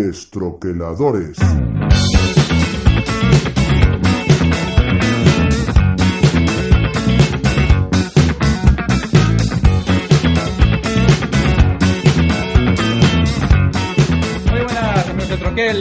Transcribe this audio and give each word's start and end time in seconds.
Destroqueladores. 0.00 1.36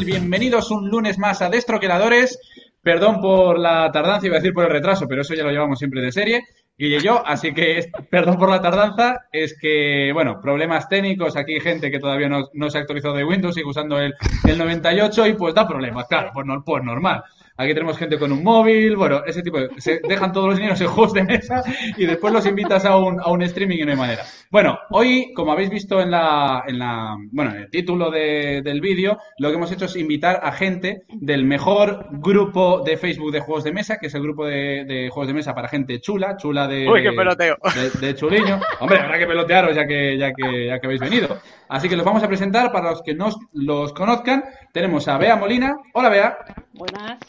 Bienvenidos 0.06 0.70
un 0.72 0.90
lunes 0.90 1.18
más 1.18 1.42
a 1.42 1.50
Destroqueladores. 1.50 2.40
Perdón 2.82 3.22
por 3.22 3.58
la 3.58 3.90
tardanza, 3.90 4.28
iba 4.28 4.36
a 4.36 4.40
decir 4.40 4.54
por 4.54 4.66
el 4.66 4.72
retraso, 4.72 5.08
pero 5.08 5.22
eso 5.22 5.34
ya 5.34 5.44
lo 5.44 5.52
llevamos 5.52 5.80
siempre 5.80 6.02
de 6.02 6.12
serie. 6.12 6.44
Guille 6.80 6.98
y 6.98 7.02
yo, 7.02 7.22
así 7.28 7.54
que 7.54 7.78
es- 7.80 7.90
perdón 8.10 8.38
por 8.38 8.50
la 8.50 8.62
tardanza. 8.62 9.26
Es 9.32 9.56
que, 9.60 10.12
bueno, 10.14 10.40
problemas 10.42 10.88
técnicos. 10.90 11.36
Aquí 11.36 11.56
hay 11.56 11.60
gente 11.60 11.92
que 11.92 12.00
todavía 12.00 12.30
no, 12.30 12.48
no 12.54 12.70
se 12.70 12.78
ha 12.78 12.82
actualizado 12.82 13.14
de 13.16 13.26
Windows, 13.26 13.54
sigue 13.54 13.68
usando 13.68 14.00
el, 14.00 14.16
el 14.48 14.58
98 14.58 15.28
y 15.28 15.34
pues 15.34 15.54
da 15.54 15.68
problemas, 15.68 16.08
claro, 16.08 16.32
pues, 16.34 16.46
no- 16.48 16.64
pues 16.64 16.84
normal. 16.84 17.22
Aquí 17.62 17.74
tenemos 17.74 17.98
gente 17.98 18.18
con 18.18 18.32
un 18.32 18.42
móvil, 18.42 18.96
bueno, 18.96 19.22
ese 19.26 19.42
tipo 19.44 19.60
de... 19.60 19.70
Se 19.82 20.00
dejan 20.08 20.32
todos 20.32 20.48
los 20.52 20.60
niños 20.60 20.80
en 20.80 20.88
juegos 20.88 21.12
de 21.14 21.26
mesa 21.26 21.62
y 21.98 22.06
después 22.06 22.32
los 22.32 22.46
invitas 22.46 22.86
a 22.86 22.96
un, 22.96 23.20
a 23.20 23.30
un 23.30 23.42
streaming 23.42 23.80
y 23.80 23.84
no 23.84 23.92
hay 23.92 23.98
manera. 23.98 24.24
Bueno, 24.50 24.80
hoy, 24.92 25.34
como 25.36 25.52
habéis 25.52 25.70
visto 25.70 26.00
en 26.00 26.10
la, 26.10 26.64
en 26.66 26.80
la 26.80 27.18
bueno, 27.34 27.52
en 27.52 27.58
el 27.58 27.70
título 27.70 28.10
de- 28.12 28.62
del 28.64 28.80
vídeo, 28.80 29.18
lo 29.40 29.50
que 29.50 29.56
hemos 29.56 29.72
hecho 29.74 29.86
es 29.86 29.96
invitar 29.98 30.40
a 30.42 30.54
gente 30.54 31.02
del 31.10 31.44
mejor 31.44 32.06
grupo 32.12 32.82
de 32.82 32.96
Facebook 32.96 33.34
de 33.34 33.42
juegos 33.42 33.66
de 33.66 33.74
mesa, 33.74 33.98
que 33.98 34.08
es 34.08 34.16
el 34.16 34.24
grupo 34.24 34.46
de, 34.46 34.86
de 34.86 35.10
juegos 35.10 35.28
de 35.28 35.34
mesa 35.34 35.54
para 35.54 35.68
gente 35.68 36.00
chula, 36.00 36.38
chula 36.38 36.66
de... 36.66 36.88
Uy, 36.90 37.04
qué 37.04 37.12
peloteo. 37.12 37.58
De, 37.76 38.08
de 38.08 38.16
chuliño. 38.16 38.58
Hombre, 38.80 39.00
habrá 39.00 39.20
que 39.20 39.28
pelotearos 39.28 39.76
ya 39.76 39.86
que, 39.86 40.18
ya 40.18 40.32
que, 40.32 40.68
ya 40.68 40.80
que 40.80 40.88
habéis 40.88 41.02
venido. 41.02 41.38
Así 41.68 41.90
que 41.90 41.98
los 41.98 42.06
vamos 42.06 42.24
a 42.24 42.28
presentar 42.30 42.72
para 42.72 42.92
los 42.92 43.02
que 43.02 43.14
no 43.14 43.28
los 43.52 43.92
conozcan. 43.92 44.46
Tenemos 44.72 45.10
a 45.10 45.18
Bea 45.18 45.36
Molina. 45.36 45.76
Hola, 45.94 46.08
Bea. 46.08 46.38
Buenas. 46.80 47.20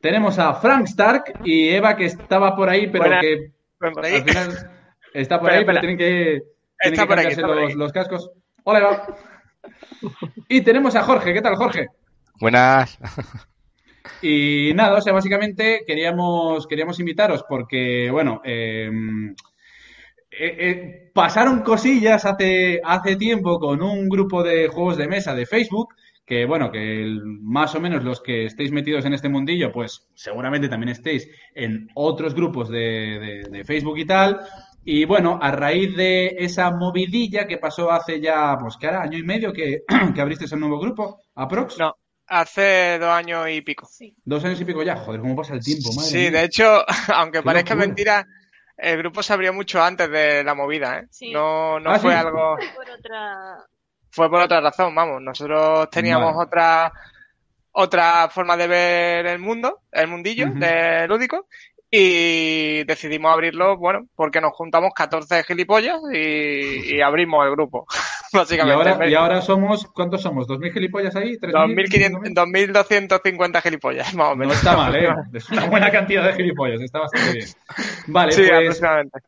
Tenemos 0.00 0.36
a 0.40 0.52
Frank 0.54 0.88
Stark 0.88 1.40
y 1.44 1.68
Eva 1.68 1.96
que 1.96 2.06
estaba 2.06 2.56
por 2.56 2.68
ahí, 2.68 2.88
pero 2.88 3.04
Buenas. 3.04 3.20
que 3.20 3.52
Ven 3.78 3.92
por 3.92 4.04
ahí. 4.04 4.16
al 4.16 4.24
final 4.24 4.70
está 5.14 5.40
por 5.40 5.50
ahí, 5.52 5.64
pero 5.64 5.78
tienen 5.78 5.96
que, 5.96 6.04
tienen 6.04 6.42
Está 6.80 7.02
que 7.02 7.06
por 7.08 7.18
aquí, 7.20 7.40
por 7.40 7.76
los, 7.76 7.92
cascos. 7.92 8.32
Hola, 8.64 8.78
Eva. 8.80 9.06
Y 10.48 10.62
tenemos 10.62 10.96
a 10.96 11.04
Jorge. 11.04 11.32
¿Qué 11.32 11.40
tal, 11.40 11.54
Jorge? 11.54 11.86
Buenas. 12.40 12.98
Y 14.22 14.72
nada, 14.74 14.98
o 14.98 15.00
sea, 15.00 15.12
básicamente 15.12 15.84
queríamos, 15.86 16.66
queríamos 16.66 16.98
invitaros 16.98 17.44
porque, 17.48 18.10
bueno, 18.10 18.42
eh, 18.44 18.90
eh, 20.30 20.56
eh, 20.58 21.10
pasaron 21.14 21.62
cosillas 21.62 22.24
hace, 22.24 22.80
hace 22.82 23.16
tiempo 23.16 23.60
con 23.60 23.82
un 23.82 24.08
grupo 24.08 24.42
de 24.42 24.68
juegos 24.68 24.96
de 24.96 25.06
mesa 25.06 25.34
de 25.34 25.46
Facebook, 25.46 25.94
que 26.30 26.46
bueno, 26.46 26.70
que 26.70 27.02
el- 27.02 27.22
más 27.42 27.74
o 27.74 27.80
menos 27.80 28.04
los 28.04 28.20
que 28.22 28.44
estéis 28.46 28.70
metidos 28.70 29.04
en 29.04 29.14
este 29.14 29.28
mundillo, 29.28 29.72
pues 29.72 30.06
seguramente 30.14 30.68
también 30.68 30.90
estéis 30.90 31.28
en 31.54 31.88
otros 31.96 32.34
grupos 32.34 32.68
de, 32.70 32.78
de- 32.78 33.48
de 33.50 33.64
Facebook 33.64 33.98
y 33.98 34.06
tal. 34.06 34.40
Y 34.84 35.04
bueno, 35.04 35.38
a 35.42 35.50
raíz 35.50 35.94
de 35.96 36.36
esa 36.38 36.70
movidilla 36.70 37.46
que 37.48 37.58
pasó 37.58 37.90
hace 37.90 38.20
ya, 38.20 38.56
pues 38.60 38.76
que 38.78 38.86
ahora 38.86 39.02
año 39.02 39.18
y 39.18 39.24
medio 39.24 39.52
que, 39.52 39.82
que 40.14 40.20
abriste 40.20 40.44
ese 40.44 40.56
nuevo 40.56 40.78
grupo, 40.78 41.20
aprox, 41.34 41.78
No, 41.80 41.94
hace 42.28 42.98
dos 43.00 43.10
años 43.10 43.46
y 43.50 43.60
pico. 43.62 43.88
dos 44.24 44.44
años 44.44 44.60
y 44.60 44.64
pico 44.64 44.82
ya, 44.84 44.96
joder, 44.96 45.20
cómo 45.20 45.34
pasa 45.36 45.54
el 45.54 45.60
tiempo, 45.64 45.92
madre 45.94 46.10
Sí, 46.10 46.16
mía. 46.18 46.30
de 46.30 46.44
hecho, 46.44 46.84
aunque 47.14 47.42
parezca 47.42 47.74
locura. 47.74 47.86
mentira, 47.86 48.26
el 48.76 48.96
grupo 48.98 49.22
se 49.22 49.32
abrió 49.34 49.52
mucho 49.52 49.82
antes 49.82 50.08
de 50.10 50.42
la 50.44 50.54
movida, 50.54 51.00
¿eh? 51.00 51.06
Sí. 51.10 51.30
No, 51.32 51.78
no 51.80 51.90
Ah, 51.90 51.98
fue 51.98 52.12
¿sí? 52.12 52.18
algo, 52.18 52.56
Por 52.74 52.88
otra. 52.90 53.56
Fue 54.10 54.28
por 54.30 54.40
otra 54.42 54.60
razón, 54.60 54.94
vamos. 54.94 55.22
Nosotros 55.22 55.88
teníamos 55.90 56.34
Vale. 56.34 56.46
otra, 56.46 56.92
otra 57.72 58.28
forma 58.30 58.56
de 58.56 58.66
ver 58.66 59.26
el 59.26 59.38
mundo, 59.38 59.80
el 59.92 60.08
mundillo 60.08 60.46
Ujú. 60.48 60.58
de 60.58 61.06
lúdico, 61.08 61.46
y 61.90 62.84
decidimos 62.84 63.32
abrirlo, 63.32 63.76
bueno, 63.76 64.06
porque 64.14 64.40
nos 64.40 64.52
juntamos 64.52 64.92
14 64.94 65.42
gilipollas 65.42 65.98
y, 66.12 66.96
y 66.96 67.00
abrimos 67.00 67.44
el 67.44 67.50
grupo, 67.52 67.86
Y 68.32 68.36
básicamente. 68.36 68.90
ahora, 68.90 69.08
y 69.10 69.14
ahora 69.14 69.42
somos, 69.42 69.86
¿cuántos 69.92 70.22
somos? 70.22 70.46
¿2.000 70.46 70.72
gilipollas 70.72 71.16
ahí? 71.16 71.36
¿3.000? 71.36 71.52
2500 71.52 72.30
2.250 72.32 73.60
gilipollas, 73.60 74.14
más 74.14 74.28
o 74.28 74.30
No 74.30 74.36
menos. 74.36 74.56
está 74.56 74.76
mal, 74.76 74.94
¿eh? 74.94 75.08
Es 75.34 75.50
una 75.50 75.64
buena 75.64 75.90
cantidad 75.90 76.24
de 76.24 76.32
gilipollas, 76.34 76.80
está 76.80 77.00
bastante 77.00 77.32
bien. 77.32 77.46
Vale, 78.06 78.32
Sí, 78.32 78.42
pues 78.42 78.52
aproximadamente. 78.52 79.18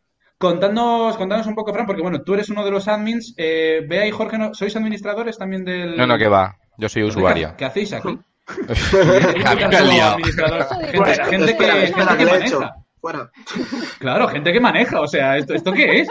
Contadnos, 0.43 1.17
contadnos 1.17 1.47
un 1.47 1.55
poco, 1.55 1.73
Fran, 1.73 1.87
porque 1.87 2.03
bueno, 2.03 2.23
tú 2.23 2.35
eres 2.35 2.51
uno 2.51 2.65
de 2.65 2.73
los 2.73 2.89
admins. 2.89 3.33
Eh, 3.37 3.87
Bea 3.89 4.09
y 4.09 4.11
Jorge, 4.11 4.39
¿no? 4.39 4.53
¿sois 4.55 4.75
administradores 4.75 5.39
también 5.39 5.65
del...? 5.65 5.97
No, 5.97 6.05
no, 6.05 6.19
que 6.19 6.27
va. 6.27 6.57
Yo 6.79 6.89
soy 6.89 7.03
¿Qué, 7.03 7.09
usuario. 7.09 7.55
¿Qué 7.57 7.65
hacéis 7.65 7.93
aquí? 7.93 8.19
Gente, 11.31 11.57
que, 11.57 11.95
maneja. 12.25 12.75
Fuera. 13.01 13.31
Claro, 14.01 14.29
gente 14.29 14.53
que 14.53 14.61
maneja, 14.61 15.01
o 15.01 15.07
sea, 15.07 15.37
¿esto, 15.37 15.55
¿esto 15.55 15.73
qué 15.73 16.01
es? 16.01 16.09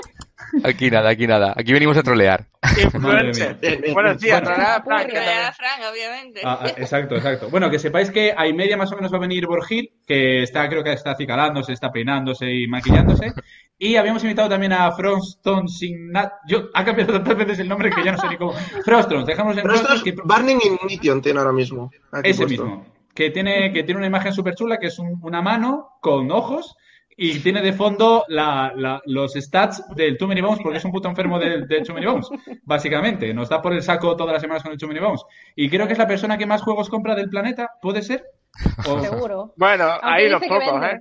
Aquí 0.63 0.89
nada, 0.91 1.09
aquí 1.09 1.27
nada. 1.27 1.53
Aquí 1.55 1.71
venimos 1.73 1.95
a 1.97 2.03
trolear. 2.03 2.47
Influencer. 2.83 3.57
Buenos 3.93 4.19
días, 4.19 4.41
Bueno. 4.41 4.55
Tonalá, 4.55 4.81
Frank, 4.83 5.01
¿qué 5.01 5.13
Purria, 5.13 5.25
tal? 5.25 5.53
Fran, 5.53 5.91
obviamente. 5.91 6.41
Ah, 6.43 6.59
ah, 6.61 6.67
exacto, 6.77 7.15
exacto. 7.15 7.49
Bueno, 7.49 7.69
que 7.69 7.79
sepáis 7.79 8.11
que 8.11 8.33
a 8.35 8.47
y 8.47 8.53
media 8.53 8.77
más 8.77 8.91
o 8.91 8.95
menos 8.95 9.11
va 9.11 9.17
a 9.17 9.21
venir 9.21 9.47
Borgil, 9.47 9.89
que 10.05 10.43
está, 10.43 10.67
creo 10.69 10.83
que 10.83 10.93
está 10.93 11.11
acicalándose, 11.11 11.73
está 11.73 11.91
peinándose 11.91 12.51
y 12.53 12.67
maquillándose. 12.67 13.33
Y 13.77 13.95
habíamos 13.95 14.23
invitado 14.23 14.49
también 14.49 14.73
a 14.73 14.91
Froston 14.91 15.67
Signat. 15.67 16.31
Yo, 16.47 16.69
ha 16.73 16.85
cambiado 16.85 17.13
tantas 17.13 17.35
veces 17.37 17.59
el 17.59 17.67
nombre 17.67 17.89
que 17.89 18.03
ya 18.03 18.11
no 18.11 18.17
sé 18.19 18.27
ni 18.29 18.37
cómo. 18.37 18.53
Frostron, 18.85 19.25
dejamos 19.25 19.57
en 19.57 19.63
Frostron, 19.63 20.03
que- 20.03 20.15
Burning 20.23 20.59
Ignition 20.83 21.21
tiene 21.21 21.39
ahora 21.39 21.51
mismo. 21.53 21.89
ese 22.23 22.45
puesto. 22.45 22.65
mismo. 22.65 22.85
Que 23.15 23.31
tiene, 23.31 23.73
que 23.73 23.83
tiene 23.83 23.97
una 23.97 24.07
imagen 24.07 24.33
súper 24.33 24.53
chula, 24.55 24.77
que 24.77 24.87
es 24.87 24.99
un- 24.99 25.19
una 25.23 25.41
mano 25.41 25.97
con 26.01 26.29
ojos. 26.31 26.75
Y 27.17 27.39
tiene 27.39 27.61
de 27.61 27.73
fondo 27.73 28.23
la- 28.29 28.71
la- 28.75 29.01
los 29.05 29.33
stats 29.33 29.83
del 29.95 30.17
Too 30.17 30.27
Many 30.27 30.41
Bones, 30.41 30.59
porque 30.63 30.77
es 30.79 30.85
un 30.85 30.91
puto 30.91 31.07
enfermo 31.09 31.37
del, 31.39 31.67
del 31.67 31.83
Too 31.83 31.93
Many 31.93 32.05
Bones, 32.07 32.27
básicamente. 32.63 33.33
Nos 33.33 33.49
da 33.49 33.61
por 33.61 33.73
el 33.73 33.81
saco 33.83 34.15
todas 34.15 34.33
las 34.33 34.41
semanas 34.41 34.63
con 34.63 34.71
el 34.71 34.77
Too 34.77 34.87
Many 34.87 34.99
Bones. 34.99 35.21
Y 35.55 35.69
creo 35.69 35.85
que 35.87 35.93
es 35.93 35.99
la 35.99 36.07
persona 36.07 36.37
que 36.37 36.45
más 36.45 36.61
juegos 36.63 36.89
compra 36.89 37.13
del 37.15 37.29
planeta, 37.29 37.69
¿puede 37.81 38.01
ser? 38.01 38.23
O- 38.87 38.99
Seguro. 39.01 39.53
Bueno, 39.57 39.85
Aunque 40.01 40.29
los 40.29 40.41
que 40.41 40.47
pocos. 40.47 40.83
¿eh? 40.85 40.99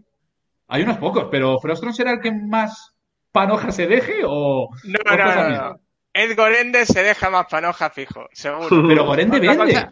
Hay 0.68 0.82
unos 0.82 0.98
pocos, 0.98 1.28
pero 1.30 1.58
¿Frostron 1.58 1.92
será 1.94 2.12
el 2.12 2.20
que 2.20 2.30
más 2.32 2.94
panoja 3.32 3.70
se 3.72 3.86
deje 3.86 4.20
o...? 4.24 4.68
No, 4.84 4.98
o 5.12 5.16
no, 5.16 5.34
no, 5.34 5.48
no. 5.48 5.80
Ed 6.12 6.36
Gorende 6.36 6.86
se 6.86 7.02
deja 7.04 7.30
más 7.30 7.46
panoja 7.48 7.88
fijo, 7.90 8.26
seguro. 8.32 8.68
Pero 8.88 9.04
Gorende 9.04 9.38
vende. 9.40 9.56
cosa- 9.56 9.90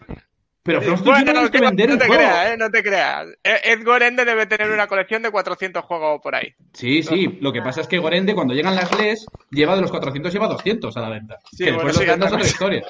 Pero 0.63 0.83
Frostron 0.83 1.17
sí 1.17 1.25
Bueno, 1.25 1.43
no 1.43 1.51
que 1.51 1.59
no, 1.61 1.67
vender 1.67 1.89
no 1.89 1.95
el 1.95 2.01
te 2.01 2.09
creas, 2.09 2.51
¿eh? 2.51 2.57
No 2.59 2.71
te 2.71 2.83
creas. 2.83 3.27
Ed 3.43 3.57
Ed 3.65 3.85
Gorende 3.85 4.25
debe 4.25 4.47
tener 4.47 4.71
una 4.71 4.87
colección 4.87 5.23
de 5.23 5.31
400 5.31 5.85
juegos 5.85 6.21
por 6.23 6.35
ahí. 6.35 6.55
Sí, 6.75 7.03
sí. 7.03 7.39
Lo 7.41 7.53
que 7.53 7.63
pasa 7.63 7.81
es 7.81 7.89
que 7.89 7.99
Gorende, 7.99 8.35
cuando 8.35 8.55
llegan 8.55 8.75
las 8.75 8.97
LES, 8.99 9.27
lleva 9.51 9.77
de 9.77 9.83
los 9.83 9.91
400, 9.91 10.33
lleva 10.33 10.49
200 10.49 10.97
a 10.97 11.01
la 11.01 11.09
venta. 11.09 11.39
Sí, 11.53 11.65
que 11.65 11.73
bueno, 11.73 11.89
después 11.89 11.97
sí, 11.97 12.05
los 12.05 12.13
vendas 12.13 12.33
otra 12.33 12.47
historia. 12.47 12.87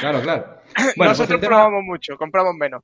Claro, 0.00 0.20
claro. 0.22 0.62
Bueno, 0.74 0.94
pues 0.96 1.08
Nosotros 1.10 1.40
tema... 1.40 1.56
probamos 1.56 1.82
mucho, 1.84 2.16
compramos 2.16 2.54
menos. 2.54 2.82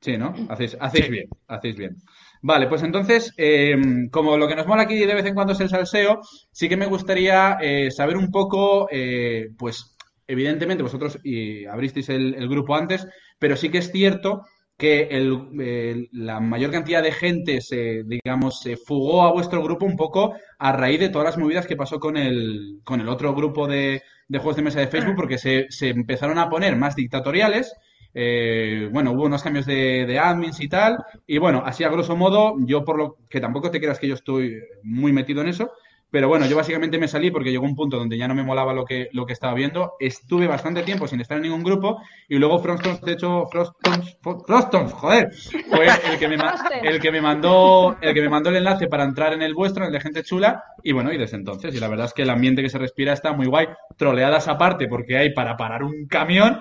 Sí, 0.00 0.16
¿no? 0.16 0.34
Hacéis, 0.48 0.76
hacéis 0.80 1.08
bien, 1.08 1.28
hacéis 1.48 1.76
bien. 1.76 1.96
Vale, 2.40 2.68
pues 2.68 2.82
entonces, 2.82 3.34
eh, 3.36 3.76
como 4.12 4.36
lo 4.36 4.46
que 4.46 4.54
nos 4.54 4.66
mola 4.66 4.82
aquí 4.82 4.98
de 5.04 5.14
vez 5.14 5.26
en 5.26 5.34
cuando 5.34 5.52
es 5.52 5.60
el 5.60 5.68
salseo, 5.68 6.20
sí 6.52 6.68
que 6.68 6.76
me 6.76 6.86
gustaría 6.86 7.58
eh, 7.60 7.90
saber 7.90 8.16
un 8.16 8.30
poco, 8.30 8.88
eh, 8.92 9.48
pues, 9.58 9.96
evidentemente 10.26 10.82
vosotros 10.84 11.18
y 11.24 11.64
abristeis 11.64 12.08
el, 12.10 12.34
el 12.34 12.48
grupo 12.48 12.76
antes, 12.76 13.08
pero 13.38 13.56
sí 13.56 13.70
que 13.70 13.78
es 13.78 13.90
cierto 13.92 14.42
que 14.76 15.08
el, 15.10 16.08
la 16.12 16.38
mayor 16.40 16.70
cantidad 16.70 17.02
de 17.02 17.10
gente 17.12 17.60
se, 17.60 18.04
digamos, 18.04 18.60
se 18.60 18.76
fugó 18.76 19.22
a 19.22 19.32
vuestro 19.32 19.62
grupo 19.62 19.86
un 19.86 19.96
poco 19.96 20.34
a 20.58 20.72
raíz 20.72 21.00
de 21.00 21.08
todas 21.08 21.26
las 21.26 21.38
movidas 21.38 21.66
que 21.66 21.76
pasó 21.76 21.98
con 21.98 22.16
el, 22.16 22.80
con 22.84 23.00
el 23.00 23.08
otro 23.08 23.34
grupo 23.34 23.66
de, 23.66 24.02
de 24.28 24.38
juegos 24.38 24.56
de 24.56 24.62
mesa 24.62 24.80
de 24.80 24.86
Facebook, 24.88 25.16
porque 25.16 25.38
se, 25.38 25.66
se 25.70 25.88
empezaron 25.88 26.38
a 26.38 26.48
poner 26.48 26.76
más 26.76 26.94
dictatoriales. 26.94 27.74
eh, 28.14 28.88
bueno, 28.92 29.12
hubo 29.12 29.24
unos 29.24 29.42
cambios 29.42 29.66
de, 29.66 30.06
de 30.06 30.18
admins 30.18 30.60
y 30.60 30.68
tal. 30.68 30.98
Y 31.26 31.38
bueno, 31.38 31.62
así 31.64 31.84
a 31.84 31.88
grosso 31.90 32.16
modo, 32.16 32.54
yo 32.64 32.84
por 32.84 32.98
lo 32.98 33.16
que 33.28 33.40
tampoco 33.40 33.70
te 33.70 33.80
creas 33.80 33.98
que 33.98 34.08
yo 34.08 34.14
estoy 34.14 34.54
muy 34.82 35.12
metido 35.12 35.42
en 35.42 35.48
eso, 35.48 35.70
Pero 36.10 36.28
bueno, 36.28 36.46
yo 36.46 36.56
básicamente 36.56 36.98
me 36.98 37.06
salí 37.06 37.30
porque 37.30 37.50
llegó 37.50 37.64
un 37.64 37.74
punto 37.74 37.98
donde 37.98 38.16
ya 38.16 38.26
no 38.26 38.34
me 38.34 38.42
molaba 38.42 38.72
lo 38.72 38.84
que, 38.84 39.08
lo 39.12 39.26
que 39.26 39.34
estaba 39.34 39.54
viendo. 39.54 39.94
Estuve 40.00 40.46
bastante 40.46 40.82
tiempo 40.82 41.06
sin 41.06 41.20
estar 41.20 41.36
en 41.36 41.42
ningún 41.42 41.62
grupo 41.62 42.00
y 42.28 42.36
luego 42.36 42.58
Frostons, 42.60 43.02
de 43.02 43.12
hecho, 43.12 43.46
Frostons, 43.50 44.16
Frostons, 44.46 44.92
joder, 44.92 45.30
fue 45.68 45.86
el 45.86 46.18
que, 46.18 46.28
me, 46.28 46.36
el 46.82 47.00
que 47.00 47.12
me 47.12 47.20
mandó 47.20 47.96
el 48.00 48.14
que 48.14 48.22
me 48.22 48.28
mandó 48.28 48.50
el 48.50 48.56
enlace 48.56 48.86
para 48.86 49.04
entrar 49.04 49.34
en 49.34 49.42
el 49.42 49.54
vuestro, 49.54 49.84
en 49.84 49.88
el 49.88 49.92
de 49.92 50.00
gente 50.00 50.22
chula, 50.22 50.64
y 50.82 50.92
bueno, 50.92 51.12
y 51.12 51.18
desde 51.18 51.36
entonces. 51.36 51.74
Y 51.74 51.80
la 51.80 51.88
verdad 51.88 52.06
es 52.06 52.14
que 52.14 52.22
el 52.22 52.30
ambiente 52.30 52.62
que 52.62 52.70
se 52.70 52.78
respira 52.78 53.12
está 53.12 53.32
muy 53.32 53.46
guay. 53.46 53.68
Troleadas 53.96 54.48
aparte, 54.48 54.88
porque 54.88 55.18
hay 55.18 55.34
para 55.34 55.56
parar 55.56 55.82
un 55.82 56.06
camión, 56.06 56.60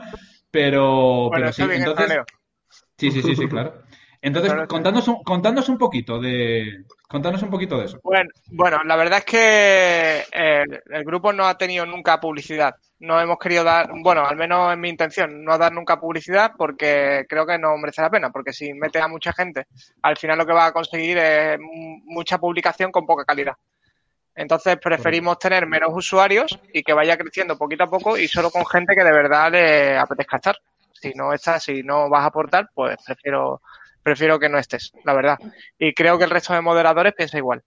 pero, 0.51 1.29
Bueno, 1.29 1.51
pero 1.51 1.53
sí, 1.53 1.63
entonces. 1.71 2.17
Sí, 2.97 3.11
sí, 3.11 3.21
sí, 3.21 3.35
sí, 3.35 3.47
claro. 3.49 3.86
Entonces, 4.21 4.51
Claro, 4.51 4.67
contándonos 4.67 5.07
un, 5.07 5.23
contándonos 5.23 5.69
un 5.69 5.77
poquito 5.77 6.19
de, 6.19 6.83
contándonos 7.07 7.43
un 7.43 7.49
poquito 7.49 7.77
de 7.77 7.85
eso. 7.85 7.99
Bueno, 8.03 8.29
bueno, 8.51 8.79
la 8.83 8.95
verdad 8.95 9.19
es 9.19 9.25
que 9.25 10.23
eh, 10.31 10.63
el 10.89 11.03
grupo 11.03 11.31
no 11.31 11.45
ha 11.45 11.57
tenido 11.57 11.85
nunca 11.85 12.19
publicidad. 12.19 12.75
No 12.99 13.21
hemos 13.21 13.37
querido 13.37 13.63
dar, 13.63 13.89
bueno, 14.01 14.25
al 14.25 14.35
menos 14.35 14.73
en 14.73 14.79
mi 14.79 14.89
intención, 14.89 15.43
no 15.43 15.57
dar 15.57 15.71
nunca 15.71 15.99
publicidad 15.99 16.53
porque 16.57 17.25
creo 17.29 17.45
que 17.45 17.59
no 17.59 17.77
merece 17.77 18.01
la 18.01 18.09
pena, 18.09 18.31
porque 18.31 18.53
si 18.53 18.73
mete 18.73 18.99
a 18.99 19.07
mucha 19.07 19.31
gente, 19.33 19.67
al 20.01 20.17
final 20.17 20.39
lo 20.39 20.45
que 20.47 20.53
va 20.53 20.65
a 20.65 20.71
conseguir 20.71 21.17
es 21.19 21.59
mucha 21.59 22.39
publicación 22.39 22.91
con 22.91 23.05
poca 23.05 23.23
calidad. 23.23 23.55
Entonces 24.37 24.77
preferimos 24.77 25.39
tener 25.39 25.65
menos 25.65 25.89
usuarios 25.91 26.59
y 26.71 26.83
que 26.83 26.93
vaya 26.93 27.17
creciendo 27.17 27.57
poquito 27.57 27.85
a 27.85 27.89
poco 27.89 28.17
y 28.17 28.27
solo 28.27 28.51
con 28.51 28.65
gente 28.67 28.95
que 28.95 29.03
de 29.03 29.11
verdad 29.11 29.51
le 29.51 29.97
apetezca 29.97 30.37
estar. 30.37 30.57
Si 30.93 31.11
no 31.13 31.33
estás, 31.33 31.63
si 31.63 31.81
no 31.81 32.07
vas 32.07 32.23
a 32.23 32.27
aportar, 32.27 32.69
pues 32.73 32.97
prefiero, 33.03 33.61
prefiero 34.07 34.39
que 34.39 34.47
no 34.47 34.57
estés, 34.57 34.93
la 35.03 35.13
verdad. 35.13 35.37
Y 35.77 35.93
creo 35.93 36.17
que 36.17 36.23
el 36.23 36.29
resto 36.29 36.53
de 36.53 36.61
moderadores 36.61 37.13
piensa 37.13 37.37
igual. 37.37 37.61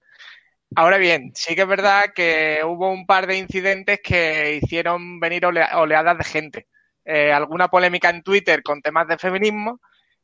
Ahora 0.75 0.97
bien, 0.97 1.33
sí 1.35 1.55
que 1.55 1.61
es 1.63 1.69
verdad 1.69 2.15
que 2.15 2.63
hubo 2.65 2.91
un 2.91 3.05
par 3.05 3.27
de 3.27 3.37
incidentes 3.37 4.01
que 4.03 4.59
hicieron 4.63 5.21
venir 5.21 5.45
olea- 5.45 5.79
oleadas 5.79 6.17
de 6.17 6.25
gente. 6.25 6.67
Eh, 7.05 7.31
alguna 7.31 7.69
polémica 7.69 8.09
en 8.09 8.23
Twitter 8.23 8.63
con 8.63 8.81
temas 8.81 9.07
de 9.07 9.19
feminismo 9.19 9.81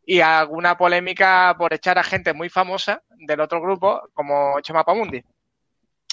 y 0.07 0.21
alguna 0.21 0.79
polémica 0.79 1.55
por 1.59 1.75
echar 1.75 1.99
a 1.99 2.03
gente 2.03 2.33
muy 2.33 2.49
famosa 2.49 3.03
del 3.11 3.41
otro 3.41 3.61
grupo, 3.61 4.09
como 4.15 4.59
Chema 4.63 4.85
Pamundi. 4.85 5.23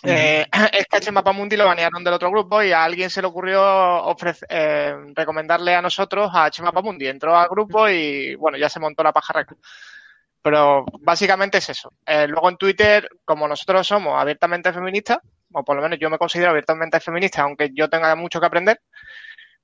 Es 0.04 0.86
que 0.88 0.98
a 0.98 1.00
Chema 1.00 1.24
Pamundi 1.24 1.56
lo 1.56 1.66
banearon 1.66 2.04
del 2.04 2.14
otro 2.14 2.30
grupo 2.30 2.62
y 2.62 2.72
a 2.74 2.84
alguien 2.84 3.10
se 3.10 3.22
le 3.22 3.28
ocurrió 3.28 3.62
ofrece- 4.06 4.46
eh, 4.50 4.96
recomendarle 5.16 5.76
a 5.76 5.82
nosotros 5.82 6.30
a 6.34 6.50
Chema 6.52 6.72
Pamundi. 6.72 7.08
Entró 7.08 7.38
al 7.38 7.48
grupo 7.48 7.88
y 7.90 8.36
bueno, 8.36 8.58
ya 8.58 8.70
se 8.70 8.80
montó 8.80 9.02
la 9.04 9.14
pajarraca. 9.14 9.56
Pero 10.42 10.86
básicamente 11.00 11.60
es 11.60 11.70
eso. 11.70 11.94
Eh, 12.06 12.28
luego 12.28 12.50
en 12.50 12.58
Twitter, 12.58 13.08
como 13.24 13.48
nosotros 13.48 13.88
somos 13.88 14.20
abiertamente 14.20 14.74
feministas, 14.74 15.20
o 15.54 15.64
por 15.64 15.78
lo 15.78 15.82
menos 15.82 16.00
yo 16.00 16.10
me 16.10 16.18
considero 16.18 16.50
abiertamente 16.50 17.00
feminista, 17.00 17.44
aunque 17.44 17.70
yo 17.74 17.90
tenga 17.90 18.14
mucho 18.16 18.42
que 18.42 18.46
aprender, 18.48 18.82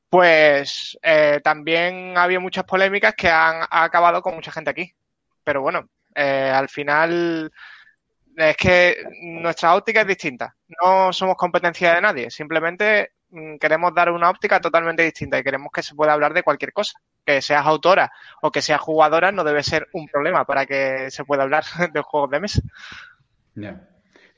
pues 0.09 0.97
eh, 1.01 1.41
también 1.43 2.17
ha 2.17 2.23
habido 2.23 2.41
muchas 2.41 2.63
polémicas 2.63 3.13
que 3.15 3.29
han 3.29 3.63
ha 3.69 3.83
acabado 3.83 4.21
con 4.21 4.35
mucha 4.35 4.51
gente 4.51 4.69
aquí. 4.69 4.93
Pero 5.43 5.61
bueno, 5.61 5.89
al 6.15 6.69
final 6.69 7.51
es 8.43 8.57
que 8.57 8.95
nuestra 9.21 9.75
óptica 9.75 10.01
es 10.01 10.07
distinta. 10.07 10.55
No 10.81 11.11
somos 11.11 11.35
competencia 11.35 11.95
de 11.95 12.01
nadie. 12.01 12.29
Simplemente 12.29 13.13
mm, 13.29 13.57
queremos 13.57 13.93
dar 13.93 14.11
una 14.11 14.29
óptica 14.29 14.59
totalmente 14.61 15.03
distinta 15.03 15.39
y 15.39 15.43
queremos 15.43 15.71
que 15.73 15.83
se 15.83 15.95
pueda 15.95 16.13
hablar 16.13 16.33
de 16.33 16.43
cualquier 16.43 16.73
cosa. 16.73 16.99
Que 17.25 17.41
seas 17.41 17.65
autora 17.65 18.11
o 18.41 18.51
que 18.51 18.61
seas 18.61 18.81
jugadora 18.81 19.31
no 19.31 19.43
debe 19.43 19.63
ser 19.63 19.87
un 19.93 20.07
problema 20.07 20.45
para 20.45 20.65
que 20.65 21.11
se 21.11 21.25
pueda 21.25 21.43
hablar 21.43 21.63
de 21.93 22.01
juegos 22.01 22.31
de 22.31 22.39
mesa. 22.39 22.61
Ya. 23.55 23.87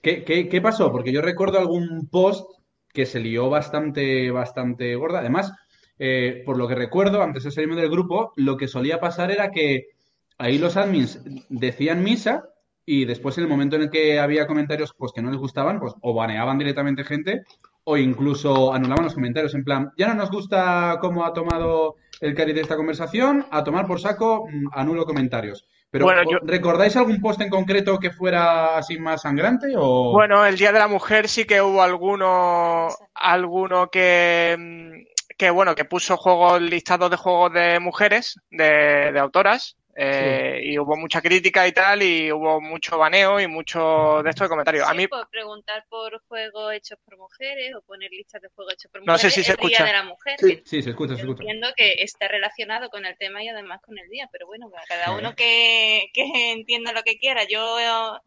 ¿Qué, 0.02 0.24
qué, 0.24 0.50
qué 0.50 0.62
pasó? 0.62 0.92
Porque 0.92 1.12
yo 1.12 1.22
recuerdo 1.22 1.60
algún 1.60 2.08
post 2.10 2.50
que 2.94 3.06
se 3.06 3.20
lió 3.20 3.50
bastante, 3.50 4.32
bastante 4.32 4.96
gorda. 4.96 5.20
Además, 5.20 5.54
eh, 6.00 6.42
por 6.46 6.58
lo 6.58 6.68
que 6.68 6.76
recuerdo, 6.76 7.22
antes 7.22 7.44
de 7.44 7.52
salirme 7.52 7.76
del 7.76 7.90
grupo, 7.92 8.34
lo 8.36 8.58
que 8.58 8.68
solía 8.68 9.00
pasar 9.00 9.32
era 9.32 9.52
que 9.52 9.90
ahí 10.38 10.58
los 10.58 10.76
admins 10.76 11.22
decían 11.50 12.04
misa 12.04 12.46
y 12.86 13.06
después 13.06 13.38
en 13.38 13.44
el 13.46 13.50
momento 13.50 13.76
en 13.76 13.84
el 13.84 13.90
que 13.90 14.20
había 14.20 14.48
comentarios 14.48 14.94
pues 14.98 15.12
que 15.14 15.22
no 15.22 15.30
les 15.30 15.40
gustaban, 15.40 15.80
pues 15.80 15.94
o 16.02 16.14
baneaban 16.14 16.58
directamente 16.58 17.04
gente 17.04 17.44
o 17.84 17.98
incluso 17.98 18.74
anulaban 18.74 19.06
los 19.06 19.14
comentarios 19.16 19.56
en 19.56 19.64
plan, 19.64 19.92
ya 19.98 20.08
no 20.08 20.14
nos 20.16 20.30
gusta 20.32 20.98
cómo 21.02 21.26
ha 21.26 21.34
tomado 21.34 21.96
el 22.20 22.36
cari 22.36 22.54
de 22.54 22.62
esta 22.62 22.76
conversación, 22.76 23.48
a 23.50 23.64
tomar 23.64 23.88
por 23.88 24.00
saco, 24.00 24.46
mm, 24.48 24.68
anulo 24.74 25.06
comentarios. 25.06 25.66
Pero 25.90 26.06
Bueno, 26.06 26.22
yo- 26.30 26.38
¿recordáis 26.44 26.96
algún 26.96 27.20
post 27.20 27.42
en 27.42 27.50
concreto 27.50 27.98
que 28.00 28.12
fuera 28.12 28.78
así 28.78 28.98
más 29.00 29.24
sangrante 29.24 29.74
o 29.76 30.12
Bueno, 30.14 30.46
el 30.46 30.56
Día 30.58 30.72
de 30.72 30.80
la 30.80 30.88
Mujer 30.88 31.28
sí 31.28 31.46
que 31.46 31.62
hubo 31.62 31.82
alguno, 31.82 32.88
alguno 33.16 33.90
que, 33.90 34.56
mm, 34.58 35.36
que 35.38 35.50
bueno, 35.50 35.74
que 35.74 35.86
puso 35.86 36.16
juegos, 36.18 36.62
listados 36.62 37.10
de 37.10 37.18
juegos 37.18 37.52
de 37.54 37.80
mujeres, 37.80 38.40
de, 38.52 39.12
de 39.12 39.20
autoras, 39.20 39.76
eh, 40.04 40.62
y 40.64 40.80
hubo 40.80 40.96
mucha 40.98 41.22
crítica 41.22 41.68
y 41.68 41.72
tal, 41.74 42.02
y 42.02 42.32
hubo 42.32 42.60
mucho 42.60 42.98
baneo 42.98 43.40
y 43.40 43.48
mucho 43.48 44.22
de 44.24 44.30
esto 44.32 44.44
de 44.46 44.50
comentarios. 44.50 44.88
A 44.88 44.92
Sí, 44.92 44.98
mí, 44.98 45.08
por 45.08 45.30
preguntar 45.30 45.86
por 45.90 46.20
juegos 46.28 46.74
hechos 46.74 46.98
por 47.06 47.18
mujeres 47.18 47.76
o 47.76 47.82
poner 47.82 48.10
listas 48.12 48.42
de 48.42 48.50
juegos 48.56 48.74
hechos 48.74 48.92
por 48.92 49.02
No 49.06 49.18
sé 49.18 49.28
mujeres. 49.28 49.34
si 49.36 49.44
se 49.44 49.52
el 49.52 49.58
Día 49.58 49.68
escucha. 49.68 49.86
de 49.86 49.94
la 49.94 50.04
mujer. 50.04 50.36
Sí. 50.40 50.56
que 50.58 50.62
Sí, 50.66 50.82
se 50.82 50.90
escucha, 50.90 51.16
se 51.16 51.22
escucha. 51.22 51.44
Entiendo 51.44 51.68
que 51.76 51.94
está 52.00 52.28
relacionado 52.28 52.90
con 52.90 53.06
el 53.06 53.16
tema 53.18 53.44
y 53.44 53.50
además 53.50 53.80
con 53.82 53.98
el 54.00 54.10
día, 54.10 54.28
pero 54.32 54.48
bueno, 54.48 54.70
para 54.72 54.86
cada 54.88 55.06
Sí. 55.06 55.12
uno 55.20 55.36
que, 55.36 56.10
que 56.14 56.52
entienda 56.54 56.94
lo 56.94 57.04
que 57.04 57.18
quiera. 57.18 57.44
Yo 57.48 57.78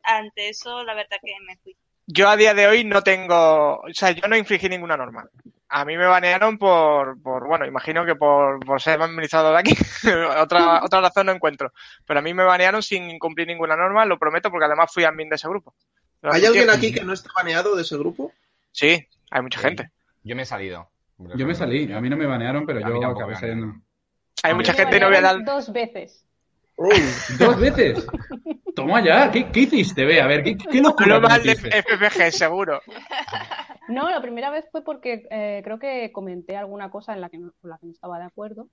ante 0.02 0.48
eso, 0.50 0.84
la 0.84 0.94
verdad 0.94 1.16
que 1.24 1.32
me 1.46 1.56
fui. 1.56 1.76
yo 2.06 2.28
a 2.28 2.36
día 2.36 2.54
de 2.54 2.66
hoy 2.68 2.84
no 2.84 3.02
tengo, 3.02 3.78
o 3.80 3.92
sea, 3.92 4.10
yo 4.12 4.28
no 4.28 4.36
infringí 4.36 4.68
ninguna 4.68 4.96
norma. 4.96 5.28
A 5.76 5.84
mí 5.84 5.96
me 5.96 6.06
banearon 6.06 6.56
por, 6.56 7.20
por 7.20 7.48
bueno, 7.48 7.66
imagino 7.66 8.06
que 8.06 8.14
por, 8.14 8.64
por 8.64 8.80
ser 8.80 9.02
administrador 9.02 9.54
de 9.54 9.58
aquí. 9.58 9.76
otra, 10.38 10.84
otra 10.84 11.00
razón 11.00 11.26
no 11.26 11.32
encuentro. 11.32 11.72
Pero 12.06 12.20
a 12.20 12.22
mí 12.22 12.32
me 12.32 12.44
banearon 12.44 12.80
sin 12.80 13.10
incumplir 13.10 13.48
ninguna 13.48 13.74
norma, 13.74 14.04
lo 14.04 14.16
prometo, 14.16 14.52
porque 14.52 14.66
además 14.66 14.92
fui 14.94 15.02
admin 15.02 15.28
de 15.28 15.34
ese 15.34 15.48
grupo. 15.48 15.74
¿Hay 16.22 16.46
alguien 16.46 16.70
aquí 16.70 16.92
que 16.92 17.02
no 17.02 17.12
está 17.12 17.28
baneado 17.36 17.74
de 17.74 17.82
ese 17.82 17.96
grupo? 17.96 18.32
Sí, 18.70 19.04
hay 19.32 19.42
mucha 19.42 19.58
gente. 19.58 19.90
Yo 20.22 20.36
me 20.36 20.42
he 20.42 20.46
salido. 20.46 20.88
Yo 21.18 21.44
me 21.44 21.56
salí, 21.56 21.92
a 21.92 22.00
mí 22.00 22.08
no 22.08 22.16
me 22.16 22.26
banearon, 22.26 22.66
pero 22.66 22.78
A 22.78 22.88
yo 22.88 23.08
acabé 23.08 23.34
saliendo. 23.34 23.74
Hay 24.44 24.54
mucha 24.54 24.74
me 24.74 24.78
gente 24.78 24.96
y 24.96 25.00
no 25.00 25.08
voy 25.08 25.16
a 25.16 25.22
dar... 25.22 25.44
Dos 25.44 25.72
veces. 25.72 26.24
Oh, 26.76 26.88
¿Dos 27.36 27.58
veces? 27.58 28.06
Toma 28.76 29.02
ya, 29.04 29.28
¿qué, 29.32 29.50
qué 29.50 29.60
hiciste? 29.60 30.04
Ve, 30.04 30.20
a 30.20 30.28
ver, 30.28 30.44
¿qué, 30.44 30.56
qué 30.56 30.80
locura 30.80 31.18
Lo 31.18 31.20
mal 31.20 31.42
de? 31.42 31.56
FFG, 31.56 32.30
seguro. 32.30 32.80
No, 33.88 34.08
la 34.10 34.22
primera 34.22 34.50
vez 34.50 34.66
fue 34.70 34.82
porque 34.82 35.26
eh, 35.30 35.60
creo 35.64 35.78
que 35.78 36.10
comenté 36.12 36.56
alguna 36.56 36.90
cosa 36.90 37.12
en 37.14 37.20
la 37.20 37.28
que 37.30 37.38
no, 37.38 37.52
con 37.60 37.70
la 37.70 37.78
que 37.78 37.86
no 37.86 37.92
estaba 37.92 38.18
de 38.18 38.24
acuerdo, 38.24 38.70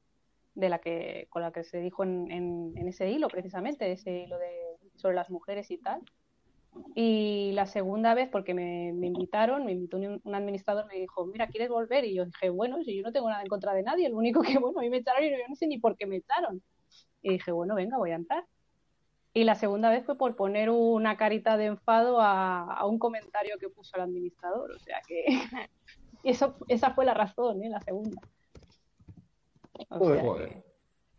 de 0.56 0.70
la 0.70 0.80
que, 0.80 1.28
con 1.30 1.42
la 1.44 1.52
que 1.52 1.64
se 1.66 1.80
dijo 1.82 2.04
en, 2.04 2.32
en- 2.32 2.88
ese 2.88 3.10
hilo, 3.12 3.28
precisamente, 3.30 3.92
ese 3.92 4.12
hilo 4.24 4.38
de, 4.40 4.50
sobre 4.96 5.16
las 5.16 5.30
mujeres 5.30 5.72
y 5.72 5.78
tal. 5.80 6.02
Y 6.96 7.52
la 7.54 7.68
segunda 7.68 8.14
vez, 8.16 8.30
porque 8.32 8.54
me, 8.54 8.90
invitaron, 8.90 9.66
me 9.66 9.74
invitó 9.74 9.98
un, 9.98 10.22
un 10.24 10.36
administrador, 10.36 10.88
me 10.88 10.96
dijo, 11.00 11.26
mira, 11.28 11.48
¿quieres 11.50 11.70
volver? 11.70 12.06
Y 12.06 12.16
yo 12.16 12.26
dije, 12.26 12.50
bueno, 12.50 12.84
si 12.84 12.98
yo 12.98 13.04
no 13.04 13.12
tengo 13.14 13.30
nada 13.30 13.42
en 13.44 13.48
contra 13.50 13.74
de 13.74 13.84
nadie, 13.84 14.10
lo 14.10 14.18
único 14.18 14.42
que, 14.42 14.58
bueno, 14.60 14.80
a 14.80 14.84
mí 14.84 14.90
me 14.90 14.98
echaron 14.98 15.24
y 15.26 15.32
yo 15.32 15.38
no 15.50 15.56
sé 15.56 15.68
ni 15.68 15.80
por 15.80 15.98
qué 15.98 16.06
me 16.08 16.18
echaron. 16.18 16.64
Y 17.22 17.32
dije, 17.34 17.52
bueno, 17.52 17.76
venga, 17.76 17.98
voy 17.98 18.12
a 18.12 18.16
entrar. 18.16 18.46
Y 19.34 19.46
la 19.46 19.56
segunda 19.56 19.90
vez 19.90 20.06
fue 20.06 20.18
por 20.18 20.36
poner 20.36 20.70
una 20.70 21.16
carita 21.16 21.56
de 21.56 21.66
enfado 21.68 22.20
a, 22.20 22.64
a 22.74 22.86
un 22.86 23.00
comentario 23.00 23.56
que 23.60 23.70
puso 23.70 23.96
el 23.96 24.04
administrador. 24.04 24.72
O 24.72 24.80
sea 24.80 25.00
que 25.08 25.24
eso, 26.24 26.56
esa 26.68 26.92
fue 26.94 27.06
la 27.06 27.14
razón, 27.14 27.64
¿eh? 27.64 27.70
La 27.70 27.80
segunda. 27.82 28.22
O 29.90 30.00
Joder. 30.00 30.16
sea 30.16 30.24
Joder. 30.24 30.50
que- 30.50 30.64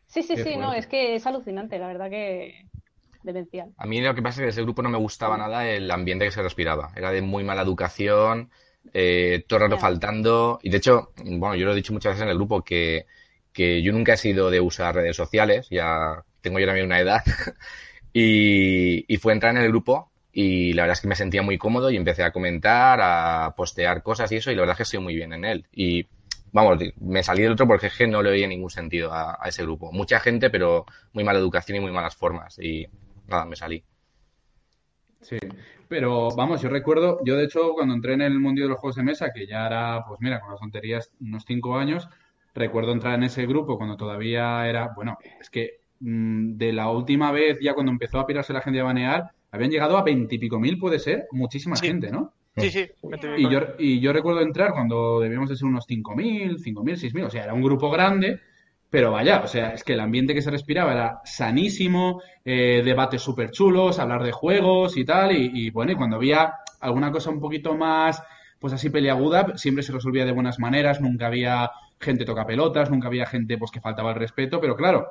Sí, 0.07 0.23
sí, 0.23 0.35
Qué 0.35 0.45
sí, 0.45 0.57
no, 0.57 0.75
es 0.75 0.87
que 0.87 1.15
es 1.15 1.27
alucinante, 1.27 1.79
la 1.79 1.87
verdad 1.87 2.11
que 2.11 2.67
demencial. 3.23 3.73
A 3.79 3.87
mí 3.87 3.99
lo 4.03 4.15
que 4.15 4.21
pasa 4.21 4.35
es 4.35 4.39
que 4.41 4.45
de 4.45 4.51
ese 4.51 4.63
grupo 4.63 4.83
no 4.83 4.91
me 4.91 4.99
gustaba 4.99 5.39
nada 5.39 5.67
el 5.67 5.91
ambiente 5.91 6.27
que 6.27 6.31
se 6.31 6.43
respiraba. 6.43 6.93
Era 6.95 7.11
de 7.13 7.23
muy 7.23 7.45
mala 7.45 7.63
educación, 7.63 8.51
eh, 8.93 9.43
todo 9.49 9.57
el 9.57 9.63
rato 9.63 9.77
Ya. 9.77 9.81
faltando. 9.81 10.59
Y 10.63 10.69
de 10.69 10.77
hecho, 10.77 11.13
bueno, 11.17 11.55
yo 11.55 11.65
lo 11.65 11.73
he 11.73 11.77
dicho 11.77 11.95
muchas 11.95 12.11
veces 12.13 12.25
en 12.25 12.29
el 12.29 12.35
grupo 12.37 12.61
que, 12.63 13.07
que 13.55 13.83
yo 13.83 13.91
nunca 13.93 14.13
he 14.13 14.17
sido 14.19 14.51
de 14.51 14.61
usar 14.61 14.97
redes 14.97 15.17
sociales, 15.17 15.69
ya 15.71 16.23
tengo 16.43 16.59
yo 16.59 16.67
también 16.67 16.85
una 16.87 17.01
edad. 17.01 17.23
y, 18.13 19.05
y 19.13 19.17
fue 19.19 19.33
entrar 19.33 19.57
en 19.57 19.63
el 19.63 19.69
grupo 19.69 20.13
y 20.33 20.73
la 20.73 20.83
verdad 20.83 20.95
es 20.95 21.03
que 21.03 21.09
me 21.09 21.15
sentía 21.15 21.43
muy 21.43 21.59
cómodo 21.59 21.91
y 21.91 21.97
empecé 21.97 22.25
a 22.25 22.33
comentar, 22.33 22.99
a 23.03 23.55
postear 23.55 24.03
cosas 24.03 24.33
y 24.33 24.37
eso, 24.37 24.51
y 24.51 24.55
la 24.55 24.63
verdad 24.63 24.73
es 24.73 24.77
que 24.79 24.83
estoy 24.85 25.01
muy 25.01 25.15
bien 25.15 25.35
en 25.35 25.45
él. 25.45 25.67
Y 25.73 26.07
vamos, 26.53 26.79
me 27.01 27.23
salí 27.23 27.43
del 27.43 27.53
otro 27.53 27.67
porque 27.67 27.89
es 27.89 27.97
que 27.97 28.07
no 28.07 28.23
le 28.23 28.31
veía 28.31 28.49
ningún 28.49 28.71
sentido 28.71 29.13
a, 29.13 29.39
ese 29.45 29.63
grupo. 29.63 29.93
Mucha 29.93 30.21
gente, 30.21 30.49
pero 30.49 30.87
muy 31.13 31.23
mala 31.23 31.39
educación 31.39 31.77
y 31.77 31.81
muy 31.81 31.93
malas 31.93 32.17
formas. 32.17 32.59
Y 32.59 32.87
nada, 33.29 33.45
me 33.45 33.57
salí. 33.57 33.85
Sí, 35.21 35.37
pero 35.87 36.31
vamos, 36.35 36.63
yo 36.63 36.71
recuerdo, 36.71 37.21
yo 37.25 37.37
de 37.37 37.45
hecho 37.45 37.75
cuando 37.75 37.95
entré 37.95 38.15
en 38.15 38.23
el 38.23 38.41
mundo 38.41 38.63
de 38.63 38.69
los 38.69 38.79
juegos 38.79 38.97
de 38.97 39.05
mesa, 39.05 39.33
que 39.33 39.47
ya 39.47 39.67
era, 39.67 40.03
pues 40.09 40.19
mira, 40.21 40.41
con 40.41 40.51
las 40.51 40.61
tonterías, 40.61 41.13
unos 41.21 41.45
cinco 41.47 41.77
años, 41.77 42.09
recuerdo 42.55 42.93
entrar 42.93 43.15
en 43.15 43.25
ese 43.25 43.47
grupo 43.47 43.77
cuando 43.77 43.97
todavía 43.97 44.67
era, 44.67 44.93
bueno, 44.97 45.19
es 45.41 45.49
que 45.51 45.82
de 46.05 46.73
la 46.73 46.91
última 46.91 47.31
vez, 47.33 47.59
ya 47.61 47.75
cuando 47.75 47.93
empezó 47.93 48.19
a 48.19 48.27
pirarse 48.27 48.53
la 48.53 48.61
gente 48.61 48.81
a 48.81 48.85
banear, 48.85 49.31
habían 49.51 49.71
llegado 49.71 49.97
a 49.97 50.03
veintipico 50.03 50.59
mil, 50.59 50.79
puede 50.79 50.99
ser, 50.99 51.27
muchísima 51.31 51.77
Sí. 51.77 51.87
gente, 51.87 52.11
¿no? 52.11 52.33
Sí, 52.57 52.71
sí. 52.71 52.87
Y 53.39 53.49
yo, 53.49 53.61
y 53.79 54.01
yo 54.01 54.13
recuerdo 54.13 54.41
entrar 54.43 54.73
cuando 54.73 55.21
debíamos 55.21 55.49
de 55.49 55.57
ser 55.57 55.67
unos 55.67 55.87
5.000, 55.87 56.59
5.000, 56.59 56.97
6.000, 56.97 57.25
o 57.25 57.31
sea, 57.31 57.45
era 57.45 57.55
un 57.55 57.63
grupo 57.63 57.91
grande, 57.91 58.41
pero 58.91 59.11
vaya, 59.13 59.41
o 59.43 59.47
sea, 59.47 59.71
es 59.73 59.85
que 59.85 59.95
el 59.95 60.01
ambiente 60.01 60.35
que 60.35 60.43
se 60.43 60.51
respiraba 60.51 60.93
era 60.93 61.21
sanísimo, 61.25 62.21
eh, 62.45 62.83
debates 62.85 63.23
súper 63.23 63.51
chulos, 63.53 63.99
hablar 63.99 64.23
de 64.23 64.33
juegos 64.33 64.97
y 64.99 65.05
tal, 65.05 65.33
y, 65.33 65.51
y 65.55 65.71
bueno, 65.71 65.93
y 65.93 65.95
cuando 65.95 66.17
había 66.17 66.53
alguna 66.81 67.11
cosa 67.11 67.31
un 67.31 67.41
poquito 67.41 67.75
más, 67.75 68.23
pues 68.59 68.73
así 68.75 68.91
peliaguda, 68.91 69.57
siempre 69.57 69.83
se 69.83 69.93
resolvía 69.93 70.25
de 70.27 70.33
buenas 70.33 70.59
maneras, 70.59 71.01
nunca 71.01 71.29
había 71.29 71.71
gente 72.01 72.25
toca 72.25 72.45
pelotas, 72.47 72.91
nunca 72.91 73.09
había 73.09 73.25
gente 73.27 73.57
pues 73.57 73.71
que 73.71 73.81
faltaba 73.81 74.11
el 74.11 74.17
respeto, 74.19 74.61
pero 74.61 74.77
claro, 74.77 75.07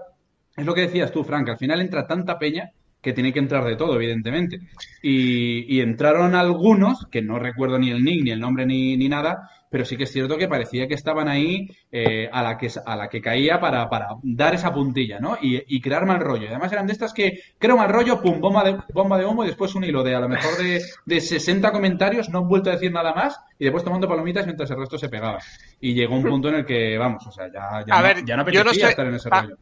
es 0.58 0.65
lo 0.65 0.74
que 0.74 0.81
decías 0.81 1.12
tú, 1.12 1.24
Frank, 1.24 1.50
al 1.50 1.58
final 1.58 1.81
entra 1.81 2.08
tanta 2.08 2.38
peña 2.39 2.72
que 3.01 3.13
tiene 3.13 3.34
que 3.34 3.39
entrar 3.39 3.63
de 3.65 3.75
todo, 3.75 3.96
evidentemente. 3.96 4.60
Y, 5.01 5.75
y 5.75 5.81
entraron 5.81 6.36
algunos, 6.36 7.08
que 7.08 7.22
no 7.22 7.39
recuerdo 7.39 7.79
ni 7.79 7.89
el 7.89 8.03
nick, 8.03 8.24
ni 8.24 8.31
el 8.31 8.39
nombre, 8.39 8.65
ni, 8.65 8.96
ni 8.96 9.10
nada, 9.10 9.50
pero 9.72 9.86
sí 9.86 9.96
que 9.98 10.03
es 10.03 10.12
cierto 10.12 10.38
que 10.38 10.50
parecía 10.50 10.88
que 10.88 10.93
estaban 10.96 11.27
ahí 11.29 11.67
eh, 11.91 12.29
a, 12.31 12.43
la 12.43 12.58
que, 12.58 12.70
a 12.86 12.96
la 12.96 13.08
que 13.08 13.22
caía 13.22 13.60
para, 13.60 13.89
para 13.89 14.10
dar 14.22 14.53
esa 14.53 14.72
puntilla, 14.74 15.20
¿no? 15.20 15.38
Y, 15.41 15.63
y 15.65 15.79
crear 15.81 16.05
mal 16.05 16.20
rollo. 16.20 16.48
Además 16.50 16.72
eran 16.74 16.86
de 16.88 16.93
estas 16.93 17.13
que 17.13 17.39
creo 17.58 17.77
mal 17.77 17.89
rollo, 17.89 18.22
pum, 18.22 18.39
bomba 18.41 18.63
de, 18.65 18.77
bomba 18.93 19.17
de 19.17 19.25
humo 19.25 19.46
y 19.46 19.48
después 19.48 19.74
un 19.74 19.86
hilo 19.86 20.03
de 20.03 20.13
a 20.13 20.20
lo 20.20 20.27
mejor 20.29 20.58
de, 20.58 20.81
de 21.05 21.22
60 21.22 21.72
comentarios, 21.72 22.29
no 22.29 22.39
han 22.39 22.50
vuelto 22.50 22.70
a 22.70 22.74
decir 22.74 22.91
nada 22.91 23.13
más 23.13 23.39
y 23.58 23.63
después 23.63 23.84
tomando 23.84 24.10
palomitas 24.10 24.46
mientras 24.46 24.70
el 24.72 24.77
resto 24.77 24.98
se 24.98 25.08
pegaba. 25.10 25.39
Y 25.79 25.93
llegó 25.93 26.15
un 26.17 26.24
punto 26.24 26.50
en 26.50 26.55
el 26.55 26.65
que, 26.65 26.98
vamos, 26.98 27.25
o 27.25 27.31
sea, 27.31 27.48
ya, 27.48 27.84
ya, 27.88 27.96
A 27.96 27.98
no, 28.00 28.03
ver, 28.03 28.25
ya 28.25 28.36
no 28.36 28.43
yo 28.50 28.63
no 28.63 28.70
apetecía 28.72 28.86
sé- 28.88 28.89
estar 28.91 29.08
en 29.08 29.15
ese 29.15 29.29
rollo. 29.29 29.58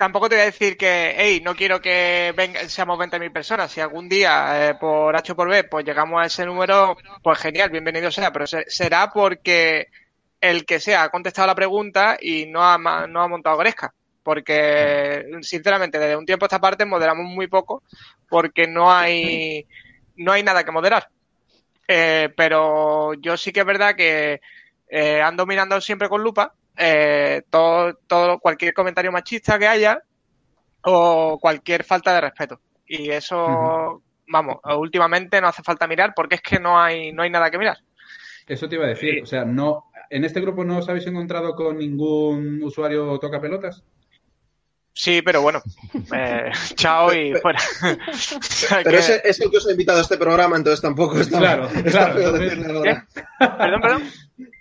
Tampoco 0.00 0.30
te 0.30 0.36
voy 0.36 0.42
a 0.42 0.46
decir 0.46 0.78
que, 0.78 1.14
hey, 1.18 1.42
no 1.44 1.54
quiero 1.54 1.78
que 1.82 2.32
venga, 2.34 2.66
seamos 2.70 2.98
20.000 2.98 3.30
personas. 3.30 3.70
Si 3.70 3.80
algún 3.82 4.08
día, 4.08 4.70
eh, 4.70 4.74
por 4.76 5.14
H 5.14 5.32
o 5.32 5.36
por 5.36 5.50
B, 5.50 5.64
pues 5.64 5.84
llegamos 5.84 6.22
a 6.22 6.26
ese 6.26 6.46
número, 6.46 6.96
pues 7.22 7.38
genial, 7.38 7.68
bienvenido 7.68 8.10
sea. 8.10 8.32
Pero 8.32 8.46
se- 8.46 8.64
será 8.70 9.10
porque 9.12 9.88
el 10.40 10.64
que 10.64 10.80
sea 10.80 11.02
ha 11.04 11.10
contestado 11.10 11.48
la 11.48 11.54
pregunta 11.54 12.16
y 12.18 12.46
no 12.46 12.62
ha, 12.64 12.78
no 12.78 13.20
ha 13.22 13.28
montado 13.28 13.58
gresca. 13.58 13.92
Porque, 14.22 15.26
sinceramente, 15.42 15.98
desde 15.98 16.16
un 16.16 16.24
tiempo 16.26 16.46
a 16.46 16.48
esta 16.48 16.60
parte 16.60 16.86
moderamos 16.86 17.26
muy 17.26 17.46
poco 17.48 17.82
porque 18.28 18.66
no 18.66 18.90
hay, 18.92 19.66
no 20.16 20.32
hay 20.32 20.42
nada 20.42 20.64
que 20.64 20.72
moderar. 20.72 21.08
Eh, 21.88 22.30
pero 22.36 23.14
yo 23.14 23.36
sí 23.36 23.52
que 23.52 23.60
es 23.60 23.66
verdad 23.66 23.96
que 23.96 24.40
eh, 24.88 25.20
ando 25.22 25.46
mirando 25.46 25.80
siempre 25.80 26.08
con 26.08 26.22
lupa 26.22 26.54
eh, 26.76 27.42
todo, 27.50 27.94
todo, 28.06 28.38
cualquier 28.38 28.72
comentario 28.74 29.12
machista 29.12 29.58
que 29.58 29.66
haya 29.66 30.02
o 30.82 31.38
cualquier 31.40 31.84
falta 31.84 32.14
de 32.14 32.20
respeto. 32.20 32.60
Y 32.86 33.10
eso, 33.10 34.02
vamos, 34.28 34.56
últimamente 34.76 35.40
no 35.40 35.48
hace 35.48 35.62
falta 35.62 35.86
mirar 35.86 36.12
porque 36.14 36.36
es 36.36 36.42
que 36.42 36.58
no 36.58 36.80
hay, 36.80 37.12
no 37.12 37.22
hay 37.22 37.30
nada 37.30 37.50
que 37.50 37.58
mirar. 37.58 37.78
Eso 38.46 38.68
te 38.68 38.74
iba 38.74 38.84
a 38.84 38.88
decir, 38.88 39.22
o 39.22 39.26
sea, 39.26 39.44
no, 39.44 39.90
en 40.08 40.24
este 40.24 40.40
grupo 40.40 40.64
no 40.64 40.78
os 40.78 40.88
habéis 40.88 41.06
encontrado 41.06 41.54
con 41.54 41.78
ningún 41.78 42.62
usuario 42.62 43.18
toca 43.18 43.40
pelotas. 43.40 43.84
Sí, 45.02 45.22
pero 45.22 45.40
bueno, 45.40 45.62
eh, 46.14 46.50
chao 46.74 47.14
y 47.14 47.32
fuera. 47.40 47.58
O 48.10 48.42
sea 48.42 48.78
Pero 48.84 48.90
que- 48.90 48.98
ese 48.98 49.22
es 49.24 49.40
el 49.40 49.50
que 49.50 49.56
os 49.56 49.66
ha 49.66 49.70
invitado 49.70 49.98
a 49.98 50.02
este 50.02 50.18
programa, 50.18 50.56
entonces 50.56 50.82
tampoco 50.82 51.18
está, 51.18 51.38
Claro, 51.38 51.64
está 51.68 51.82
claro, 51.90 52.14
feo 52.14 52.22
entonces- 52.28 52.50
decirle 52.50 52.72
ahora. 52.76 53.06
Perdón, 53.38 53.80
perdón. 53.80 54.02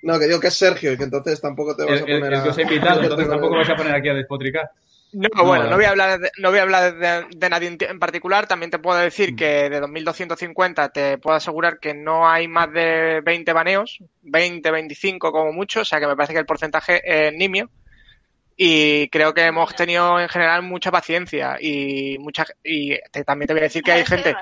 No, 0.04 0.18
que 0.18 0.28
digo 0.28 0.40
que 0.40 0.48
es 0.48 0.54
Sergio 0.54 0.94
y 0.94 0.98
que 0.98 1.04
entonces 1.04 1.42
tampoco 1.42 1.76
te 1.76 1.84
vas 1.84 1.92
El, 1.92 1.98
a 2.00 2.06
poner 2.06 2.34
el 2.34 2.40
a... 2.40 2.44
que 2.44 2.50
os 2.50 2.58
ha 2.58 2.62
invitado, 2.62 3.02
entonces 3.04 3.28
tampoco 3.28 3.56
vais 3.58 3.70
a 3.70 3.76
poner 3.76 3.94
aquí 3.96 4.08
a 4.08 4.14
despotricar. 4.14 4.70
No, 5.12 5.28
No, 5.36 5.44
bueno, 5.44 5.66
no. 5.70 5.76
voy 5.76 5.84
a 5.86 5.90
hablar 5.90 6.20
de, 6.20 6.32
no 6.38 6.52
voy 6.52 6.60
a 6.60 6.62
hablar 6.62 6.96
de, 6.98 7.26
de 7.36 7.50
nadie 7.50 7.76
en, 7.82 8.00
particular. 8.00 8.48
También 8.48 8.72
te 8.72 8.80
puedo 8.80 8.98
Mm. 8.98 9.04
decir 9.04 9.36
que 9.36 9.70
de 9.70 9.82
2.250 9.82 10.92
te 10.94 11.18
puedo 11.18 11.36
asegurar 11.36 11.80
que 11.80 11.94
no 11.94 12.30
hay 12.30 12.48
más 12.48 12.72
de 12.72 13.20
20 13.26 13.52
baneos, 13.52 13.98
20, 14.22 14.72
25 14.72 15.32
como 15.34 15.52
mucho, 15.52 15.82
o 15.82 15.86
sea 15.86 16.00
que 16.00 16.08
me 16.08 16.16
parece 16.16 16.32
que 16.34 16.40
el 16.40 16.46
porcentaje 16.46 17.02
es 17.04 17.34
nimio. 17.34 17.70
Y 18.62 19.08
creo 19.08 19.34
que 19.34 19.46
hemos 19.46 19.74
tenido 19.74 20.20
en 20.20 20.28
general 20.28 20.64
mucha 20.64 20.92
paciencia 20.92 21.56
y 21.62 22.18
mucha 22.20 22.46
y 22.62 22.98
te- 23.10 23.24
también 23.24 23.48
te 23.48 23.54
voy 23.54 23.62
a 23.62 23.64
decir 23.64 23.82
que 23.82 23.94
hay 23.94 24.06
gente 24.06 24.36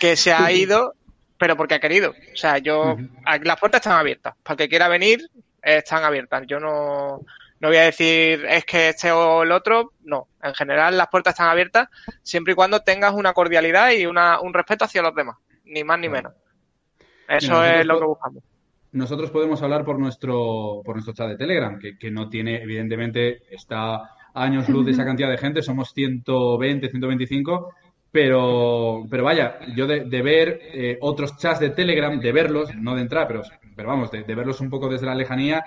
que 0.00 0.16
se 0.16 0.32
ha 0.32 0.50
ido, 0.50 0.94
pero 1.38 1.56
porque 1.56 1.74
ha 1.74 1.78
querido. 1.78 2.10
O 2.10 2.36
sea, 2.36 2.58
yo 2.58 2.96
las 3.44 3.60
puertas 3.60 3.80
están 3.80 3.96
abiertas. 3.98 4.34
Para 4.42 4.54
el 4.54 4.58
que 4.58 4.68
quiera 4.68 4.88
venir, 4.88 5.30
están 5.62 6.02
abiertas. 6.02 6.42
Yo 6.48 6.58
no, 6.58 7.20
no 7.60 7.68
voy 7.68 7.76
a 7.76 7.82
decir 7.82 8.44
es 8.48 8.64
que 8.64 8.88
este 8.88 9.12
o 9.12 9.44
el 9.44 9.52
otro. 9.52 9.92
No. 10.02 10.26
En 10.42 10.54
general, 10.54 10.98
las 10.98 11.06
puertas 11.06 11.34
están 11.34 11.48
abiertas 11.48 11.88
siempre 12.24 12.54
y 12.54 12.56
cuando 12.56 12.80
tengas 12.82 13.12
una 13.14 13.32
cordialidad 13.32 13.92
y 13.92 14.06
una, 14.06 14.40
un 14.40 14.52
respeto 14.52 14.86
hacia 14.86 15.02
los 15.02 15.14
demás. 15.14 15.36
Ni 15.66 15.84
más 15.84 16.00
ni 16.00 16.08
menos. 16.08 16.32
Eso 17.28 17.64
es 17.64 17.86
lo 17.86 18.00
que 18.00 18.06
buscamos. 18.06 18.42
Nosotros 18.92 19.30
podemos 19.30 19.62
hablar 19.62 19.84
por 19.84 19.98
nuestro, 19.98 20.82
por 20.84 20.94
nuestro 20.94 21.14
chat 21.14 21.28
de 21.28 21.36
Telegram, 21.36 21.78
que, 21.78 21.96
que 21.98 22.10
no 22.10 22.28
tiene, 22.28 22.62
evidentemente, 22.62 23.42
está 23.50 24.10
años 24.34 24.68
luz 24.68 24.84
de 24.84 24.92
esa 24.92 25.04
cantidad 25.06 25.30
de 25.30 25.38
gente, 25.38 25.62
somos 25.62 25.92
120, 25.94 26.88
125, 26.90 27.74
pero, 28.10 29.04
pero 29.10 29.24
vaya, 29.24 29.58
yo 29.74 29.86
de, 29.86 30.04
de 30.04 30.22
ver 30.22 30.60
eh, 30.62 30.98
otros 31.00 31.36
chats 31.38 31.60
de 31.60 31.70
Telegram, 31.70 32.20
de 32.20 32.32
verlos, 32.32 32.74
no 32.76 32.94
de 32.94 33.02
entrar, 33.02 33.26
pero, 33.26 33.42
pero 33.74 33.88
vamos, 33.88 34.10
de, 34.10 34.24
de 34.24 34.34
verlos 34.34 34.60
un 34.60 34.68
poco 34.68 34.90
desde 34.90 35.06
la 35.06 35.14
lejanía 35.14 35.64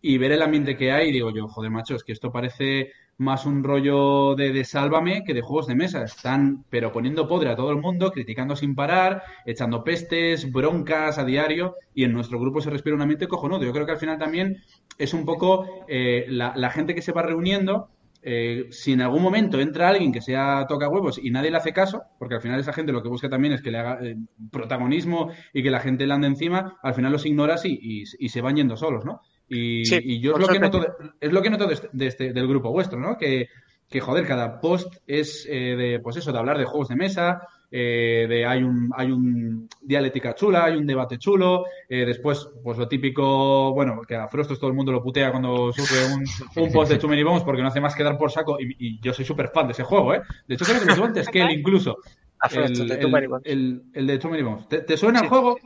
y 0.00 0.16
ver 0.16 0.30
el 0.30 0.42
ambiente 0.42 0.76
que 0.76 0.92
hay, 0.92 1.10
digo 1.10 1.30
yo, 1.30 1.48
joder, 1.48 1.72
macho, 1.72 1.96
es 1.96 2.04
que 2.04 2.12
esto 2.12 2.30
parece 2.30 2.92
más 3.18 3.46
un 3.46 3.62
rollo 3.64 4.34
de, 4.36 4.52
de 4.52 4.64
sálvame 4.64 5.22
que 5.24 5.34
de 5.34 5.42
juegos 5.42 5.66
de 5.66 5.74
mesa. 5.74 6.02
Están, 6.04 6.64
pero 6.70 6.92
poniendo 6.92 7.28
podre 7.28 7.50
a 7.50 7.56
todo 7.56 7.70
el 7.70 7.78
mundo, 7.78 8.10
criticando 8.12 8.56
sin 8.56 8.74
parar, 8.74 9.22
echando 9.44 9.84
pestes, 9.84 10.50
broncas 10.52 11.18
a 11.18 11.24
diario, 11.24 11.74
y 11.94 12.04
en 12.04 12.12
nuestro 12.12 12.38
grupo 12.40 12.60
se 12.60 12.70
respira 12.70 12.96
un 12.96 13.02
ambiente 13.02 13.28
cojonudo. 13.28 13.64
Yo 13.64 13.72
creo 13.72 13.86
que 13.86 13.92
al 13.92 13.98
final 13.98 14.18
también 14.18 14.56
es 14.98 15.14
un 15.14 15.24
poco 15.24 15.84
eh, 15.88 16.26
la, 16.28 16.52
la 16.56 16.70
gente 16.70 16.94
que 16.94 17.02
se 17.02 17.12
va 17.12 17.22
reuniendo. 17.22 17.90
eh, 18.22 18.66
si 18.70 18.92
en 18.92 19.00
algún 19.02 19.22
momento 19.22 19.60
entra 19.60 19.88
alguien 19.88 20.12
que 20.12 20.20
sea 20.20 20.66
toca 20.68 20.88
huevos 20.88 21.18
y 21.22 21.30
nadie 21.30 21.50
le 21.52 21.56
hace 21.58 21.72
caso, 21.72 22.02
porque 22.18 22.34
al 22.34 22.40
final 22.42 22.58
esa 22.60 22.72
gente 22.72 22.92
lo 22.92 23.02
que 23.02 23.08
busca 23.08 23.28
también 23.28 23.52
es 23.54 23.62
que 23.62 23.70
le 23.70 23.78
haga 23.78 23.98
eh, 24.02 24.16
protagonismo 24.50 25.30
y 25.52 25.62
que 25.62 25.70
la 25.70 25.80
gente 25.80 26.06
le 26.06 26.14
ande 26.14 26.26
encima, 26.26 26.76
al 26.82 26.94
final 26.94 27.12
los 27.12 27.26
ignoras 27.26 27.64
y, 27.64 27.78
y- 27.80 28.04
y 28.18 28.28
se 28.30 28.40
van 28.40 28.56
yendo 28.56 28.76
solos, 28.76 29.04
¿no? 29.04 29.20
Y, 29.48 29.84
Sí, 29.86 29.98
y 30.02 30.20
yo 30.20 30.32
es 30.32 30.40
lo 30.40 30.48
que 30.48 30.58
noto 30.60 30.80
de- 30.80 30.88
es 31.20 31.32
lo 31.32 31.42
que 31.42 31.50
noto 31.50 31.66
de 31.66 31.74
este- 31.74 31.88
de 31.92 32.06
este- 32.06 32.32
del 32.32 32.46
grupo 32.48 32.70
vuestro, 32.70 32.98
¿no? 33.00 33.16
Que, 33.16 33.48
que 33.88 34.00
joder, 34.00 34.26
cada 34.26 34.60
post 34.60 34.94
es 35.06 35.46
eh, 35.48 35.74
de, 35.76 36.00
pues 36.00 36.16
eso, 36.16 36.30
de 36.32 36.38
hablar 36.38 36.58
de 36.58 36.64
juegos 36.66 36.88
de 36.88 36.96
mesa, 36.96 37.40
eh, 37.70 38.26
de 38.28 38.44
hay 38.46 38.62
un, 38.62 38.90
hay 38.94 39.10
un 39.10 39.66
dialéctica 39.80 40.34
chula, 40.34 40.64
hay 40.66 40.76
un 40.76 40.86
debate 40.86 41.16
chulo, 41.18 41.64
eh, 41.88 42.04
después, 42.04 42.48
pues 42.62 42.76
lo 42.78 42.86
típico, 42.88 43.72
bueno, 43.72 44.02
que 44.06 44.14
a 44.16 44.28
Frostos 44.28 44.58
todo 44.58 44.68
el 44.68 44.76
mundo 44.76 44.92
lo 44.92 45.02
putea 45.02 45.30
cuando 45.30 45.72
sube 45.72 46.14
un, 46.14 46.24
un 46.66 46.72
post 46.72 46.90
de 46.92 46.98
Too 46.98 47.08
Many 47.08 47.22
Bones 47.22 47.42
porque 47.44 47.62
no 47.62 47.68
hace 47.68 47.80
más 47.80 47.94
que 47.94 48.02
dar 48.04 48.18
por 48.18 48.30
saco, 48.30 48.58
y, 48.60 48.74
y 48.78 49.00
yo 49.00 49.12
soy 49.14 49.24
súper 49.24 49.48
fan 49.48 49.66
de 49.66 49.72
ese 49.72 49.82
juego, 49.84 50.12
¿eh? 50.14 50.20
De 50.46 50.54
hecho, 50.54 50.64
creo 50.66 50.80
que 50.80 50.94
lo 50.94 51.04
antes 51.04 51.28
que 51.28 51.40
él 51.40 51.50
incluso. 51.58 51.96
El, 52.52 52.90
el- 52.92 53.10
Many 53.10 53.26
Bones. 53.26 53.46
el- 53.46 53.82
el 53.94 54.06
de 54.06 54.18
Too 54.18 54.30
Many 54.30 54.42
Bones. 54.42 54.68
¿Te, 54.68 54.80
te 54.82 54.96
suena 54.98 55.20
el 55.20 55.28
juego? 55.28 55.56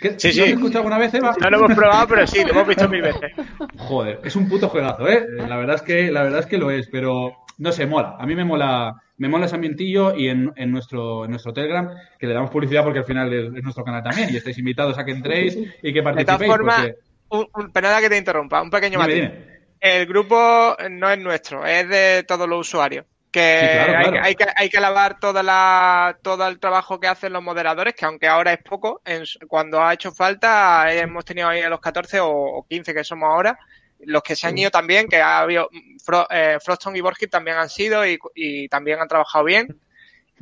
¿Qué- 0.00 0.14
Sí, 0.18 0.28
¿Lo 0.28 0.32
sí. 0.34 0.40
has 0.42 0.48
escuchado 0.48 0.78
alguna 0.78 0.98
vez, 0.98 1.12
Eva? 1.14 1.34
No 1.40 1.50
lo 1.50 1.58
hemos 1.58 1.74
probado, 1.74 2.08
pero 2.08 2.26
sí, 2.26 2.42
lo 2.44 2.50
hemos 2.52 2.66
visto 2.68 2.88
mil 2.88 3.02
veces. 3.02 3.32
Joder, 3.76 4.20
es 4.24 4.36
un 4.36 4.48
puto 4.48 4.68
juegazo, 4.68 5.08
¿eh? 5.08 5.26
La 5.48 5.56
verdad 5.56 5.76
es 5.76 5.82
que, 5.82 6.10
la 6.10 6.22
verdad 6.22 6.40
es 6.40 6.46
que 6.46 6.58
lo 6.58 6.70
es, 6.70 6.88
pero 6.90 7.32
no 7.58 7.72
sé, 7.72 7.86
mola. 7.86 8.16
A 8.18 8.26
mí 8.26 8.34
me 8.34 8.44
mola, 8.44 8.94
me 9.18 9.28
mola 9.28 9.46
ese 9.46 9.54
ambientillo 9.56 10.14
y 10.16 10.28
en, 10.28 10.52
en 10.56 10.70
nuestro, 10.70 11.24
en 11.24 11.30
nuestro 11.32 11.52
Telegram, 11.52 11.90
que 12.18 12.26
le 12.26 12.34
damos 12.34 12.50
publicidad 12.50 12.82
porque 12.82 13.00
al 13.00 13.04
final 13.04 13.32
es, 13.32 13.44
es 13.54 13.62
nuestro 13.62 13.84
canal 13.84 14.02
también 14.02 14.28
y 14.32 14.36
estáis 14.36 14.58
invitados 14.58 14.96
a 14.98 15.04
que 15.04 15.12
entréis 15.12 15.56
y 15.56 15.92
que 15.92 16.00
De 16.00 16.02
todas 16.02 16.14
participéis. 16.14 16.50
formas, 16.50 16.76
porque- 16.76 16.94
un, 17.30 17.46
un- 17.54 17.72
perdona 17.72 18.00
que 18.00 18.08
te 18.08 18.16
interrumpa, 18.16 18.62
un 18.62 18.70
pequeño 18.70 18.98
Dime, 19.00 19.02
matiz. 19.02 19.14
dime. 19.16 19.54
El 19.80 20.06
grupo 20.06 20.76
no 20.90 21.10
es 21.10 21.18
nuestro, 21.18 21.66
es 21.66 21.86
de 21.88 22.24
todos 22.26 22.48
los 22.48 22.60
usuarios. 22.60 23.04
Que, 23.34 23.58
Sí, 23.60 23.66
claro, 23.74 23.98
hay, 23.98 24.04
claro. 24.04 24.12
que- 24.12 24.18
hay 24.28 24.34
que 24.36 24.46
hay 24.54 24.68
que 24.70 24.78
alabar 24.78 25.18
toda 25.18 25.42
la, 25.42 26.16
todo 26.22 26.46
el 26.46 26.60
trabajo 26.60 27.00
que 27.00 27.08
hacen 27.08 27.32
los 27.32 27.42
moderadores, 27.42 27.94
que 27.94 28.04
aunque 28.04 28.28
ahora 28.28 28.52
es 28.52 28.62
poco, 28.62 29.02
en 29.04 29.24
cuando 29.48 29.82
ha 29.82 29.92
hecho 29.92 30.12
falta 30.12 30.86
hemos 30.92 31.24
tenido 31.24 31.48
ahí 31.48 31.60
a 31.60 31.68
los 31.68 31.80
14 31.80 32.20
o, 32.20 32.28
o 32.30 32.64
15 32.68 32.94
que 32.94 33.02
somos 33.02 33.28
ahora, 33.28 33.58
los 34.06 34.22
que 34.22 34.36
se 34.36 34.46
han 34.46 34.56
ido 34.56 34.70
también, 34.70 35.08
que 35.08 35.20
ha 35.20 35.40
habido 35.40 35.68
Fro- 36.06 36.28
eh, 36.30 36.58
Froston 36.64 36.94
y 36.94 37.00
Borgit 37.00 37.28
también 37.30 37.56
han 37.56 37.68
sido 37.68 38.06
y, 38.06 38.18
y 38.36 38.68
también 38.68 39.00
han 39.00 39.08
trabajado 39.08 39.44
bien. 39.44 39.66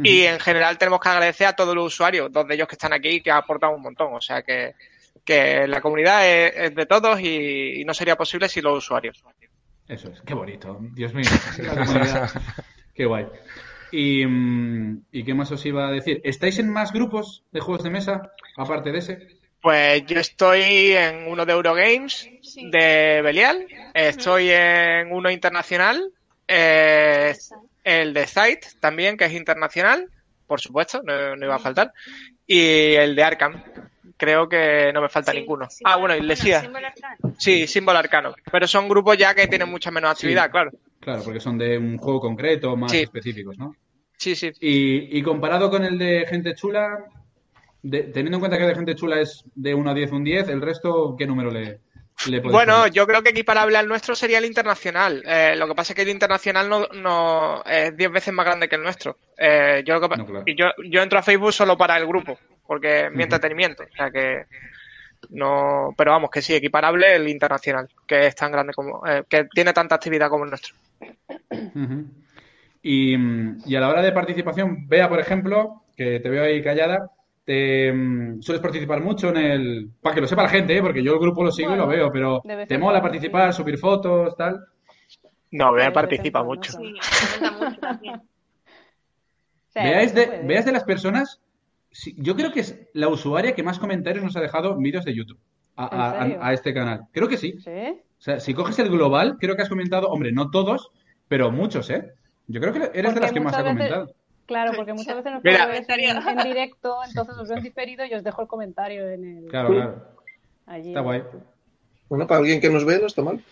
Y 0.05 0.23
en 0.25 0.39
general 0.41 0.77
tenemos 0.77 1.01
que 1.01 1.09
agradecer 1.09 1.47
a 1.47 1.53
todos 1.57 1.75
los 1.75 1.87
usuarios, 1.87 2.31
dos 2.31 2.47
de 2.47 2.55
ellos 2.57 2.69
que 2.69 2.75
están 2.75 2.93
aquí, 2.93 3.23
que 3.23 3.31
han 3.31 3.39
aportado 3.39 3.73
un 3.75 3.81
montón. 3.83 4.13
O 4.15 4.21
sea 4.21 4.43
que, 4.43 4.75
que 5.25 5.67
la 5.67 5.81
comunidad 5.81 6.27
es, 6.29 6.53
es 6.57 6.75
de 6.75 6.85
todos 6.87 7.21
y, 7.21 7.81
y 7.81 7.85
no 7.87 7.95
sería 7.95 8.17
posible 8.17 8.49
sin 8.51 8.65
los 8.65 8.77
usuarios. 8.79 9.23
Eso 9.89 10.09
es, 10.09 10.21
qué 10.23 10.33
bonito. 10.35 10.79
Dios 10.95 11.13
mío, 11.15 11.29
la 11.59 11.71
comunidad. 11.87 12.31
Qué 12.95 13.05
guay. 13.07 13.27
Y, 13.91 14.25
mm, 14.27 15.03
¿Y 15.13 15.25
qué 15.25 15.35
más 15.35 15.51
os 15.53 15.65
iba 15.67 15.89
a 15.89 15.93
decir? 15.93 16.21
¿Estáis 16.25 16.59
en 16.59 16.71
más 16.71 16.93
grupos 16.93 17.43
de 17.53 17.61
juegos 17.61 17.85
de 17.85 17.91
mesa, 17.91 18.33
aparte 18.57 18.91
de 18.93 18.99
ese? 18.99 19.29
Pues 19.61 20.05
yo 20.07 20.19
estoy 20.19 20.93
en 20.93 21.29
uno 21.29 21.47
de 21.47 21.53
Eurogames 21.53 22.29
Sí. 22.43 22.71
de 22.71 23.21
Belial, 23.23 23.65
estoy 23.95 24.51
en 24.51 25.13
uno 25.13 25.31
internacional, 25.31 26.11
eh, 26.49 27.35
el 27.85 28.13
de 28.13 28.27
Site 28.27 28.67
también, 28.81 29.17
que 29.17 29.27
es 29.27 29.33
internacional, 29.33 30.09
por 30.47 30.61
supuesto, 30.61 31.03
no, 31.05 31.37
no 31.37 31.45
iba 31.47 31.55
a 31.55 31.61
faltar, 31.61 31.93
y 32.47 32.95
el 32.95 33.15
de 33.15 33.23
Arkham. 33.23 33.63
Creo 34.23 34.49
que 34.49 34.93
no 34.95 35.03
me 35.03 35.09
falta 35.09 35.33
Sí, 35.33 35.39
ninguno. 35.41 35.67
Ah, 35.83 35.97
bueno, 35.97 36.15
y 36.15 36.21
Lesia. 36.21 36.61
Símbolo 36.61 36.87
arcano. 36.87 37.35
Sí, 37.39 37.67
símbolo 37.67 37.99
arcano. 37.99 38.35
Pero 38.53 38.69
son 38.69 38.89
grupos 38.89 39.19
ya 39.19 39.35
que 39.35 39.49
tienen 39.49 39.69
mucha 39.69 39.91
menos 39.91 40.13
actividad, 40.13 40.45
Sí. 40.45 40.51
claro. 40.53 40.71
Claro, 41.01 41.23
porque 41.25 41.41
son 41.41 41.59
de 41.59 41.77
un 41.77 41.99
juego 41.99 42.21
concreto, 42.21 42.77
más 42.77 42.93
Sí. 42.93 42.99
específicos, 43.01 43.59
¿no? 43.59 43.75
Sí, 44.17 44.37
sí. 44.37 44.53
Y, 44.61 45.19
y 45.19 45.23
comparado 45.23 45.69
con 45.71 45.83
el 45.85 45.99
de 45.99 46.25
Gente 46.29 46.55
Chula, 46.55 47.05
de- 47.83 48.05
teniendo 48.05 48.37
en 48.37 48.41
cuenta 48.41 48.57
que 48.59 48.63
el 48.63 48.69
de 48.69 48.75
Gente 48.77 48.95
Chula 48.95 49.21
es 49.21 49.43
de 49.57 49.75
1 49.75 49.91
a 49.91 49.95
10 49.95 50.13
un 50.13 50.23
10, 50.23 50.47
¿el 50.51 50.61
resto 50.63 51.17
qué 51.19 51.27
número 51.27 51.51
le, 51.51 51.81
Bueno, 52.45 52.79
poner? 52.79 52.93
yo 52.93 53.07
creo 53.07 53.23
que 53.23 53.31
equiparable 53.31 53.77
al 53.79 53.89
nuestro 53.89 54.15
sería 54.15 54.39
el 54.39 54.45
internacional. 54.45 55.23
Eh, 55.27 55.55
lo 55.57 55.67
que 55.67 55.75
pasa 55.75 55.93
es 55.93 55.97
que 55.97 56.03
el 56.03 56.09
internacional 56.09 56.69
no, 56.69 56.87
no 56.89 57.63
es 57.65 57.97
10 57.97 58.13
veces 58.13 58.35
más 58.35 58.47
grande 58.47 58.69
que 58.69 58.77
el 58.77 58.83
nuestro. 58.83 59.17
Eh, 59.37 59.83
yo, 59.85 59.99
No, 60.01 60.09
claro. 60.09 60.43
y 60.47 60.55
yo, 60.55 60.67
yo 60.85 61.03
entro 61.03 61.19
a 61.19 61.23
Facebook 61.23 61.53
solo 61.53 61.77
para 61.77 61.97
el 61.97 62.07
grupo, 62.07 62.39
porque 62.67 63.07
es 63.07 63.13
mi 63.13 63.25
entretenimiento. 63.25 63.85
O 63.85 63.97
sea 63.97 64.11
que 64.11 64.45
no, 65.31 65.95
pero 65.97 66.13
vamos, 66.13 66.31
que 66.31 66.43
sí, 66.43 66.55
equiparable 66.55 67.15
el 67.15 67.29
internacional, 67.29 67.89
que 68.07 68.27
es 68.27 68.35
tan 68.35 68.53
grande 68.53 68.73
como, 68.73 69.07
eh, 69.07 69.25
que 69.29 69.45
tiene 69.53 69.73
tanta 69.73 69.95
actividad 69.95 70.29
como 70.29 70.45
el 70.45 70.51
nuestro. 70.51 70.75
Y, 72.83 73.15
y 73.65 73.77
a 73.77 73.81
la 73.81 73.89
hora 73.89 74.03
de 74.03 74.13
participación, 74.13 74.89
Bea, 74.89 75.09
por 75.09 75.21
ejemplo, 75.21 75.85
que 75.97 76.21
te 76.21 76.29
veo 76.29 76.45
ahí 76.45 76.63
callada, 76.63 77.11
te 77.45 77.93
mm, 77.93 78.41
sueles 78.43 78.63
participar 78.63 79.01
mucho 79.01 79.31
en 79.31 79.37
el... 79.37 79.91
Para 80.01 80.15
que 80.15 80.21
lo 80.21 80.27
sepa 80.29 80.43
la 80.45 80.49
gente, 80.49 80.77
¿eh? 80.77 80.83
porque 80.83 81.03
yo 81.03 81.15
el 81.15 81.19
grupo 81.21 81.43
lo 81.45 81.51
sigo 81.51 81.75
y 81.75 81.77
lo 81.79 81.87
veo, 81.87 82.11
pero 82.13 82.43
¿te 82.69 82.79
mola 82.79 83.03
participar, 83.03 83.53
sí. 83.53 83.63
subir 83.63 83.79
fotos, 83.79 84.37
tal? 84.37 84.65
No, 85.51 85.73
Bea 85.73 85.93
participa 85.93 86.43
mucho. 86.43 86.73
Sí, 86.73 86.95
mucho 87.59 87.81
también. 87.81 88.21
O 89.69 89.73
sea, 89.73 89.85
Bea 89.85 90.03
es 90.03 90.11
se 90.11 90.21
de, 90.21 90.27
puede. 90.27 90.47
Bea 90.47 90.59
es 90.61 90.65
de 90.67 90.73
las 90.73 90.85
personas... 90.85 91.41
sí, 91.91 92.15
yo 92.19 92.37
creo 92.37 92.53
que 92.53 92.61
es 92.61 92.79
la 92.93 93.09
usuaria 93.09 93.55
que 93.55 93.63
más 93.63 93.79
comentarios 93.79 94.23
nos 94.23 94.37
ha 94.37 94.41
dejado 94.41 94.77
vídeos 94.77 95.05
de 95.07 95.15
YouTube 95.15 95.39
a, 95.77 95.89
¿En 95.95 96.01
a- 96.01 96.11
a- 96.11 96.23
serio? 96.25 96.39
a 96.43 96.53
este 96.53 96.75
canal. 96.75 97.01
Creo 97.11 97.27
que 97.29 97.39
sí. 97.39 97.55
¿Sí? 97.59 97.71
O 97.71 98.21
sea, 98.21 98.39
si 98.39 98.53
coges 98.55 98.79
el 98.81 98.91
global, 98.91 99.39
creo 99.41 99.57
que 99.57 99.63
has 99.63 99.69
comentado, 99.71 100.09
hombre, 100.09 100.31
no 100.31 100.51
todos, 100.51 100.91
pero 101.27 101.51
muchos, 101.51 101.89
¿eh? 101.91 102.13
Yo 102.47 102.61
creo 102.61 102.73
que 102.75 102.91
eres 102.99 103.15
de 103.15 103.21
las 103.21 103.33
que 103.33 103.41
más 103.41 103.55
ha 103.55 103.65
comentado. 103.65 104.15
Claro, 104.53 104.73
porque 104.77 104.93
muchas 104.93 105.17
veces 105.17 105.33
nos 105.33 105.43
ver 105.43 105.85
en, 106.11 106.29
en 106.29 106.39
directo, 106.45 106.97
entonces 107.07 107.37
os 107.37 107.49
veo 107.49 107.59
en 107.59 107.65
diferido 107.65 108.05
y 108.05 108.15
os 108.15 108.23
dejo 108.23 108.43
el 108.43 108.49
comentario 108.49 109.09
en 109.11 109.25
el... 109.25 109.47
Claro, 109.49 109.69
claro. 109.69 110.05
allí. 110.67 110.89
Está 110.89 111.01
guay. 111.01 111.23
Bueno, 112.09 112.27
para 112.27 112.41
alguien 112.41 112.61
que 112.61 112.69
nos 112.69 112.85
ve 112.85 112.99
no 113.01 113.07
está 113.07 113.23
mal. 113.23 113.43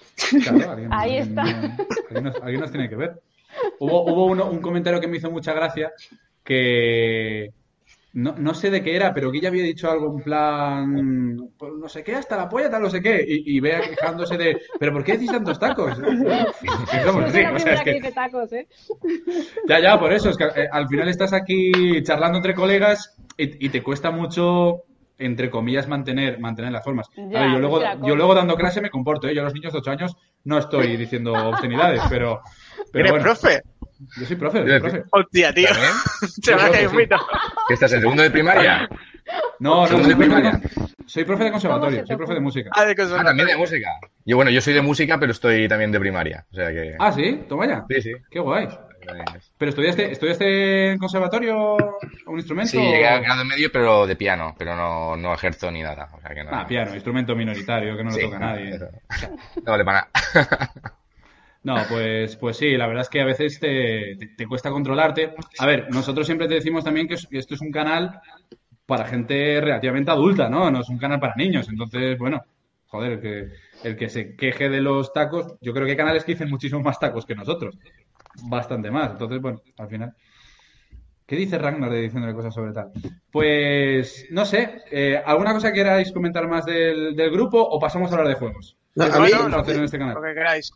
Claro, 0.44 0.70
alguien, 0.72 0.92
Ahí 0.92 1.16
alguien- 1.18 1.28
está. 1.28 1.42
alguien 2.08 2.24
nos, 2.24 2.36
alguien 2.36 2.60
nos 2.60 2.70
tiene 2.70 2.88
que 2.88 2.96
ver. 2.96 3.20
Hubo, 3.78 4.02
hubo 4.04 4.26
uno- 4.26 4.50
un 4.50 4.60
comentario 4.60 5.00
que 5.00 5.08
me 5.08 5.16
hizo 5.16 5.30
mucha 5.30 5.52
gracia 5.54 5.92
que 6.44 7.52
no, 8.12 8.34
no 8.36 8.54
sé 8.54 8.70
de 8.70 8.82
qué 8.82 8.96
era, 8.96 9.14
pero 9.14 9.30
que 9.30 9.38
ella 9.38 9.48
había 9.48 9.62
dicho 9.62 9.90
algo 9.90 10.16
en 10.16 10.24
plan, 10.24 11.36
pues 11.56 11.72
no 11.78 11.88
sé 11.88 12.02
qué, 12.02 12.16
hasta 12.16 12.36
la 12.36 12.48
polla, 12.48 12.68
tal, 12.68 12.82
no 12.82 12.90
sé 12.90 13.00
qué, 13.00 13.24
y, 13.26 13.56
y 13.56 13.60
vea 13.60 13.80
quejándose 13.80 14.36
de, 14.36 14.60
¿pero 14.78 14.92
por 14.92 15.04
qué 15.04 15.12
decís 15.12 15.30
tantos 15.30 15.58
tacos? 15.58 15.96
Ya, 19.68 19.80
ya, 19.80 19.98
por 19.98 20.12
eso, 20.12 20.30
es 20.30 20.36
que 20.36 20.44
eh, 20.44 20.68
al 20.70 20.88
final 20.88 21.08
estás 21.08 21.32
aquí 21.32 22.02
charlando 22.02 22.38
entre 22.38 22.54
colegas 22.54 23.16
y, 23.36 23.66
y 23.66 23.68
te 23.68 23.82
cuesta 23.82 24.10
mucho, 24.10 24.82
entre 25.18 25.48
comillas, 25.50 25.86
mantener, 25.86 26.40
mantener 26.40 26.72
las 26.72 26.84
formas. 26.84 27.08
Ya, 27.16 27.40
ver, 27.42 27.52
yo 27.52 27.58
luego, 27.60 27.78
pues 27.78 27.98
yo 28.04 28.16
luego 28.16 28.34
dando 28.34 28.56
clase 28.56 28.80
me 28.80 28.90
comporto, 28.90 29.28
¿eh? 29.28 29.34
Yo 29.34 29.42
a 29.42 29.44
los 29.44 29.54
niños 29.54 29.72
de 29.72 29.78
8 29.78 29.90
años 29.90 30.16
no 30.44 30.58
estoy 30.58 30.96
diciendo 30.96 31.32
obscenidades, 31.32 32.02
pero, 32.08 32.40
pero 32.92 33.08
¿Eres 33.08 33.12
bueno, 33.12 33.24
profe? 33.24 33.62
Yo 34.18 34.26
soy 34.26 34.36
profe, 34.36 34.58
Eres 34.60 34.80
profe. 34.80 35.04
Hostia, 35.10 35.52
tío. 35.54 35.68
¿También? 35.68 35.92
Se 36.42 36.54
me 36.56 36.62
ha 36.62 36.70
caído 36.70 36.90
un. 36.90 36.96
¿Qué 37.68 37.74
estás 37.74 37.92
en 37.92 38.00
segundo 38.00 38.22
de 38.22 38.30
primaria? 38.30 38.88
No, 39.60 39.82
no, 39.82 39.86
Segundo 39.86 40.08
soy 40.08 40.14
de 40.18 40.24
profe 40.26 40.42
de, 40.42 40.50
primaria. 40.50 40.70
soy 41.06 41.24
profe 41.24 41.44
de 41.44 41.50
conservatorio, 41.52 41.96
¿Cómo 41.98 42.00
se 42.00 42.02
te 42.02 42.06
soy 42.08 42.16
profe 42.16 42.34
de 42.34 42.40
música. 42.40 42.70
Ah, 42.74 42.84
de 42.84 42.96
cosas- 42.96 43.18
Ah, 43.20 43.24
también 43.24 43.48
de 43.48 43.56
música. 43.56 43.88
Yo, 44.24 44.36
bueno, 44.36 44.50
yo 44.50 44.60
soy 44.60 44.74
de 44.74 44.82
música, 44.82 45.18
pero 45.20 45.32
estoy 45.32 45.68
también 45.68 45.92
de 45.92 46.00
primaria. 46.00 46.46
O 46.50 46.54
sea 46.54 46.70
que. 46.70 46.96
Ah, 46.98 47.12
sí, 47.12 47.44
toma 47.48 47.66
ya. 47.66 47.84
Sí, 47.88 48.02
sí. 48.02 48.12
Qué 48.30 48.40
guay. 48.40 48.68
¿Pero 49.56 49.70
estudiaste, 49.70 50.12
estudiaste 50.12 50.92
en 50.92 50.98
conservatorio 50.98 51.74
un 52.26 52.36
instrumento? 52.38 52.70
Sí, 52.72 52.78
llegué 52.78 53.08
a 53.08 53.18
grado 53.18 53.44
medio, 53.44 53.70
pero 53.72 54.06
de 54.06 54.14
piano, 54.14 54.54
pero 54.58 54.76
no, 54.76 55.16
no 55.16 55.32
ejerzo 55.34 55.70
ni 55.70 55.82
nada. 55.82 56.10
O 56.16 56.20
sea 56.20 56.34
que 56.34 56.44
no. 56.44 56.50
Ah, 56.52 56.66
piano, 56.66 56.94
instrumento 56.94 57.34
minoritario 57.34 57.96
que 57.96 58.04
no 58.04 58.10
Sí, 58.10 58.20
lo 58.20 58.26
toca 58.28 58.38
nadie. 58.38 58.70
pero- 58.78 58.90
No 59.64 59.72
vale 59.72 59.84
para 59.84 60.08
nada. 60.34 60.70
No, 61.62 61.76
pues, 61.88 62.36
pues 62.36 62.56
sí, 62.56 62.76
la 62.76 62.86
verdad 62.86 63.02
es 63.02 63.08
que 63.10 63.20
a 63.20 63.26
veces 63.26 63.60
te, 63.60 64.16
te- 64.16 64.28
te 64.28 64.46
cuesta 64.46 64.70
controlarte. 64.70 65.34
A 65.58 65.66
ver, 65.66 65.88
nosotros 65.90 66.24
siempre 66.26 66.48
te 66.48 66.54
decimos 66.54 66.84
también 66.84 67.06
que 67.06 67.14
es- 67.14 67.26
que 67.26 67.38
esto 67.38 67.54
es 67.54 67.60
un 67.60 67.70
canal 67.70 68.18
para 68.86 69.04
gente 69.04 69.60
relativamente 69.60 70.10
adulta, 70.10 70.48
¿no? 70.48 70.70
No 70.70 70.80
es 70.80 70.88
un 70.88 70.98
canal 70.98 71.20
para 71.20 71.34
niños. 71.36 71.68
Entonces, 71.68 72.16
bueno, 72.18 72.42
joder, 72.86 73.12
el 73.12 73.20
que, 73.20 73.48
el 73.84 73.96
que 73.96 74.08
se 74.08 74.34
queje 74.36 74.68
de 74.70 74.80
los 74.80 75.12
tacos, 75.12 75.54
yo 75.60 75.72
creo 75.74 75.84
que 75.84 75.92
hay 75.92 75.96
canales 75.98 76.24
que 76.24 76.32
dicen 76.32 76.48
muchísimo 76.48 76.80
más 76.82 76.98
tacos 76.98 77.26
que 77.26 77.34
nosotros. 77.34 77.76
Bastante 78.44 78.90
más. 78.90 79.10
Entonces, 79.12 79.40
bueno, 79.40 79.60
al 79.78 79.88
final. 79.88 80.14
¿Qué 81.26 81.36
dice 81.36 81.58
Ragnar 81.58 81.90
de 81.90 82.00
diciéndole 82.00 82.34
cosas 82.34 82.52
sobre 82.52 82.72
tal? 82.72 82.90
Pues, 83.30 84.26
no 84.30 84.44
sé, 84.44 84.82
eh, 84.90 85.22
¿alguna 85.24 85.52
cosa 85.52 85.72
queráis 85.72 86.10
comentar 86.10 86.48
más 86.48 86.64
del, 86.64 87.14
del 87.14 87.30
grupo 87.30 87.60
o 87.62 87.78
pasamos 87.78 88.10
a 88.10 88.14
hablar 88.16 88.28
de 88.28 88.34
juegos? 88.34 88.76
No, 88.96 89.04
¿Qué 89.08 89.12
a 89.16 89.20
mí- 89.20 89.30
podemos 89.30 89.54
hacer 89.60 89.76
en 89.76 89.84
este 89.84 89.98
canal? 89.98 90.14
Lo 90.16 90.22
que 90.22 90.34
queráis. 90.34 90.72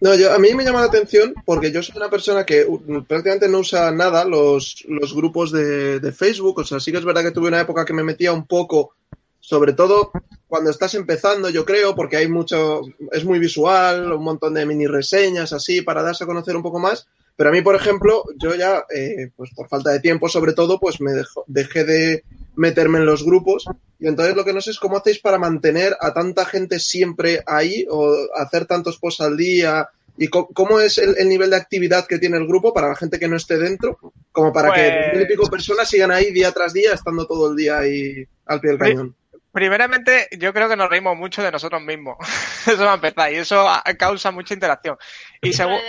No, 0.00 0.14
yo, 0.14 0.32
a 0.32 0.38
mí 0.38 0.54
me 0.54 0.64
llama 0.64 0.80
la 0.80 0.86
atención 0.86 1.34
porque 1.46 1.70
yo 1.70 1.82
soy 1.82 1.96
una 1.96 2.10
persona 2.10 2.44
que 2.44 2.66
prácticamente 3.08 3.48
no 3.48 3.60
usa 3.60 3.90
nada 3.90 4.24
los, 4.24 4.84
los 4.88 5.14
grupos 5.14 5.50
de, 5.50 6.00
de 6.00 6.12
Facebook. 6.12 6.58
O 6.58 6.64
sea, 6.64 6.80
sí 6.80 6.92
que 6.92 6.98
es 6.98 7.04
verdad 7.04 7.22
que 7.22 7.30
tuve 7.30 7.48
una 7.48 7.60
época 7.60 7.84
que 7.84 7.92
me 7.92 8.02
metía 8.02 8.32
un 8.32 8.46
poco, 8.46 8.94
sobre 9.40 9.72
todo 9.72 10.10
cuando 10.46 10.70
estás 10.70 10.94
empezando, 10.94 11.48
yo 11.50 11.64
creo, 11.64 11.94
porque 11.94 12.16
hay 12.16 12.28
mucho, 12.28 12.82
es 13.12 13.24
muy 13.24 13.38
visual, 13.38 14.12
un 14.12 14.22
montón 14.22 14.54
de 14.54 14.66
mini 14.66 14.86
reseñas 14.86 15.52
así 15.52 15.82
para 15.82 16.02
darse 16.02 16.24
a 16.24 16.26
conocer 16.26 16.54
un 16.54 16.62
poco 16.62 16.78
más. 16.78 17.08
Pero 17.36 17.50
a 17.50 17.52
mí, 17.52 17.62
por 17.62 17.74
ejemplo, 17.74 18.22
yo 18.36 18.54
ya, 18.54 18.84
eh, 18.94 19.30
pues 19.34 19.50
por 19.50 19.68
falta 19.68 19.90
de 19.90 20.00
tiempo 20.00 20.28
sobre 20.28 20.52
todo, 20.52 20.78
pues 20.78 21.00
me 21.00 21.10
dejé 21.46 21.84
de 21.84 22.24
meterme 22.56 22.98
en 22.98 23.06
los 23.06 23.24
grupos. 23.24 23.64
Y 23.98 24.06
entonces 24.06 24.36
lo 24.36 24.44
que 24.44 24.52
no 24.52 24.60
sé 24.60 24.70
es 24.70 24.78
cómo 24.78 24.96
hacéis 24.96 25.18
para 25.18 25.38
mantener 25.38 25.96
a 26.00 26.12
tanta 26.12 26.44
gente 26.44 26.78
siempre 26.78 27.42
ahí 27.46 27.86
o 27.90 28.14
hacer 28.34 28.66
tantos 28.66 28.98
posts 28.98 29.20
al 29.22 29.36
día. 29.36 29.88
¿Y 30.16 30.28
cómo 30.28 30.78
es 30.78 30.98
el, 30.98 31.16
el 31.18 31.28
nivel 31.28 31.50
de 31.50 31.56
actividad 31.56 32.06
que 32.06 32.18
tiene 32.20 32.36
el 32.36 32.46
grupo 32.46 32.72
para 32.72 32.88
la 32.88 32.94
gente 32.94 33.18
que 33.18 33.26
no 33.26 33.36
esté 33.36 33.58
dentro? 33.58 33.98
Como 34.30 34.52
para 34.52 34.72
que 34.72 34.80
Pues- 34.80 35.12
mil 35.14 35.22
y 35.22 35.26
pico 35.26 35.46
personas 35.48 35.88
sigan 35.88 36.12
ahí 36.12 36.30
día 36.32 36.52
tras 36.52 36.72
día, 36.72 36.92
estando 36.94 37.26
todo 37.26 37.50
el 37.50 37.56
día 37.56 37.78
ahí 37.78 38.24
al 38.46 38.60
pie 38.60 38.70
del 38.70 38.78
cañón. 38.78 39.16
Primeramente, 39.54 40.26
yo 40.36 40.52
creo 40.52 40.68
que 40.68 40.74
nos 40.74 40.90
reímos 40.90 41.16
mucho 41.16 41.40
de 41.40 41.52
nosotros 41.52 41.80
mismos. 41.80 42.16
eso 42.66 42.84
va 42.84 42.90
a 42.90 42.94
empezar 42.96 43.32
y 43.32 43.36
eso 43.36 43.64
causa 43.96 44.32
mucha 44.32 44.52
interacción. 44.52 44.96
Y, 45.40 45.50
segu- 45.50 45.80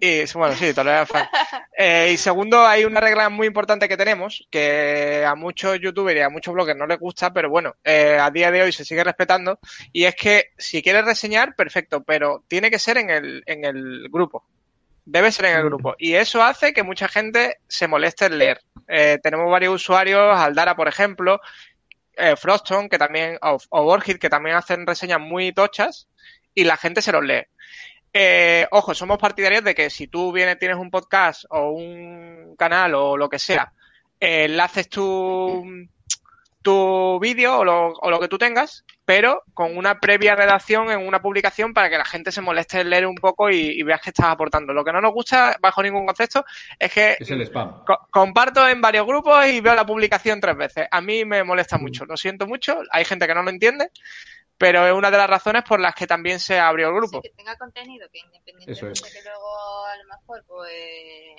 y 0.00 0.24
bueno, 0.36 0.54
sí. 0.56 0.64
Eh, 1.78 2.10
y 2.12 2.16
segundo, 2.16 2.66
hay 2.66 2.84
una 2.84 3.00
regla 3.00 3.28
muy 3.30 3.46
importante 3.46 3.88
que 3.88 3.96
tenemos 3.96 4.46
que 4.50 5.24
a 5.24 5.34
muchos 5.36 5.78
youtubers 5.80 6.18
y 6.18 6.22
a 6.22 6.28
muchos 6.28 6.52
bloggers 6.52 6.76
no 6.78 6.86
les 6.86 6.98
gusta, 6.98 7.32
pero 7.32 7.48
bueno, 7.48 7.76
eh, 7.84 8.18
a 8.20 8.30
día 8.30 8.50
de 8.50 8.62
hoy 8.62 8.72
se 8.72 8.84
sigue 8.84 9.04
respetando. 9.04 9.60
Y 9.92 10.04
es 10.04 10.16
que 10.16 10.46
si 10.58 10.82
quieres 10.82 11.04
reseñar, 11.04 11.54
perfecto, 11.54 12.02
pero 12.02 12.44
tiene 12.48 12.70
que 12.72 12.80
ser 12.80 12.98
en 12.98 13.08
el, 13.08 13.42
en 13.46 13.64
el 13.64 14.08
grupo. 14.10 14.44
Debe 15.06 15.32
ser 15.32 15.46
en 15.46 15.56
el 15.56 15.64
grupo. 15.64 15.94
Y 15.98 16.14
eso 16.14 16.42
hace 16.42 16.72
que 16.74 16.82
mucha 16.82 17.08
gente 17.08 17.58
se 17.66 17.88
moleste 17.88 18.26
en 18.26 18.38
leer. 18.38 18.60
Eh, 18.86 19.18
tenemos 19.22 19.50
varios 19.50 19.74
usuarios, 19.74 20.38
Aldara, 20.38 20.76
por 20.76 20.88
ejemplo, 20.88 21.40
eh, 22.16 22.36
Froston, 22.36 22.88
que 22.88 22.98
también, 22.98 23.38
o, 23.42 23.58
o 23.70 23.84
Borgid, 23.84 24.18
que 24.18 24.30
también 24.30 24.56
hacen 24.56 24.86
reseñas 24.86 25.20
muy 25.20 25.52
tochas, 25.52 26.08
y 26.54 26.64
la 26.64 26.76
gente 26.76 27.02
se 27.02 27.12
los 27.12 27.24
lee. 27.24 27.44
Eh, 28.12 28.66
ojo, 28.72 28.94
somos 28.94 29.18
partidarios 29.18 29.62
de 29.62 29.74
que 29.74 29.88
si 29.88 30.08
tú 30.08 30.32
vienes, 30.32 30.58
tienes 30.58 30.78
un 30.78 30.90
podcast 30.90 31.44
o 31.50 31.70
un 31.70 32.56
canal 32.56 32.94
o 32.94 33.16
lo 33.16 33.28
que 33.28 33.38
sea, 33.38 33.72
eh, 34.18 34.58
haces 34.60 34.88
tu, 34.88 35.64
tu 36.62 37.18
vídeo 37.20 37.58
o 37.58 37.64
lo, 37.64 37.88
o 37.92 38.10
lo 38.10 38.20
que 38.20 38.28
tú 38.28 38.38
tengas, 38.38 38.84
pero 39.04 39.42
con 39.54 39.76
una 39.76 39.98
previa 39.98 40.34
redacción 40.36 40.90
en 40.90 41.06
una 41.06 41.20
publicación 41.20 41.72
para 41.74 41.88
que 41.90 41.98
la 41.98 42.04
gente 42.04 42.30
se 42.32 42.40
moleste 42.40 42.80
en 42.80 42.90
leer 42.90 43.06
un 43.06 43.14
poco 43.14 43.50
y, 43.50 43.56
y 43.78 43.82
veas 43.82 44.00
que 44.00 44.10
estás 44.10 44.26
aportando. 44.26 44.72
Lo 44.72 44.84
que 44.84 44.92
no 44.92 45.00
nos 45.00 45.12
gusta, 45.12 45.56
bajo 45.60 45.82
ningún 45.82 46.06
concepto, 46.06 46.44
es 46.78 46.92
que 46.92 47.16
Es 47.18 47.30
el 47.30 47.40
spam. 47.42 47.84
Co- 47.86 48.06
comparto 48.10 48.66
en 48.68 48.80
varios 48.80 49.06
grupos 49.06 49.46
y 49.46 49.60
veo 49.60 49.74
la 49.74 49.86
publicación 49.86 50.40
tres 50.40 50.56
veces. 50.56 50.86
A 50.90 51.00
mí 51.00 51.24
me 51.24 51.42
molesta 51.44 51.78
mucho, 51.78 52.04
lo 52.04 52.16
siento 52.16 52.46
mucho. 52.46 52.80
Hay 52.90 53.04
gente 53.04 53.26
que 53.26 53.34
no 53.34 53.42
lo 53.42 53.50
entiende, 53.50 53.90
pero 54.60 54.86
es 54.86 54.92
una 54.92 55.10
de 55.10 55.16
las 55.16 55.30
razones 55.30 55.62
por 55.66 55.80
las 55.80 55.94
que 55.94 56.06
también 56.06 56.38
se 56.38 56.58
abrió 56.58 56.88
el 56.88 56.94
grupo. 56.96 57.22
Sí, 57.22 57.30
que 57.30 57.34
tenga 57.34 57.56
contenido, 57.56 58.06
que 58.12 58.18
independientemente 58.18 58.72
Eso 58.72 58.88
es. 58.90 59.02
de 59.02 59.08
que 59.18 59.24
luego 59.26 59.86
a 59.86 59.96
lo 59.96 60.04
mejor 60.04 60.44
pues 60.46 60.70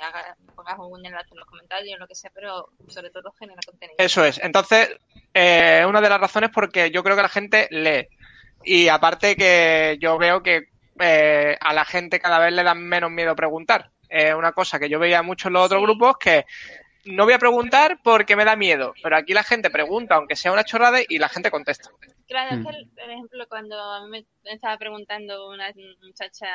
haga, 0.01 0.35
pongas 0.55 0.75
un 0.79 1.05
enlace 1.05 1.27
en 1.31 1.37
los 1.37 1.47
comentarios 1.47 1.97
o 1.97 1.99
lo 1.99 2.07
que 2.07 2.15
sea, 2.15 2.31
pero 2.33 2.69
sobre 2.87 3.11
todo 3.11 3.31
genera 3.37 3.59
contenido. 3.63 3.95
Eso 3.99 4.25
es. 4.25 4.39
Entonces, 4.39 4.89
eh, 5.35 5.77
es 5.81 5.85
una 5.85 6.01
de 6.01 6.09
las 6.09 6.19
razones 6.19 6.49
porque 6.51 6.89
yo 6.89 7.03
creo 7.03 7.15
que 7.15 7.21
la 7.21 7.29
gente 7.29 7.67
lee. 7.69 8.07
Y 8.63 8.87
aparte 8.87 9.35
que 9.35 9.97
yo 10.01 10.17
veo 10.17 10.41
que 10.41 10.69
eh, 10.99 11.55
a 11.61 11.73
la 11.75 11.85
gente 11.85 12.19
cada 12.19 12.39
vez 12.39 12.51
le 12.53 12.63
dan 12.63 12.81
menos 12.83 13.11
miedo 13.11 13.35
preguntar. 13.35 13.91
Es 14.09 14.33
una 14.33 14.51
cosa 14.51 14.79
que 14.79 14.89
yo 14.89 14.97
veía 14.97 15.21
mucho 15.21 15.47
en 15.47 15.53
los 15.53 15.65
otros 15.67 15.79
Sí. 15.79 15.85
grupos 15.85 16.17
que 16.19 16.45
no 17.05 17.25
voy 17.25 17.33
a 17.33 17.39
preguntar 17.39 17.99
porque 18.03 18.35
me 18.35 18.45
da 18.45 18.55
miedo, 18.55 18.93
pero 19.01 19.17
aquí 19.17 19.33
la 19.33 19.43
gente 19.43 19.69
pregunta, 19.69 20.15
aunque 20.15 20.35
sea 20.35 20.51
una 20.51 20.63
chorrada, 20.63 20.99
y 21.07 21.17
la 21.19 21.29
gente 21.29 21.51
contesta. 21.51 21.89
Claro, 22.27 22.55
Mm. 22.57 22.59
es 22.61 22.75
que, 22.75 22.85
por 23.01 23.09
ejemplo, 23.09 23.45
cuando 23.49 23.79
a 23.79 24.05
mí 24.07 24.25
me 24.43 24.51
estaba 24.53 24.77
preguntando 24.77 25.49
una 25.49 25.71
muchacha 26.01 26.47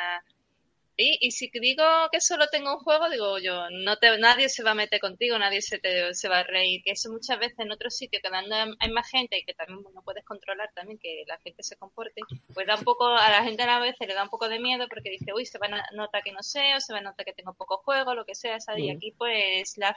Y, 0.99 1.19
y 1.21 1.31
si 1.33 1.51
digo 1.53 1.85
que 2.11 2.23
solo 2.23 2.47
tengo 2.51 2.73
un 2.73 2.79
juego, 2.81 3.11
digo 3.11 3.39
yo, 3.39 3.69
no 3.71 3.99
te, 3.99 4.17
nadie 4.19 4.49
se 4.49 4.63
va 4.63 4.71
a 4.71 4.75
meter 4.75 4.99
contigo, 4.99 5.39
nadie 5.39 5.61
se 5.61 5.79
te 5.79 6.15
se 6.15 6.29
va 6.29 6.39
a 6.39 6.43
reír. 6.45 6.81
Que 6.83 6.93
eso 6.93 7.11
muchas 7.13 7.39
veces 7.39 7.59
en 7.59 7.71
otros 7.71 7.95
sitios, 7.95 8.23
que 8.23 8.31
cuando 8.31 8.57
hay 8.79 8.91
más 8.91 9.07
gente 9.11 9.37
y 9.39 9.45
que 9.45 9.53
también 9.53 9.81
no 9.95 10.03
puedes 10.03 10.25
controlar 10.25 10.71
también 10.75 10.99
que 10.99 11.25
la 11.27 11.37
gente 11.39 11.63
se 11.63 11.77
comporte, 11.77 12.23
pues 12.55 12.67
da 12.67 12.77
un 12.77 12.85
poco, 12.85 13.09
a 13.09 13.29
la 13.31 13.43
gente 13.45 13.63
a 13.63 13.67
la 13.67 13.79
vez 13.79 13.95
le 14.01 14.15
da 14.15 14.23
un 14.23 14.31
poco 14.31 14.49
de 14.49 14.59
miedo 14.59 14.87
porque 14.89 15.11
dice, 15.11 15.35
uy, 15.35 15.45
se 15.45 15.59
va 15.59 15.67
a 15.67 15.95
notar 15.95 16.23
que 16.23 16.33
no 16.33 16.43
sé, 16.43 16.75
o 16.75 16.81
se 16.81 16.95
va 16.95 17.01
a 17.01 17.03
notar 17.03 17.27
que 17.27 17.35
tengo 17.35 17.53
poco 17.53 17.77
juego, 17.79 18.15
lo 18.15 18.25
que 18.25 18.35
sea, 18.35 18.59
¿sabes? 18.61 18.85
Y 18.85 18.91
aquí 18.91 19.13
pues 19.19 19.77
la, 19.77 19.95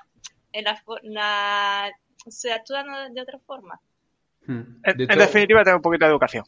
en 0.52 0.66
la, 0.66 0.82
la- 1.04 1.92
se 2.28 2.52
actúa 2.52 2.84
de 3.10 3.22
otra 3.22 3.40
forma. 3.40 3.80
Hmm. 4.46 4.82
En, 4.84 4.98
De 4.98 5.04
en 5.06 5.12
hecho- 5.12 5.20
definitiva, 5.20 5.64
tengo 5.64 5.78
un 5.78 5.82
poquito 5.84 6.04
de 6.04 6.12
educación. 6.12 6.44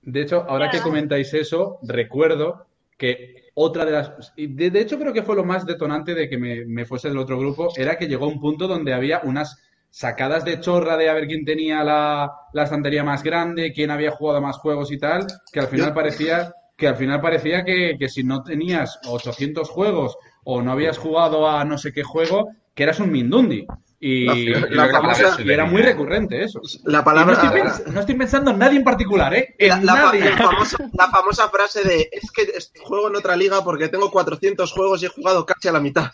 De 0.00 0.22
hecho, 0.22 0.46
ahora 0.48 0.70
que 0.70 0.80
comentáis 0.80 1.34
eso, 1.34 1.78
recuerdo 1.82 2.66
que 3.00 3.50
otra 3.54 3.86
de 3.86 3.92
las... 3.92 4.12
y 4.36 4.46
De, 4.48 4.70
de 4.70 4.80
hecho, 4.80 4.98
creo 4.98 5.14
que 5.14 5.22
fue 5.22 5.34
lo 5.34 5.42
más 5.42 5.64
detonante 5.64 6.14
de 6.14 6.28
que 6.28 6.36
me, 6.36 6.66
me 6.66 6.84
fuese 6.84 7.08
del 7.08 7.16
otro 7.16 7.38
grupo, 7.38 7.70
era 7.74 7.96
que 7.96 8.06
llegó 8.06 8.28
un 8.28 8.38
punto 8.38 8.68
donde 8.68 8.92
había 8.92 9.22
unas 9.24 9.56
sacadas 9.88 10.44
de 10.44 10.60
chorra 10.60 10.98
de 10.98 11.08
a 11.08 11.14
ver 11.14 11.26
quién 11.26 11.46
tenía 11.46 11.82
la, 11.82 12.30
la 12.52 12.62
estantería 12.64 13.02
más 13.02 13.22
grande, 13.22 13.72
quién 13.72 13.90
había 13.90 14.10
jugado 14.10 14.42
más 14.42 14.58
juegos 14.58 14.92
y 14.92 14.98
tal, 14.98 15.26
que 15.50 15.60
al 15.60 15.68
final 15.68 15.94
parecía 15.94 16.52
que 16.76 16.88
al 16.88 16.96
final 16.96 17.20
parecía 17.20 17.62
que, 17.62 17.96
que 17.98 18.08
si 18.08 18.24
no 18.24 18.42
tenías 18.42 18.98
800 19.06 19.68
juegos 19.68 20.16
o 20.44 20.62
no 20.62 20.72
habías 20.72 20.96
jugado 20.96 21.48
a 21.48 21.62
no 21.64 21.76
sé 21.76 21.92
qué 21.92 22.02
juego, 22.02 22.48
que 22.74 22.84
eras 22.84 23.00
un 23.00 23.12
Mindundi. 23.12 23.66
Y, 24.02 24.24
La- 24.24 24.34
y 24.34 24.46
la 24.46 24.60
lo 24.60 24.82
que- 24.86 24.92
famosa- 24.92 25.36
y 25.44 25.50
era 25.50 25.66
muy 25.66 25.82
recurrente 25.82 26.42
eso. 26.42 26.62
La 26.84 27.02
no, 27.02 27.32
estoy 27.32 27.48
pens- 27.50 27.84
no 27.86 28.00
estoy 28.00 28.14
pensando 28.14 28.50
en 28.50 28.58
nadie 28.58 28.78
en 28.78 28.84
particular, 28.84 29.34
¿eh? 29.34 29.54
En 29.58 29.68
La, 29.68 29.76
la 29.80 29.92
fa- 29.94 30.02
nadie. 30.06 30.30
la 30.30 30.36
famosa, 30.38 30.76
la 30.94 31.08
famosa 31.10 31.48
frase 31.50 31.84
de 31.84 32.08
es 32.10 32.30
que 32.32 32.42
est- 32.42 32.78
juego 32.82 33.08
en 33.08 33.16
otra 33.16 33.36
liga 33.36 33.62
porque 33.62 33.88
tengo 33.88 34.10
400 34.10 34.72
juegos 34.72 35.02
y 35.02 35.06
he 35.06 35.08
jugado 35.10 35.44
casi 35.44 35.68
a 35.68 35.72
la 35.72 35.80
mitad. 35.80 36.10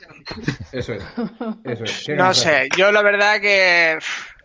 Eso 0.72 0.94
es. 0.94 1.04
Eso 1.64 1.84
es. 1.84 2.02
Qué 2.06 2.14
No 2.16 2.34
sé, 2.34 2.68
yo 2.76 2.90
la 2.90 3.02
verdad 3.02 3.40
que 3.40 3.98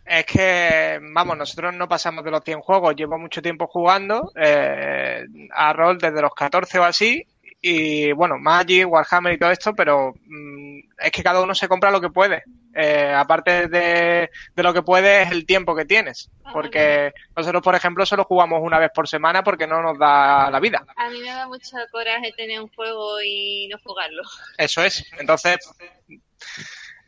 es 0.06 0.26
que, 0.26 1.00
vamos, 1.12 1.36
nosotros 1.36 1.74
no 1.74 1.88
pasamos 1.90 2.24
de 2.24 2.30
los 2.32 2.44
100 2.44 2.60
juegos, 2.60 2.96
llevo 2.96 3.18
mucho 3.18 3.42
tiempo 3.42 3.66
jugando 3.66 4.32
eh, 4.36 5.26
a 5.56 5.74
rol 5.74 5.98
desde 5.98 6.22
los 6.22 6.36
14 6.36 6.78
o 6.80 6.84
así, 6.84 7.26
y 7.62 8.12
bueno, 8.14 8.38
Magic, 8.40 8.88
Warhammer 8.90 9.34
y 9.34 9.38
todo 9.38 9.52
esto, 9.52 9.74
pero 9.76 10.14
mm, 10.26 10.80
es 10.98 11.12
que 11.12 11.22
cada 11.24 11.42
uno 11.42 11.54
se 11.56 11.68
compra 11.68 11.92
lo 11.92 12.02
que 12.02 12.10
puede. 12.10 12.44
Eh, 12.74 13.14
aparte 13.14 13.68
de, 13.68 14.30
de 14.56 14.64
lo 14.64 14.74
que 14.74 14.82
puede 14.82 15.24
es 15.24 15.32
el 15.32 15.46
tiempo 15.46 15.76
que 15.76 15.84
tienes, 15.86 16.30
Ah, 16.46 16.52
porque 16.54 17.12
nosotros, 17.36 17.62
por 17.62 17.76
ejemplo, 17.76 18.06
solo 18.06 18.24
jugamos 18.24 18.62
una 18.64 18.80
vez 18.80 18.90
por 18.96 19.08
semana 19.08 19.44
porque 19.44 19.68
no 19.68 19.82
nos 19.82 20.00
da 20.00 20.50
la 20.50 20.60
vida. 20.60 20.86
A 20.96 21.10
mí 21.10 21.20
me 21.20 21.28
da 21.28 21.48
mucho 21.48 21.76
coraje 21.92 22.32
tener 22.36 22.62
un 22.62 22.70
juego 22.70 23.22
y 23.22 23.68
no 23.70 23.78
jugarlo. 23.84 24.24
Eso 24.58 24.82
es. 24.84 25.06
Entonces, 25.20 25.58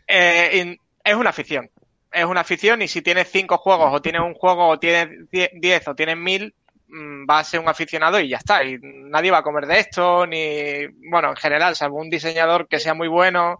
eh, 0.07 0.77
es 1.03 1.15
una 1.15 1.29
afición. 1.29 1.69
Es 2.11 2.25
una 2.25 2.41
afición 2.41 2.81
y 2.81 2.87
si 2.87 3.01
tienes 3.01 3.29
cinco 3.31 3.57
juegos 3.57 3.89
o 3.91 4.01
tienes 4.01 4.21
un 4.21 4.33
juego 4.35 4.67
o 4.67 4.79
tienes 4.79 5.29
die- 5.31 5.49
diez 5.55 5.87
o 5.87 5.95
tienes 5.95 6.17
mil, 6.17 6.53
mm, 6.93 7.25
vas 7.25 7.47
a 7.47 7.51
ser 7.51 7.59
un 7.59 7.69
aficionado 7.69 8.19
y 8.19 8.29
ya 8.29 8.37
está. 8.37 8.63
Y 8.63 8.77
nadie 8.81 9.31
va 9.31 9.39
a 9.39 9.43
comer 9.43 9.65
de 9.65 9.79
esto, 9.79 10.25
ni, 10.27 10.87
bueno, 11.09 11.29
en 11.29 11.35
general, 11.35 11.75
salvo 11.75 11.97
un 11.97 12.09
diseñador 12.09 12.67
que 12.67 12.79
sea 12.79 12.93
muy 12.93 13.07
bueno, 13.07 13.59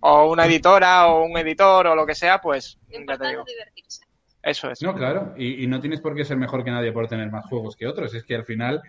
o 0.00 0.30
una 0.30 0.46
editora, 0.46 1.06
o 1.08 1.24
un 1.24 1.36
editor, 1.38 1.86
o 1.86 1.94
lo 1.94 2.06
que 2.06 2.14
sea, 2.14 2.40
pues, 2.40 2.78
Lo 2.88 2.98
ya 3.06 3.16
te 3.18 3.26
importante 3.26 3.28
digo, 3.28 3.42
es 3.46 3.46
divertirse. 3.46 4.04
eso 4.42 4.70
es. 4.70 4.82
No, 4.82 4.94
claro. 4.94 5.34
Y, 5.36 5.64
y 5.64 5.66
no 5.66 5.80
tienes 5.80 6.00
por 6.00 6.14
qué 6.14 6.24
ser 6.24 6.36
mejor 6.36 6.64
que 6.64 6.70
nadie 6.72 6.92
por 6.92 7.08
tener 7.08 7.30
más 7.30 7.46
juegos 7.46 7.76
que 7.76 7.86
otros. 7.86 8.12
Es 8.14 8.24
que 8.24 8.34
al 8.34 8.44
final, 8.44 8.82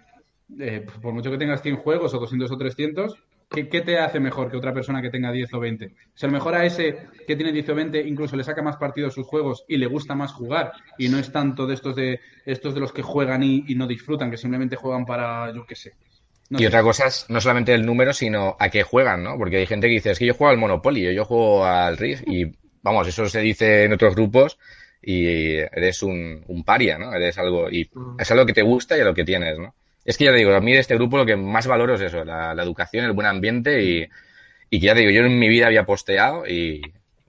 eh, 0.60 0.86
por 1.01 1.13
mucho 1.13 1.32
que 1.32 1.38
tengas 1.38 1.62
100 1.62 1.77
juegos 1.77 2.13
o 2.13 2.19
200 2.19 2.51
o 2.51 2.58
300, 2.58 3.15
¿qué, 3.54 3.70
qué 3.70 3.82
te 3.82 4.00
hace 4.00 4.20
mejor 4.20 4.50
que 4.52 4.58
otra 4.58 4.74
persona 4.74 5.02
que 5.02 5.10
tenga 5.10 5.32
10 5.32 5.54
o 5.54 5.60
20? 5.60 5.94
Si 6.13 6.26
a 6.26 6.30
lo 6.30 6.34
mejor 6.34 6.56
a 6.56 6.66
ese 6.66 6.98
que 7.28 7.36
tiene 7.36 7.52
10 7.54 7.70
o 7.70 7.76
20 7.76 8.02
incluso 8.08 8.36
le 8.36 8.44
saca 8.44 8.62
más 8.62 8.78
partido 8.78 9.08
a 9.08 9.12
sus 9.12 9.26
juegos 9.28 9.66
y 9.68 9.78
le 9.78 9.88
gusta 9.88 10.16
más 10.16 10.34
jugar 10.34 10.74
y 10.98 11.10
no 11.10 11.20
es 11.20 11.32
tanto 11.32 11.68
de 11.68 11.76
estos 11.76 11.96
de 11.96 12.20
estos 12.46 12.74
de 12.74 12.82
los 12.82 12.94
que 12.94 13.02
juegan 13.04 13.44
y, 13.44 13.63
y 13.68 13.76
no 13.76 13.88
disfrutan, 13.88 14.32
que 14.32 14.38
simplemente 14.38 14.76
juegan 14.76 15.06
para, 15.06 15.54
yo 15.54 15.66
qué 15.66 15.76
sé. 15.76 15.94
No 16.50 16.60
Y 16.60 16.66
sé. 16.66 16.68
otra 16.68 16.84
cosa 16.84 17.08
es 17.08 17.26
no 17.30 17.42
solamente 17.42 17.74
el 17.74 17.86
número, 17.86 18.13
sino 18.13 18.56
a 18.60 18.70
qué 18.70 18.84
juegan, 18.84 19.24
¿no? 19.24 19.38
Porque 19.38 19.58
hay 19.58 19.66
gente 19.66 19.88
que 19.88 19.94
dice, 19.94 20.12
es 20.12 20.20
que 20.20 20.28
yo 20.28 20.34
juego 20.36 20.52
al 20.52 20.58
Monopoly, 20.58 21.08
o 21.08 21.12
yo 21.12 21.26
juego 21.26 21.66
al 21.66 21.98
RIS, 21.98 22.24
y 22.28 22.52
vamos, 22.84 23.08
eso 23.08 23.28
se 23.28 23.39
dice 23.42 23.86
en 23.86 23.94
otros 23.94 24.16
grupos, 24.16 24.60
y 25.02 25.26
eres 25.58 26.04
un, 26.04 26.44
un 26.48 26.63
paria, 26.63 26.98
¿no? 27.00 27.13
Eres 27.13 27.38
algo, 27.39 27.70
y 27.72 27.89
es 28.18 28.32
algo 28.32 28.46
que 28.46 28.54
te 28.54 28.62
gusta 28.62 28.98
y 28.98 29.02
a 29.02 29.06
lo 29.06 29.13
que 29.16 29.26
tienes, 29.26 29.58
¿no? 29.58 29.76
Es 30.06 30.18
que 30.18 30.26
ya 30.26 30.32
te 30.32 30.38
digo, 30.38 30.54
a 30.54 30.62
mí 30.62 30.74
de 30.74 30.80
este 30.80 30.96
grupo 30.96 31.18
lo 31.18 31.26
que 31.26 31.36
más 31.36 31.68
valoro 31.68 31.96
es 31.96 32.02
eso, 32.02 32.24
la, 32.26 32.54
la 32.54 32.63
educación, 32.63 33.06
el 33.06 33.13
buen 33.13 33.28
ambiente, 33.28 33.82
y, 33.84 34.10
y 34.70 34.80
que 34.80 34.86
ya 34.86 34.94
te 34.94 35.00
digo, 35.02 35.12
yo 35.12 35.26
en 35.26 35.39
mi 35.39 35.48
vida 35.48 35.68
había 35.68 35.86
posteado, 35.86 36.46
y, 36.48 36.82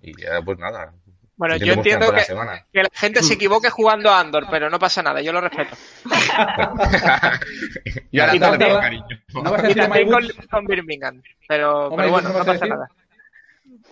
y 0.03 0.21
ya, 0.21 0.43
pues 0.43 0.59
nada. 0.59 0.93
Bueno, 1.37 1.57
yo 1.57 1.73
entiendo 1.73 2.07
toda 2.07 2.19
la 2.19 2.25
que, 2.25 2.65
que 2.73 2.83
la 2.83 2.89
gente 2.93 3.23
se 3.23 3.35
equivoque 3.35 3.69
jugando 3.69 4.11
a 4.11 4.21
Andor, 4.21 4.47
pero 4.51 4.71
no 4.71 4.79
pasa 4.79 5.03
nada, 5.03 5.21
yo 5.21 5.33
lo 5.33 5.41
respeto. 5.41 5.77
y 8.13 8.21
ahora 8.21 8.37
Y 8.37 8.39
no 8.39 8.57
tengo 8.57 8.79
cariño. 8.79 9.05
¿No 9.35 9.43
vas 9.43 9.65
a 9.65 9.71
Y 9.71 9.75
decir 9.75 10.09
con, 10.09 10.29
con 10.49 10.65
Birmingham. 10.67 11.23
Pero, 11.49 11.87
Oh 11.87 11.91
bueno, 11.91 12.11
God, 12.11 12.23
¿no 12.23 12.45
pasa 12.45 12.67
nada. 12.67 12.89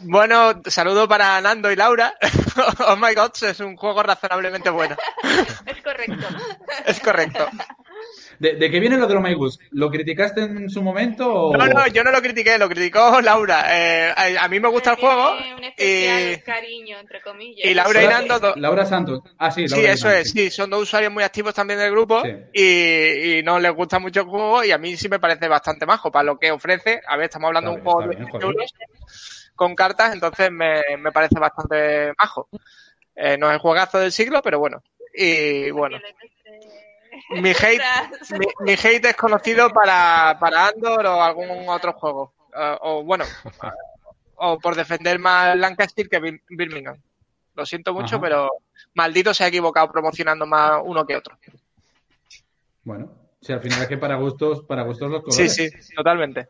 Bueno, 0.05 0.61
saludo 0.67 1.09
para 1.09 1.41
Nando 1.41 1.71
y 1.71 1.77
Laura. 1.77 2.15
oh 2.87 2.97
my 2.97 3.15
god, 3.15 3.31
es 3.43 3.61
un 3.61 3.77
juego 3.77 4.03
razonablemente 4.03 4.71
bueno. 4.71 4.97
Es 5.67 5.81
correcto. 5.83 6.27
Es 6.87 7.01
correcto. 7.01 7.49
¿De, 8.43 8.57
de 8.57 8.71
qué 8.73 8.81
viene 8.81 8.97
lo 8.97 9.07
de 9.07 9.15
los? 9.15 9.61
¿Lo 9.71 9.89
criticaste 9.89 10.41
en 10.43 10.69
su 10.69 10.83
momento 10.83 11.33
o...? 11.33 11.57
No, 11.57 11.65
no, 11.69 11.87
yo 11.87 12.03
no 12.03 12.11
lo 12.11 12.21
critiqué, 12.21 12.59
lo 12.59 12.69
criticó 12.69 13.21
Laura. 13.23 13.67
Eh, 13.71 14.13
a, 14.17 14.45
a 14.45 14.49
mí 14.49 14.59
me 14.59 14.67
gusta 14.69 14.91
el 14.91 14.97
juego 14.97 15.33
un 15.57 15.63
especial 15.65 16.33
y, 16.33 16.39
cariño, 16.41 16.99
entre 16.99 17.21
comillas. 17.23 17.65
y 17.65 17.73
Laura 17.73 18.01
y 18.01 18.05
Laura- 18.07 18.19
Nando... 18.19 18.41
do- 18.41 18.55
Laura 18.57 18.85
Santos. 18.85 19.21
Ah, 19.39 19.53
sí, 19.53 19.69
Sí, 19.69 19.75
Laura 19.77 19.93
eso 19.93 20.09
Santos, 20.09 20.21
es, 20.27 20.31
sí, 20.33 20.51
son 20.51 20.71
dos 20.71 20.83
usuarios 20.83 21.13
muy 21.13 21.23
activos 21.23 21.55
también 21.55 21.79
del 21.79 21.93
grupo 21.93 22.21
Sí. 22.23 22.31
y, 22.53 23.39
y 23.39 23.43
no 23.45 23.61
les 23.61 23.73
gusta 23.73 24.01
mucho 24.01 24.23
el 24.23 24.27
juego 24.27 24.65
y 24.65 24.73
a 24.73 24.79
mí 24.79 24.97
sí 24.97 25.09
me 25.09 25.21
parece 25.21 25.47
bastante 25.47 25.87
majo 25.87 26.11
para 26.11 26.25
lo 26.25 26.37
que 26.39 26.51
ofrece. 26.51 27.01
A 27.07 27.17
ver, 27.17 27.27
estamos 27.27 27.47
hablando 27.47 27.71
de 27.71 27.77
un 27.77 27.83
juego 27.85 27.99
bien, 28.09 28.11
de 28.11 28.15
está 28.25 28.39
20 28.39 28.39
bien, 28.39 28.53
euros 28.57 29.49
con 29.55 29.77
cartas, 29.77 30.15
entonces 30.15 30.51
me, 30.51 30.81
me 30.99 31.13
parece 31.13 31.39
bastante 31.39 32.13
majo. 32.19 32.49
Eh, 33.15 33.37
no 33.39 33.47
es 33.49 33.53
el 33.55 33.61
juegazo 33.61 34.01
del 34.01 34.11
siglo, 34.11 34.43
pero 34.43 34.59
bueno. 34.59 34.83
Y 35.15 35.71
bueno, 35.71 35.99
mi 37.31 37.51
hate, 37.63 37.83
mi, 38.39 38.47
mi 38.61 38.73
hate 38.73 39.07
es 39.09 39.17
conocido 39.17 39.71
para, 39.71 40.37
para 40.41 40.69
Andor 40.69 41.07
o 41.07 41.23
algún 41.23 41.49
otro 41.69 41.93
juego. 41.95 42.35
Eh, 42.57 42.77
o 42.83 43.03
bueno, 43.03 43.25
o 44.37 44.59
por 44.59 44.75
defender 44.75 45.19
más 45.19 45.57
Lancaster 45.57 46.09
que 46.09 46.21
Bir- 46.21 46.43
Birmingham. 46.49 46.97
Lo 47.55 47.67
siento 47.67 47.93
mucho, 47.93 48.17
Ajá. 48.17 48.21
pero 48.23 48.51
maldito 48.95 49.33
se 49.35 49.45
ha 49.45 49.49
equivocado 49.49 49.91
promocionando 49.91 50.47
más 50.47 50.81
uno 50.85 51.05
que 51.07 51.17
otro. 51.17 51.39
Bueno, 52.85 53.13
si 53.41 53.53
al 53.53 53.61
final 53.61 53.83
es 53.83 53.89
que 53.89 53.99
para 53.99 54.17
gustos, 54.17 54.63
para 54.65 54.83
gustos 54.83 55.11
los 55.11 55.21
Sí, 55.29 55.31
colores. 55.31 55.55
sí, 55.55 55.95
totalmente. 55.95 56.49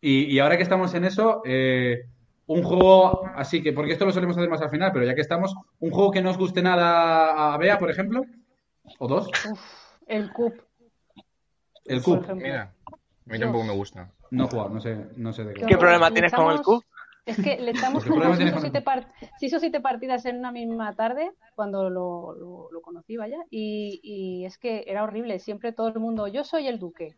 Y, 0.00 0.24
y 0.34 0.38
ahora 0.38 0.56
que 0.56 0.62
estamos 0.62 0.94
en 0.94 1.04
eso, 1.04 1.42
eh, 1.44 2.04
un 2.46 2.62
juego 2.62 3.28
así 3.34 3.62
que, 3.62 3.72
porque 3.72 3.92
esto 3.92 4.06
lo 4.06 4.12
solemos 4.12 4.36
hacer 4.36 4.48
más 4.48 4.62
al 4.62 4.70
final, 4.70 4.90
pero 4.92 5.04
ya 5.04 5.14
que 5.14 5.20
estamos, 5.20 5.54
un 5.80 5.90
juego 5.90 6.12
que 6.12 6.22
no 6.22 6.30
os 6.30 6.38
guste 6.38 6.62
nada 6.62 7.52
a 7.52 7.58
Bea, 7.58 7.78
por 7.78 7.90
ejemplo, 7.90 8.22
o 8.98 9.08
dos, 9.08 9.30
El 10.06 10.32
CUP, 10.32 10.54
el 11.84 11.98
ejemplo. 11.98 12.34
Mira, 12.36 12.74
a 12.86 13.32
mí 13.32 13.38
tampoco 13.38 13.64
me 13.64 13.74
gusta. 13.74 14.10
No 14.30 14.44
he 14.44 14.48
jugado, 14.48 14.68
no 14.70 14.80
sé, 14.80 15.06
no 15.16 15.32
sé 15.32 15.44
de 15.44 15.54
qué. 15.54 15.66
¿Qué 15.66 15.76
problema 15.76 16.08
le 16.08 16.14
tienes 16.14 16.32
con 16.32 16.50
el 16.52 16.60
Q? 16.62 16.82
Es 17.26 17.36
que 17.42 17.58
le 17.60 17.70
echamos 17.72 18.02
¿Qué 18.04 18.08
como 18.10 18.20
problema 18.22 18.36
seis 18.36 18.38
tienes 18.38 18.52
o, 18.52 18.56
con 18.56 18.64
el 18.66 19.04
siete 19.04 19.30
seis 19.38 19.54
o 19.54 19.58
siete 19.58 19.80
partidas 19.80 20.24
en 20.26 20.38
una 20.38 20.50
misma 20.52 20.94
tarde 20.94 21.32
cuando 21.54 21.90
lo, 21.90 22.32
lo- 22.34 22.68
lo 22.72 22.80
conocí, 22.82 23.16
vaya. 23.16 23.38
Y, 23.50 24.00
y 24.02 24.44
es 24.46 24.58
que 24.58 24.84
era 24.86 25.02
horrible. 25.04 25.38
Siempre 25.38 25.72
todo 25.72 25.88
el 25.88 25.98
mundo, 25.98 26.26
yo 26.28 26.44
soy 26.44 26.66
el 26.68 26.78
duque. 26.78 27.16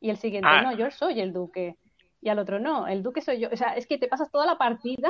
Y 0.00 0.10
el 0.10 0.16
siguiente, 0.18 0.48
Ah. 0.50 0.62
no, 0.62 0.72
yo 0.76 0.90
soy 0.90 1.20
el 1.20 1.32
duque. 1.32 1.76
Y 2.22 2.28
al 2.28 2.38
otro, 2.38 2.58
no, 2.60 2.86
el 2.86 3.02
duque 3.02 3.20
soy 3.22 3.40
yo. 3.40 3.48
O 3.52 3.56
sea, 3.56 3.74
es 3.74 3.86
que 3.86 3.98
te 3.98 4.06
pasas 4.08 4.30
toda 4.30 4.44
la 4.46 4.56
partida 4.58 5.08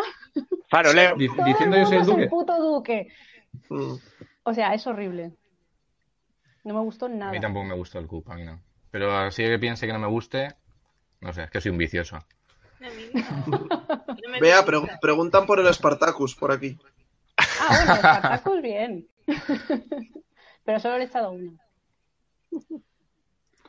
Claro, 0.70 0.92
Leo. 0.94 1.16
Diciendo 1.16 1.76
el 1.76 1.82
yo 1.82 1.86
soy 1.88 1.98
el 1.98 2.06
duque. 2.06 2.22
el 2.22 2.28
puto 2.28 2.58
duque. 2.62 3.08
Mm. 3.68 3.94
O 4.44 4.54
sea, 4.54 4.74
es 4.74 4.86
horrible. 4.86 5.32
No 6.64 6.74
me 6.74 6.80
gustó 6.80 7.06
A 7.06 7.08
nada. 7.08 7.32
mí 7.32 7.40
tampoco 7.40 7.64
me 7.66 7.74
gusta 7.74 7.98
el 7.98 8.06
CUP, 8.06 8.28
a 8.30 8.34
mí 8.34 8.44
no. 8.44 8.60
Pero 8.90 9.16
así 9.16 9.42
que 9.44 9.58
piense 9.58 9.86
que 9.86 9.92
no 9.92 9.98
me 9.98 10.08
guste, 10.08 10.54
no 11.20 11.32
sé, 11.32 11.44
es 11.44 11.50
que 11.50 11.60
soy 11.60 11.70
un 11.70 11.78
vicioso. 11.78 12.16
A 12.16 12.26
Vea, 14.40 14.64
preguntan 15.00 15.46
por 15.46 15.60
el 15.60 15.72
Spartacus 15.72 16.34
por 16.34 16.50
aquí. 16.52 16.78
Ah, 17.36 17.68
bueno, 17.68 17.96
Spartacus 17.96 18.62
bien. 18.62 19.08
Pero 20.64 20.80
solo 20.80 20.98
le 20.98 21.04
he 21.04 21.06
echado 21.06 21.32
uno. 21.32 21.58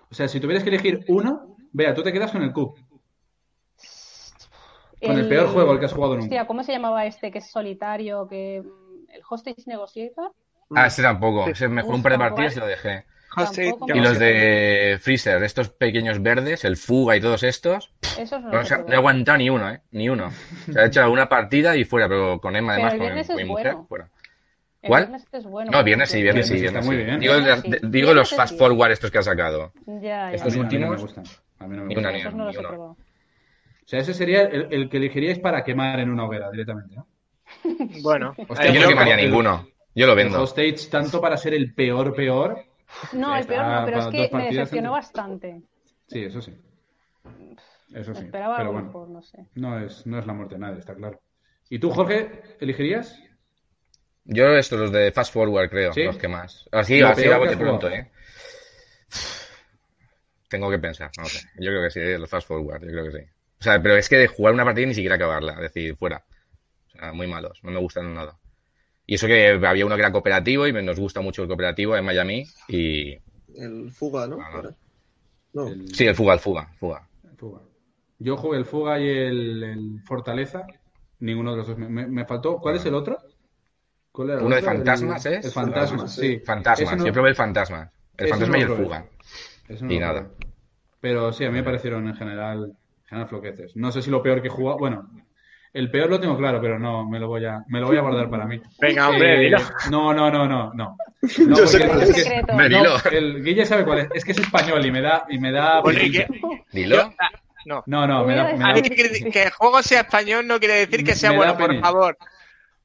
O 0.09 0.13
sea, 0.13 0.27
si 0.27 0.39
tuvieras 0.39 0.63
que 0.63 0.69
elegir 0.69 1.05
uno, 1.07 1.55
Bea, 1.71 1.93
tú 1.93 2.03
te 2.03 2.11
quedas 2.11 2.31
con 2.31 2.41
el 2.41 2.51
Cube. 2.53 2.81
Con 5.01 5.17
el 5.17 5.27
peor 5.27 5.47
juego 5.47 5.71
al 5.71 5.79
que 5.79 5.85
has 5.85 5.93
jugado 5.93 6.13
nunca. 6.13 6.25
Hostia, 6.25 6.47
¿cómo 6.47 6.63
se 6.63 6.71
llamaba 6.71 7.05
este 7.05 7.31
que 7.31 7.39
es 7.39 7.49
solitario? 7.49 8.27
Que 8.27 8.57
el 8.57 9.21
Hostage 9.27 9.63
Negotiator. 9.65 10.33
Ah, 10.75 10.87
ese 10.87 11.01
tampoco. 11.01 11.47
Ese 11.47 11.67
me 11.67 11.83
un 11.83 12.01
par 12.03 12.13
de 12.13 12.17
partidas 12.17 12.55
y 12.57 12.59
lo 12.59 12.67
dejé. 12.67 13.05
Y 13.93 13.99
los 13.99 14.19
de 14.19 14.97
Freezer, 15.01 15.41
estos 15.43 15.69
pequeños 15.69 16.21
verdes, 16.21 16.65
el 16.65 16.75
Fuga 16.75 17.15
y 17.15 17.21
todos 17.21 17.43
estos, 17.43 17.93
Esos 18.19 18.41
no 18.41 18.51
no, 18.51 18.61
he 18.61 18.69
no 18.89 18.95
aguantado 18.97 19.37
ni 19.37 19.49
uno, 19.49 19.69
¿eh? 19.71 19.79
Ni 19.91 20.09
uno. 20.09 20.31
Se 20.71 20.77
ha 20.79 20.85
hecho 20.87 21.09
una 21.09 21.29
partida 21.29 21.77
y 21.77 21.85
fuera, 21.85 22.09
pero 22.09 22.41
con 22.41 22.55
Emma 22.57 22.75
Pero 22.75 22.87
además, 22.89 23.21
el 23.21 23.27
con 23.27 23.35
mi 23.37 23.45
mujer, 23.45 23.67
bueno. 23.73 23.85
fuera. 23.87 24.09
El 24.81 24.87
¿Cuál? 24.89 25.03
viernes 25.07 25.27
es 25.31 25.43
bueno. 25.45 25.71
No, 25.71 25.83
viernes 25.83 26.09
sí, 26.09 26.21
viernes 26.21 26.47
sí, 26.47 26.55
Viernes 26.55 26.73
está 26.75 26.79
viernes 26.81 26.85
muy 26.87 26.97
sí. 26.97 27.03
bien. 27.05 27.19
Digo, 27.21 27.33
Viernes 27.35 27.63
de- 27.63 27.69
sí. 27.79 27.85
de- 27.85 27.89
digo 27.97 28.13
los 28.13 28.29
fast 28.35 28.57
forward 28.57 28.91
estos 28.91 29.11
que 29.11 29.17
ha 29.19 29.23
sacado. 29.23 29.71
Ya, 29.85 30.01
ya. 30.01 30.31
Estos 30.31 30.53
a 30.53 30.57
mí, 30.57 30.61
a 30.63 30.67
mí 30.67 30.73
no 30.79 30.79
me 30.87 30.89
últimos- 30.89 31.01
gustan. 31.01 31.23
A 31.59 31.67
mí 31.67 31.77
no 31.77 31.83
me 31.85 31.93
gustan. 31.95 32.13
ni 32.13 32.19
Esos 32.19 32.33
no 32.33 32.45
los 32.45 32.55
he 32.55 32.59
uno. 32.59 32.67
probado. 32.69 32.91
O 32.91 32.97
sea, 33.85 33.99
ese 33.99 34.13
sería 34.13 34.41
el, 34.41 34.67
el 34.71 34.89
que 34.89 34.97
elegiríais 34.97 35.39
para 35.39 35.63
quemar 35.63 35.99
en 36.01 36.09
una 36.09 36.25
hoguera 36.25 36.49
directamente, 36.51 36.95
¿no? 36.95 37.07
Bueno, 38.03 38.33
Hostia, 38.49 38.67
Yo 38.67 38.71
eh, 38.71 38.73
no 38.75 38.81
yo- 38.81 38.87
quemaría 38.89 39.15
ninguno. 39.15 39.67
Yo 39.93 40.05
lo 40.07 40.13
El 40.13 40.17
vendo. 40.17 40.41
hostage, 40.41 40.89
tanto 40.89 41.19
para 41.21 41.37
ser 41.37 41.53
el 41.53 41.73
peor, 41.73 42.13
peor. 42.13 42.63
No, 43.13 43.35
el 43.35 43.45
peor 43.45 43.65
no, 43.65 43.85
pero 43.85 43.99
es 43.99 44.07
que 44.07 44.29
me 44.35 44.45
decepcionó 44.45 44.87
¿no? 44.87 44.93
bastante. 44.93 45.61
Sí, 46.07 46.23
eso 46.23 46.41
sí. 46.41 46.53
Eso 47.93 48.15
sí. 48.15 48.23
Esperaba 48.25 48.57
Pero 48.57 48.71
bueno, 48.71 48.87
mejor, 48.87 49.09
no 49.09 49.21
sé. 49.21 49.45
no 49.55 49.79
es, 49.79 50.05
no 50.05 50.19
es 50.19 50.25
la 50.25 50.33
muerte 50.33 50.55
de 50.55 50.59
nadie, 50.59 50.79
está 50.79 50.95
claro. 50.95 51.19
¿Y 51.69 51.79
tú, 51.79 51.89
Jorge, 51.91 52.41
elegirías? 52.59 53.17
Yo 54.23 54.55
estos, 54.55 54.79
los 54.79 54.91
de 54.91 55.11
fast 55.11 55.33
forward, 55.33 55.69
creo, 55.69 55.93
¿Sí? 55.93 56.03
los 56.03 56.17
que 56.17 56.27
más. 56.27 56.67
Así, 56.71 56.99
Lo 56.99 57.07
así 57.09 57.23
peor 57.23 57.33
a 57.35 57.39
que 57.39 57.45
bote 57.45 57.57
pronto, 57.57 57.89
¿eh? 57.89 58.11
Tengo 60.49 60.69
que 60.69 60.79
pensar, 60.79 61.11
no 61.17 61.25
sé. 61.25 61.39
Yo 61.55 61.71
creo 61.71 61.83
que 61.83 61.91
sí, 61.91 61.99
eh, 61.99 62.19
los 62.19 62.29
fast 62.29 62.47
forward, 62.47 62.81
yo 62.83 62.91
creo 62.91 63.05
que 63.05 63.11
sí. 63.11 63.25
O 63.59 63.63
sea, 63.63 63.81
pero 63.81 63.95
es 63.95 64.09
que 64.09 64.17
de 64.17 64.27
jugar 64.27 64.53
una 64.53 64.65
partida 64.65 64.83
y 64.85 64.87
ni 64.89 64.93
siquiera 64.93 65.15
acabarla, 65.15 65.53
es 65.53 65.61
decir, 65.61 65.95
fuera. 65.95 66.25
O 66.87 66.89
sea, 66.91 67.13
muy 67.13 67.27
malos, 67.27 67.59
no 67.63 67.71
me 67.71 67.79
gustan 67.79 68.13
nada. 68.13 68.37
Y 69.11 69.15
eso 69.15 69.27
que 69.27 69.59
había 69.67 69.85
uno 69.85 69.95
que 69.95 70.01
era 70.03 70.11
cooperativo 70.13 70.65
y 70.67 70.71
nos 70.71 70.97
gusta 70.97 71.19
mucho 71.19 71.41
el 71.41 71.49
cooperativo 71.49 71.97
en 71.97 72.05
Miami 72.05 72.45
y... 72.69 73.17
El 73.53 73.91
Fuga, 73.91 74.25
¿no? 74.25 74.37
Ah, 74.39 74.61
no. 75.51 75.67
El- 75.67 75.93
Sí, 75.93 76.05
el 76.07 76.15
Fuga, 76.15 76.35
el 76.35 76.39
Fuga, 76.39 76.71
Fuga. 76.79 77.05
el 77.29 77.35
Fuga. 77.35 77.59
Yo 78.19 78.37
jugué 78.37 78.57
el 78.59 78.63
Fuga 78.63 79.01
y 79.01 79.09
el, 79.09 79.63
el 79.65 80.01
Fortaleza. 80.05 80.65
Ninguno 81.19 81.51
de 81.51 81.57
los 81.57 81.67
dos. 81.67 81.77
Me, 81.77 81.89
me- 81.89 82.07
me 82.07 82.23
faltó. 82.23 82.57
¿Cuál 82.59 82.77
es 82.77 82.85
el 82.85 82.93
otro? 82.93 83.17
¿Cuál 84.13 84.29
era 84.29 84.39
el 84.39 84.45
Uno 84.45 84.55
de 84.55 84.61
fantasmas, 84.61 85.25
¿es? 85.25 85.45
El 85.45 85.51
fantasma, 85.51 85.97
Fantasmas, 85.97 86.15
sí. 86.15 86.39
Fantasmas, 86.45 86.97
no- 86.97 87.05
yo 87.05 87.11
probé 87.11 87.29
el 87.31 87.35
fantasma. 87.35 87.91
El 88.15 88.27
ese 88.27 88.29
fantasma 88.29 88.53
no 88.55 88.59
y 88.59 88.61
el 88.61 88.67
probé. 88.69 88.83
Fuga. 88.85 89.05
no 89.81 89.91
Y 89.93 89.99
nada. 89.99 90.21
probé. 90.29 90.35
Pero 91.01 91.33
sí, 91.33 91.43
a 91.43 91.49
mí 91.49 91.55
me 91.57 91.63
parecieron 91.63 92.07
en 92.07 92.15
general, 92.15 92.63
en 93.01 93.05
general 93.09 93.27
floqueces. 93.27 93.75
No 93.75 93.91
sé 93.91 94.01
si 94.01 94.09
lo 94.09 94.23
peor 94.23 94.41
que 94.41 94.47
he 94.47 94.51
jugado. 94.51 94.77
Bueno, 94.77 95.09
el 95.73 95.89
peor 95.91 96.09
lo 96.09 96.19
tengo 96.19 96.37
claro, 96.37 96.59
pero 96.61 96.77
no, 96.79 97.07
me 97.07 97.19
lo 97.19 97.27
voy 97.27 97.45
a, 97.45 97.63
me 97.67 97.79
lo 97.79 97.87
voy 97.87 97.97
a 97.97 98.01
guardar 98.01 98.29
para 98.29 98.45
mí. 98.45 98.61
Venga, 98.79 99.09
hombre, 99.09 99.35
Eh, 99.35 99.39
dilo. 99.45 99.57
No, 99.89 100.13
no, 100.13 100.29
no, 100.31 100.47
no, 100.47 100.73
no. 100.73 100.97
No, 101.47 101.57
Yo 101.57 101.67
sé 101.67 101.87
cuál 101.87 102.01
es 102.03 102.09
es. 102.09 102.25
que- 102.29 102.41
no, 102.43 102.95
el 103.11 103.43
Guille 103.43 103.65
sabe 103.65 103.85
cuál 103.85 103.99
es. 103.99 104.09
Es 104.13 104.25
que 104.25 104.31
es 104.31 104.39
español 104.39 104.85
y 104.85 104.91
me 104.91 105.01
da, 105.01 105.25
y 105.29 105.37
me 105.39 105.51
da. 105.51 105.81
Dilo. 106.71 107.13
ah, 107.19 107.29
no. 107.65 107.83
No, 107.85 108.07
no, 108.07 108.25
me 108.25 108.35
da, 108.35 108.53
me 108.55 108.63
A 108.63 108.67
da- 108.69 108.73
mí 108.73 108.81
que, 108.81 109.29
que 109.31 109.43
el 109.43 109.51
juego 109.51 109.81
sea 109.83 110.01
español 110.01 110.47
no 110.47 110.59
quiere 110.59 110.85
decir 110.85 111.03
que 111.05 111.13
sea 111.15 111.31
bueno, 111.31 111.55
por 111.57 111.79
favor. 111.79 112.17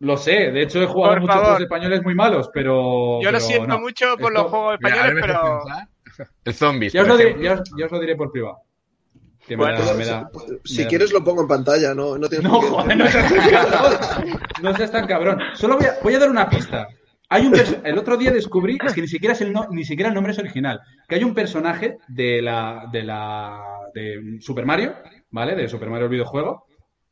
Lo 0.01 0.18
sé, 0.18 0.51
de 0.53 0.62
hecho 0.62 0.83
he 0.83 0.87
jugado 0.87 1.14
Por 1.14 1.20
muchos 1.22 1.35
favor. 1.35 1.46
juegos 1.46 1.62
españoles 1.62 2.03
muy 2.05 2.14
malos, 2.14 2.51
pero. 2.53 3.20
Yo 3.22 3.31
lo 3.33 3.38
pero 3.38 3.40
siento 3.40 3.68
no. 3.68 3.79
mucho 3.79 4.16
por 4.18 4.31
Esto- 4.33 4.42
los 4.42 4.51
juegos 4.51 4.75
españoles, 4.75 5.14
pero. 5.27 5.61
El 6.44 6.55
zombies, 6.55 6.92
Ya 6.92 7.01
os, 7.03 7.09
por 7.09 7.12
lo 7.14 7.18
diré, 7.18 7.31
ejemplo. 7.31 7.55
ya, 7.55 7.61
os, 7.62 7.70
ya 7.79 7.87
os 7.87 7.92
lo 7.92 8.01
diré 8.01 8.16
por 8.16 8.31
privado. 8.33 8.59
Que 9.46 9.56
me 9.56 9.62
Bueno, 9.64 9.85
da- 9.85 9.94
me 9.94 10.04
da- 10.04 10.30
Si 10.64 10.78
me 10.78 10.82
da- 10.85 10.88
quieres 10.88 11.12
lo 11.12 11.22
pongo 11.22 11.42
en 11.42 11.48
pantalla, 11.48 11.94
no, 11.94 12.18
no 12.18 12.28
tienes 12.28 12.50
No, 12.50 12.61
joder, 12.61 12.96
no 12.96 13.06
seas 13.09 13.28
tan 13.32 13.50
cabrón. 13.50 14.38
No 14.62 14.76
seas 14.76 14.90
tan 14.90 15.06
cabrón. 15.06 15.38
Solo 15.54 15.76
voy 15.76 15.87
a, 15.87 15.94
voy 16.02 16.14
a 16.14 16.18
dar 16.18 16.30
una 16.30 16.48
pista. 16.48 16.88
Hay 17.28 17.46
un 17.46 17.54
el 17.85 17.98
otro 17.98 18.16
día 18.16 18.30
descubrí, 18.30 18.78
es 18.85 18.92
que 18.94 19.00
ni 19.02 19.09
siquiera 19.09 19.32
es 19.35 19.40
el 19.40 19.52
no- 19.52 19.66
ni 19.70 19.85
siquiera 19.85 20.09
el 20.09 20.14
nombre 20.14 20.32
es 20.32 20.38
original, 20.38 20.80
que 21.09 21.16
hay 21.16 21.24
un 21.24 21.35
personaje 21.35 21.98
de 22.09 22.40
la 22.42 22.85
de 22.92 23.02
la 23.02 23.61
de 23.94 24.38
Super 24.40 24.64
Mario, 24.64 24.94
¿vale? 25.30 25.54
De 25.56 25.68
Super 25.68 25.88
Mario 25.90 26.04
el 26.06 26.12
videojuego, 26.12 26.66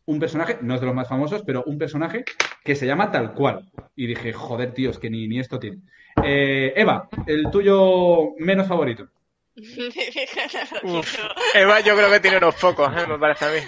un 0.07 0.21
personaje, 0.21 0.59
no 0.61 0.75
es 0.75 0.81
de 0.81 0.87
los 0.87 0.95
más 0.95 1.09
famosos, 1.09 1.43
pero 1.45 1.65
un 1.67 1.79
personaje 1.79 2.25
que 2.63 2.77
se 2.77 2.87
llama 2.87 3.11
tal 3.11 3.33
cual. 3.33 3.71
Y 3.97 4.07
dije, 4.07 4.33
joder, 4.33 4.73
tío, 4.73 4.91
es 4.91 4.99
que 4.99 5.11
ni, 5.11 5.27
ni 5.27 5.41
esto 5.41 5.59
tiene. 5.59 5.79
Eh, 6.23 6.73
Eva, 6.77 7.09
el 7.27 7.51
tuyo 7.51 8.35
menos 8.39 8.69
favorito. 8.69 9.09
Uf. 9.57 11.19
Eva 11.55 11.81
yo 11.81 11.97
creo 11.97 12.11
que 12.11 12.21
tiene 12.21 12.39
unos 12.39 12.55
pocos, 12.57 12.89
¿eh? 12.97 13.07
me 13.07 13.19
parece 13.19 13.45
a 13.45 13.49
mí. 13.51 13.59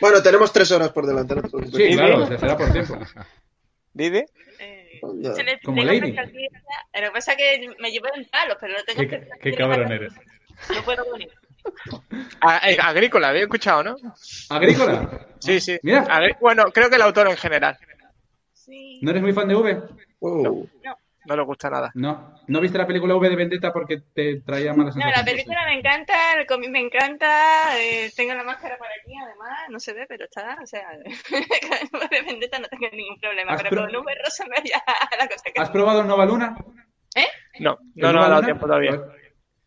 Bueno, 0.00 0.22
tenemos 0.22 0.52
tres 0.52 0.70
horas 0.72 0.90
por 0.90 1.06
delante. 1.06 1.34
no. 1.36 1.42
Sí, 1.72 1.94
claro, 1.94 2.26
se 2.26 2.38
será 2.38 2.56
por 2.56 2.72
tiempo. 2.72 2.98
Didi. 3.92 4.24
Eh, 4.58 5.00
se 5.34 5.44
le- 5.44 5.60
Como 5.60 5.82
Lady. 5.82 6.12
Lo 6.12 6.22
que 6.24 7.10
pasa 7.12 7.32
es 7.32 7.38
que 7.38 7.68
me 7.78 7.90
llevo 7.90 8.06
en 8.14 8.24
palos, 8.26 8.56
pero 8.60 8.74
lo 8.74 8.84
tengo 8.84 9.00
Qué, 9.00 9.08
que 9.08 9.28
qué 9.40 9.56
cabrón 9.56 9.90
eres. 9.92 10.12
No 10.74 10.82
puedo 10.84 11.12
venir. 11.12 11.30
A- 12.40 12.70
eh, 12.70 12.76
Agrícola, 12.80 13.28
había 13.28 13.42
escuchado, 13.42 13.82
¿no? 13.84 13.96
¿Agrícola? 14.50 15.26
Sí, 15.38 15.60
sí. 15.60 15.78
Mira. 15.82 16.06
Bueno, 16.40 16.64
creo 16.72 16.90
que 16.90 16.96
el 16.96 17.02
autor 17.02 17.28
en 17.28 17.36
general. 17.36 17.78
Sí. 18.52 18.98
¿No 19.02 19.10
eres 19.10 19.22
muy 19.22 19.32
fan 19.32 19.48
de 19.48 19.54
V? 19.54 19.82
Wow. 20.20 20.68
No 20.82 20.98
le 21.26 21.42
gusta 21.42 21.70
nada. 21.70 21.90
No. 21.94 22.34
¿No 22.46 22.60
viste 22.60 22.76
la 22.78 22.86
película 22.86 23.14
V 23.16 23.28
de 23.30 23.36
Vendetta 23.36 23.72
porque 23.72 24.02
te 24.14 24.40
traía 24.42 24.72
malas 24.74 24.94
No, 24.96 25.02
sensaciones? 25.02 25.18
la 25.18 25.24
película 25.24 25.64
me 25.66 25.78
encanta, 25.78 26.34
el 26.38 26.46
cómic 26.46 26.70
me 26.70 26.80
encanta, 26.80 27.78
eh, 27.80 28.10
tengo 28.14 28.34
la 28.34 28.44
máscara 28.44 28.76
por 28.78 28.86
aquí, 28.88 29.12
además, 29.22 29.58
no 29.70 29.80
se 29.80 29.92
ve, 29.94 30.04
pero 30.08 30.24
está, 30.24 30.58
o 30.62 30.66
sea, 30.66 30.86
de 32.10 32.22
Vendetta 32.22 32.58
no 32.58 32.68
tengo 32.68 32.88
ningún 32.92 33.18
problema, 33.20 33.52
¿Has 33.52 33.62
pero 33.62 33.70
pro- 33.76 33.82
con 33.84 33.92
Nube 33.92 34.12
Rosa 34.24 34.44
me 34.46 34.56
ya 34.68 34.82
la 35.18 35.26
cosa 35.28 35.44
que... 35.54 35.60
¿Has 35.60 35.70
probado 35.70 36.00
el 36.02 36.06
Nova 36.06 36.24
Luna? 36.26 36.54
No, 37.60 37.78
¿El 37.94 38.02
no, 38.02 38.08
no 38.08 38.12
Nova 38.12 38.26
ha 38.26 38.28
dado 38.30 38.42
tiempo 38.42 38.66
todavía. 38.66 38.90
Pues, 38.96 39.08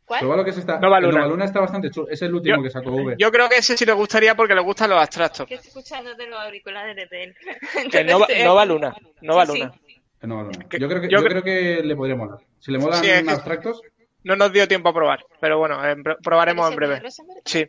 ¿Cuál? 0.06 0.20
Prueba 0.20 0.38
lo 0.38 0.43
que 0.46 0.50
es 0.52 0.58
esta. 0.58 0.80
Nova 0.80 0.98
el 1.00 1.04
Luna. 1.06 1.17
Nova 1.20 1.28
Luna 1.32 1.46
está 1.46 1.60
bastante 1.62 1.89
chulo. 1.91 2.08
Es 2.10 2.22
el 2.22 2.34
último 2.34 2.58
Yo- 2.58 2.63
que 2.63 2.70
sacó 2.70 2.91
V. 2.91 3.15
Yo 3.17 3.32
creo 3.32 3.50
que 3.50 3.56
ese 3.58 3.76
sí 3.78 3.86
le 3.86 3.91
gustaría 3.93 4.36
porque 4.36 4.54
le 4.56 4.62
gustan 4.62 4.89
los 4.89 5.00
abstractos. 5.00 5.46
Que 5.48 5.56
estoy 5.56 5.67
escuchando 5.70 6.13
de 6.15 6.28
los 6.28 6.39
auriculares 6.39 7.10
de 7.10 7.24
él. 7.24 7.36
Que 7.91 8.04
Nova, 8.04 8.28
Nova 8.43 8.65
Luna. 8.65 8.96
Nova 9.22 9.46
Sí. 9.46 9.54
Luna. 9.60 9.74
Yo 10.21 10.88
creo 10.88 11.01
que, 11.01 11.10
yo 11.10 11.19
yo 11.19 11.23
cre- 11.25 11.30
creo 11.30 11.43
que 11.43 11.82
le 11.84 11.95
podría 11.95 12.15
molar. 12.15 12.39
Si 12.60 12.71
le 12.71 12.80
molan 12.80 13.03
Sí, 13.03 13.10
es 13.10 13.23
que- 13.23 13.30
abstractos, 13.32 13.82
No 14.23 14.36
nos 14.36 14.51
dio 14.51 14.67
tiempo 14.67 14.89
a 14.89 14.93
probar, 14.93 15.23
pero 15.39 15.58
bueno, 15.60 15.84
eh, 15.88 15.95
pro- 16.03 16.17
probaremos 16.21 16.67
en 16.67 16.73
¿Ese 16.73 16.75
breve. 17.23 17.41
Sí. 17.45 17.65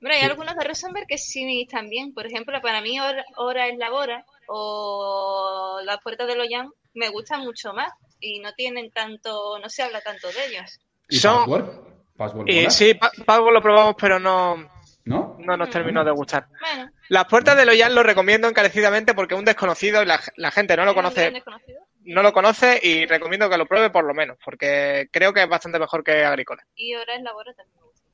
Bueno, 0.00 0.16
hay 0.16 0.22
algunos 0.22 0.54
de 0.56 0.64
Rosenberg 0.64 1.06
que 1.06 1.16
sí 1.16 1.62
están 1.62 1.88
bien. 1.88 2.12
Por 2.12 2.26
ejemplo, 2.26 2.60
para 2.60 2.82
mí 2.82 3.00
Hora, 3.00 3.24
Hora 3.36 3.68
es 3.68 3.78
la 3.78 3.90
Hora 3.92 4.24
o 4.48 5.80
Las 5.84 6.00
Puertas 6.02 6.26
de 6.26 6.36
Loyan 6.36 6.68
me 6.94 7.08
gustan 7.08 7.42
mucho 7.44 7.72
más 7.72 7.90
y 8.20 8.40
no 8.40 8.52
tienen 8.52 8.90
tanto, 8.90 9.58
no 9.58 9.68
se 9.70 9.82
habla 9.82 10.00
tanto 10.02 10.28
de 10.28 10.46
ellos. 10.46 10.78
¿y 11.08 11.16
Son- 11.16 11.38
Password? 11.38 11.70
¿Password 12.16 12.48
Y 12.48 12.70
sí, 12.70 12.94
Pa- 12.94 13.10
Pago 13.24 13.50
lo 13.50 13.60
probamos, 13.62 13.94
pero 13.98 14.18
no, 14.18 14.68
¿No? 15.06 15.36
no 15.38 15.56
nos 15.56 15.70
terminó 15.70 16.04
de 16.04 16.10
gustar. 16.12 16.46
Bueno, 16.60 16.90
Las 17.08 17.24
puertas 17.26 17.56
de 17.56 17.64
Loyan 17.64 17.94
lo 17.94 18.02
recomiendo 18.02 18.48
encarecidamente 18.48 19.14
porque 19.14 19.34
es 19.34 19.38
un 19.38 19.44
desconocido 19.44 20.02
y 20.02 20.06
la, 20.06 20.20
la 20.36 20.50
gente 20.50 20.76
no 20.76 20.84
lo 20.84 20.90
¿es 20.90 20.96
un 20.96 21.02
gran 21.02 21.12
conoce, 21.12 21.30
desconocido? 21.30 21.80
No 22.04 22.22
lo 22.22 22.32
conoce 22.32 22.78
y 22.82 23.06
recomiendo 23.06 23.48
que 23.50 23.56
lo 23.58 23.66
pruebe 23.66 23.90
por 23.90 24.04
lo 24.04 24.14
menos, 24.14 24.38
porque 24.44 25.08
creo 25.10 25.32
que 25.32 25.42
es 25.42 25.48
bastante 25.48 25.78
mejor 25.78 26.04
que 26.04 26.24
Agrícola. 26.24 26.64
Y 26.76 26.94
Hora 26.94 27.14
es 27.16 27.22
la 27.22 27.34
Hora 27.34 27.52
también 27.54 27.76
me 27.80 27.82
gusta. 27.86 28.08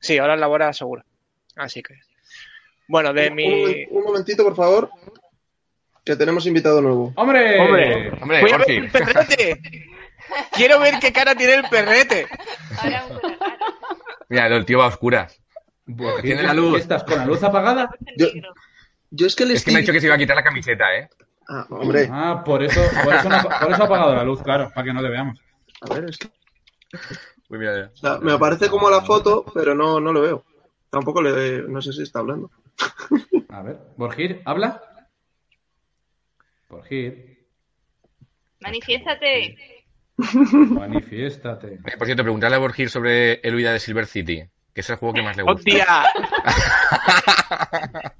Sí, 0.00 0.18
ahora 0.18 0.34
es 0.34 0.40
la 0.40 0.48
hora 0.48 0.72
seguro. 0.72 1.04
Así 1.56 1.82
que. 1.82 1.94
Bueno, 2.88 3.12
de 3.12 3.28
Un, 3.28 3.34
mi. 3.34 3.84
un 3.90 4.04
momentito, 4.04 4.42
por 4.44 4.56
favor. 4.56 4.90
Que 6.04 6.16
tenemos 6.16 6.44
invitado 6.46 6.80
nuevo. 6.82 7.12
¡Hombre! 7.14 7.60
Hombre, 7.60 8.10
Hombre, 8.20 8.40
voy 8.40 8.50
a 8.50 8.56
ver 8.58 8.66
Jorge. 8.66 8.76
el 8.78 8.90
perrete. 8.90 9.60
Quiero 10.52 10.80
ver 10.80 10.94
qué 11.00 11.12
cara 11.12 11.34
tiene 11.36 11.54
el 11.54 11.64
perrete. 11.68 12.26
Ahora 12.78 13.06
Mira, 14.28 14.46
el 14.48 14.64
tío 14.64 14.78
va 14.78 14.86
a 14.86 14.88
oscuras. 14.88 15.40
Buah, 15.86 16.16
¿qué- 16.16 16.22
Tiene 16.22 16.42
la 16.42 16.54
luz. 16.54 16.80
¿Estás 16.80 17.04
con 17.04 17.18
la 17.18 17.26
luz 17.26 17.42
apagada? 17.42 17.90
Yo- 19.10 19.26
es 19.26 19.36
que 19.36 19.44
le 19.44 19.54
Es 19.54 19.64
que 19.64 19.70
me 19.72 19.78
ha 19.78 19.80
dicho 19.80 19.92
que 19.92 20.00
se 20.00 20.06
iba 20.06 20.14
a 20.14 20.18
quitar 20.18 20.34
la 20.36 20.42
camiseta, 20.42 20.96
¿eh? 20.96 21.08
Ah, 21.54 21.66
hombre. 21.68 22.08
Ah, 22.10 22.42
por 22.44 22.62
eso, 22.62 22.80
por 23.04 23.14
eso, 23.14 23.28
no- 23.28 23.42
por 23.42 23.70
eso 23.72 23.82
ha 23.82 23.86
apagado 23.86 24.14
la 24.14 24.24
luz, 24.24 24.42
claro, 24.42 24.70
para 24.74 24.84
que 24.86 24.92
no 24.94 25.02
le 25.02 25.10
veamos. 25.10 25.38
A 25.82 25.94
ver, 25.94 26.08
es 26.08 26.16
que... 26.16 26.28
Uy, 27.50 27.58
mira, 27.58 27.90
o 27.92 27.96
sea, 27.96 28.18
me 28.20 28.32
aparece 28.32 28.70
como 28.70 28.88
la 28.88 29.02
foto, 29.02 29.44
pero 29.52 29.74
no, 29.74 30.00
no 30.00 30.12
lo 30.12 30.22
veo. 30.22 30.44
Tampoco 30.88 31.20
le... 31.20 31.62
No 31.68 31.82
sé 31.82 31.92
si 31.92 32.02
está 32.02 32.20
hablando. 32.20 32.50
A 33.50 33.60
ver, 33.62 33.78
Borgir, 33.98 34.40
¿habla? 34.46 34.80
Borgir, 36.70 37.46
Manifiéstate. 38.60 39.84
manifiéstate. 40.16 41.74
Eh, 41.84 41.96
Por 41.98 42.06
cierto, 42.06 42.22
preguntarle 42.22 42.56
a 42.56 42.60
Borgir 42.60 42.88
sobre 42.88 43.34
el 43.46 43.54
huida 43.54 43.72
de 43.72 43.80
Silver 43.80 44.06
City, 44.06 44.42
que 44.72 44.80
es 44.80 44.88
el 44.90 44.96
juego 44.96 45.14
que 45.14 45.22
más 45.22 45.36
le 45.36 45.42
gusta. 45.42 45.60
¡Hostia! 45.60 46.04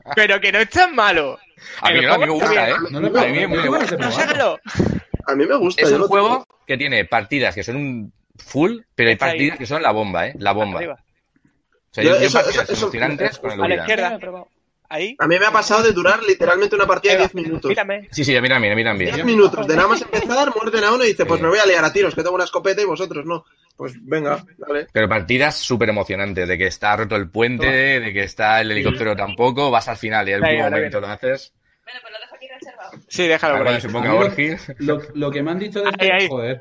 Pero 0.15 0.41
que 0.41 0.53
no 0.53 0.59
es 0.59 0.69
tan 0.71 0.95
malo. 0.95 1.39
A 1.81 1.91
mí, 1.91 2.01
no, 2.01 2.15
a 2.15 2.19
mí 2.19 2.25
me 2.27 2.31
gusta, 2.33 2.71
¿eh? 2.71 2.75
No 2.91 2.99
he 3.01 3.21
A 3.21 3.27
mí 3.27 3.47
me, 3.47 3.69
gusta. 3.69 3.97
No. 3.97 4.57
A 5.27 5.35
mí 5.35 5.47
me 5.47 5.57
gusta. 5.57 5.83
Es 5.83 5.93
un 5.93 6.03
juego 6.03 6.29
tengo. 6.29 6.47
que 6.67 6.77
tiene 6.77 7.05
partidas 7.05 7.55
que 7.55 7.63
son 7.63 7.77
un 7.77 8.13
full, 8.37 8.81
pero 8.95 9.11
hay 9.11 9.17
partidas 9.17 9.59
que 9.59 9.67
son 9.67 9.83
la 9.83 9.93
bomba, 9.93 10.29
¿eh? 10.29 10.35
La 10.39 10.53
bomba. 10.53 10.81
O 10.81 11.95
sea, 11.95 12.05
Yo 12.05 12.17
eso- 12.17 12.39
partidas 12.39 12.65
eso- 12.65 12.73
eso- 12.73 12.85
emocionantes 12.87 13.39
con 13.39 13.53
el 13.53 13.63
a 13.63 13.69
la 13.69 13.75
izquierda. 13.77 14.19
Ahí. 14.93 15.17
A 15.19 15.27
mí 15.27 15.39
me 15.39 15.47
ha 15.47 15.51
pasado 15.51 15.83
de 15.83 15.93
durar 15.93 16.23
literalmente 16.23 16.77
una 16.77 16.87
partida 16.87 17.13
de 17.13 17.19
10 17.21 17.35
minutos. 17.35 17.69
Mírame. 17.71 18.09
Sí, 18.11 18.25
sí, 18.25 18.39
mira 18.43 18.59
mira 18.61 18.93
bien. 18.93 19.15
10 19.15 19.25
minutos 19.25 19.67
de 19.67 19.75
nada 19.75 19.89
más 19.89 20.03
empezar, 20.03 20.53
muerden 20.55 20.85
a 20.85 20.93
uno 20.93 21.03
y 21.03 21.09
dice, 21.09 21.25
pues 21.25 21.41
me 21.41 21.49
voy 21.49 21.59
a 21.59 21.65
liar 21.65 21.83
a 21.83 21.91
tiros, 21.91 22.15
que 22.15 22.23
tengo 22.23 22.35
una 22.35 22.45
escopeta 22.45 22.83
y 22.83 22.85
vosotros 22.85 23.25
no. 23.25 23.47
Pues 23.75 23.95
venga, 24.03 24.45
dale. 24.59 24.89
Pero 24.93 25.09
partidas 25.09 25.57
súper 25.57 25.89
emocionantes, 25.89 26.47
de 26.47 26.59
que 26.59 26.67
está 26.67 26.95
roto 26.95 27.17
el 27.17 27.31
puente, 27.31 28.01
de 28.01 28.13
que 28.13 28.25
está 28.25 28.61
el 28.61 28.71
helicóptero 28.71 29.17
tampoco, 29.17 29.71
vas 29.71 29.89
al 29.89 29.97
final 29.97 30.29
y 30.29 30.35
al 30.35 30.43
último 30.43 30.65
momento 30.65 31.01
lo 31.01 31.07
haces. 31.07 31.55
Bueno, 31.85 32.01
pues 32.03 32.13
lo 32.13 32.21
dejo 32.21 32.35
aquí 32.37 32.49
reservado. 32.49 32.91
Sí, 33.09 33.27
déjalo 33.27 33.55
Ahora 33.57 33.81
por 33.81 34.39
ahí. 34.39 34.57
Lo, 34.79 35.01
lo 35.15 35.31
que 35.31 35.43
me 35.43 35.51
han 35.53 35.59
dicho 35.59 35.81
de 35.81 35.87
Ahí, 35.87 35.93
este 36.01 36.13
ahí. 36.13 36.29
joder, 36.29 36.61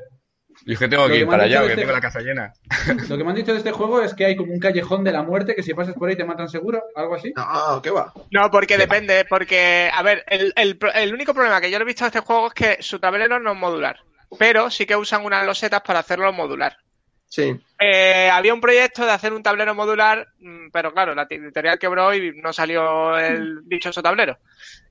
yo 0.64 0.72
es 0.74 0.78
que 0.78 0.88
tengo 0.88 1.02
Lo 1.04 1.08
que 1.08 1.14
que 1.14 1.18
ir 1.20 1.26
me 1.26 1.32
han 1.32 1.38
para 1.38 1.44
dicho 1.48 1.58
allá, 1.58 1.60
de 1.62 1.66
que 1.66 1.72
este- 1.72 1.82
tengo 1.82 1.92
la 1.92 2.00
casa 2.00 2.20
llena. 2.20 2.52
lo 3.08 3.16
que 3.18 3.24
me 3.24 3.30
han 3.30 3.36
dicho 3.36 3.52
de 3.52 3.58
este 3.58 3.72
juego 3.72 4.00
es 4.02 4.14
que 4.14 4.24
hay 4.26 4.36
como 4.36 4.52
un 4.52 4.60
callejón 4.60 5.04
de 5.04 5.12
la 5.12 5.22
muerte 5.22 5.54
que 5.54 5.62
si 5.62 5.74
pasas 5.74 5.94
por 5.94 6.08
ahí 6.08 6.16
te 6.16 6.24
matan 6.24 6.48
seguro, 6.48 6.82
algo 6.94 7.14
así. 7.14 7.32
No, 7.36 7.80
¿qué 7.82 7.90
va? 7.90 8.12
No, 8.30 8.50
porque 8.50 8.78
depende, 8.78 9.24
porque, 9.28 9.90
a 9.92 10.02
ver, 10.02 10.24
el, 10.28 10.52
el, 10.56 10.78
el 10.94 11.14
único 11.14 11.34
problema 11.34 11.60
que 11.60 11.70
yo 11.70 11.78
le 11.78 11.82
he 11.82 11.86
visto 11.86 12.04
a 12.04 12.08
este 12.08 12.20
juego 12.20 12.48
es 12.48 12.54
que 12.54 12.76
su 12.80 12.98
tablero 12.98 13.38
no 13.40 13.52
es 13.52 13.58
modular, 13.58 13.98
pero 14.38 14.70
sí 14.70 14.86
que 14.86 14.96
usan 14.96 15.24
unas 15.24 15.44
losetas 15.46 15.82
para 15.82 15.98
hacerlo 16.00 16.32
modular. 16.32 16.76
Sí. 17.28 17.58
Eh, 17.82 18.30
había 18.30 18.54
un 18.54 18.60
proyecto 18.60 19.04
de 19.04 19.12
hacer 19.12 19.32
un 19.32 19.42
tablero 19.42 19.74
modular, 19.74 20.28
mm, 20.38 20.68
pero 20.72 20.92
claro, 20.92 21.14
la 21.14 21.26
editorial 21.28 21.78
quebró 21.78 22.14
y 22.14 22.32
no 22.40 22.52
salió 22.52 23.18
el 23.18 23.60
dichoso 23.66 24.02
tablero. 24.02 24.38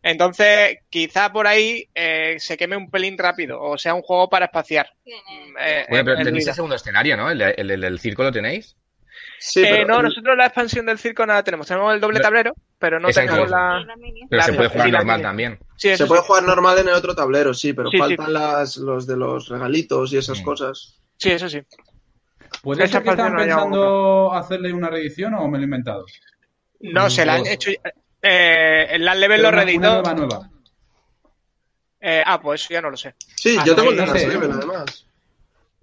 Entonces, 0.04 0.80
quizá 0.90 1.32
por 1.32 1.48
ahí 1.48 1.88
eh, 1.94 2.36
se 2.40 2.58
queme 2.58 2.76
un 2.76 2.90
pelín 2.90 3.18
rápido, 3.18 3.62
o 3.62 3.78
sea, 3.78 3.94
un 3.94 4.02
juego 4.02 4.30
para 4.30 4.46
espaciar. 4.46 4.90
Eh, 5.06 5.86
Bueno, 5.90 6.06
pero 6.06 6.18
en 6.18 6.24
tenéis 6.26 6.48
el 6.48 6.54
segundo 6.54 6.76
escenario, 6.76 7.16
¿no? 7.18 7.30
El, 7.30 7.42
el, 7.42 7.72
el- 7.72 7.84
el 7.84 8.00
circo 8.00 8.24
lo 8.24 8.32
tenéis. 8.32 8.76
Sí, 9.40 9.62
Eh, 9.64 9.68
pero 9.70 9.88
no, 9.88 10.02
nosotros 10.04 10.36
la 10.38 10.46
expansión 10.46 10.86
del 10.86 10.98
circo 11.00 11.26
nada 11.26 11.44
tenemos. 11.44 11.68
Tenemos 11.68 11.94
el 11.94 12.00
doble 12.00 12.20
No. 12.20 12.24
tablero, 12.24 12.54
pero 12.80 13.00
no 13.00 13.08
Exacto. 13.10 13.32
tenemos 13.32 13.52
la. 13.52 13.86
Pero 14.30 14.40
La- 14.40 14.44
se 14.44 14.54
puede 14.54 14.70
jugar 14.70 14.86
sí, 14.88 14.92
normal 14.92 15.22
también. 15.22 15.60
Sí, 15.78 15.96
se 15.98 16.06
puede 16.06 16.22
sí. 16.22 16.28
jugar 16.28 16.44
normal 16.44 16.78
en 16.80 16.88
el 16.88 16.94
otro 16.94 17.16
tablero, 17.16 17.54
sí, 17.54 17.74
pero 17.74 17.90
Sí, 17.90 17.98
sí. 17.98 18.00
faltan 18.00 18.34
Las, 18.34 18.78
los 18.78 19.06
de 19.08 19.18
los 19.18 19.50
regalitos 19.50 20.14
y 20.14 20.18
esas 20.18 20.40
Mm. 20.42 20.44
cosas. 20.44 21.00
Sí, 21.18 21.32
eso 21.32 21.50
sí. 21.50 21.62
¿Puede 22.62 22.84
Esa 22.84 22.93
ser 23.02 23.04
que 23.04 23.15
no 23.15 23.30
la 23.30 23.38
pensando 23.38 24.34
hacerle 24.34 24.71
una 24.74 24.89
reedición 24.89 25.34
o 25.34 25.47
me 25.47 25.58
lo 25.58 25.63
he 25.63 25.65
inventado? 25.65 26.06
No, 26.82 27.10
se 27.10 27.26
la 27.26 27.36
han 27.36 27.47
hecho. 27.47 27.71
Eh, 28.21 28.88
el 28.91 29.04
Land 29.06 29.19
Level 29.19 29.41
Pero 29.41 29.52
lo 29.52 29.58
reeditó. 29.58 29.80
nueva, 29.82 30.13
nueva. 30.13 30.50
Eh, 32.00 32.24
ah, 32.26 32.39
pues 32.41 32.62
eso 32.63 32.74
ya 32.74 32.82
no 32.82 32.89
lo 32.89 32.97
sé. 32.97 33.15
Sí, 33.36 33.56
Ah, 33.60 33.63
yo 33.65 33.71
no, 33.74 33.76
tengo 33.78 33.91
el 33.91 33.97
de 33.97 34.06
Last 34.06 34.17
sé. 34.19 34.28
Level, 34.28 34.52
además. 34.52 35.06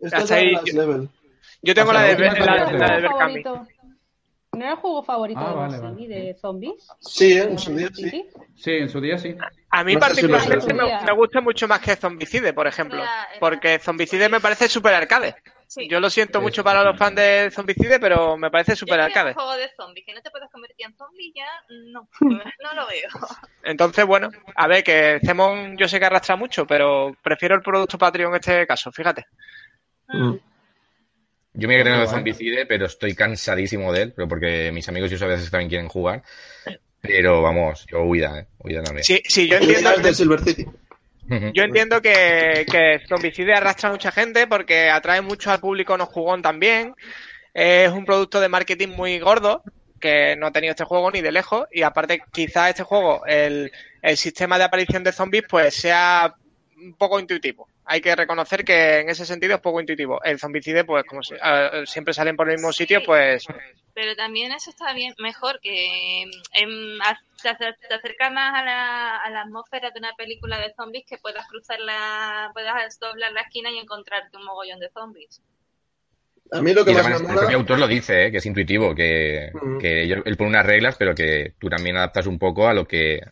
Esto 0.01 0.07
es 0.07 0.13
Hasta 0.15 0.35
de 0.35 0.41
ahí 0.41 0.53
Last 0.53 0.67
yo- 0.67 0.81
Level. 0.81 1.09
Yo 1.63 1.75
tengo 1.75 1.93
la 1.93 2.03
de, 2.03 2.19
la 2.19 2.33
la, 2.45 2.67
de. 2.67 3.01
Berkami. 3.03 3.43
¿No 3.43 4.65
era 4.65 4.71
el 4.71 4.77
juego 4.77 5.03
favorito 5.03 5.41
Ah, 5.41 5.51
de 5.51 5.55
vale, 5.57 5.79
vale. 5.79 6.09
De 6.09 6.35
zombies? 6.41 6.89
Sí, 7.01 7.33
¿eh? 7.33 7.43
en 7.43 7.59
su 7.59 7.75
día 7.75 7.89
sí. 7.93 8.09
¿Sí? 8.11 8.27
Sí, 8.57 8.71
en 8.73 8.89
su 8.89 9.01
día 9.01 9.19
sí. 9.19 9.37
A 9.71 9.85
mí 9.85 9.95
No 9.95 10.01
particularmente 10.01 10.73
me, 10.75 11.03
me 11.05 11.13
gusta 11.13 11.41
mucho 11.41 11.69
más 11.69 11.81
que 11.81 11.95
Zombicide, 11.97 12.53
por 12.53 12.67
ejemplo. 12.67 13.03
Porque 13.41 13.79
Zombicide 13.79 14.29
me 14.29 14.41
parece 14.41 14.69
super 14.69 14.95
arcade. 14.95 15.35
Sí. 15.69 15.87
Yo 15.87 16.01
lo 16.01 16.09
siento 16.09 16.39
Sí, 16.39 16.43
mucho 16.45 16.63
sí, 16.63 16.65
para 16.65 16.83
los 16.83 16.97
fans 16.97 17.15
de 17.15 17.51
Zombicide, 17.53 18.01
pero 18.01 18.39
me 18.39 18.51
parece 18.51 18.75
quiero 18.75 19.03
arcade. 19.03 19.29
un 19.29 19.35
juego 19.35 19.55
de 19.55 19.71
zombies 19.77 20.07
que 20.07 20.15
no 20.15 20.23
te 20.23 20.31
puedes 20.31 20.51
convertir 20.51 20.87
en 20.87 20.97
zombie 20.97 21.31
ya 21.35 21.47
no, 21.93 22.09
no 22.21 22.75
lo 22.75 22.87
veo. 22.87 23.09
Entonces, 23.63 24.07
bueno, 24.07 24.31
a 24.57 24.67
ver, 24.67 24.83
que 24.83 25.21
Zemon 25.23 25.77
yo 25.77 25.87
sé 25.87 26.01
que 26.01 26.07
arrastra 26.07 26.37
mucho, 26.37 26.67
pero 26.67 27.15
prefiero 27.23 27.55
el 27.55 27.61
producto 27.61 27.99
Patreon 27.99 28.33
en 28.33 28.41
este 28.41 28.67
caso, 28.67 28.91
fíjate. 28.91 29.27
Mm. 30.09 30.37
Yo 31.53 31.69
me 31.69 31.75
he 31.75 31.79
tenido 31.79 31.97
Bueno. 31.99 32.11
Zombicide, 32.11 32.65
pero 32.67 32.87
estoy 32.87 33.15
cansadísimo 33.15 33.93
de 33.93 34.03
él, 34.03 34.13
pero 34.15 34.27
porque 34.27 34.71
mis 34.73 34.89
amigos 34.89 35.13
y 35.13 35.17
yo 35.17 35.27
a 35.27 35.29
veces 35.29 35.51
también 35.51 35.69
quieren 35.69 35.89
jugar. 35.89 36.23
Pero 37.01 37.43
vamos, 37.43 37.87
yo 37.87 38.03
huida, 38.05 38.41
¿eh? 38.41 38.47
Huida 38.59 38.83
también. 38.83 39.05
Sí, 39.05 39.21
sí, 39.29 39.49
yo 39.49 39.57
entiendo, 39.59 39.91
de 39.99 40.15
Silver 40.15 40.41
City. 40.41 40.67
Yo 41.55 41.63
entiendo 41.63 42.01
que, 42.01 42.65
que 42.71 43.01
Zombicide 43.07 43.55
arrastra 43.55 43.91
a 43.91 43.93
mucha 43.93 44.11
gente 44.11 44.47
porque 44.47 44.91
atrae 44.91 45.21
mucho 45.21 45.51
al 45.51 45.61
público 45.61 45.97
no 45.97 46.07
jugón 46.07 46.43
también. 46.43 46.95
Es 47.53 47.91
un 47.91 48.05
producto 48.05 48.41
de 48.41 48.49
marketing 48.49 48.89
muy 48.89 49.19
gordo 49.19 49.63
que 50.01 50.37
no 50.37 50.47
ha 50.47 50.53
tenido 50.53 50.71
este 50.71 50.85
juego 50.85 51.11
ni 51.11 51.21
de 51.21 51.33
lejos 51.33 51.67
y 51.73 51.83
aparte 51.83 52.23
quizás 52.33 52.71
este 52.71 52.85
juego, 52.85 53.27
el, 53.27 53.73
el 54.01 54.17
sistema 54.17 54.57
de 54.57 54.65
aparición 54.65 55.03
de 55.03 55.13
zombies 55.13 55.45
pues 55.49 55.75
sea 55.75 56.35
un 56.77 56.95
poco 56.95 57.19
intuitivo. 57.19 57.69
Hay 57.91 58.03
que 58.03 58.15
reconocer 58.15 58.65
que 58.67 58.99
en 59.01 59.09
ese 59.09 59.25
sentido 59.25 59.55
es 59.55 59.63
poco 59.63 59.81
intuitivo. 59.81 60.23
El 60.23 60.39
zombicide, 60.39 60.85
pues 60.85 61.05
como 61.05 61.23
si- 61.23 61.35
siempre 61.87 62.13
salen 62.13 62.37
por 62.37 62.49
el 62.51 62.57
mismo 62.57 62.71
sitio, 62.71 63.03
pues 63.03 63.47
Pero 63.95 64.15
también 64.15 64.53
eso 64.53 64.69
está 64.69 64.93
bien, 64.93 65.15
mejor 65.19 65.59
que 65.61 66.23
em, 66.23 67.01
a- 67.01 67.19
te, 67.43 67.49
acer- 67.49 67.79
te 67.89 67.95
acerca 67.95 68.29
más 68.31 68.55
a 68.55 68.63
la, 68.63 69.17
a 69.17 69.31
la 69.31 69.41
atmósfera 69.41 69.91
de 69.91 69.99
una 69.99 70.13
película 70.17 70.59
de 70.59 70.73
zombies 70.75 71.05
que 71.09 71.17
puedas 71.17 71.49
cruzar 71.49 71.81
la, 71.81 72.51
puedas 72.53 72.99
doblar 73.01 73.33
la 73.33 73.41
esquina 73.41 73.71
y 73.71 73.79
encontrarte 73.79 74.37
un 74.37 74.45
mogollón 74.45 74.81
de 74.81 74.91
zombies. 74.91 75.41
A 76.53 76.61
mí 76.61 76.75
lo 76.75 76.85
que 76.85 76.93
Y 76.93 76.95
más 76.95 77.07
además, 77.07 77.23
me 77.23 77.29
el 77.33 77.39
propio 77.39 77.57
autor 77.57 77.79
lo 77.79 77.89
dice, 77.89 78.27
¿eh? 78.27 78.31
que 78.31 78.37
es 78.37 78.47
intuitivo, 78.47 78.95
que, 78.95 79.51
él 79.81 80.37
pone 80.37 80.51
unas 80.51 80.67
reglas, 80.67 80.97
pero 80.99 81.15
que 81.15 81.55
tú 81.59 81.71
también 81.71 81.97
adaptas 81.97 82.27
un 82.27 82.39
poco 82.39 82.69
a 82.69 82.75
lo 82.75 82.87
que 82.87 83.23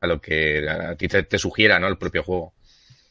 a 0.00 0.06
lo 0.06 0.20
que 0.20 0.68
a 0.68 0.94
ti 0.96 1.08
te, 1.08 1.24
te 1.24 1.38
sugiera, 1.38 1.78
¿no? 1.78 1.88
El 1.88 1.98
propio 1.98 2.22
juego. 2.22 2.54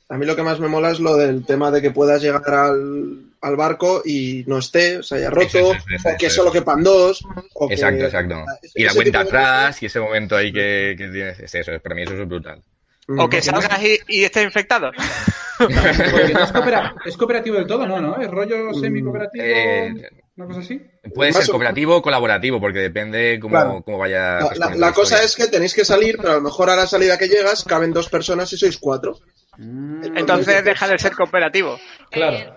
A 0.10 0.18
mí 0.18 0.26
lo 0.26 0.36
que 0.36 0.44
más 0.44 0.60
me 0.60 0.68
mola 0.68 0.92
es 0.92 1.00
lo 1.00 1.16
del 1.18 1.46
tema 1.46 1.72
de 1.72 1.82
que 1.82 1.90
puedas 1.92 2.22
llegar 2.22 2.48
al, 2.54 3.22
al 3.42 3.56
barco 3.56 4.04
y 4.06 4.44
no 4.46 4.60
esté, 4.60 5.02
se 5.02 5.16
haya 5.16 5.30
roto, 5.32 5.48
Eso, 5.48 5.74
eso, 5.74 5.86
eso, 5.96 6.10
o 6.10 6.18
que 6.18 6.26
eso, 6.28 6.36
solo 6.36 6.52
quepan 6.52 6.84
dos, 6.84 7.24
o 7.56 7.68
que... 7.68 7.74
Exacto, 7.74 8.06
exacto. 8.06 8.36
ese- 8.62 8.82
Y 8.82 8.84
la 8.84 8.94
cuenta 8.94 9.20
de 9.20 9.24
atrás 9.26 9.82
y 9.82 9.88
ese 9.88 10.00
momento 10.00 10.36
ahí 10.36 10.54
que, 10.54 10.94
que 10.98 11.08
tienes. 11.08 11.40
Es 11.40 11.56
eso, 11.56 11.72
para 11.82 11.96
mí 11.96 12.04
eso 12.04 12.14
es 12.14 12.28
brutal. 12.28 12.62
cosas. 13.08 13.26
o 13.26 13.30
que 13.30 13.42
salgas 13.42 13.82
y, 13.84 13.98
y 14.08 14.24
estés 14.26 14.44
infectado. 14.44 14.92
Porque 15.58 16.34
no 16.34 16.44
es, 16.44 16.52
coopera- 16.52 16.96
es 17.06 17.18
cooperativo 17.18 17.56
del 17.58 17.66
todo, 17.68 17.88
¿no? 17.88 18.00
¿no? 18.02 18.20
Es 18.22 18.30
rollo 18.30 18.74
semi-cooperativo, 18.74 19.44
Eh, 19.44 19.94
una 20.36 20.48
cosa 20.48 20.60
así. 20.60 20.82
Puede 21.14 21.32
ser 21.32 21.48
cooperativo 21.48 21.96
o 21.96 22.02
colaborativo, 22.02 22.60
porque 22.60 22.80
depende 22.80 23.40
cómo, 23.42 23.52
Claro. 23.56 23.82
cómo 23.86 23.98
vaya. 23.98 24.40
La, 24.40 24.52
la- 24.56 24.70
con 24.72 24.80
la 24.82 24.92
cosa 24.94 25.24
es 25.24 25.36
que 25.36 25.48
tenéis 25.48 25.74
que 25.74 25.86
salir, 25.86 26.18
pero 26.18 26.32
a 26.32 26.36
lo 26.36 26.42
mejor 26.42 26.70
a 26.70 26.76
la 26.76 26.86
salida 26.88 27.18
que 27.18 27.28
llegas 27.30 27.64
caben 27.64 27.94
dos 27.94 28.10
personas 28.10 28.52
y 28.54 28.58
sois 28.58 28.78
cuatro. 28.78 29.18
Mm, 29.58 30.18
Entonces 30.18 30.64
deja 30.64 30.88
de 30.88 31.00
ser 31.00 31.14
cooperativo. 31.16 31.80
Claro. 32.12 32.38
Eh, 32.38 32.54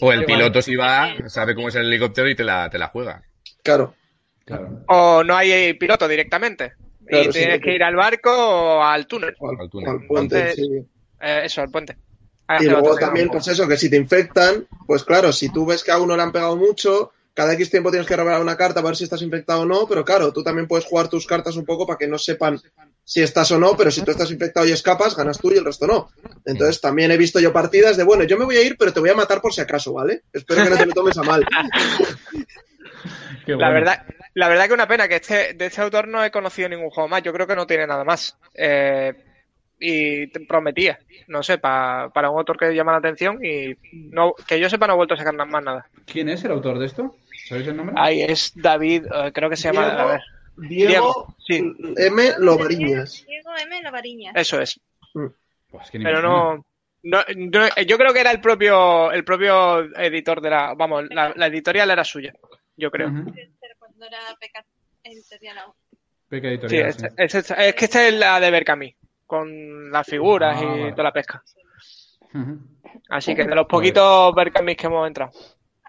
O 0.00 0.12
el 0.12 0.24
piloto 0.24 0.60
si 0.62 0.74
va, 0.76 1.14
sabe 1.28 1.54
cómo 1.54 1.68
es 1.68 1.74
el 1.74 1.86
helicóptero 1.86 2.28
y 2.28 2.34
te 2.34 2.44
la, 2.44 2.68
te 2.70 2.78
la 2.78 2.88
juega. 2.88 3.22
Claro. 3.62 3.94
Claro. 4.44 4.84
O 4.88 5.22
no 5.22 5.36
hay 5.36 5.74
piloto 5.74 6.08
directamente. 6.08 6.72
Claro, 7.06 7.24
y 7.24 7.32
sí, 7.32 7.38
tienes 7.38 7.56
sí. 7.56 7.62
que 7.62 7.74
ir 7.74 7.82
al 7.84 7.94
barco 7.96 8.30
o 8.32 8.82
al 8.82 9.06
túnel. 9.06 9.34
O 9.38 9.50
al, 9.50 9.56
Al 9.60 9.70
túnel. 9.70 9.88
al 9.90 10.06
puente, 10.06 10.38
Entonces, 10.38 10.56
sí. 10.56 10.86
Eh, 11.20 11.40
eso, 11.44 11.60
al 11.60 11.70
puente. 11.70 11.96
Y 12.60 12.64
luego 12.64 12.96
también, 12.96 13.28
pues 13.28 13.46
eso, 13.48 13.66
que 13.68 13.76
si 13.76 13.88
te 13.88 13.96
infectan, 13.96 14.66
pues 14.86 15.04
claro, 15.04 15.32
si 15.32 15.50
tú 15.50 15.64
ves 15.64 15.82
que 15.84 15.90
a 15.92 15.98
uno 15.98 16.16
le 16.16 16.22
han 16.22 16.32
pegado 16.32 16.56
mucho, 16.56 17.12
cada 17.34 17.54
X 17.54 17.70
tiempo 17.70 17.90
tienes 17.90 18.06
que 18.06 18.16
revelar 18.16 18.40
una 18.40 18.56
carta 18.56 18.76
para 18.80 18.88
ver 18.88 18.96
si 18.96 19.04
estás 19.04 19.22
infectado 19.22 19.62
o 19.62 19.64
no, 19.66 19.86
pero 19.88 20.04
claro, 20.04 20.32
tú 20.32 20.42
también 20.42 20.66
puedes 20.68 20.84
jugar 20.84 21.08
tus 21.08 21.26
cartas 21.26 21.56
un 21.56 21.64
poco 21.64 21.86
para 21.86 21.98
que 21.98 22.06
no 22.06 22.18
sepan 22.18 22.60
si 23.04 23.22
estás 23.22 23.50
o 23.52 23.58
no, 23.58 23.76
pero 23.76 23.90
si 23.90 24.02
tú 24.02 24.10
estás 24.10 24.30
infectado 24.30 24.66
y 24.66 24.72
escapas, 24.72 25.16
ganas 25.16 25.38
tú 25.40 25.50
y 25.52 25.56
el 25.56 25.64
resto 25.64 25.86
no. 25.86 26.10
Entonces 26.44 26.80
también 26.80 27.10
he 27.10 27.16
visto 27.16 27.40
yo 27.40 27.52
partidas 27.52 27.96
de, 27.96 28.04
bueno, 28.04 28.24
yo 28.24 28.36
me 28.38 28.44
voy 28.44 28.56
a 28.56 28.62
ir, 28.62 28.76
pero 28.78 28.92
te 28.92 29.00
voy 29.00 29.10
a 29.10 29.14
matar 29.14 29.40
por 29.40 29.52
si 29.52 29.60
acaso, 29.60 29.92
¿vale? 29.92 30.22
Espero 30.32 30.62
que 30.62 30.70
no 30.70 30.76
te 30.76 30.86
lo 30.86 30.92
tomes 30.92 31.18
a 31.18 31.22
mal. 31.22 31.44
La 33.46 33.70
verdad, 33.70 34.06
la 34.34 34.48
verdad 34.48 34.68
que 34.68 34.74
una 34.74 34.86
pena 34.88 35.08
que 35.08 35.16
este, 35.16 35.54
de 35.54 35.66
este 35.66 35.80
autor 35.80 36.06
no 36.08 36.24
he 36.24 36.30
conocido 36.30 36.68
ningún 36.68 36.90
juego 36.90 37.08
más. 37.08 37.22
Yo 37.22 37.32
creo 37.32 37.46
que 37.46 37.56
no 37.56 37.66
tiene 37.66 37.86
nada 37.86 38.04
más. 38.04 38.36
Eh, 38.54 39.12
y 39.80 40.28
te 40.28 40.40
prometía, 40.46 41.00
no 41.26 41.42
sé, 41.42 41.58
pa- 41.58 42.08
para 42.14 42.30
un 42.30 42.38
autor 42.38 42.56
que 42.56 42.72
llama 42.72 42.92
la 42.92 42.98
atención 42.98 43.44
y 43.44 43.74
no, 43.92 44.32
que 44.46 44.60
yo 44.60 44.70
sepa 44.70 44.86
no 44.86 44.92
ha 44.92 44.96
vuelto 44.96 45.14
a 45.14 45.16
sacar 45.16 45.34
más 45.34 45.62
nada. 45.64 45.88
¿Quién 46.06 46.28
es 46.28 46.44
el 46.44 46.52
autor 46.52 46.78
de 46.78 46.86
esto? 46.86 47.16
¿Sabéis 47.48 47.68
el 47.68 47.76
nombre? 47.76 47.94
Ahí 47.98 48.22
es 48.22 48.52
David, 48.54 49.06
eh, 49.06 49.32
creo 49.32 49.50
que 49.50 49.56
se 49.56 49.72
llama, 49.72 49.88
a 49.88 50.04
ver, 50.06 50.20
Diego 50.56 50.88
Diego, 50.90 51.34
sí. 51.46 51.74
M. 51.96 52.22
Lobariñas. 52.38 53.24
Diego 53.26 53.50
M. 53.62 53.82
Lavariña. 53.82 54.32
eso 54.34 54.60
es. 54.60 54.80
Pues 55.12 55.94
me 55.94 56.04
Pero 56.04 56.20
no, 56.22 56.64
no, 57.02 57.18
no- 57.36 57.68
yo 57.86 57.98
creo 57.98 58.12
que 58.12 58.20
era 58.20 58.30
el 58.30 58.40
propio, 58.40 59.10
el 59.10 59.24
propio 59.24 59.80
editor 59.98 60.40
de 60.40 60.50
la, 60.50 60.74
vamos, 60.74 61.04
la, 61.10 61.32
la 61.34 61.46
editorial 61.46 61.90
era 61.90 62.04
suya, 62.04 62.32
yo 62.76 62.90
creo. 62.90 63.08
Ujú. 63.08 63.32
Cuando 63.78 64.06
era 64.06 64.18
peca 64.40 64.64
editorial. 65.02 65.58
Peca 66.28 66.48
editorial. 66.48 66.88
es, 66.88 66.96
sí. 66.96 67.06
es- 67.38 67.50
es 67.50 67.74
que 67.74 67.84
esta 67.86 68.06
es 68.06 68.14
la 68.14 68.38
de 68.40 68.50
Berkami, 68.50 68.94
con 69.26 69.90
las 69.90 70.06
figuras 70.06 70.56
Ah, 70.58 70.62
y 70.62 70.66
vale. 70.66 70.90
toda 70.92 71.04
la 71.04 71.12
pesca. 71.12 71.42
Así 73.10 73.34
que 73.34 73.44
de 73.44 73.54
los 73.54 73.66
poquitos 73.66 74.34
Berkamis 74.34 74.76
que 74.76 74.86
hemos 74.86 75.06
entrado. 75.06 75.32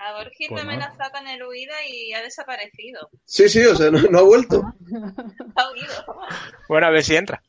A 0.06 0.14
Borgil 0.14 0.48
Pues 0.50 0.66
me 0.66 0.76
no. 0.76 0.84
amenazó 0.84 1.12
con 1.12 1.28
el 1.28 1.42
huida 1.44 1.74
y 1.88 2.12
ha 2.14 2.22
desaparecido. 2.22 3.10
Sí, 3.26 3.48
sí, 3.48 3.64
o 3.64 3.76
sea, 3.76 3.90
no, 3.90 4.02
no 4.02 4.20
ha 4.20 4.24
vuelto. 4.24 4.62
Ha 5.56 5.72
huido. 5.72 5.94
Bueno, 6.68 6.88
a 6.88 6.90
ver 6.90 7.04
si 7.04 7.16
entra. 7.16 7.42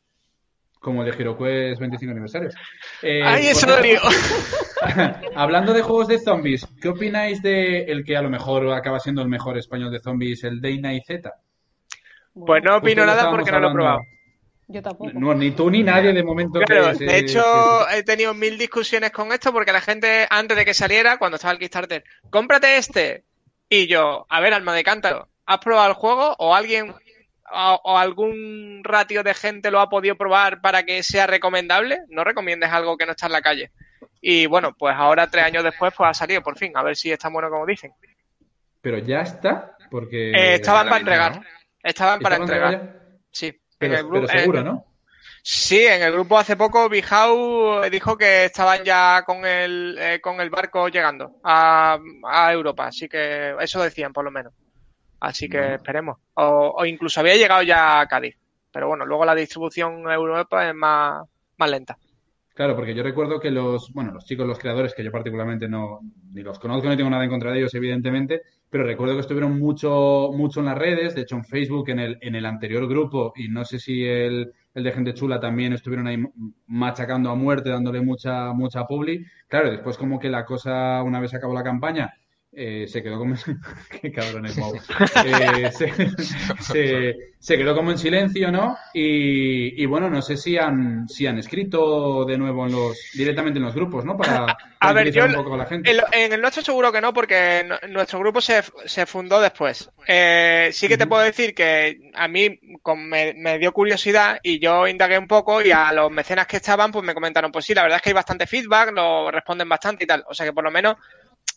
Como 0.79 1.03
el 1.03 1.11
de 1.11 1.17
HeroQuest 1.17 1.79
25 1.79 2.11
aniversario. 2.11 2.49
Eh, 3.01 3.23
¡Ay, 3.25 3.47
eso 3.47 3.65
lo 3.67 3.81
digo! 3.81 4.01
Hablando 5.35 5.73
de 5.73 5.81
juegos 5.81 6.07
de 6.07 6.19
zombies, 6.19 6.65
¿qué 6.79 6.89
opináis 6.89 7.41
de 7.41 7.85
el 7.85 8.05
que 8.05 8.15
a 8.15 8.21
lo 8.21 8.29
mejor 8.29 8.71
acaba 8.71 8.99
siendo 8.99 9.21
el 9.23 9.27
mejor 9.27 9.57
español 9.57 9.91
de 9.91 9.99
zombies, 9.99 10.43
el 10.43 10.61
Day 10.61 10.79
Night 10.79 11.03
Z? 11.07 11.33
Pues 12.33 12.63
no 12.63 12.77
opino 12.77 13.05
nada 13.05 13.31
porque 13.31 13.51
no 13.51 13.59
lo 13.59 13.69
he 13.69 13.73
probado. 13.73 13.99
Yo 14.67 14.81
tampoco. 14.81 15.11
No, 15.13 15.33
ni 15.33 15.51
tú 15.51 15.69
ni 15.69 15.83
nadie 15.83 16.11
de 16.11 16.23
momento 16.23 16.59
Claro, 16.59 16.97
que 16.97 17.05
de 17.05 17.17
hecho, 17.19 17.89
he 17.89 18.03
tenido 18.03 18.33
mil 18.33 18.57
discusiones 18.57 19.11
con 19.11 19.31
esto 19.31 19.51
porque 19.53 19.71
la 19.71 19.81
gente, 19.81 20.25
antes 20.29 20.57
de 20.57 20.65
que 20.65 20.73
saliera, 20.73 21.17
cuando 21.17 21.35
estaba 21.35 21.53
el 21.53 21.59
Kickstarter, 21.59 22.03
cómprate 22.29 22.77
este. 22.77 23.23
Y 23.69 23.87
yo, 23.87 24.25
a 24.29 24.41
ver, 24.41 24.53
alma 24.53 24.73
de 24.73 24.83
cántaro, 24.83 25.27
¿has 25.45 25.59
probado 25.59 25.89
el 25.89 25.93
juego 25.93 26.35
o 26.39 26.55
alguien 26.55 26.93
o, 27.51 27.81
o 27.83 27.97
algún 27.97 28.81
ratio 28.83 29.21
de 29.23 29.33
gente 29.33 29.69
lo 29.69 29.79
ha 29.79 29.89
podido 29.89 30.15
probar 30.15 30.61
para 30.61 30.83
que 30.83 31.03
sea 31.03 31.27
recomendable? 31.27 31.99
No 32.09 32.23
recomiendes 32.23 32.71
algo 32.71 32.97
que 32.97 33.05
no 33.05 33.11
está 33.11 33.27
en 33.27 33.33
la 33.33 33.41
calle. 33.41 33.71
Y 34.19 34.47
bueno, 34.47 34.75
pues 34.75 34.95
ahora, 34.97 35.27
tres 35.27 35.43
años 35.43 35.63
después, 35.63 35.93
pues 35.95 36.09
ha 36.09 36.13
salido 36.15 36.41
por 36.41 36.57
fin, 36.57 36.71
a 36.75 36.81
ver 36.81 36.95
si 36.95 37.11
es 37.11 37.19
tan 37.19 37.31
bueno 37.31 37.49
como 37.49 37.65
dicen. 37.65 37.91
Pero 38.81 38.97
ya 38.97 39.21
está, 39.21 39.77
porque... 39.91 40.31
Eh, 40.31 40.55
estaban 40.55 40.87
para 40.87 40.99
entregar. 40.99 41.35
¿no? 41.35 41.43
Estaban 41.83 42.19
para 42.19 42.35
¿Estaban 42.35 42.73
entregar. 42.73 42.93
ya? 42.93 43.19
Sí. 43.31 43.61
En 43.85 43.93
el 43.93 44.03
grupo- 44.03 44.27
pero 44.27 44.39
seguro, 44.39 44.59
en- 44.59 44.65
¿no? 44.65 44.85
Sí, 45.47 45.85
en 45.85 46.01
el 46.01 46.11
grupo 46.11 46.39
hace 46.39 46.55
poco 46.55 46.89
Bijau 46.89 47.87
dijo 47.91 48.17
que 48.17 48.45
estaban 48.45 48.83
ya 48.83 49.23
con 49.25 49.45
el, 49.45 49.95
eh, 49.99 50.19
con 50.19 50.41
el 50.41 50.49
barco 50.49 50.87
llegando 50.87 51.33
a, 51.43 51.99
a 52.27 52.51
Europa, 52.53 52.87
así 52.87 53.07
que 53.07 53.53
eso 53.59 53.83
decían 53.83 54.11
por 54.11 54.25
lo 54.25 54.31
menos. 54.31 54.53
Así 55.19 55.47
que 55.47 55.59
Bueno. 55.59 55.75
esperemos. 55.75 56.17
O, 56.33 56.73
o 56.77 56.85
incluso 56.85 57.19
había 57.19 57.35
llegado 57.35 57.61
ya 57.61 57.99
a 57.99 58.07
Cádiz. 58.07 58.35
Pero 58.71 58.87
bueno, 58.87 59.05
luego 59.05 59.23
la 59.23 59.35
distribución 59.35 60.09
Europa 60.11 60.67
es 60.67 60.75
más, 60.75 61.23
más 61.57 61.69
lenta. 61.69 61.97
Claro, 62.53 62.75
porque 62.75 62.95
yo 62.95 63.03
recuerdo 63.03 63.39
que 63.39 63.51
los, 63.51 63.91
bueno, 63.93 64.11
los 64.13 64.25
chicos, 64.25 64.47
los 64.47 64.57
creadores, 64.59 64.93
que 64.95 65.03
yo 65.03 65.11
particularmente 65.11 65.67
no, 65.67 65.99
ni 66.33 66.41
los 66.41 66.57
conozco, 66.57 66.87
no 66.87 66.97
tengo 66.97 67.09
nada 67.09 67.23
en 67.23 67.29
contra 67.29 67.51
de 67.51 67.59
ellos, 67.59 67.73
evidentemente, 67.75 68.41
pero 68.69 68.83
recuerdo 68.83 69.15
que 69.15 69.21
estuvieron 69.21 69.57
mucho, 69.59 70.31
mucho 70.33 70.59
en 70.59 70.67
las 70.67 70.77
redes, 70.77 71.15
de 71.15 71.21
hecho 71.21 71.35
en 71.35 71.45
Facebook, 71.45 71.89
en 71.89 71.99
el, 71.99 72.17
en 72.21 72.35
el 72.35 72.45
anterior 72.45 72.87
grupo, 72.87 73.33
y 73.35 73.47
no 73.47 73.63
sé 73.65 73.79
si 73.79 74.05
el, 74.05 74.51
el 74.73 74.83
de 74.83 74.91
Gente 74.91 75.13
Chula 75.13 75.39
también 75.39 75.73
estuvieron 75.73 76.07
ahí 76.07 76.17
machacando 76.67 77.29
a 77.29 77.35
muerte, 77.35 77.69
dándole 77.69 78.01
mucha, 78.01 78.51
mucha 78.53 78.85
publi. 78.85 79.25
Claro, 79.47 79.71
después 79.71 79.97
como 79.97 80.19
que 80.19 80.29
la 80.29 80.45
cosa, 80.45 81.01
una 81.03 81.19
vez 81.19 81.33
acabó 81.33 81.53
la 81.53 81.63
campaña, 81.63 82.13
eh, 82.55 82.85
se 82.87 83.03
quedó 83.03 83.17
como... 83.19 83.35
Qué 84.01 84.11
cabrón 84.11 84.45
es. 84.45 84.57
Eh, 85.25 85.71
se, 85.71 85.91
se- 86.61 87.15
se 87.39 87.57
quedó 87.57 87.75
como 87.75 87.91
en 87.91 87.97
silencio, 87.99 88.51
¿no? 88.51 88.75
Y, 88.93 89.81
y 89.81 89.85
bueno, 89.85 90.09
no 90.09 90.21
sé 90.21 90.35
si 90.37 90.57
han, 90.57 91.07
si 91.07 91.27
han 91.27 91.37
escrito 91.37 92.25
de 92.25 92.37
nuevo 92.39 92.65
en 92.65 92.71
los, 92.71 92.97
directamente 93.13 93.59
en 93.59 93.65
los 93.65 93.75
grupos, 93.75 94.03
¿no? 94.03 94.17
Para 94.17 94.45
A 94.79 94.93
ver, 94.93 95.11
tranquilizar 95.11 95.29
yo- 95.31 95.37
un 95.37 95.43
poco 95.43 95.53
a 95.55 95.57
la 95.59 95.65
gente. 95.67 95.91
En, 96.11 96.33
el 96.33 96.41
nuestro 96.41 96.63
seguro 96.63 96.91
que 96.91 97.01
no, 97.01 97.13
porque 97.13 97.67
nuestro 97.89 98.19
grupo 98.19 98.41
se, 98.41 98.63
se 98.85 99.05
fundó 99.05 99.39
después. 99.39 99.89
Eh, 100.07 100.69
sí 100.73 100.87
que 100.87 100.97
te 100.97 101.05
puedo 101.07 101.21
decir 101.21 101.53
que 101.53 102.11
a 102.15 102.27
mí 102.27 102.59
con- 102.81 103.07
me, 103.07 103.33
me 103.35 103.59
dio 103.59 103.71
curiosidad 103.71 104.39
y 104.41 104.59
yo 104.59 104.87
indagué 104.87 105.17
un 105.19 105.27
poco 105.27 105.61
y 105.61 105.71
a 105.71 105.91
los 105.93 106.11
mecenas 106.11 106.47
que 106.47 106.57
estaban 106.57 106.91
pues 106.91 107.05
me 107.05 107.13
comentaron, 107.13 107.51
pues 107.51 107.65
sí, 107.65 107.73
la 107.75 107.83
verdad 107.83 107.97
es 107.97 108.01
que 108.01 108.09
hay 108.09 108.13
bastante 108.15 108.47
feedback, 108.47 108.91
lo 108.91 109.29
responden 109.29 109.69
bastante 109.69 110.03
y 110.05 110.07
tal. 110.07 110.23
O 110.27 110.33
sea 110.33 110.45
que 110.47 110.53
por 110.53 110.63
lo 110.63 110.71
menos, 110.71 110.95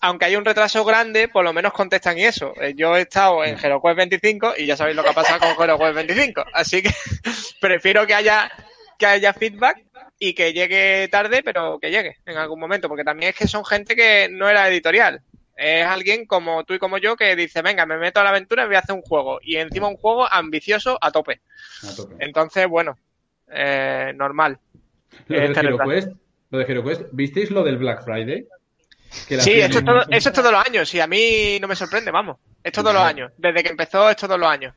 aunque 0.01 0.27
hay 0.27 0.37
un 0.37 0.45
retraso 0.45 0.85
grande, 0.85 1.29
por 1.29 1.45
lo 1.45 1.53
menos 1.53 1.73
contestan 1.73 2.19
y 2.19 2.25
eso. 2.25 2.53
Eh, 2.61 2.75
Yo 2.77 2.97
he 2.97 3.03
estado 3.03 3.45
en 3.45 3.59
HeroQuest 3.59 3.97
25 3.97 4.55
y 4.59 4.67
ya 4.67 4.77
sabéis 4.77 4.97
lo 4.97 5.03
que 5.03 5.11
ha 5.11 5.15
pasado 5.15 5.41
con 5.41 5.63
HeroQuest 5.63 5.95
25. 5.95 6.45
Así 6.53 6.83
que 6.83 6.91
prefiero 7.61 8.07
que 8.07 8.15
haya, 8.15 8.51
que 8.99 9.07
haya 9.07 9.33
feedback 9.33 9.85
y 10.19 10.35
que 10.35 10.53
llegue 10.53 11.09
tarde, 11.09 11.43
pero 11.43 11.79
que 11.79 11.91
llegue 11.91 12.17
en 12.27 12.37
algún 12.37 12.61
momento, 12.61 12.89
porque 12.89 13.05
también 13.05 13.31
es 13.31 13.37
que 13.37 13.49
son 13.49 13.65
gente 13.65 13.97
que 13.97 14.29
no 14.31 14.49
era 14.49 14.69
editorial. 14.69 15.23
Es 15.57 15.85
alguien 15.85 16.27
como 16.27 16.63
tú 16.65 16.75
y 16.75 16.79
como 16.79 16.99
yo 16.99 17.17
que 17.17 17.35
dice, 17.35 17.63
venga, 17.63 17.85
me 17.85 17.99
meto 17.99 18.21
a 18.21 18.25
la 18.25 18.31
aventura 18.31 18.63
y 18.63 18.67
voy 18.67 18.77
a 18.77 18.81
hacer 18.81 18.95
un 18.95 19.03
juego. 19.03 19.41
Y 19.43 19.57
encima 19.57 19.89
un 19.89 19.97
juego 19.97 20.33
ambicioso 20.33 20.97
a 21.01 21.11
tope. 21.11 21.41
A 21.83 21.97
tope. 21.97 22.15
Entonces, 22.21 22.69
bueno, 22.69 22.97
eh, 23.49 24.13
normal. 24.15 24.61
Lo 25.27 25.41
del 25.41 25.51
este. 25.51 25.67
HeroQuest, 25.67 26.13
lo 26.51 26.59
de 26.59 26.65
HeroQuest, 26.65 27.03
¿visteis 27.11 27.51
lo 27.51 27.65
del 27.65 27.79
Black 27.79 28.05
Friday? 28.05 28.47
Que 29.27 29.37
la 29.37 29.43
Sí, 29.43 29.51
hacían 29.53 29.65
esto 29.71 29.79
es, 29.79 29.81
en- 29.81 29.87
todo, 29.87 30.03
eso 30.11 30.29
es 30.29 30.35
todos 30.35 30.53
los 30.53 30.67
años. 30.67 30.95
Y 30.95 31.01
a 31.01 31.07
mí 31.07 31.59
no 31.61 31.69
me 31.69 31.77
sorprende, 31.77 32.11
vamos. 32.11 32.37
Es 32.63 32.73
todos 32.73 32.93
los 32.93 33.03
años. 33.03 33.33
Desde 33.39 33.63
que 33.63 33.71
empezó 33.71 34.09
es 34.11 34.17
todos 34.17 34.39
los 34.39 34.49
años. 34.49 34.75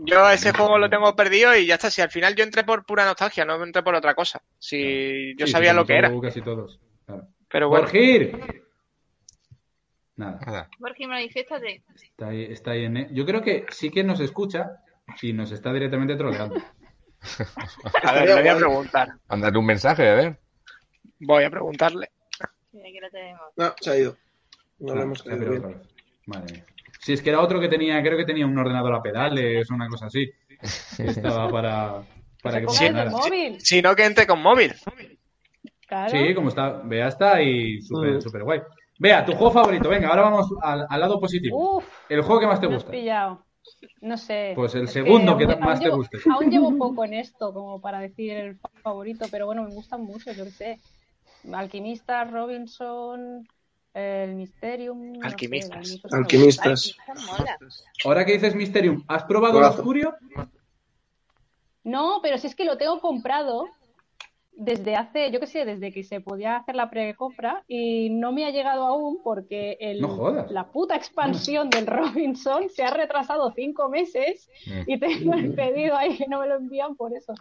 Yo 0.00 0.28
ese 0.30 0.52
juego 0.52 0.78
lo 0.78 0.88
tengo 0.88 1.14
perdido 1.16 1.56
y 1.56 1.66
ya 1.66 1.74
está. 1.74 1.90
Si 1.90 2.00
al 2.00 2.10
final 2.10 2.34
yo 2.36 2.44
entré 2.44 2.62
por 2.64 2.84
pura 2.86 3.04
nostalgia, 3.04 3.44
no 3.44 3.62
entré 3.62 3.82
por 3.82 3.94
otra 3.94 4.14
cosa. 4.14 4.40
Si 4.58 5.34
yo 5.36 5.46
Sí, 5.46 5.52
sabía 5.52 5.70
sí, 5.70 5.76
lo 5.76 5.86
que 5.86 5.96
era. 5.96 6.12
Casi 6.22 6.40
todos. 6.40 6.78
Claro. 7.06 7.26
Pero 7.50 7.68
bueno. 7.68 7.84
Borgir. 7.84 8.62
Nada. 10.16 10.38
Nada. 10.44 10.68
Borja, 10.78 11.06
manifiéstate. 11.06 11.82
Está 11.94 12.28
ahí, 12.28 12.44
está 12.50 12.70
ahí 12.72 12.84
en... 12.84 13.14
Yo 13.14 13.24
creo 13.24 13.40
que 13.42 13.66
sí 13.70 13.90
que 13.90 14.02
nos 14.02 14.18
escucha 14.20 14.82
y 15.22 15.32
nos 15.32 15.52
está 15.52 15.72
directamente 15.72 16.16
troleando. 16.16 16.56
A 18.02 18.12
ver, 18.12 18.26
le 18.28 18.34
voy 18.40 18.48
a 18.48 18.56
preguntar. 18.56 19.08
Mándale 19.28 19.58
un 19.58 19.66
mensaje, 19.66 20.08
a 20.08 20.14
ver. 20.14 20.38
Voy 21.20 21.42
a 21.44 21.50
preguntarle. 21.50 22.10
Sí, 22.82 22.88
aquí 22.88 23.00
lo 23.00 23.10
tenemos. 23.10 23.40
No, 23.56 23.74
se 23.80 23.90
ha 23.90 23.96
ido. 23.98 24.16
No 24.78 24.94
lo 24.94 25.00
Ah, 25.00 25.04
hemos. 25.04 25.26
Madre 26.26 26.52
mía. 26.54 26.64
Si 27.00 27.12
es 27.12 27.22
que 27.22 27.30
era 27.30 27.40
otro 27.40 27.60
que 27.60 27.68
tenía, 27.68 28.02
creo 28.02 28.16
que 28.18 28.24
tenía 28.24 28.46
un 28.46 28.58
ordenador 28.58 28.94
a 28.94 29.02
pedales 29.02 29.70
o 29.70 29.74
una 29.74 29.88
cosa 29.88 30.06
así. 30.06 30.30
Estaba 30.98 31.50
para, 31.50 32.02
para 32.42 32.54
Se 32.56 32.60
que 32.60 32.66
funcionara. 32.66 33.10
móvil. 33.10 33.60
Si 33.60 33.80
no, 33.82 33.94
que 33.94 34.04
entre 34.04 34.26
con 34.26 34.42
móvil. 34.42 34.74
Claro. 35.86 36.10
Sí, 36.10 36.34
como 36.34 36.48
está, 36.50 36.82
Bea 36.84 37.08
está 37.08 37.36
ahí 37.36 37.80
súper, 37.80 38.16
Mm. 38.16 38.20
súper 38.20 38.44
guay. 38.44 38.60
Vea, 38.98 39.24
tu 39.24 39.32
juego 39.32 39.52
favorito, 39.52 39.88
venga, 39.88 40.08
ahora 40.08 40.22
vamos 40.22 40.48
al, 40.60 40.86
al 40.88 41.00
lado 41.00 41.18
positivo. 41.20 41.76
Uf, 41.78 41.84
El 42.08 42.20
juego 42.22 42.40
que 42.40 42.46
más 42.46 42.60
te 42.60 42.66
me 42.68 42.74
has 42.74 42.82
gusta. 42.82 42.90
pillado. 42.90 43.44
No 44.00 44.16
sé. 44.16 44.52
Pues 44.56 44.74
el 44.74 44.88
segundo 44.88 45.36
que 45.36 45.46
lle- 45.46 45.58
más 45.58 45.68
aún 45.70 45.78
te 45.78 45.84
llevo- 45.84 45.96
guste. 45.96 46.18
Aún 46.30 46.50
llevo 46.50 46.76
poco 46.76 47.04
en 47.04 47.14
esto 47.14 47.52
como 47.54 47.80
para 47.80 48.00
decir 48.00 48.32
el 48.32 48.56
fa- 48.56 48.70
favorito, 48.82 49.26
pero 49.30 49.46
bueno, 49.46 49.62
me 49.64 49.70
gustan 49.74 50.02
mucho, 50.02 50.32
yo 50.32 50.44
qué 50.44 50.50
sé. 50.50 50.78
Alquimistas, 51.54 52.30
Robinson, 52.30 53.46
el 53.94 54.34
Mysterium. 54.34 55.12
no 55.12 55.20
sé, 55.20 55.26
Alquimistas. 55.26 56.00
Alquimistas. 56.12 56.94
Ahora 58.04 58.24
que 58.24 58.32
dices 58.32 58.54
Mysterium, 58.54 59.02
¿has 59.08 59.24
probado 59.24 59.58
el. 59.58 59.64
Oscurio? 59.64 60.14
No, 61.84 62.20
pero 62.22 62.38
si 62.38 62.46
es 62.46 62.54
que 62.54 62.64
lo 62.64 62.76
tengo 62.76 63.00
comprado 63.00 63.66
desde 64.52 64.96
hace, 64.96 65.30
yo 65.30 65.38
qué 65.38 65.46
sé, 65.46 65.64
desde 65.64 65.92
que 65.92 66.02
se 66.02 66.20
podía 66.20 66.56
hacer 66.56 66.74
la 66.74 66.90
precompra 66.90 67.62
y 67.68 68.10
no 68.10 68.32
me 68.32 68.44
ha 68.44 68.50
llegado 68.50 68.84
aún 68.86 69.20
porque 69.22 69.76
el, 69.80 70.00
No 70.00 70.32
la 70.50 70.66
puta 70.72 70.96
expansión 70.96 71.70
del 71.70 71.86
Robinson 71.86 72.68
se 72.68 72.82
ha 72.82 72.90
retrasado 72.90 73.52
cinco 73.52 73.88
meses 73.88 74.48
Mm. 74.66 74.82
y 74.90 74.98
tengo 74.98 75.34
el 75.34 75.54
pedido 75.54 75.96
ahí 75.96 76.16
que 76.18 76.26
no 76.26 76.40
me 76.40 76.48
lo 76.48 76.56
envían 76.56 76.96
por 76.96 77.14
eso. 77.16 77.32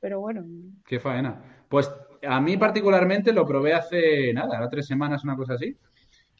Pero 0.00 0.20
bueno, 0.20 0.44
Qué 0.86 1.00
faena. 1.00 1.64
Pues 1.68 1.90
a 2.26 2.40
mí 2.40 2.56
particularmente 2.56 3.32
lo 3.32 3.46
probé 3.46 3.74
hace 3.74 4.32
nada, 4.32 4.56
ahora 4.56 4.68
tres 4.70 4.86
semanas, 4.86 5.24
una 5.24 5.36
cosa 5.36 5.54
así. 5.54 5.76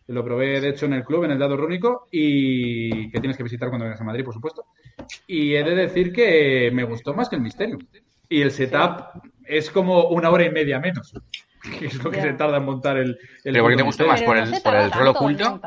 Lo 0.08 0.24
probé, 0.24 0.60
de 0.60 0.70
hecho, 0.70 0.86
en 0.86 0.94
el 0.94 1.04
club, 1.04 1.24
en 1.24 1.30
el 1.30 1.38
dado 1.38 1.56
rúnico, 1.56 2.08
y 2.10 3.10
que 3.10 3.20
tienes 3.20 3.36
que 3.36 3.42
visitar 3.44 3.68
cuando 3.68 3.84
vengas 3.84 4.00
a 4.00 4.04
Madrid, 4.04 4.24
por 4.24 4.34
supuesto. 4.34 4.64
Y 5.26 5.54
he 5.54 5.62
de 5.62 5.74
decir 5.74 6.12
que 6.12 6.70
me 6.72 6.82
gustó 6.84 7.14
más 7.14 7.28
que 7.28 7.36
el 7.36 7.42
Mysterium. 7.42 7.80
Y 8.28 8.42
el 8.42 8.50
setup 8.50 9.22
es 9.44 9.70
como 9.70 10.08
una 10.08 10.30
hora 10.30 10.44
y 10.44 10.50
media 10.50 10.80
menos. 10.80 11.12
Que 11.78 11.86
es 11.86 12.02
lo 12.02 12.10
que 12.10 12.20
se 12.20 12.32
tarda 12.32 12.56
en 12.56 12.64
montar 12.64 12.96
el, 12.96 13.10
el 13.44 13.52
Pero 13.52 13.62
¿por 13.62 13.70
qué 13.70 13.76
te 13.76 13.82
gustó 13.84 14.04
más? 14.04 14.20
por 14.22 14.36
no 14.36 14.42
el- 14.42 14.62
por 14.62 14.74
el 14.74 14.90
rol 14.90 15.06
oculto? 15.08 15.60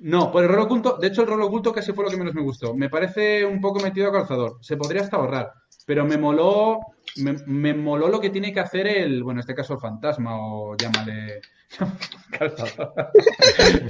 No, 0.00 0.30
por 0.30 0.42
el 0.44 0.50
rol 0.50 0.60
oculto, 0.60 0.98
de 0.98 1.06
hecho 1.08 1.22
el 1.22 1.28
rol 1.28 1.42
oculto 1.42 1.72
casi 1.72 1.92
fue 1.94 2.04
lo 2.04 2.10
que 2.10 2.18
menos 2.18 2.34
me 2.34 2.42
gustó. 2.42 2.74
Me 2.74 2.90
parece 2.90 3.42
un 3.46 3.58
poco 3.60 3.80
metido 3.80 4.10
a 4.10 4.12
calzador. 4.12 4.58
Se 4.60 4.76
podría 4.76 5.00
hasta 5.00 5.16
ahorrar. 5.16 5.50
Pero 5.88 6.04
me 6.04 6.18
moló, 6.18 6.80
me, 7.16 7.32
me 7.46 7.72
moló 7.72 8.08
lo 8.08 8.20
que 8.20 8.28
tiene 8.28 8.52
que 8.52 8.60
hacer 8.60 8.86
el, 8.86 9.22
bueno, 9.22 9.38
en 9.38 9.40
este 9.40 9.54
caso 9.54 9.72
el 9.72 9.80
fantasma 9.80 10.36
o 10.38 10.76
llámale. 10.76 11.40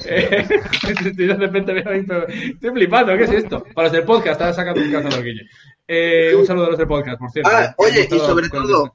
Eh, 0.05 0.47
estoy 0.89 1.13
de 1.27 1.35
repente 1.35 1.75
pero 1.75 1.93
estoy 1.93 2.71
flipando, 2.71 3.17
¿qué 3.17 3.25
es 3.25 3.31
esto? 3.31 3.65
Para 3.75 3.89
los 3.89 3.93
del 3.93 4.05
podcast, 4.05 4.33
estaba 4.33 4.53
sacando 4.53 4.81
un 4.81 4.91
calzador, 4.91 5.25
Guille. 5.25 5.49
Eh, 5.87 6.35
un 6.37 6.47
saludo 6.47 6.67
a 6.67 6.71
los 6.71 6.79
del 6.79 6.89
podcast, 6.89 7.19
por 7.19 7.31
cierto. 7.31 7.51
Ah, 7.53 7.75
Me 7.79 7.85
oye, 7.85 8.09
y 8.11 8.19
sobre 8.19 8.49
todo, 8.49 8.95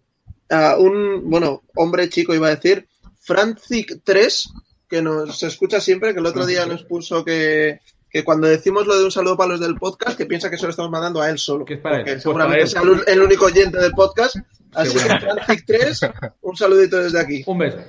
a 0.50 0.78
un, 0.78 1.30
bueno, 1.30 1.62
hombre 1.76 2.10
chico 2.10 2.34
iba 2.34 2.48
a 2.48 2.56
decir, 2.56 2.88
Franzic3, 3.26 4.50
que 4.90 5.02
nos 5.02 5.44
escucha 5.44 5.80
siempre, 5.80 6.14
que 6.14 6.20
el 6.20 6.26
otro 6.26 6.46
día 6.46 6.66
nos 6.66 6.84
puso 6.84 7.24
que, 7.24 7.80
que 8.14 8.24
cuando 8.24 8.48
decimos 8.48 8.86
lo 8.86 8.96
de 8.96 9.06
un 9.06 9.12
saludo 9.12 9.36
para 9.36 9.54
los 9.54 9.60
del 9.60 9.74
podcast, 9.74 10.16
que 10.16 10.28
piensa 10.28 10.48
que 10.48 10.58
se 10.58 10.66
lo 10.66 10.70
estamos 10.70 10.92
mandando 10.92 11.20
a 11.20 11.32
él 11.32 11.40
solo. 11.40 11.66
Que 11.66 11.74
es 11.74 11.80
para 11.80 11.98
él. 11.98 12.04
Pues 12.04 12.22
seguramente 12.22 12.52
para 12.52 12.62
él. 12.62 12.70
sea 12.70 12.82
el, 12.84 13.02
el 13.08 13.26
único 13.26 13.46
oyente 13.46 13.80
del 13.80 13.92
podcast. 13.94 14.36
Así 14.74 14.94
que 14.94 15.00
Seguramente. 15.00 15.42
Franzic3, 15.42 16.34
un 16.42 16.56
saludito 16.56 16.98
desde 17.00 17.20
aquí. 17.20 17.44
Un 17.48 17.58
beso, 17.58 17.80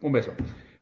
un 0.00 0.12
beso. 0.12 0.32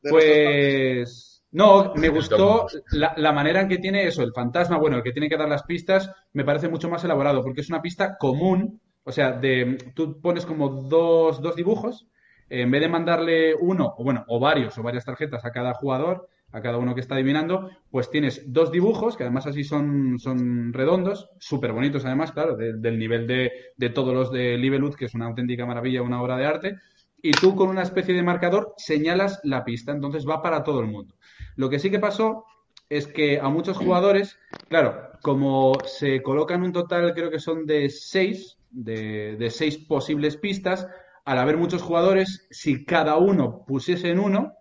De 0.01 0.11
Pues 0.11 1.43
no, 1.51 1.93
me 1.97 2.09
gustó 2.09 2.69
la, 2.93 3.15
la 3.17 3.33
manera 3.33 3.63
en 3.63 3.69
que 3.69 3.79
tiene 3.79 4.07
eso, 4.07 4.23
el 4.23 4.33
fantasma, 4.33 4.79
bueno, 4.79 4.99
el 4.99 5.03
que 5.03 5.13
tiene 5.13 5.29
que 5.29 5.37
dar 5.37 5.49
las 5.49 5.65
pistas, 5.65 6.09
me 6.33 6.45
parece 6.45 6.69
mucho 6.69 6.89
más 6.89 7.03
elaborado, 7.03 7.43
porque 7.43 7.63
es 7.63 7.71
una 7.71 7.83
pista 7.83 8.17
común, 8.17 8.81
o 9.03 9.11
sea, 9.11 9.33
de 9.33 9.77
tú 9.95 10.21
pones 10.21 10.47
como 10.47 10.69
dos, 10.69 11.43
dos 11.43 11.57
dibujos, 11.57 12.07
en 12.49 12.71
vez 12.71 12.81
de 12.81 12.89
mandarle 12.89 13.55
uno, 13.57 13.93
o 13.97 14.05
bueno, 14.05 14.25
o 14.29 14.39
varios, 14.39 14.79
o 14.79 14.85
varias 14.85 15.05
tarjetas 15.05 15.45
a 15.45 15.51
cada 15.51 15.75
jugador, 15.75 16.29
a 16.55 16.63
cada 16.63 16.79
uno 16.79 16.95
que 16.95 17.01
está 17.01 17.17
adivinando, 17.17 17.69
pues 17.91 18.11
tienes 18.11 18.53
dos 18.53 18.71
dibujos, 18.71 19.17
que 19.17 19.25
además 19.25 19.47
así 19.47 19.65
son, 19.65 20.19
son 20.19 20.73
redondos, 20.73 21.29
súper 21.39 21.73
bonitos 21.73 22.05
además, 22.05 22.33
claro, 22.33 22.57
de- 22.57 22.75
del 22.75 22.99
nivel 22.99 23.27
de, 23.27 23.51
de 23.77 23.91
todos 23.91 24.15
los 24.15 24.31
de 24.31 24.57
Libelud, 24.57 24.95
que 24.95 25.07
es 25.07 25.15
una 25.15 25.27
auténtica 25.27 25.67
maravilla, 25.67 26.03
una 26.03 26.23
obra 26.23 26.37
de 26.37 26.47
arte, 26.47 26.77
y 27.23 27.31
tú 27.33 27.55
con 27.57 27.69
una 27.71 27.83
especie 27.83 28.15
de 28.15 28.23
marcador 28.23 28.75
señalas 28.77 29.41
la 29.45 29.65
pista, 29.65 29.93
entonces 29.93 30.27
va 30.29 30.43
para 30.43 30.63
todo 30.63 30.81
el 30.81 30.87
mundo. 30.87 31.15
Lo 31.57 31.69
que 31.71 31.79
sí 31.79 31.91
que 31.91 31.99
pasó 31.99 32.45
es 32.89 33.07
que 33.07 33.41
a 33.41 33.49
muchos 33.49 33.77
jugadores, 33.79 34.39
claro, 34.69 35.11
como 35.23 35.73
se 35.87 36.23
colocan 36.23 36.63
un 36.63 36.73
total, 36.73 37.15
creo 37.15 37.31
que 37.31 37.39
son 37.39 37.67
de 37.67 37.89
seis, 37.91 38.59
de, 38.71 39.37
de 39.37 39.51
seis 39.51 39.79
posibles 39.79 40.37
pistas, 40.37 40.87
al 41.25 41.39
haber 41.39 41.57
muchos 41.57 41.83
jugadores, 41.83 42.47
si 42.51 42.85
cada 42.85 43.17
uno 43.17 43.65
pusiese 43.67 44.11
en 44.11 44.19
uno, 44.19 44.53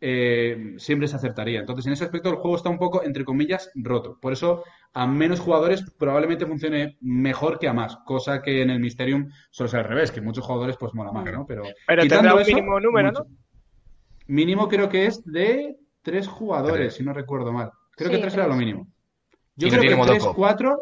eh, 0.00 0.74
siempre 0.78 1.08
se 1.08 1.16
acertaría. 1.16 1.60
Entonces, 1.60 1.86
en 1.86 1.92
ese 1.92 2.04
aspecto, 2.04 2.30
el 2.30 2.36
juego 2.36 2.56
está 2.56 2.70
un 2.70 2.78
poco, 2.78 3.02
entre 3.02 3.24
comillas, 3.24 3.70
roto. 3.74 4.18
Por 4.20 4.32
eso, 4.32 4.64
a 4.94 5.06
menos 5.06 5.40
jugadores 5.40 5.84
probablemente 5.98 6.46
funcione 6.46 6.96
mejor 7.00 7.58
que 7.58 7.68
a 7.68 7.72
más, 7.72 7.98
cosa 8.04 8.40
que 8.40 8.62
en 8.62 8.70
el 8.70 8.80
Mysterium 8.80 9.30
suele 9.50 9.70
ser 9.70 9.80
al 9.80 9.86
revés, 9.86 10.10
que 10.10 10.20
muchos 10.20 10.44
jugadores 10.44 10.76
pues 10.78 10.94
mola 10.94 11.12
más, 11.12 11.24
¿no? 11.30 11.44
Pero, 11.46 11.64
Pero 11.86 12.02
tendrá 12.06 12.34
un 12.34 12.40
eso, 12.40 12.54
mínimo 12.54 12.80
número, 12.80 13.12
¿no? 13.12 13.26
Mínimo 14.26 14.68
creo 14.68 14.88
que 14.88 15.06
es 15.06 15.24
de 15.24 15.76
tres 16.02 16.26
jugadores, 16.28 16.94
si 16.94 17.04
no 17.04 17.12
recuerdo 17.12 17.52
mal. 17.52 17.70
Creo 17.96 18.10
que 18.10 18.18
tres 18.18 18.34
era 18.34 18.46
lo 18.46 18.54
mínimo. 18.54 18.86
Yo 19.56 19.68
creo 19.68 19.82
que 19.82 20.12
tres, 20.12 20.24
cuatro... 20.34 20.80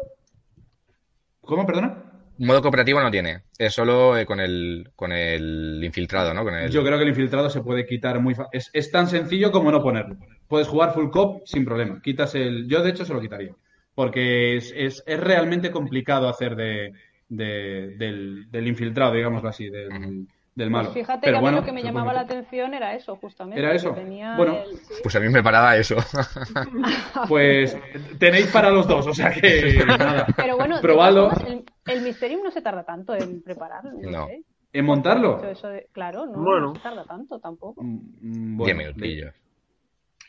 ¿Cómo, 1.41 1.65
perdona? 1.65 2.08
Modo 2.39 2.61
cooperativo 2.61 3.01
no 3.01 3.11
tiene. 3.11 3.41
Es 3.57 3.73
solo 3.73 4.17
eh, 4.17 4.25
con 4.25 4.39
el, 4.39 4.89
con 4.95 5.11
el 5.11 5.81
infiltrado, 5.83 6.33
¿no? 6.33 6.43
Con 6.43 6.55
el... 6.55 6.71
Yo 6.71 6.83
creo 6.83 6.97
que 6.97 7.03
el 7.03 7.09
infiltrado 7.09 7.49
se 7.49 7.61
puede 7.61 7.85
quitar 7.85 8.19
muy 8.19 8.33
fácil. 8.33 8.49
Es, 8.53 8.69
es 8.73 8.89
tan 8.91 9.07
sencillo 9.07 9.51
como 9.51 9.71
no 9.71 9.83
ponerlo. 9.83 10.15
Puedes 10.47 10.67
jugar 10.67 10.93
full 10.93 11.09
cop 11.09 11.41
sin 11.45 11.65
problema. 11.65 12.01
Quitas 12.01 12.33
el. 12.35 12.67
Yo, 12.67 12.81
de 12.81 12.89
hecho, 12.91 13.05
se 13.05 13.13
lo 13.13 13.21
quitaría. 13.21 13.53
Porque 13.93 14.55
es, 14.57 14.73
es, 14.75 15.03
es 15.05 15.19
realmente 15.19 15.71
complicado 15.71 16.29
hacer 16.29 16.55
de, 16.55 16.93
de- 17.27 17.95
del, 17.97 18.49
del 18.49 18.67
infiltrado, 18.67 19.13
digámoslo 19.13 19.49
así, 19.49 19.69
del, 19.69 20.25
del 20.55 20.69
malo. 20.69 20.89
Pues 20.91 21.05
fíjate 21.05 21.21
Pero 21.25 21.33
que 21.33 21.37
a 21.37 21.39
mí 21.39 21.43
bueno, 21.43 21.57
lo 21.59 21.63
que 21.65 21.71
me 21.71 21.83
llamaba 21.83 22.11
la 22.13 22.21
atención 22.21 22.73
era 22.73 22.93
eso, 22.93 23.15
justamente. 23.15 23.59
¿Era 23.61 23.73
eso? 23.73 23.91
tenía 23.93 24.35
Bueno. 24.35 24.57
el- 24.57 24.77
sí. 24.77 24.93
Pues 25.01 25.15
a 25.15 25.19
mí 25.19 25.29
me 25.29 25.41
paraba 25.43 25.77
eso. 25.77 25.95
Pues 27.27 27.77
tenéis 28.17 28.47
para 28.47 28.69
los 28.69 28.87
dos, 28.87 29.07
o 29.07 29.13
sea 29.13 29.31
que 29.31 29.83
nada. 29.85 30.25
Pero 30.35 30.57
bueno, 30.57 30.77
Probadlo. 30.81 31.31
el, 31.47 31.63
el 31.87 32.01
Mysterium 32.01 32.43
no 32.43 32.51
se 32.51 32.61
tarda 32.61 32.83
tanto 32.83 33.15
en 33.15 33.41
prepararlo. 33.41 33.91
No. 34.01 34.09
No. 34.11 34.25
sé. 34.27 34.43
¿En 34.71 34.85
montarlo? 34.85 35.37
Eso- 35.37 35.49
eso 35.49 35.67
de- 35.69 35.87
claro, 35.91 36.25
no, 36.27 36.39
Bueno. 36.43 36.67
no 36.67 36.75
se 36.75 36.81
tarda 36.81 37.03
tanto 37.05 37.39
tampoco. 37.39 37.81
Mm, 37.83 38.57
Diez 38.57 38.57
bueno, 38.57 38.77
minutillos. 38.77 39.33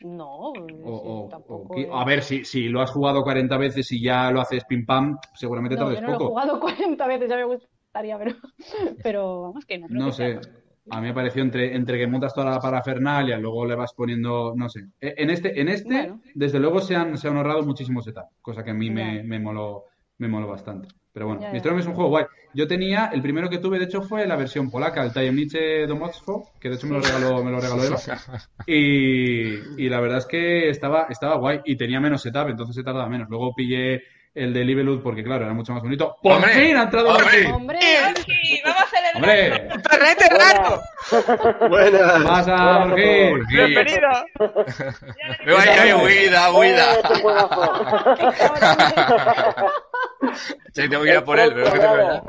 No, 0.02 0.34
O- 0.50 0.54
sí, 0.54 0.74
o- 0.82 1.24
o 1.26 1.28
tampoco. 1.28 1.76
es- 1.76 1.88
a 1.92 2.04
ver, 2.06 2.22
si, 2.22 2.44
si 2.46 2.68
lo 2.70 2.80
has 2.80 2.90
jugado 2.90 3.22
40 3.22 3.58
veces 3.58 3.92
y 3.92 4.02
ya 4.02 4.30
lo 4.30 4.40
haces 4.40 4.64
pim 4.64 4.86
pam, 4.86 5.18
seguramente 5.34 5.76
no, 5.76 5.82
tardes 5.82 5.96
yo 6.00 6.02
no 6.02 6.08
lo 6.08 6.14
he 6.14 6.18
poco. 6.18 6.30
jugado 6.30 6.60
40 6.60 7.06
veces, 7.06 7.28
ya 7.28 7.36
me 7.36 7.44
gustaría, 7.90 8.18
pero, 8.18 8.34
pero 9.02 9.42
vamos 9.42 9.64
que 9.66 9.78
no. 9.78 9.86
creo 9.88 9.98
No 10.00 10.06
que 10.06 10.12
sé. 10.12 10.40
A 10.92 11.00
mí 11.00 11.08
me 11.08 11.14
pareció 11.14 11.42
entre, 11.42 11.76
entre 11.76 11.98
que 11.98 12.06
montas 12.06 12.34
toda 12.34 12.50
la 12.50 12.58
parafernalia, 12.60 13.38
luego 13.38 13.64
le 13.66 13.74
vas 13.76 13.92
poniendo, 13.94 14.54
no 14.56 14.68
sé. 14.68 14.80
E- 15.00 15.14
En 15.18 15.30
este, 15.30 15.60
en 15.60 15.68
este 15.68 15.84
Bueno. 15.94 16.20
desde 16.34 16.58
luego 16.58 16.80
se 16.80 16.96
han, 16.96 17.16
se 17.16 17.28
han 17.28 17.36
ahorrado 17.36 17.62
muchísimo 17.62 18.00
setup, 18.02 18.24
cosa 18.40 18.64
que 18.64 18.70
a 18.70 18.74
mí 18.74 18.90
me, 18.90 19.22
me 19.22 19.38
moló, 19.38 19.84
me 20.18 20.26
moló 20.26 20.48
bastante. 20.48 20.88
Pero 21.12 21.26
bueno, 21.26 21.42
Ya, 21.42 21.48
ya. 21.48 21.52
Mysterium 21.52 21.80
es 21.80 21.86
un 21.86 21.94
juego 21.94 22.10
guay. 22.10 22.24
Yo 22.54 22.66
tenía, 22.66 23.06
el 23.12 23.22
primero 23.22 23.48
que 23.48 23.58
tuve, 23.58 23.78
de 23.78 23.84
hecho, 23.84 24.02
fue 24.02 24.26
la 24.26 24.36
versión 24.36 24.70
polaca, 24.70 25.04
el 25.04 25.12
Tajemnice 25.12 25.86
Domostwo, 25.86 26.42
que 26.60 26.68
de 26.70 26.74
hecho 26.76 26.86
me 26.88 26.94
lo 26.94 27.00
regaló, 27.00 27.44
me 27.44 27.50
lo 27.52 27.60
regaló 27.60 27.84
Eva. 27.84 27.96
Y, 28.66 29.84
y 29.84 29.88
la 29.88 30.00
verdad 30.00 30.18
es 30.18 30.26
que 30.26 30.68
estaba, 30.70 31.06
estaba 31.10 31.36
guay 31.36 31.60
y 31.64 31.76
tenía 31.76 32.00
menos 32.00 32.22
setup, 32.22 32.48
entonces 32.48 32.74
se 32.76 32.82
tardaba 32.84 33.08
menos. 33.08 33.28
Luego 33.28 33.54
pillé 33.54 34.02
el 34.34 34.54
de 34.54 34.64
Libelud 34.64 35.02
porque, 35.02 35.24
claro, 35.24 35.44
era 35.44 35.54
mucho 35.54 35.72
más 35.72 35.82
bonito. 35.82 36.16
¡Por 36.22 36.32
¡Hombre! 36.32 36.52
fin 36.52 36.76
ha 36.76 36.82
entrado 36.84 37.08
¡Hombre! 37.10 37.46
¡Hombre! 37.52 37.78
Vamos 38.64 38.82
a 38.82 38.86
celebrar. 38.86 40.80
¡Hombre! 41.14 41.68
Buenas. 41.68 42.22
¡Pasa. 42.22 42.84
¡Bienvenido! 42.94 44.08
¡Me 45.44 45.52
voy 45.52 45.62
a 45.62 45.86
ir, 45.86 45.94
huida, 45.94 46.52
huida! 46.52 46.86
Sí, 50.72 50.88
tengo 50.88 51.02
que 51.02 51.10
ir 51.10 51.16
a 51.16 51.24
por 51.24 51.38
él, 51.40 51.52
pero 51.52 51.66
es 51.66 51.72
que 51.72 51.78
tengo 51.80 51.96
ya. 51.96 52.22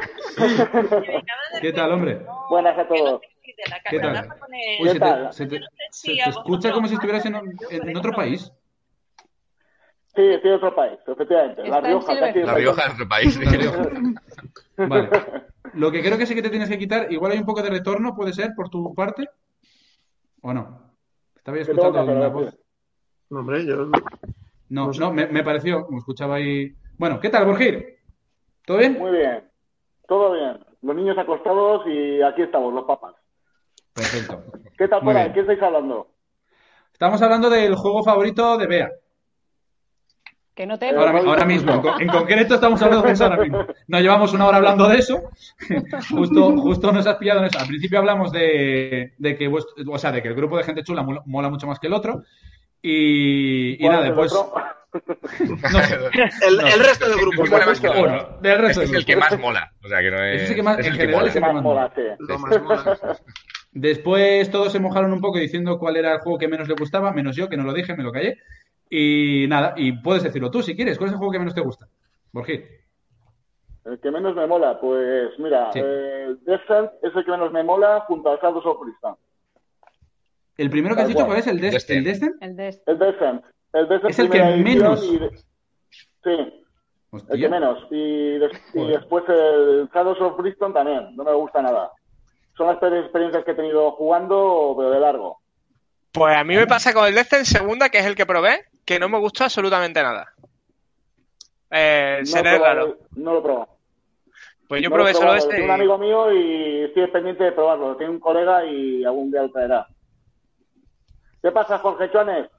¿Qué 1.62 1.74
tal, 1.74 1.92
hombre? 1.92 2.22
Buenas 2.50 2.78
a 2.80 2.88
todos. 2.88 3.22
¿Qué 3.90 4.00
tal? 4.00 4.30
Uy, 4.80 4.88
se 4.88 4.94
te, 4.94 5.00
tal? 5.00 5.34
se 5.34 5.46
te- 5.46 5.60
te 5.60 6.30
escucha 6.30 6.72
como 6.72 6.88
si 6.88 6.96
estuvieras 6.96 7.26
en, 7.26 7.36
otro 7.98 8.14
país. 8.14 8.52
Sí, 10.16 10.22
estoy 10.22 10.50
en 10.52 10.56
otro 10.58 10.76
país, 10.76 11.00
efectivamente. 11.08 11.68
La 11.68 11.80
Rioja, 11.80 12.20
casi 12.20 12.40
La 12.40 12.54
Rioja 12.54 12.82
es 12.86 12.94
otro 12.94 13.08
país. 13.08 13.40
Vale. 14.78 15.10
Lo 15.74 15.90
que 15.92 16.02
creo 16.02 16.18
que 16.18 16.26
sí 16.26 16.36
que 16.36 16.42
te 16.42 16.50
tienes 16.50 16.68
que 16.70 16.78
quitar, 16.78 17.12
igual 17.12 17.32
hay 17.32 17.38
un 17.40 17.46
poco 17.46 17.62
de 17.62 17.70
retorno, 17.70 18.14
puede 18.14 18.34
ser, 18.34 18.52
por 18.56 18.70
tu 18.70 18.94
parte. 18.94 19.30
¿O 20.42 20.54
no? 20.54 20.92
Estaba 21.36 21.58
¿Qué 21.58 21.66
tengo 21.66 21.94
que 21.94 22.00
escuchando 22.00 22.00
hacer? 22.02 22.18
una 22.18 22.26
A 22.26 22.30
ver, 22.30 22.46
voz. 22.46 22.60
No, 23.30 23.40
hombre, 23.40 23.66
yo. 23.66 23.76
No, 23.86 24.88
No 24.88 24.94
sé. 24.94 25.00
no, 25.00 25.14
me, 25.14 25.28
me 25.28 25.44
pareció, 25.44 25.88
me 25.90 25.98
escuchaba 26.00 26.36
ahí. 26.36 26.74
Bueno, 26.98 27.20
¿qué 27.20 27.30
tal, 27.30 27.46
Borgir? 27.46 28.00
¿Todo 28.66 28.78
bien? 28.78 28.98
Muy 29.00 29.12
bien. 29.12 29.50
Todo 30.08 30.34
bien. 30.34 30.60
Los 30.82 30.96
niños 30.96 31.18
acostados 31.18 31.88
y 31.88 32.22
aquí 32.22 32.42
estamos, 32.42 32.74
los 32.74 32.84
papas. 32.86 33.16
Perfecto. 33.94 34.44
¿Qué 34.78 34.88
tal 34.88 35.02
por 35.04 35.16
ahí? 35.16 35.32
¿Qué 35.32 35.42
estáis 35.42 35.62
hablando? 35.62 36.08
Estamos 36.92 37.22
hablando 37.22 37.50
del 37.50 37.76
juego 37.76 38.04
favorito 38.04 38.58
de 38.58 38.68
Bea. 38.68 38.92
Que 40.62 40.68
no 40.68 40.78
te 40.78 40.90
Ahora, 40.92 41.12
mi- 41.12 41.28
ahora 41.28 41.44
mismo, 41.44 41.74
en, 41.74 41.82
co- 41.82 42.00
en 42.00 42.08
concreto 42.08 42.54
estamos 42.54 42.80
hablando 42.84 43.08
de 43.08 43.14
eso 43.14 43.24
ahora 43.24 43.38
mismo. 43.42 43.66
Nos 43.88 44.00
llevamos 44.04 44.32
una 44.32 44.46
hora 44.46 44.58
hablando 44.58 44.88
de 44.88 44.98
eso. 44.98 45.20
justo, 46.12 46.56
justo 46.58 46.92
nos 46.92 47.08
has 47.08 47.16
pillado 47.16 47.40
en 47.40 47.46
eso. 47.48 47.58
Al 47.58 47.66
principio 47.66 47.98
hablamos 47.98 48.32
de, 48.32 49.16
de 49.18 49.36
que 49.36 49.50
vuest- 49.50 49.74
o 49.92 49.98
sea, 49.98 50.12
de 50.12 50.22
que 50.22 50.28
el 50.28 50.36
grupo 50.36 50.58
de 50.58 50.64
gente 50.64 50.84
chula 50.84 51.02
mola, 51.02 51.24
mola 51.26 51.50
mucho 51.50 51.66
más 51.66 51.80
que 51.80 51.88
el 51.88 51.94
otro. 51.94 52.22
Y, 52.80 53.72
y 53.74 53.78
¿Cuál 53.80 53.92
nada, 53.92 54.04
es 54.06 54.10
el 54.12 54.16
después. 54.18 54.46
No 55.72 55.80
sé. 55.82 55.96
El, 56.48 56.58
No. 56.58 56.68
el 56.68 56.80
resto 56.80 57.10
del 57.10 57.18
grupo. 57.18 57.44
Mola 57.50 57.66
más 57.66 57.80
que 57.80 57.88
el 57.88 57.92
otro. 57.94 58.02
Bueno, 58.04 58.38
del 58.44 58.58
resto 58.60 58.82
Este 58.84 58.94
es 58.94 59.00
el 59.00 59.06
que 59.08 59.16
más 59.16 59.40
mola. 59.40 59.72
O 59.84 59.88
sea, 59.88 60.00
que 60.02 60.12
no 60.12 60.24
es. 60.24 60.52
Que 60.52 60.62
más- 60.62 60.78
es 60.78 60.86
en 60.86 60.92
el 60.92 60.98
que 61.00 61.06
general 61.08 61.22
mola. 61.24 61.28
es 61.32 61.36
el 61.36 61.42
¿Qué 61.42 61.48
que 61.48 61.54
más 61.54 61.54
más 61.56 61.64
mola? 61.64 61.92
Sí. 61.96 62.02
Lo 62.20 62.38
más 62.38 62.62
mola. 62.62 63.18
Después 63.72 64.52
todos 64.52 64.72
se 64.72 64.80
mojaron 64.80 65.12
un 65.12 65.22
poco 65.22 65.40
diciendo 65.40 65.80
cuál 65.80 65.96
era 65.98 66.14
el 66.14 66.20
juego 66.20 66.38
que 66.38 66.48
menos 66.48 66.68
le 66.68 66.76
gustaba, 66.78 67.12
menos 67.14 67.36
yo, 67.36 67.50
que 67.50 67.58
no 67.58 67.64
lo 67.64 67.74
dije, 67.74 67.96
me 67.96 68.04
lo 68.04 68.12
callé. 68.12 68.38
Y 68.94 69.46
nada, 69.48 69.74
y 69.78 69.94
puedes 69.94 70.22
decirlo 70.24 70.52
tú 70.52 70.62
si 70.62 70.76
quieres. 70.76 70.98
¿Cuál 70.98 71.08
es 71.08 71.14
el 71.14 71.18
juego 71.18 71.32
que 71.32 71.40
menos 71.40 71.56
te 71.56 71.62
gusta? 71.62 71.88
Borgir. 72.34 72.66
El 73.86 74.00
que 74.02 74.12
menos 74.12 74.36
me 74.36 74.46
mola, 74.46 74.80
pues 74.82 75.32
mira, 75.40 75.72
Sí. 75.72 75.80
eh, 75.82 76.36
Descent 76.42 76.92
es 77.02 77.16
el 77.16 77.24
que 77.26 77.32
menos 77.32 77.52
me 77.54 77.64
mola 77.64 78.02
junto 78.02 78.30
al 78.30 78.38
Shadows 78.40 78.66
of 78.66 78.80
Crystal. 78.84 79.16
El 80.58 80.70
primero 80.70 80.94
que 80.96 81.02
has 81.04 81.08
dicho. 81.08 81.26
¿cuál 81.26 81.40
es? 81.40 81.48
¿El, 81.48 81.60
Destin. 81.62 81.98
el 82.00 82.04
Destin? 82.04 82.34
El 82.42 82.56
de 82.58 82.68
este. 82.68 82.92
El 82.92 83.00
Descent. 83.00 83.44
El 83.74 83.88
Descent 83.88 84.10
Es 84.12 84.20
el 84.20 84.30
que 84.30 84.44
menos. 84.44 85.04
y 85.06 85.18
de- 85.18 85.32
Sí, 86.24 86.64
el 87.30 87.40
que 87.42 87.50
menos. 87.50 87.88
Y, 87.90 88.38
después 88.40 89.24
el 89.30 89.90
Shadows 89.94 90.20
of 90.22 90.38
Bristol 90.38 90.74
también, 90.74 91.16
no 91.16 91.24
me 91.24 91.34
gusta 91.34 91.62
nada. 91.62 91.92
Son 92.58 92.68
las 92.68 92.78
peores 92.78 93.04
experiencias 93.06 93.44
que 93.46 93.52
he 93.52 93.56
tenido 93.56 93.92
jugando, 93.94 94.76
pero 94.78 94.92
de 94.92 95.00
largo. 95.00 95.40
Pues 96.12 96.36
a 96.36 96.44
mí 96.44 96.56
me 96.56 96.68
pasa 96.68 96.94
con 96.94 97.06
el 97.08 97.16
Descent 97.16 97.46
segunda, 97.46 97.90
que 97.90 98.00
es 98.00 98.06
el 98.06 98.16
que 98.16 98.26
probé, 98.26 98.66
que 98.86 99.00
no 99.00 99.10
me 99.10 99.18
gustó 99.20 99.44
absolutamente 99.46 100.02
nada. 100.02 100.32
Eh, 101.70 102.18
No, 102.22 102.26
seré 102.26 102.50
he 102.56 102.58
probado- 102.58 102.76
raro. 102.76 102.98
no 103.16 103.34
lo 103.34 103.44
probado. 103.44 103.68
Pues 104.68 104.82
yo 104.82 104.90
No 104.90 104.96
probé 104.96 105.14
solo 105.14 105.36
este. 105.36 105.50
Tiene 105.56 105.66
un 105.66 105.72
amigo 105.72 105.98
mío 105.98 106.32
y 106.34 106.84
estoy 106.86 107.08
pendiente 107.08 107.44
de 107.44 107.52
probarlo. 107.52 107.96
Tiene 107.98 108.14
un 108.14 108.20
colega 108.20 108.64
y 108.66 109.04
algún 109.04 109.30
día 109.32 109.42
lo 109.44 109.52
traerá. 109.52 109.88
¿Qué 111.42 111.52
pasa, 111.52 111.78
Jorge 111.80 112.10
Chones? 112.12 112.50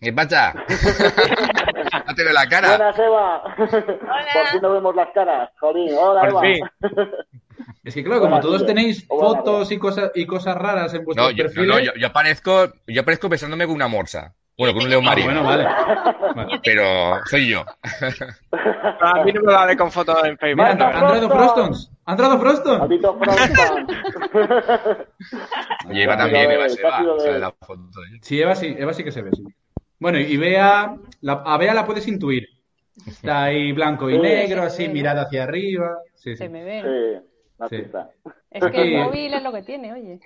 ¿Qué 0.00 0.12
pasa? 0.12 0.54
Dátelo 2.06 2.32
la 2.32 2.48
cara. 2.48 2.68
Buenas, 2.76 2.98
Eva. 2.98 3.42
Por 3.56 4.46
fin 4.52 4.62
nos 4.62 4.72
vemos 4.72 4.94
las 4.96 5.10
caras. 5.12 5.50
Jolín, 5.60 5.90
hola, 5.98 6.20
Por 6.22 6.30
Eva. 6.30 6.40
fin. 6.40 6.60
Es 7.84 7.94
que 7.94 8.02
claro, 8.04 8.20
como 8.20 8.34
Hola, 8.36 8.42
todos 8.42 8.66
tenéis 8.66 9.04
Hola, 9.08 9.20
fotos 9.42 9.70
y 9.72 9.78
cosas 9.78 10.10
y 10.14 10.26
cosas 10.26 10.54
raras 10.56 10.92
en 10.94 11.04
vuestros 11.04 11.28
No, 11.30 11.36
yo, 11.36 11.44
no, 11.44 11.64
no, 11.64 11.78
yo, 11.78 11.92
yo 11.94 12.06
aparezco, 12.06 12.72
yo 12.86 13.00
aparezco 13.02 13.28
besándome 13.28 13.66
con 13.66 13.74
una 13.74 13.88
morsa. 13.88 14.34
Bueno, 14.60 14.74
con 14.74 14.82
un 14.84 14.90
león 14.90 15.02
Ah, 15.06 15.08
marino. 15.08 15.26
bueno, 15.26 15.42
vale. 15.42 15.64
Vale. 16.36 16.60
Pero 16.64 16.84
soy 17.24 17.48
yo. 17.48 17.64
A 19.00 19.24
mí 19.24 19.32
no 19.32 19.40
me 19.40 19.54
vale 19.54 19.74
con 19.74 19.90
fotos 19.90 20.22
en 20.24 20.36
Facebook. 20.36 20.66
Mira, 20.70 20.86
han 20.86 20.98
Froston. 21.00 21.30
Frostons. 21.30 21.90
¿Han 22.04 22.16
traído 22.18 22.38
Froston? 22.38 22.78
Patito 22.80 23.18
Frostan. 23.18 23.86
Y 25.90 26.02
Eva 26.02 26.18
también, 26.18 26.50
Eva 26.50 26.68
se 26.68 26.82
va. 26.82 26.98
sale 27.20 27.38
la 27.38 27.52
foto 27.52 27.88
ella. 28.06 28.18
Sí, 28.20 28.38
Eva 28.42 28.54
sí, 28.54 28.74
Eva 28.78 28.92
sí 28.92 29.02
que 29.02 29.12
se 29.12 29.22
ve, 29.22 29.30
sí. 29.34 29.44
Bueno, 29.98 30.18
y 30.18 30.36
Bea, 30.36 30.94
la, 31.22 31.32
a 31.32 31.56
Bea 31.56 31.72
la 31.72 31.86
puedes 31.86 32.06
intuir. 32.06 32.46
Está 33.06 33.44
ahí 33.44 33.72
blanco 33.72 34.10
y 34.10 34.16
Sí, 34.16 34.20
negro, 34.20 34.62
así, 34.64 34.82
ve, 34.82 34.88
¿no? 34.88 34.94
mirada 34.94 35.22
hacia 35.22 35.44
arriba. 35.44 35.96
Sí, 36.16 36.32
sí. 36.32 36.36
Se 36.36 36.48
me 36.50 36.64
ve. 36.64 36.82
Sí, 36.82 37.28
la 37.58 37.68
Sí. 37.68 37.76
Es 38.50 38.64
que 38.72 38.82
el 38.82 39.04
móvil 39.04 39.32
es 39.32 39.42
lo 39.42 39.52
que 39.52 39.62
tiene, 39.62 39.90
oye. 39.94 40.20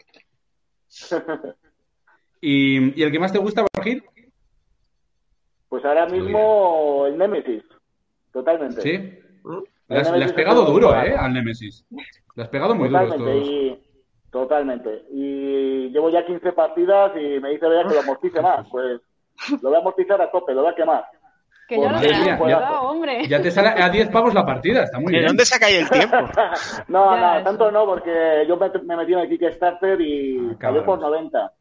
¿Y, 2.41 3.01
y 3.01 3.03
el 3.05 3.13
que 3.13 3.19
más 3.21 3.33
te 3.33 3.39
gusta, 3.39 3.65
Borgir? 3.73 4.03
Pues 5.75 5.85
ahora 5.87 6.07
mismo 6.07 7.05
el 7.09 7.19
Nemesis. 7.19 7.65
Totalmente. 8.33 8.81
¿Sí? 8.81 9.19
Le 9.89 9.99
has, 9.99 10.13
le 10.13 10.33
pegado 10.33 10.65
duro. 10.67 10.95
¿eh? 10.95 11.17
Al 11.19 11.33
Nemesis. 11.33 11.85
Le 12.37 12.45
has 12.45 12.49
pegado 12.49 12.77
muy 12.77 12.89
duro 12.89 13.01
Totalmente. 13.09 13.39
estos. 13.41 13.49
Y, 13.51 14.31
totalmente. 14.31 15.03
Y 15.11 15.89
llevo 15.91 16.11
ya 16.11 16.25
15 16.25 16.53
partidas 16.53 17.11
y 17.17 17.41
me 17.41 17.51
dice 17.51 17.67
Bea 17.67 17.83
que 17.89 17.95
lo 17.95 18.01
amortice 18.03 18.41
más. 18.41 18.65
Pues 18.71 19.01
lo 19.63 19.69
voy 19.69 19.75
a 19.75 19.81
amortizar 19.81 20.23
a 20.23 20.31
tope, 20.31 20.55
lo 20.55 20.63
voy 20.63 20.71
a 20.71 20.77
quemar. 20.77 21.05
Que 21.67 21.75
ya 21.77 21.87
lo 21.89 21.91
Madre 21.91 22.09
tengo 22.11 22.23
mía, 22.25 22.37
jugado, 22.37 22.81
hombre. 22.83 23.27
Ya 23.27 23.43
te 23.43 23.51
sale 23.51 23.71
a 23.83 23.89
10 23.89 24.11
pavos 24.11 24.33
la 24.33 24.47
partida, 24.47 24.85
está 24.85 25.01
muy 25.01 25.13
¿De 25.13 25.19
bien. 25.19 25.27
dónde 25.27 25.45
sacáis 25.45 25.79
el 25.81 25.91
tiempo? 25.91 26.17
No, 26.87 27.17
Ya, 27.17 27.39
no, 27.39 27.43
tanto 27.43 27.73
no, 27.73 27.85
porque 27.85 28.45
yo 28.47 28.57
me, 28.57 28.71
me 28.85 28.97
metí 28.97 29.13
en 29.13 29.19
el 29.19 29.29
Kickstarter 29.29 30.01
y 30.01 30.39
Ah, 30.53 30.57
pagué 30.61 30.83
por 30.83 31.01
cabrones. 31.01 31.33
90. 31.33 31.53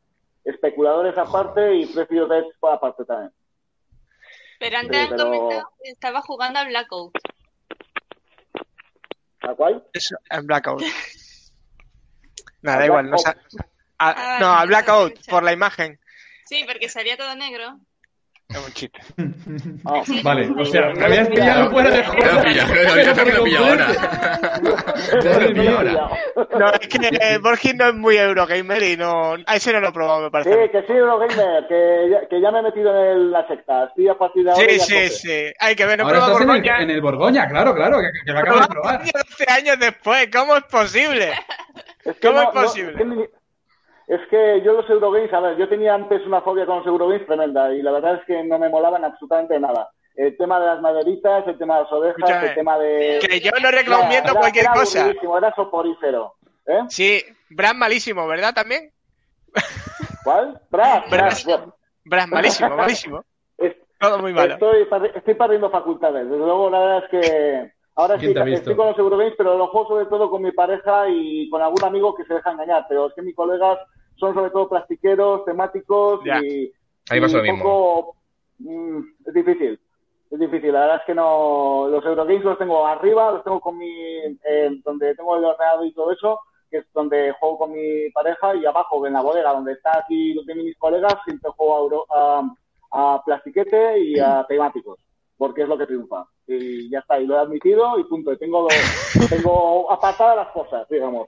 Especuladores 0.46 1.18
aparte 1.18 1.74
y 1.78 1.88
precios 1.88 2.30
de 2.30 2.44
aparte 2.62 3.06
también. 3.06 3.32
Pero 4.60 4.78
antes 4.78 4.96
Sí, 4.98 5.04
han 5.04 5.10
pero- 5.10 5.24
comentado 5.26 5.72
que 5.84 5.90
estaba 5.92 6.22
jugando 6.22 6.60
a 6.60 6.64
Blackout. 6.66 7.18
¿A 9.42 9.54
cuál? 9.56 9.84
Eso, 9.94 10.16
en 10.30 10.46
Blackout. 10.48 10.82
Nada, 12.62 12.80
da 12.80 12.86
igual. 12.86 13.10
No, 13.10 13.18
a- 13.26 13.36
Ah, 14.00 14.38
no, 14.40 14.48
a 14.54 14.66
Blackout, 14.66 15.26
por 15.30 15.44
la 15.44 15.54
imagen. 15.54 16.00
Sí, 16.46 16.66
porque 16.68 16.90
salía 16.90 17.16
todo 17.18 17.36
negro. 17.36 17.80
Es 18.50 18.58
un 18.68 18.74
chiste. 18.74 19.00
Ah, 19.86 20.02
Vale, 20.24 20.50
o 20.58 20.66
sea, 20.66 20.94
Sí, 20.94 21.00
me 21.00 21.06
habías 21.06 21.28
sí, 21.28 21.34
pillado 21.34 21.66
sí. 21.66 21.72
fuera 21.72 21.90
de 21.90 22.04
yo 23.04 23.14
también 23.14 23.36
lo 23.38 23.42
he 23.42 23.44
pillado 23.46 23.66
ahora. 23.66 23.88
Madre 25.24 25.24
Lo 25.24 25.42
he 25.42 25.54
pillado 25.54 25.78
ahora. 25.78 26.10
No, 26.58 26.72
es 26.74 26.88
que 26.88 27.08
eh, 27.08 27.38
Borges 27.40 27.76
no 27.76 27.88
es 27.90 27.94
muy 27.96 28.18
Eurogamer 28.18 28.84
y 28.84 28.98
no. 28.98 29.34
A 29.46 29.56
ese 29.56 29.74
no 29.74 29.80
lo 29.82 29.90
he 29.90 29.92
probado, 29.92 30.22
me 30.22 30.28
Sí, 30.28 30.32
parece. 30.32 30.72
que 30.72 30.82
sí, 30.84 30.94
Eurogamer, 30.94 31.68
que 31.68 32.10
ya, 32.12 32.28
que 32.30 32.42
ya 32.42 32.52
me 32.52 32.60
he 32.60 32.62
metido 32.64 32.90
en 32.96 33.12
el- 33.12 33.32
la 33.32 33.48
secta. 33.48 33.86
Estoy 33.86 34.08
a 34.08 34.18
partir 34.18 34.44
de 34.46 34.52
ahora. 34.52 34.64
Sí, 34.70 34.80
sí, 34.80 35.10
sí. 35.10 35.54
Hay 35.60 35.76
que 35.76 35.86
ver, 35.86 36.00
no 36.00 36.10
el, 36.10 36.20
Borgoña. 36.20 36.82
en 36.82 36.90
el 36.90 37.02
Borgoña, 37.02 37.48
claro, 37.50 37.74
claro, 37.76 37.98
que, 38.00 38.08
que 38.26 38.32
lo 38.32 38.40
acabas 38.40 38.62
de 38.62 38.68
probar. 38.74 38.98
Borgoña 38.98 39.12
12 39.30 39.46
años 39.52 39.80
después, 39.80 40.30
¿cómo 40.32 40.56
es 40.58 40.64
posible? 40.64 41.32
Es 42.06 42.16
que 42.18 42.28
¿Cómo 42.28 42.42
no- 42.42 42.50
es 42.50 42.56
no- 42.56 42.62
posible? 42.62 43.30
Es, 44.08 44.20
que 44.30 44.62
yo 44.64 44.74
los 44.74 44.90
Eurogames, 44.90 45.34
a 45.34 45.40
ver, 45.40 45.58
yo 45.58 45.68
tenía 45.70 45.94
antes 45.94 46.26
una 46.26 46.42
fobia 46.42 46.66
con 46.66 46.78
los 46.78 46.88
Eurogames 46.88 47.26
tremenda 47.26 47.74
y 47.74 47.82
la 47.82 47.92
verdad 47.92 48.16
es 48.16 48.26
que 48.26 48.44
no 48.44 48.60
me 48.60 48.70
molaban 48.70 49.04
absolutamente 49.06 49.60
nada. 49.60 49.90
El 50.16 50.38
tema 50.38 50.60
de 50.60 50.68
las 50.68 50.82
maderitas, 50.82 51.48
el 51.48 51.58
tema 51.58 51.78
de 51.78 51.84
las 51.84 51.92
ovejas, 51.92 52.18
Escúchame, 52.20 52.48
el 52.50 52.56
tema 52.56 52.78
de... 52.78 53.20
Que 53.28 53.40
yo 53.40 53.52
no 53.62 53.72
recomiendo 53.72 54.32
Era- 54.32 54.40
cualquier 54.40 54.66
era 54.66 54.74
cosa. 54.74 55.10
Era 55.38 55.56
soporífero. 55.56 56.34
¿Eh? 56.68 56.80
Sí, 56.90 57.24
Brad 57.50 57.74
malísimo, 57.76 58.28
¿verdad? 58.28 58.54
También. 58.54 58.92
¿Cuál? 60.24 60.62
Brad, 60.70 61.04
Brad. 61.10 61.34
Brad, 61.46 61.68
Brad 62.06 62.28
malísimo, 62.28 62.76
malísimo. 62.76 63.24
Es- 63.58 63.76
Todo 64.00 64.20
muy 64.20 64.34
malo. 64.34 64.54
Estoy, 64.54 64.88
estoy 65.16 65.34
perdiendo 65.34 65.70
facultades. 65.72 66.26
Desde 66.26 66.38
luego, 66.38 66.70
la 66.70 66.80
verdad 66.80 67.04
es 67.06 67.10
que 67.10 67.73
ahora 67.96 68.18
¿Quién 68.18 68.34
sí, 68.34 68.54
estoy 68.54 68.76
con 68.76 68.88
los 68.88 68.98
Eurogames, 68.98 69.34
pero 69.38 69.58
los 69.58 69.70
juego 69.70 69.88
sobre 69.88 70.06
todo 70.08 70.30
con 70.30 70.42
mi 70.42 70.52
pareja 70.52 71.08
y 71.10 71.50
con 71.50 71.62
algún 71.62 71.84
amigo 71.84 72.16
que 72.16 72.26
se 72.26 72.34
deja 72.34 72.52
engañar. 72.52 72.86
Pero 72.90 73.08
es 73.08 73.14
que 73.14 73.22
mis 73.22 73.36
colegas 73.36 73.80
son 74.16 74.34
sobre 74.34 74.52
todo 74.52 74.70
plastiqueros, 74.70 75.46
temáticos 75.46 76.22
Ya. 76.26 76.40
y, 76.40 76.72
Ahí 77.10 77.20
pasa 77.20 77.38
lo 77.38 77.44
mismo. 77.44 77.64
poco, 77.64 78.16
mm, 78.60 79.00
es 79.28 79.34
difícil. 79.34 79.80
Es 80.32 80.40
difícil. 80.40 80.72
La 80.74 80.80
verdad 80.82 80.96
es 80.98 81.04
que 81.06 81.14
no. 81.16 81.88
Los 81.90 82.04
Eurogames 82.06 82.44
los 82.44 82.58
tengo 82.58 82.86
arriba, 82.88 83.32
los 83.32 83.44
tengo 83.44 83.60
con 83.60 83.78
mi. 83.78 83.88
eh, 84.44 84.70
donde 84.84 85.14
tengo 85.16 85.36
el 85.38 85.46
ordenador 85.46 85.86
y 85.86 85.94
todo 85.94 86.12
eso, 86.12 86.40
que 86.72 86.78
es 86.78 86.86
donde 86.94 87.34
juego 87.40 87.60
con 87.60 87.72
mi 87.74 88.10
pareja, 88.12 88.56
y 88.56 88.66
abajo 88.66 89.06
en 89.06 89.14
la 89.14 89.22
bodega, 89.22 89.52
donde 89.54 89.74
está 89.74 90.00
aquí 90.00 90.34
los 90.34 90.46
de 90.48 90.56
mis 90.56 90.78
colegas, 90.78 91.16
siempre 91.26 91.52
juego 91.56 92.08
a, 92.10 92.40
a, 92.92 93.16
a 93.16 93.24
plastiquete 93.24 94.00
y 94.00 94.20
a 94.20 94.44
temáticos, 94.50 94.98
porque 95.44 95.64
es 95.64 95.68
lo 95.68 95.78
que 95.78 95.86
triunfa. 95.86 96.26
Y 96.48 96.90
ya 96.90 97.00
está, 97.00 97.20
y 97.20 97.26
lo 97.26 97.36
he 97.36 97.40
admitido 97.40 98.00
y 98.00 98.06
punto. 98.06 98.32
Y 98.32 98.38
tengo, 98.38 98.66
tengo 99.30 99.92
apartadas 99.92 100.38
las 100.38 100.48
cosas, 100.54 100.88
digamos. 100.90 101.28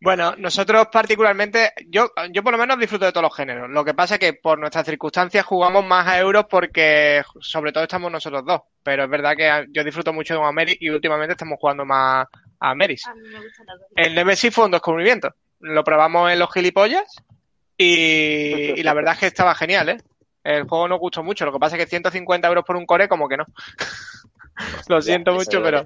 Bueno, 0.00 0.34
nosotros 0.36 0.88
particularmente, 0.90 1.70
yo, 1.86 2.10
yo 2.32 2.42
por 2.42 2.50
lo 2.50 2.58
menos 2.58 2.76
disfruto 2.76 3.04
de 3.04 3.12
todos 3.12 3.22
los 3.22 3.36
géneros. 3.36 3.70
Lo 3.70 3.84
que 3.84 3.94
pasa 3.94 4.14
es 4.14 4.20
que 4.20 4.32
por 4.32 4.58
nuestras 4.58 4.84
circunstancias 4.84 5.46
jugamos 5.46 5.84
más 5.84 6.08
a 6.08 6.18
euros 6.18 6.46
porque 6.50 7.22
sobre 7.38 7.70
todo 7.70 7.84
estamos 7.84 8.10
nosotros 8.10 8.44
dos. 8.44 8.62
Pero 8.82 9.04
es 9.04 9.10
verdad 9.10 9.36
que 9.36 9.66
yo 9.70 9.84
disfruto 9.84 10.12
mucho 10.12 10.34
de 10.34 10.40
un 10.40 10.46
Ameris 10.46 10.78
y 10.80 10.90
últimamente 10.90 11.34
estamos 11.34 11.60
jugando 11.60 11.84
más 11.84 12.26
a 12.58 12.70
Ameris. 12.70 13.06
A 13.06 13.14
mí 13.14 13.28
me. 13.28 14.02
El 14.02 14.16
Nemesis 14.16 14.52
fue 14.52 14.64
un 14.64 14.72
descubrimiento. 14.72 15.32
Lo 15.60 15.84
probamos 15.84 16.32
en 16.32 16.40
los 16.40 16.52
gilipollas 16.52 17.14
y, 17.76 18.80
y 18.80 18.82
la 18.82 18.92
verdad 18.92 19.14
es 19.14 19.20
que 19.20 19.26
estaba 19.26 19.54
genial, 19.54 19.90
¿eh? 19.90 19.98
El 20.46 20.68
juego 20.68 20.86
nos 20.88 20.98
gustó 21.00 21.22
mucho. 21.22 21.44
Lo 21.44 21.52
que 21.52 21.58
pasa 21.58 21.76
es 21.76 21.84
que 21.84 21.90
150 21.90 22.46
euros 22.48 22.64
por 22.64 22.76
un 22.76 22.86
core, 22.86 23.08
como 23.08 23.28
que 23.28 23.36
no. 23.36 23.44
Lo 24.88 25.00
siento 25.02 25.32
Ya, 25.32 25.36
mucho, 25.38 25.62
pero... 25.62 25.82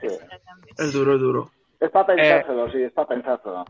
Es 0.77 0.93
duro, 0.93 1.15
es 1.15 1.21
duro. 1.21 1.51
Es 1.81 1.91
para 1.91 2.07
pensárselo, 2.07 2.71
sí, 2.71 2.83
es 2.83 2.93
para 2.93 3.09
pensárselo. 3.09 3.65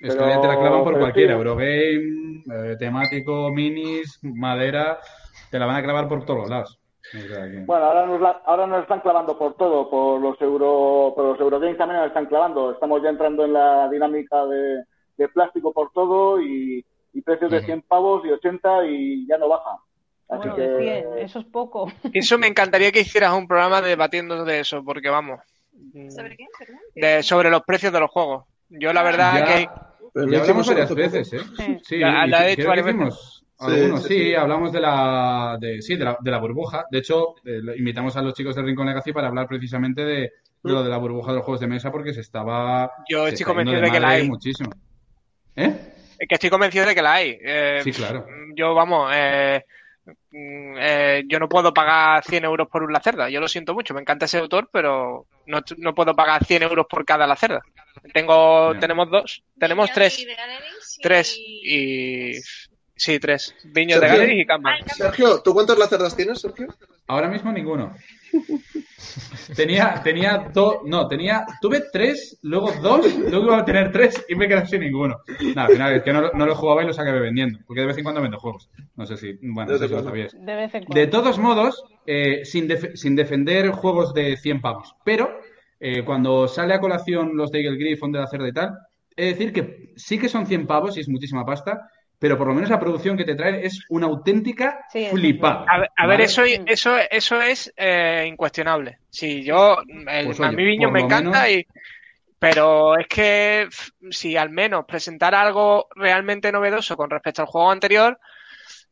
Es 0.00 0.14
que 0.14 0.18
Pero- 0.18 0.28
ya 0.30 0.40
te 0.40 0.46
la 0.48 0.58
clavan 0.58 0.84
por 0.84 0.92
pero 0.94 1.00
cualquiera. 1.04 1.32
sí. 1.34 1.38
Eurogame, 1.38 1.94
eh, 2.72 2.76
temático, 2.78 3.50
minis, 3.50 4.18
madera. 4.22 4.98
Te 5.50 5.58
la 5.58 5.66
van 5.66 5.76
a 5.76 5.82
clavar 5.82 6.08
por 6.08 6.24
todos 6.24 6.48
lados. 6.48 6.78
Bueno, 7.66 7.84
ahora 7.86 8.06
nos, 8.06 8.20
la- 8.20 8.40
ahora 8.46 8.66
nos 8.68 8.82
están 8.82 9.00
clavando 9.00 9.36
por 9.36 9.54
todo, 9.56 9.90
por 9.90 10.20
los 10.20 10.40
euro, 10.40 11.12
por 11.16 11.24
los 11.24 11.40
Eurogames 11.40 11.76
también 11.76 11.98
nos 12.00 12.08
están 12.08 12.26
clavando. 12.26 12.70
Estamos 12.70 13.02
ya 13.02 13.08
entrando 13.10 13.44
en 13.44 13.52
la 13.52 13.88
dinámica 13.90 14.46
de, 14.46 14.84
de 15.16 15.28
plástico 15.28 15.72
por 15.72 15.90
todo 15.92 16.40
y, 16.40 16.84
y 17.12 17.20
precios 17.22 17.50
de 17.50 17.58
Ujú. 17.58 17.66
100 17.66 17.82
pavos 17.82 18.22
y 18.24 18.30
80 18.30 18.86
y 18.86 19.26
ya 19.26 19.36
no 19.38 19.48
baja. 19.48 19.70
Así 20.28 20.48
Bueno, 20.48 20.54
que 20.56 20.62
de 20.62 21.00
100, 21.02 21.18
eso 21.18 21.38
es 21.40 21.46
poco. 21.46 21.92
Eso 22.12 22.38
me 22.38 22.46
encantaría 22.46 22.92
que 22.92 23.00
hicieras 23.00 23.32
un 23.34 23.48
programa 23.48 23.80
debatiendo 23.82 24.44
de 24.44 24.60
eso, 24.60 24.84
porque 24.84 25.08
vamos... 25.08 25.40
¿Sobre 26.10 26.36
qué? 26.36 26.46
De- 26.94 27.22
sobre 27.22 27.50
los 27.50 27.62
precios 27.62 27.92
de 27.92 27.98
los 28.00 28.10
juegos. 28.10 28.44
Yo 28.68 28.92
la 28.92 29.02
verdad 29.02 29.38
Ya- 29.38 29.44
que 29.46 29.68
Pero 30.12 30.26
hablamos 30.26 30.46
hicimos 30.46 30.68
varias 30.68 30.94
veces, 30.94 31.32
¿eh? 31.32 31.40
Sí. 31.56 31.78
Sí, 31.82 31.98
la 31.98 32.48
he 32.48 32.52
hecho 32.52 32.68
varias 32.68 32.86
Sí, 32.86 32.90
algunos, 33.58 34.02
sí, 34.04 34.08
sí, 34.08 34.24
sí. 34.26 34.34
hablamos 34.34 34.72
de 34.72 34.80
la, 34.80 35.58
de, 35.60 35.82
sí, 35.82 35.96
de 35.96 36.04
la, 36.04 36.16
de 36.20 36.30
la 36.30 36.38
burbuja. 36.38 36.86
De 36.90 36.98
hecho, 36.98 37.34
eh, 37.44 37.58
lo- 37.62 37.74
invitamos 37.76 38.16
a 38.16 38.22
los 38.22 38.32
chicos 38.34 38.54
de 38.56 38.62
Rincón 38.62 38.86
Legacy 38.86 39.12
para 39.12 39.28
hablar 39.28 39.46
precisamente 39.48 40.02
de, 40.04 40.14
de 40.20 40.32
lo 40.62 40.82
de 40.84 40.88
la 40.90 40.96
burbuja 40.98 41.32
de 41.32 41.36
los 41.38 41.44
juegos 41.44 41.60
de 41.60 41.66
mesa 41.66 41.90
porque 41.90 42.14
se 42.14 42.20
estaba 42.20 42.90
Yo 43.08 43.24
se 43.26 43.30
estoy 43.34 43.46
convencido 43.46 43.80
de 43.80 43.90
que 43.90 44.00
la 44.00 44.08
hay. 44.10 44.28
muchísimo. 44.28 44.70
¿Eh? 45.56 45.94
Que 46.28 46.34
estoy 46.34 46.50
convencido 46.50 46.86
de 46.86 46.94
que 46.94 47.02
la 47.02 47.14
hay. 47.14 47.38
Eh, 47.40 47.80
Sí, 47.82 47.92
claro. 47.92 48.26
Yo, 48.54 48.74
vamos, 48.74 49.10
eh, 49.14 49.64
mm, 50.30 50.76
eh, 50.78 51.22
yo 51.26 51.38
no 51.38 51.48
puedo 51.48 51.72
pagar 51.72 52.24
100 52.24 52.44
euros 52.44 52.68
por 52.68 52.82
un 52.82 52.92
Lacerda. 52.92 53.28
Yo 53.28 53.40
lo 53.40 53.48
siento 53.48 53.74
mucho, 53.74 53.94
me 53.94 54.00
encanta 54.00 54.26
ese 54.26 54.38
autor, 54.38 54.68
pero 54.72 55.26
no, 55.46 55.60
no 55.78 55.94
puedo 55.94 56.14
pagar 56.14 56.44
100 56.44 56.62
euros 56.64 56.86
por 56.88 57.04
cada 57.04 57.26
Lacerda. 57.26 57.62
Tengo, 58.12 58.74
tenemos 58.78 59.10
dos, 59.10 59.42
tenemos 59.58 59.90
tres, 59.92 60.26
tres 61.02 61.36
y 61.38 62.32
sí, 63.00 63.18
tres. 63.18 63.54
Viños 63.64 64.00
de 64.00 64.06
Sergio. 64.06 64.18
Galeries 64.22 64.42
y 64.42 64.46
Kanban. 64.46 64.74
Ay, 64.74 64.82
Sergio, 64.96 65.40
¿tú 65.42 65.52
cuántas 65.54 65.78
lacerdas 65.78 66.14
tienes, 66.16 66.40
Sergio? 66.40 66.66
Ahora 67.06 67.28
mismo 67.28 67.50
ninguno. 67.52 67.94
Tenía, 69.56 70.00
tenía 70.04 70.50
dos, 70.52 70.76
no, 70.84 71.08
tenía, 71.08 71.44
tuve 71.60 71.82
tres, 71.92 72.38
luego 72.42 72.70
dos, 72.82 73.04
luego 73.16 73.46
iba 73.46 73.58
a 73.58 73.64
tener 73.64 73.90
tres 73.90 74.24
y 74.28 74.34
me 74.34 74.46
quedé 74.46 74.64
sin 74.66 74.80
ninguno. 74.80 75.16
Nada, 75.54 75.66
al 75.68 75.72
final 75.72 75.94
es 75.94 76.02
que 76.02 76.12
no, 76.12 76.30
no 76.32 76.46
lo 76.46 76.54
jugaba 76.54 76.82
y 76.82 76.86
los 76.86 76.98
acabé 76.98 77.20
vendiendo, 77.20 77.58
porque 77.66 77.80
de 77.80 77.86
vez 77.88 77.98
en 77.98 78.04
cuando 78.04 78.22
vendo 78.22 78.38
juegos. 78.38 78.70
No 78.94 79.06
sé 79.06 79.16
si, 79.16 79.32
bueno, 79.42 79.72
no 79.72 79.78
sé 79.78 79.88
si 79.88 79.94
lo 79.94 80.02
sabíais. 80.04 80.32
De 80.38 80.54
vez 80.54 80.74
en 80.74 80.84
cuando. 80.84 81.00
De 81.00 81.06
todos 81.08 81.38
modos, 81.38 81.82
eh, 82.06 82.44
sin, 82.44 82.68
def- 82.68 82.94
sin 82.94 83.16
defender 83.16 83.70
juegos 83.70 84.14
de 84.14 84.36
100 84.36 84.60
pavos, 84.60 84.94
pero 85.04 85.30
eh, 85.80 86.04
cuando 86.04 86.46
sale 86.46 86.74
a 86.74 86.80
colación 86.80 87.36
los 87.36 87.50
de 87.50 87.62
Eagle 87.62 87.78
Griffon 87.78 88.12
de 88.12 88.20
la 88.20 88.26
cerda 88.28 88.48
y 88.48 88.52
tal, 88.52 88.70
he 89.16 89.24
de 89.24 89.30
decir 89.30 89.52
que 89.52 89.92
sí 89.96 90.18
que 90.18 90.28
son 90.28 90.46
100 90.46 90.66
pavos 90.66 90.96
y 90.96 91.00
es 91.00 91.08
muchísima 91.08 91.44
pasta, 91.44 91.90
pero 92.20 92.38
por 92.38 92.46
lo 92.46 92.54
menos 92.54 92.70
la 92.70 92.78
producción 92.78 93.16
que 93.16 93.24
te 93.24 93.34
traen 93.34 93.56
es 93.56 93.84
una 93.88 94.06
auténtica 94.06 94.84
Sí, 94.92 95.06
flipada. 95.10 95.64
A 95.68 95.78
ver, 95.80 95.90
a 95.96 96.06
ver, 96.06 96.18
¿vale? 96.18 96.24
eso, 96.24 96.42
eso, 96.44 96.96
eso 97.10 97.40
es 97.42 97.72
eh, 97.76 98.24
incuestionable. 98.28 98.98
Sí, 99.10 99.42
yo, 99.42 99.78
el- 99.88 100.26
Pues 100.26 100.40
a 100.40 100.52
mí 100.52 100.62
Viño 100.62 100.90
me 100.92 101.00
encanta, 101.00 101.42
menos- 101.46 101.48
y, 101.50 101.66
pero 102.38 102.96
es 102.98 103.06
que 103.08 103.68
si 104.10 104.36
al 104.36 104.50
menos 104.50 104.84
presentar 104.86 105.34
algo 105.34 105.88
realmente 105.96 106.52
novedoso 106.52 106.96
con 106.96 107.10
respecto 107.10 107.42
al 107.42 107.48
juego 107.48 107.70
anterior, 107.70 108.18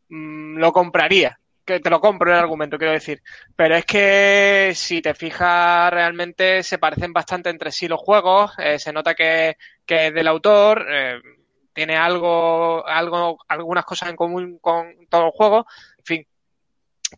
mm, 0.09 0.57
lo 0.59 0.72
compraría. 0.72 1.39
Que 1.64 1.81
te 1.81 1.91
lo 1.91 2.01
compro 2.01 2.33
el 2.33 2.39
argumento, 2.39 2.79
quiero 2.79 2.95
decir. 2.95 3.20
Pero 3.55 3.76
es 3.76 3.85
que 3.85 4.72
si 4.74 5.03
te 5.03 5.12
fijas, 5.12 5.91
realmente 5.93 6.62
se 6.62 6.79
parecen 6.79 7.12
bastante 7.12 7.51
entre 7.51 7.70
sí 7.72 7.87
los 7.89 8.01
juegos. 8.01 8.53
eh, 8.59 8.79
se 8.79 8.91
nota 8.91 9.14
que, 9.14 9.57
que 9.85 10.07
es 10.07 10.14
del 10.14 10.29
autor. 10.29 10.87
eh, 10.91 11.20
tiene 11.79 11.97
algo, 11.97 12.85
algo, 12.87 13.39
algunas 13.47 13.85
cosas 13.85 14.09
en 14.11 14.16
común 14.16 14.59
con 14.61 14.93
todos 15.09 15.26
los 15.26 15.35
juegos. 15.35 15.64
En 15.99 16.05
fin, 16.05 16.26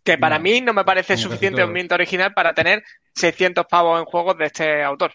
que 0.05 0.19
para 0.19 0.37
No, 0.37 0.45
mí 0.45 0.61
no 0.61 0.73
me 0.75 0.85
parece 0.85 1.17
suficiente 1.17 1.63
todos. 1.63 1.69
ambiente 1.69 1.95
original 1.95 2.35
para 2.35 2.53
tener 2.53 2.83
600 3.15 3.65
pavos 3.67 3.99
en 3.99 4.05
juegos 4.05 4.37
de 4.37 4.45
este 4.45 4.83
autor. 4.85 5.13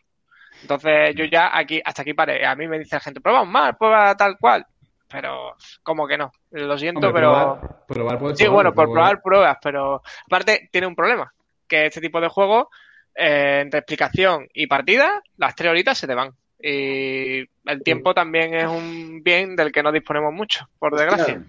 Entonces 0.61 1.13
yo 1.15 1.25
ya 1.25 1.55
aquí, 1.55 1.79
hasta 1.85 2.01
aquí 2.01 2.13
paré. 2.15 2.45
A 2.45 2.55
mí 2.55 2.67
me 2.67 2.79
dice 2.79 2.95
la 2.95 2.99
gente, 3.01 3.21
prueba 3.21 3.43
un 3.43 3.51
más, 3.51 3.75
prueba 3.77 4.15
tal 4.15 4.37
cual. 4.39 4.65
pero 5.07 5.55
como 5.83 6.07
que 6.07 6.17
no. 6.17 6.31
Lo 6.51 6.77
siento, 6.77 7.07
Hombre, 7.07 7.21
pero... 7.21 7.31
probar, 7.33 7.85
probar 7.87 8.19
puedes 8.19 8.37
Sí, 8.39 8.45
probar, 8.45 8.55
bueno, 8.55 8.73
por 8.73 8.91
probar 8.91 9.21
pruebas, 9.21 9.57
pero 9.61 10.01
aparte 10.25 10.69
tiene 10.71 10.87
un 10.87 10.95
problema, 10.95 11.31
que 11.67 11.85
este 11.85 12.01
tipo 12.01 12.19
de 12.19 12.27
juegos, 12.29 12.67
eh, 13.13 13.59
entre 13.61 13.79
explicación 13.81 14.47
y 14.53 14.65
partida, 14.67 15.21
las 15.37 15.53
tres 15.55 15.69
horitas 15.69 15.97
se 15.97 16.07
te 16.07 16.15
van. 16.15 16.31
Y 16.61 17.39
el 17.65 17.83
tiempo 17.83 18.13
también 18.13 18.53
es 18.53 18.67
un 18.67 19.21
bien 19.23 19.55
del 19.55 19.71
que 19.71 19.83
no 19.83 19.91
disponemos 19.91 20.33
mucho, 20.33 20.67
por 20.79 20.95
desgracia. 20.97 21.35
Hostia, 21.35 21.45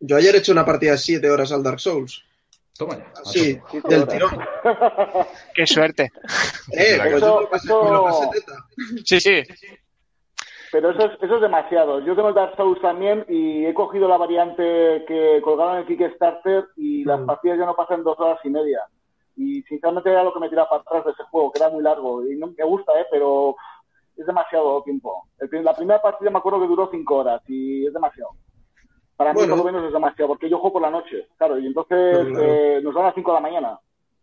Yo 0.00 0.16
ayer 0.16 0.34
he 0.34 0.38
hecho 0.38 0.52
una 0.52 0.64
partida 0.64 0.92
de 0.92 0.98
7 0.98 1.30
horas 1.30 1.52
al 1.52 1.62
Dark 1.62 1.80
Souls. 1.80 2.24
Toma 2.76 2.96
ya. 2.96 3.04
Sí, 3.24 3.58
del 3.88 4.08
tirón. 4.08 4.30
Qué 5.54 5.66
suerte. 5.66 6.10
Eh, 6.72 6.98
pues 7.02 7.20
yo 7.20 7.36
me 7.36 7.42
lo 7.42 7.50
pasé, 7.50 7.68
me 7.68 7.90
lo 7.90 8.04
pasé 8.04 8.22
Eso- 8.22 8.30
teta. 8.32 8.52
Sí, 9.04 9.20
sí. 9.20 9.42
Pero 10.72 10.90
eso 10.90 11.04
es, 11.04 11.12
eso 11.22 11.34
es 11.36 11.40
demasiado. 11.42 12.00
Yo 12.00 12.16
tengo 12.16 12.30
el 12.30 12.34
Dark 12.34 12.56
Souls 12.56 12.80
también 12.80 13.26
y 13.28 13.66
he 13.66 13.74
cogido 13.74 14.08
la 14.08 14.16
variante 14.16 15.04
que 15.06 15.40
colgaron 15.44 15.78
en 15.78 15.86
Kickstarter 15.86 16.64
y 16.76 17.04
las 17.04 17.20
Mm. 17.20 17.26
partidas 17.26 17.58
ya 17.58 17.66
no 17.66 17.76
pasan 17.76 18.02
dos 18.02 18.18
horas 18.18 18.38
y 18.42 18.48
media. 18.48 18.80
Y 19.36 19.62
sinceramente 19.64 20.10
era 20.10 20.24
lo 20.24 20.32
que 20.32 20.40
me 20.40 20.48
tiraba 20.48 20.70
para 20.70 20.80
atrás 20.82 21.04
de 21.04 21.10
ese 21.12 21.22
juego, 21.24 21.52
que 21.52 21.58
era 21.58 21.68
muy 21.68 21.82
largo. 21.82 22.26
Y 22.26 22.36
no, 22.36 22.46
me 22.56 22.64
gusta, 22.64 22.92
¿eh? 22.98 23.06
pero 23.10 23.54
es 24.16 24.26
demasiado 24.26 24.82
tiempo. 24.82 25.28
El 25.38 25.64
la 25.64 25.74
primera 25.74 26.00
partida 26.02 26.30
me 26.30 26.38
acuerdo 26.38 26.60
que 26.60 26.66
duró 26.68 26.88
cinco 26.90 27.16
horas 27.18 27.42
y 27.48 27.86
es 27.86 27.92
demasiado. 27.92 28.30
Para 29.16 29.32
Bueno. 29.32 29.54
mí 29.54 29.60
por 29.60 29.66
lo 29.66 29.72
menos 29.72 29.86
es 29.88 29.92
demasiado, 29.92 30.28
porque 30.28 30.48
yo 30.50 30.58
juego 30.58 30.74
por 30.74 30.82
la 30.82 30.90
noche, 30.90 31.28
claro, 31.38 31.58
y 31.58 31.66
entonces 31.66 32.26
Claro, 32.28 32.42
eh, 32.42 32.80
nos 32.82 32.94
dan 32.94 33.04
a 33.04 33.06
las 33.08 33.14
cinco 33.14 33.30
de 33.32 33.34
la 33.36 33.40
mañana. 33.40 33.78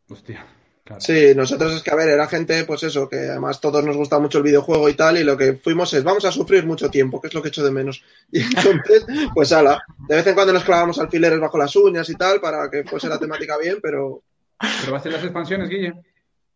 Hostia. 0.09 0.45
Claro. 0.83 1.01
Sí, 1.01 1.33
nosotros 1.35 1.75
es 1.75 1.83
que, 1.83 1.91
a 1.91 1.95
ver, 1.95 2.09
era 2.09 2.25
gente, 2.25 2.63
pues 2.65 2.81
eso, 2.81 3.07
que 3.07 3.17
además 3.17 3.61
todos 3.61 3.83
nos 3.85 3.95
gusta 3.95 4.17
mucho 4.17 4.39
el 4.39 4.43
videojuego 4.43 4.89
y 4.89 4.95
tal, 4.95 5.17
y 5.19 5.23
lo 5.23 5.37
que 5.37 5.53
fuimos 5.53 5.93
es, 5.93 6.03
vamos 6.03 6.25
a 6.25 6.31
sufrir 6.31 6.65
mucho 6.65 6.89
tiempo, 6.89 7.21
que 7.21 7.27
es 7.27 7.33
lo 7.35 7.43
que 7.43 7.49
echo 7.49 7.63
de 7.63 7.69
menos. 7.71 8.03
Y 8.31 8.41
entonces, 8.41 9.05
pues 9.35 9.51
ala, 9.51 9.79
de 10.07 10.15
vez 10.15 10.25
en 10.25 10.33
cuando 10.33 10.51
nos 10.53 10.63
clavamos 10.63 10.97
alfileres 10.99 11.39
bajo 11.39 11.59
las 11.59 11.75
uñas 11.75 12.09
y 12.09 12.15
tal, 12.15 12.41
para 12.41 12.69
que 12.71 12.83
fuese 12.85 13.07
la 13.07 13.19
temática 13.19 13.57
bien, 13.57 13.77
pero 13.81 14.23
¿Pero 14.59 14.91
vas 14.91 14.93
a 14.93 14.95
hacer 14.97 15.11
las 15.13 15.23
expansiones, 15.23 15.69
Guille? 15.69 15.93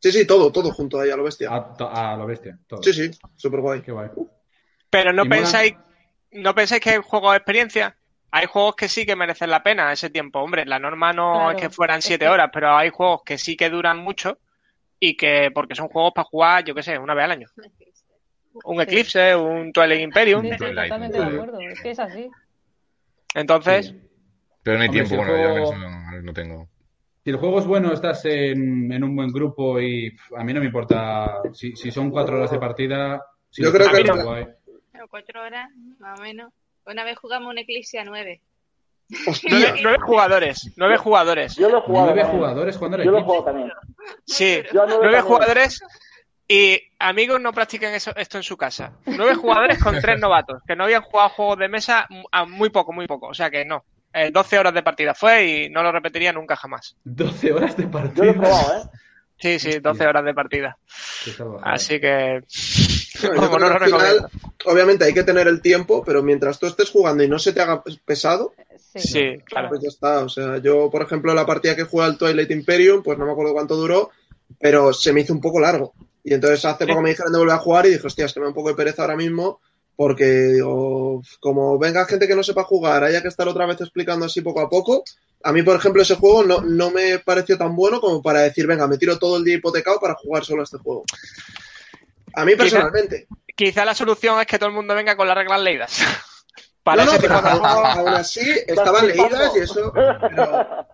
Sí, 0.04 0.12
sí, 0.12 0.28
todo, 0.28 0.52
todo 0.52 0.72
junto 0.72 1.00
ahí 1.00 1.10
a 1.10 1.16
lo 1.18 1.24
bestia. 1.24 1.50
A, 1.50 2.12
a 2.14 2.18
lo 2.18 2.26
bestia. 2.28 2.60
Todo. 2.68 2.84
Sí, 2.84 2.94
sí, 2.94 3.10
súper 3.36 3.62
guay. 3.62 3.82
Qué 3.82 3.92
guay. 3.92 4.10
Pero 4.90 5.12
no 5.14 5.24
mola- 5.26 5.38
pensáis, 5.38 5.74
no 6.32 6.54
pensáis 6.54 6.82
que 6.82 6.92
hay 6.92 7.00
juegos 7.04 7.32
de 7.32 7.38
experiencia. 7.38 7.98
Hay 8.32 8.46
juegos 8.48 8.76
que 8.76 8.88
sí 8.90 9.06
que 9.06 9.16
merecen 9.16 9.50
la 9.50 9.62
pena 9.64 9.92
ese 9.92 10.10
tiempo. 10.10 10.40
Hombre, 10.40 10.66
la 10.66 10.80
norma 10.80 11.14
no 11.14 11.34
Claro, 11.34 11.52
es 11.52 11.62
que 11.62 11.70
fueran 11.70 12.02
siete 12.02 12.28
horas, 12.28 12.50
pero 12.52 12.76
hay 12.76 12.90
juegos 12.90 13.22
que 13.26 13.38
sí 13.38 13.56
que 13.56 13.70
duran 13.70 13.98
mucho 14.00 14.40
y 15.00 15.16
que, 15.18 15.50
porque 15.54 15.76
son 15.76 15.88
juegos 15.88 16.14
para 16.16 16.26
jugar, 16.26 16.64
yo 16.64 16.74
qué 16.76 16.82
sé, 16.84 16.98
una 16.98 17.14
vez 17.14 17.26
al 17.26 17.32
año. 17.32 17.48
Un 18.66 18.76
Sí. 18.78 18.82
Eclipse, 18.84 19.36
un 19.36 19.72
Twilight 19.74 20.02
Imperium. 20.02 20.44
Sí, 20.44 20.50
totalmente 20.58 21.20
de 21.20 21.26
acuerdo. 21.26 21.60
Es 21.60 21.82
que 21.82 21.92
es 21.92 22.00
así. 22.00 22.30
Entonces, 23.36 23.88
Sí. 23.88 24.00
Pero 24.64 24.78
no 24.78 24.84
hay 24.84 24.90
tiempo, 24.90 25.16
bueno, 25.18 25.38
yo 25.38 26.22
no 26.22 26.34
tengo. 26.34 26.70
Si 27.24 27.30
el 27.30 27.38
juego 27.38 27.60
es 27.60 27.66
bueno, 27.66 27.94
estás 27.94 28.26
en, 28.26 28.92
en 28.92 29.04
un 29.04 29.16
buen 29.16 29.32
grupo 29.32 29.80
y 29.80 30.14
a 30.38 30.44
mí 30.44 30.54
no 30.54 30.60
me 30.60 30.66
importa 30.66 31.42
si, 31.54 31.74
si 31.76 31.90
son 31.92 32.12
cuatro 32.12 32.36
horas 32.36 32.52
de 32.52 32.60
partida. 32.60 33.24
si 33.50 33.64
Yo 33.64 33.72
creo 33.72 33.90
que- 33.90 34.04
guay. 34.24 34.48
Bueno, 34.92 35.08
cuatro 35.10 35.42
horas, 35.42 35.70
más 36.00 36.20
o 36.20 36.24
menos. 36.24 36.52
Una 36.86 37.04
vez 37.06 37.18
jugamos 37.18 37.50
un 37.52 37.58
Eclipse 37.60 37.98
a 38.00 38.04
nueve. 38.04 38.42
Nueve, 39.50 39.80
nueve 39.84 39.98
jugadores, 40.02 40.74
nueve 40.76 40.98
jugadores. 40.98 41.56
Yo 41.56 41.70
lo 41.70 41.78
he 41.78 41.82
jugado. 41.82 42.06
Nueve 42.08 42.22
también. 42.22 42.40
jugadores 42.40 42.78
jugando 42.78 43.04
Yo 43.04 43.12
lo 43.12 43.18
he 43.18 43.22
jugado 43.24 43.44
también. 43.44 43.72
Sí, 44.26 44.62
Yo 44.74 44.86
nueve 44.86 44.88
nueve 44.88 45.02
también. 45.18 45.24
jugadores 45.26 45.84
y 46.48 46.80
amigos 47.00 47.40
no 47.42 47.54
practiquen 47.54 47.94
eso, 47.94 48.12
esto 48.16 48.38
en 48.38 48.44
su 48.44 48.58
casa. 48.58 48.94
Nueve 49.06 49.36
jugadores 49.36 49.82
con 49.84 49.96
tres 50.02 50.20
novatos, 50.20 50.62
que 50.68 50.76
no 50.76 50.86
habían 50.86 51.02
jugado 51.04 51.30
juegos 51.30 51.58
de 51.60 51.68
mesa 51.70 52.08
a 52.32 52.46
muy 52.46 52.70
poco, 52.70 52.92
muy 52.92 53.06
poco. 53.08 53.28
O 53.28 53.34
sea 53.34 53.50
que 53.50 53.66
no. 53.66 53.84
Eh, 54.14 54.30
12 54.32 54.60
horas 54.60 54.74
de 54.74 54.84
partida 54.84 55.14
fue 55.16 55.46
y 55.46 55.70
no 55.70 55.82
lo 55.84 55.92
repetiría 55.92 56.32
nunca 56.32 56.56
jamás. 56.56 56.96
12 57.04 57.52
horas 57.54 57.76
de 57.78 57.84
Yo 57.84 57.90
lo 57.90 58.00
he 58.00 58.02
partida. 58.04 58.34
probado, 58.34 58.74
¿eh? 58.78 58.82
Sí, 59.40 59.60
sí, 59.60 59.80
12 59.80 60.08
horas 60.08 60.24
de 60.24 60.34
partida. 60.34 60.78
Así 61.64 62.00
que. 62.00 62.42
Como 63.36 63.60
no 63.60 63.70
lo 63.70 63.76
al 63.76 63.86
final, 63.86 64.28
obviamente 64.66 65.06
hay 65.06 65.14
que 65.14 65.24
tener 65.24 65.48
el 65.48 65.62
tiempo, 65.62 66.04
pero 66.04 66.22
mientras 66.24 66.60
tú 66.60 66.66
estés 66.68 66.90
jugando 66.90 67.24
y 67.24 67.28
no 67.28 67.40
se 67.40 67.54
te 67.54 67.62
haga 67.62 67.84
pesado, 68.06 68.54
Sí, 68.96 69.00
Sí, 69.00 69.38
claro. 69.46 69.70
pues 69.70 69.82
ya 69.82 69.88
está. 69.90 70.20
O 70.20 70.30
sea, 70.30 70.58
yo, 70.58 70.90
por 70.92 71.02
ejemplo, 71.02 71.34
la 71.34 71.46
partida 71.46 71.76
que 71.76 71.84
jugué 71.84 72.06
al 72.06 72.18
Twilight 72.18 72.52
Imperium, 72.52 73.02
pues 73.02 73.18
no 73.18 73.26
me 73.26 73.32
acuerdo 73.32 73.54
cuánto 73.54 73.76
duró, 73.76 74.12
pero 74.60 74.94
se 74.94 75.12
me 75.14 75.22
hizo 75.22 75.34
un 75.34 75.42
poco 75.42 75.60
largo. 75.60 75.94
Y 76.24 76.34
entonces 76.34 76.64
hace 76.66 76.86
poco 76.86 77.02
me 77.02 77.10
dijeron 77.10 77.32
de 77.34 77.40
volver 77.40 77.56
a 77.56 77.60
jugar 77.60 77.86
y 77.88 77.90
dije, 77.90 78.06
hostia, 78.06 78.26
es 78.26 78.34
que 78.34 78.40
me 78.40 78.46
da 78.46 78.50
un 78.50 78.56
poco 78.56 78.70
de 78.70 78.76
pereza 78.76 79.02
ahora 79.02 79.16
mismo, 79.16 79.62
porque 79.96 80.26
digo, 80.26 81.22
como 81.40 81.78
venga 81.80 82.06
gente 82.06 82.28
que 82.28 82.36
no 82.36 82.44
sepa 82.44 82.64
jugar, 82.64 83.04
haya 83.04 83.22
que 83.22 83.28
estar 83.28 83.48
otra 83.48 83.66
vez 83.66 83.80
explicando 83.82 84.26
así 84.26 84.42
poco 84.42 84.62
a 84.62 84.70
poco. 84.70 85.04
A 85.44 85.52
mí, 85.52 85.62
por 85.62 85.76
ejemplo, 85.76 86.02
ese 86.02 86.16
juego 86.16 86.44
no, 86.44 86.62
no 86.62 86.90
me 86.92 87.20
pareció 87.20 87.58
tan 87.58 87.76
bueno 87.76 88.00
como 88.00 88.22
para 88.22 88.42
decir, 88.42 88.66
venga, 88.66 88.88
me 88.88 88.98
tiro 88.98 89.20
todo 89.20 89.38
el 89.38 89.44
día 89.44 89.56
hipotecado 89.56 90.00
para 90.00 90.16
jugar 90.16 90.46
solo 90.46 90.62
a 90.62 90.64
este 90.64 90.78
juego. 90.78 91.04
A 92.36 92.46
mí 92.46 92.56
personalmente. 92.56 93.28
Quizá 93.56 93.86
la 93.86 93.94
solución 93.94 94.40
es 94.40 94.48
que 94.48 94.58
todo 94.58 94.70
el 94.70 94.76
mundo 94.76 94.96
venga 94.96 95.16
con 95.16 95.28
las 95.28 95.38
reglas 95.38 95.62
leídas. 95.62 96.00
Para 96.84 97.06
No, 97.06 97.12
no, 97.12 97.18
ese 97.18 97.28
pero 97.28 97.40
tipo 97.40 97.50
de 97.50 97.60
aún, 97.62 98.08
así 98.10 98.42
estaban 98.68 99.08
leídas 99.08 99.56
y 99.56 99.60
eso. 99.60 99.94
Pero 99.94 100.88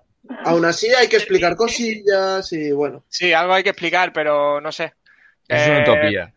aún 0.46 0.66
así 0.66 0.88
hay 0.94 1.08
que 1.08 1.16
explicar 1.18 1.56
cosillas 1.56 2.52
y 2.54 2.72
bueno. 2.72 3.04
Sí, 3.10 3.34
algo 3.34 3.54
hay 3.54 3.64
que 3.64 3.70
explicar, 3.72 4.14
pero 4.14 4.62
no 4.62 4.72
sé. 4.72 4.94
Es 5.48 5.68
una 5.68 5.80
Eh, 5.80 5.82
utopía. 5.82 6.34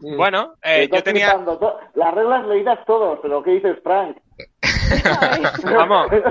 Bueno, 0.00 0.54
eh, 0.62 0.88
yo 0.92 1.02
tenía. 1.02 1.32
To- 1.32 1.80
Las 1.94 2.14
reglas 2.14 2.46
leídas 2.46 2.78
todos, 2.86 3.18
pero 3.20 3.42
¿qué 3.42 3.50
dices, 3.52 3.76
Frank? 3.82 4.16
Vamos, 5.64 6.12
Es 6.12 6.22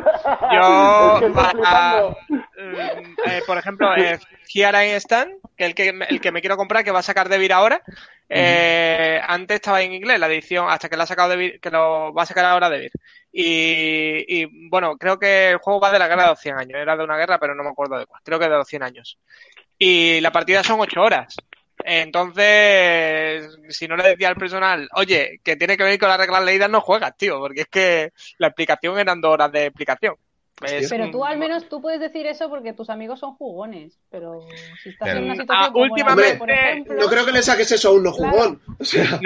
yo. 0.53 1.19
que 1.19 1.27
mm, 2.57 3.15
eh, 3.25 3.41
por 3.45 3.57
ejemplo, 3.57 3.95
eh, 3.95 4.17
I 4.53 4.91
Stand, 4.99 5.33
que 5.55 5.65
el 5.65 5.75
que, 5.75 5.89
el 6.09 6.21
que 6.21 6.31
me 6.31 6.41
quiero 6.41 6.57
comprar, 6.57 6.83
que 6.83 6.91
va 6.91 6.99
a 6.99 7.03
sacar 7.03 7.29
Devir 7.29 7.53
ahora. 7.53 7.81
eh, 8.29 9.19
antes 9.25 9.55
estaba 9.55 9.81
en 9.81 9.93
inglés 9.93 10.19
la 10.19 10.27
edición, 10.27 10.69
hasta 10.69 10.89
que 10.89 10.97
la 10.97 11.03
ha 11.03 11.07
sacado 11.07 11.29
Devir, 11.29 11.59
que 11.59 11.69
lo 11.71 12.13
va 12.13 12.23
a 12.23 12.25
sacar 12.25 12.45
ahora 12.45 12.69
Devir. 12.69 12.91
Y, 13.31 14.23
y 14.41 14.69
bueno, 14.69 14.97
creo 14.97 15.19
que 15.19 15.49
el 15.51 15.57
juego 15.57 15.79
va 15.79 15.91
de 15.91 15.99
la 15.99 16.07
guerra 16.07 16.23
de 16.23 16.29
los 16.29 16.39
100 16.39 16.57
años. 16.57 16.79
Era 16.79 16.95
de 16.97 17.03
una 17.03 17.17
guerra, 17.17 17.37
pero 17.39 17.53
no 17.55 17.63
me 17.63 17.69
acuerdo 17.69 17.97
de 17.99 18.05
cuál. 18.05 18.21
Creo 18.23 18.39
que 18.39 18.45
de 18.49 18.55
los 18.57 18.67
100 18.67 18.83
años. 18.83 19.19
Y 19.77 20.19
la 20.21 20.31
partida 20.31 20.63
son 20.63 20.79
8 20.79 21.01
horas. 21.01 21.35
Entonces, 21.89 23.57
si 23.69 23.87
no 23.87 23.95
le 23.95 24.09
decía 24.09 24.29
al 24.29 24.35
personal, 24.35 24.89
oye, 24.95 25.39
que 25.43 25.55
tiene 25.55 25.77
que 25.77 25.83
venir 25.83 25.99
con 25.99 26.09
las 26.09 26.17
reglas 26.17 26.43
leídas, 26.43 26.69
no 26.69 26.81
juegas, 26.81 27.15
tío, 27.17 27.39
porque 27.39 27.61
es 27.61 27.67
que 27.67 28.11
la 28.39 28.47
explicación 28.47 28.99
eran 28.99 29.21
dos 29.21 29.31
horas 29.33 29.51
de 29.51 29.67
explicación. 29.67 30.15
Es 30.65 30.89
Pero 30.89 31.11
tú 31.11 31.23
al 31.23 31.37
menos 31.37 31.69
tú 31.69 31.79
puedes 31.79 31.99
decir 31.99 32.25
eso 32.25 32.49
porque 32.49 32.73
tus 32.73 32.89
amigos 32.89 33.19
son 33.19 33.35
jugones, 33.35 33.99
pero 34.09 34.39
si 34.81 34.89
estás 34.89 35.07
Pero- 35.07 35.19
en 35.19 35.25
una 35.25 35.33
Ah, 35.33 35.37
situación 35.37 35.71
como 35.73 35.85
la 35.85 35.91
últimamente- 35.91 36.29
mía, 36.31 36.39
por 36.39 36.49
ejemplo, 36.51 36.95
No 36.95 37.07
creo 37.09 37.25
que 37.27 37.31
le 37.31 37.43
saques 37.43 37.71
eso 37.71 37.89
a 37.89 37.91
un 37.93 38.03
no 38.03 38.11
jugón. 38.11 38.61
O 38.79 38.83
sea, 38.83 39.03
No, 39.03 39.19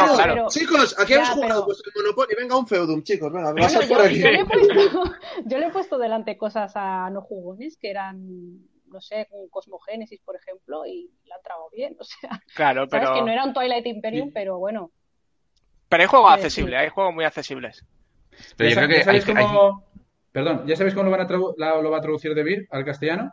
bueno, 0.00 0.14
claro. 0.14 0.34
pero- 0.34 0.48
chicos, 0.48 0.96
aquí 0.98 1.10
Ya, 1.12 1.16
hemos 1.16 1.30
jugado 1.30 1.52
pero- 1.54 1.64
pues, 1.66 1.82
el 1.84 2.02
Monopoly. 2.02 2.34
Venga, 2.38 2.56
un 2.56 2.66
Feudum, 2.68 3.02
chicos. 3.02 3.32
Venga, 3.32 3.50
Bueno, 3.52 3.66
pasad 3.66 3.80
yo, 3.82 3.88
por 3.88 4.00
aquí. 4.06 4.20
yo 4.20 4.30
le 4.30 4.38
he 4.40 4.44
puesto, 4.44 4.74
yo 5.44 5.58
le 5.58 5.66
he 5.66 5.70
puesto 5.70 5.98
delante 5.98 6.36
cosas 6.38 6.72
a 6.76 7.10
no 7.10 7.20
jugones 7.20 7.76
que 7.78 7.90
eran, 7.90 8.20
no 8.88 9.00
sé, 9.00 9.26
un 9.30 9.48
Cosmogénesis, 9.48 10.20
por 10.24 10.36
ejemplo, 10.36 10.84
y 10.86 11.10
la 11.26 11.36
han 11.36 11.42
tragado 11.42 11.68
bien. 11.70 11.96
O 12.00 12.04
sea, 12.04 12.30
Claro, 12.54 12.86
sabes 12.88 13.08
pero, 13.08 13.14
que 13.14 13.22
no 13.26 13.32
era 13.32 13.44
un 13.44 13.52
Twilight 13.54 13.86
Imperium, 13.86 14.30
pero 14.32 14.58
bueno. 14.58 14.90
pero 15.88 16.02
hay 16.02 16.08
juegos 16.08 16.32
accesibles, 16.32 16.78
hay 16.80 16.88
juegos 16.88 17.14
muy 17.14 17.24
accesibles. 17.24 17.84
Pero 18.56 18.70
¿Ya, 18.70 18.80
yo 18.82 18.86
creo 18.88 19.04
que 19.04 19.10
hay- 19.10 19.20
cómo... 19.46 19.84
Perdón, 20.32 20.66
¿ya 20.66 20.76
sabéis 20.76 20.94
cómo 20.94 21.08
lo, 21.10 21.16
van 21.16 21.20
a 21.26 21.38
la- 21.56 21.80
lo 21.80 21.90
va 21.90 21.98
a 21.98 22.00
traducir 22.02 22.34
de 22.34 22.42
Vir 22.42 22.68
al 22.70 22.84
castellano? 22.84 23.32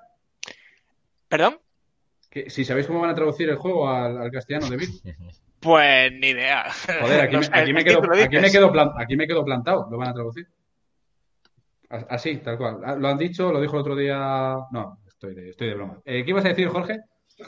¿Perdón? 1.28 1.60
Que, 2.30 2.50
si 2.50 2.64
sabéis 2.64 2.88
cómo 2.88 3.02
van 3.02 3.10
a 3.10 3.16
traducir 3.16 3.50
el 3.50 3.58
juego 3.58 3.90
al, 3.90 4.18
al 4.18 4.32
castellano 4.32 4.68
de 4.70 4.78
Vir. 4.78 4.90
Pues 5.60 6.12
ni 6.12 6.28
idea. 6.28 6.66
Joder, 7.02 7.22
aquí, 7.22 7.34
No 7.36 7.40
me, 7.40 7.46
sé, 7.46 7.52
aquí, 7.54 7.72
me 7.74 7.80
¿a 7.80 7.84
quién 7.86 8.02
quedo, 8.02 8.14
aquí, 8.22 8.38
me 8.38 8.52
quedo 8.52 8.94
aquí 9.00 9.16
me 9.16 9.28
quedo 9.28 9.46
plantado. 9.46 9.88
Lo 9.90 9.98
van 9.98 10.10
a 10.10 10.14
traducir. 10.14 10.46
As- 11.90 12.06
Así, 12.10 12.38
tal 12.40 12.58
cual. 12.58 12.82
Ah, 12.84 12.96
Lo 12.96 13.08
han 13.08 13.18
dicho, 13.18 13.50
lo 13.50 13.62
dijo 13.62 13.76
el 13.78 13.82
otro 13.82 13.96
día. 13.96 14.56
No, 14.72 14.98
estoy 15.24 15.36
de, 15.36 15.50
estoy 15.52 15.68
de 15.70 15.74
broma. 15.76 16.02
Eh, 16.06 16.24
¿Qué 16.24 16.30
ibas 16.32 16.46
a 16.46 16.50
decir, 16.50 16.68
Jorge? 16.68 17.00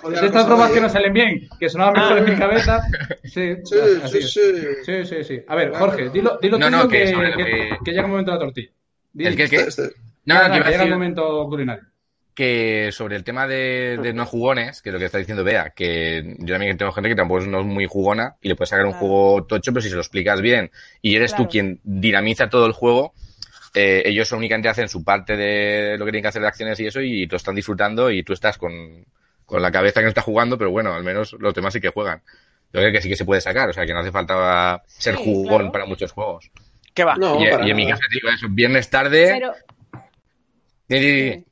Joder, 0.01 0.19
de 0.19 0.25
estas 0.27 0.47
bromas 0.47 0.71
que 0.71 0.81
no 0.81 0.89
salen 0.89 1.13
bien, 1.13 1.47
que 1.59 1.69
sonaban 1.69 1.93
mejor 1.93 2.17
en 2.17 2.25
mi 2.25 2.35
cabeza. 2.39 2.81
Sí, 3.23 3.55
Sí, 3.63 3.75
así 4.01 4.21
sí, 4.21 4.27
sí. 4.27 4.67
Sí, 4.83 5.05
sí, 5.05 5.23
sí. 5.23 5.41
A 5.47 5.55
ver, 5.55 5.71
Jorge, 5.73 6.09
dilo, 6.09 6.37
dilo 6.41 6.57
No, 6.57 6.69
no, 6.69 6.87
que 6.87 7.05
llega 7.05 8.01
el 8.01 8.07
momento 8.07 8.31
de 8.31 8.37
la 8.37 8.39
tortilla. 8.39 8.69
¿El 9.17 9.35
qué, 9.35 9.47
qué? 9.49 9.55
Este- 9.57 9.91
No, 10.25 10.35
Nada, 10.35 10.47
no, 10.47 10.53
que 10.55 10.59
llega 10.59 10.69
el 10.69 10.77
decir 10.79 10.91
momento 10.93 11.45
culinario. 11.47 11.83
que 12.33 12.89
sobre 12.91 13.15
el 13.15 13.23
tema 13.23 13.47
de, 13.47 13.97
de 14.01 14.13
no 14.13 14.25
jugones, 14.25 14.81
que 14.81 14.89
es 14.89 14.93
lo 14.93 14.99
que 14.99 15.05
está 15.05 15.19
diciendo 15.19 15.43
Bea, 15.43 15.69
que 15.69 16.35
yo 16.39 16.55
también 16.55 16.77
tengo 16.77 16.91
gente 16.91 17.09
que 17.09 17.15
tampoco 17.15 17.41
es 17.41 17.47
no 17.47 17.59
es 17.59 17.65
muy 17.65 17.85
jugona 17.85 18.35
y 18.41 18.49
le 18.49 18.55
puedes 18.55 18.69
sacar 18.69 18.85
un 18.85 18.91
Claro. 18.91 19.05
juego 19.07 19.45
tocho, 19.45 19.71
pero 19.71 19.81
si 19.81 19.89
se 19.89 19.95
lo 19.95 20.01
explicas 20.01 20.41
bien 20.41 20.71
y 21.01 21.15
eres 21.15 21.31
tú 21.31 21.37
Claro. 21.43 21.49
quien 21.51 21.79
dinamiza 21.83 22.49
todo 22.49 22.65
el 22.65 22.73
juego, 22.73 23.13
eh, 23.75 24.03
ellos 24.05 24.31
únicamente 24.31 24.69
hacen 24.69 24.87
su 24.89 25.03
parte 25.03 25.35
de 25.37 25.97
lo 25.97 26.05
que 26.05 26.11
tienen 26.11 26.23
que 26.23 26.29
hacer 26.29 26.41
de 26.41 26.47
acciones 26.47 26.79
y 26.79 26.87
eso 26.87 27.01
y 27.01 27.25
lo 27.27 27.37
están 27.37 27.55
disfrutando 27.55 28.09
y 28.09 28.23
tú 28.23 28.33
estás 28.33 28.57
con, 28.57 29.05
con 29.45 29.61
la 29.61 29.71
cabeza 29.71 29.99
que 29.99 30.05
no 30.05 30.09
está 30.09 30.21
jugando, 30.21 30.57
pero 30.57 30.71
bueno, 30.71 30.93
al 30.93 31.03
menos 31.03 31.33
los 31.39 31.53
demás 31.53 31.73
sí 31.73 31.81
que 31.81 31.89
juegan. 31.89 32.21
Yo 32.73 32.81
creo 32.81 32.91
que 32.91 33.01
sí 33.01 33.09
que 33.09 33.15
se 33.15 33.25
puede 33.25 33.41
sacar, 33.41 33.69
o 33.69 33.73
sea 33.73 33.85
que 33.85 33.93
no 33.93 33.99
hace 33.99 34.11
falta 34.11 34.81
ser 34.87 35.15
Sí, 35.17 35.23
jugón 35.23 35.57
claro. 35.57 35.71
para 35.71 35.85
muchos 35.85 36.11
juegos. 36.11 36.49
¿Qué 36.93 37.03
va? 37.03 37.15
No, 37.15 37.39
y, 37.41 37.69
en 37.69 37.75
mi 37.75 37.87
caso, 37.87 38.01
digo 38.11 38.29
eso, 38.29 38.47
viernes 38.49 38.89
tarde. 38.89 39.27
Pero, 39.39 39.53
Di, 40.87 40.99
di, 40.99 41.11
di. 41.11 41.31
sí. 41.33 41.45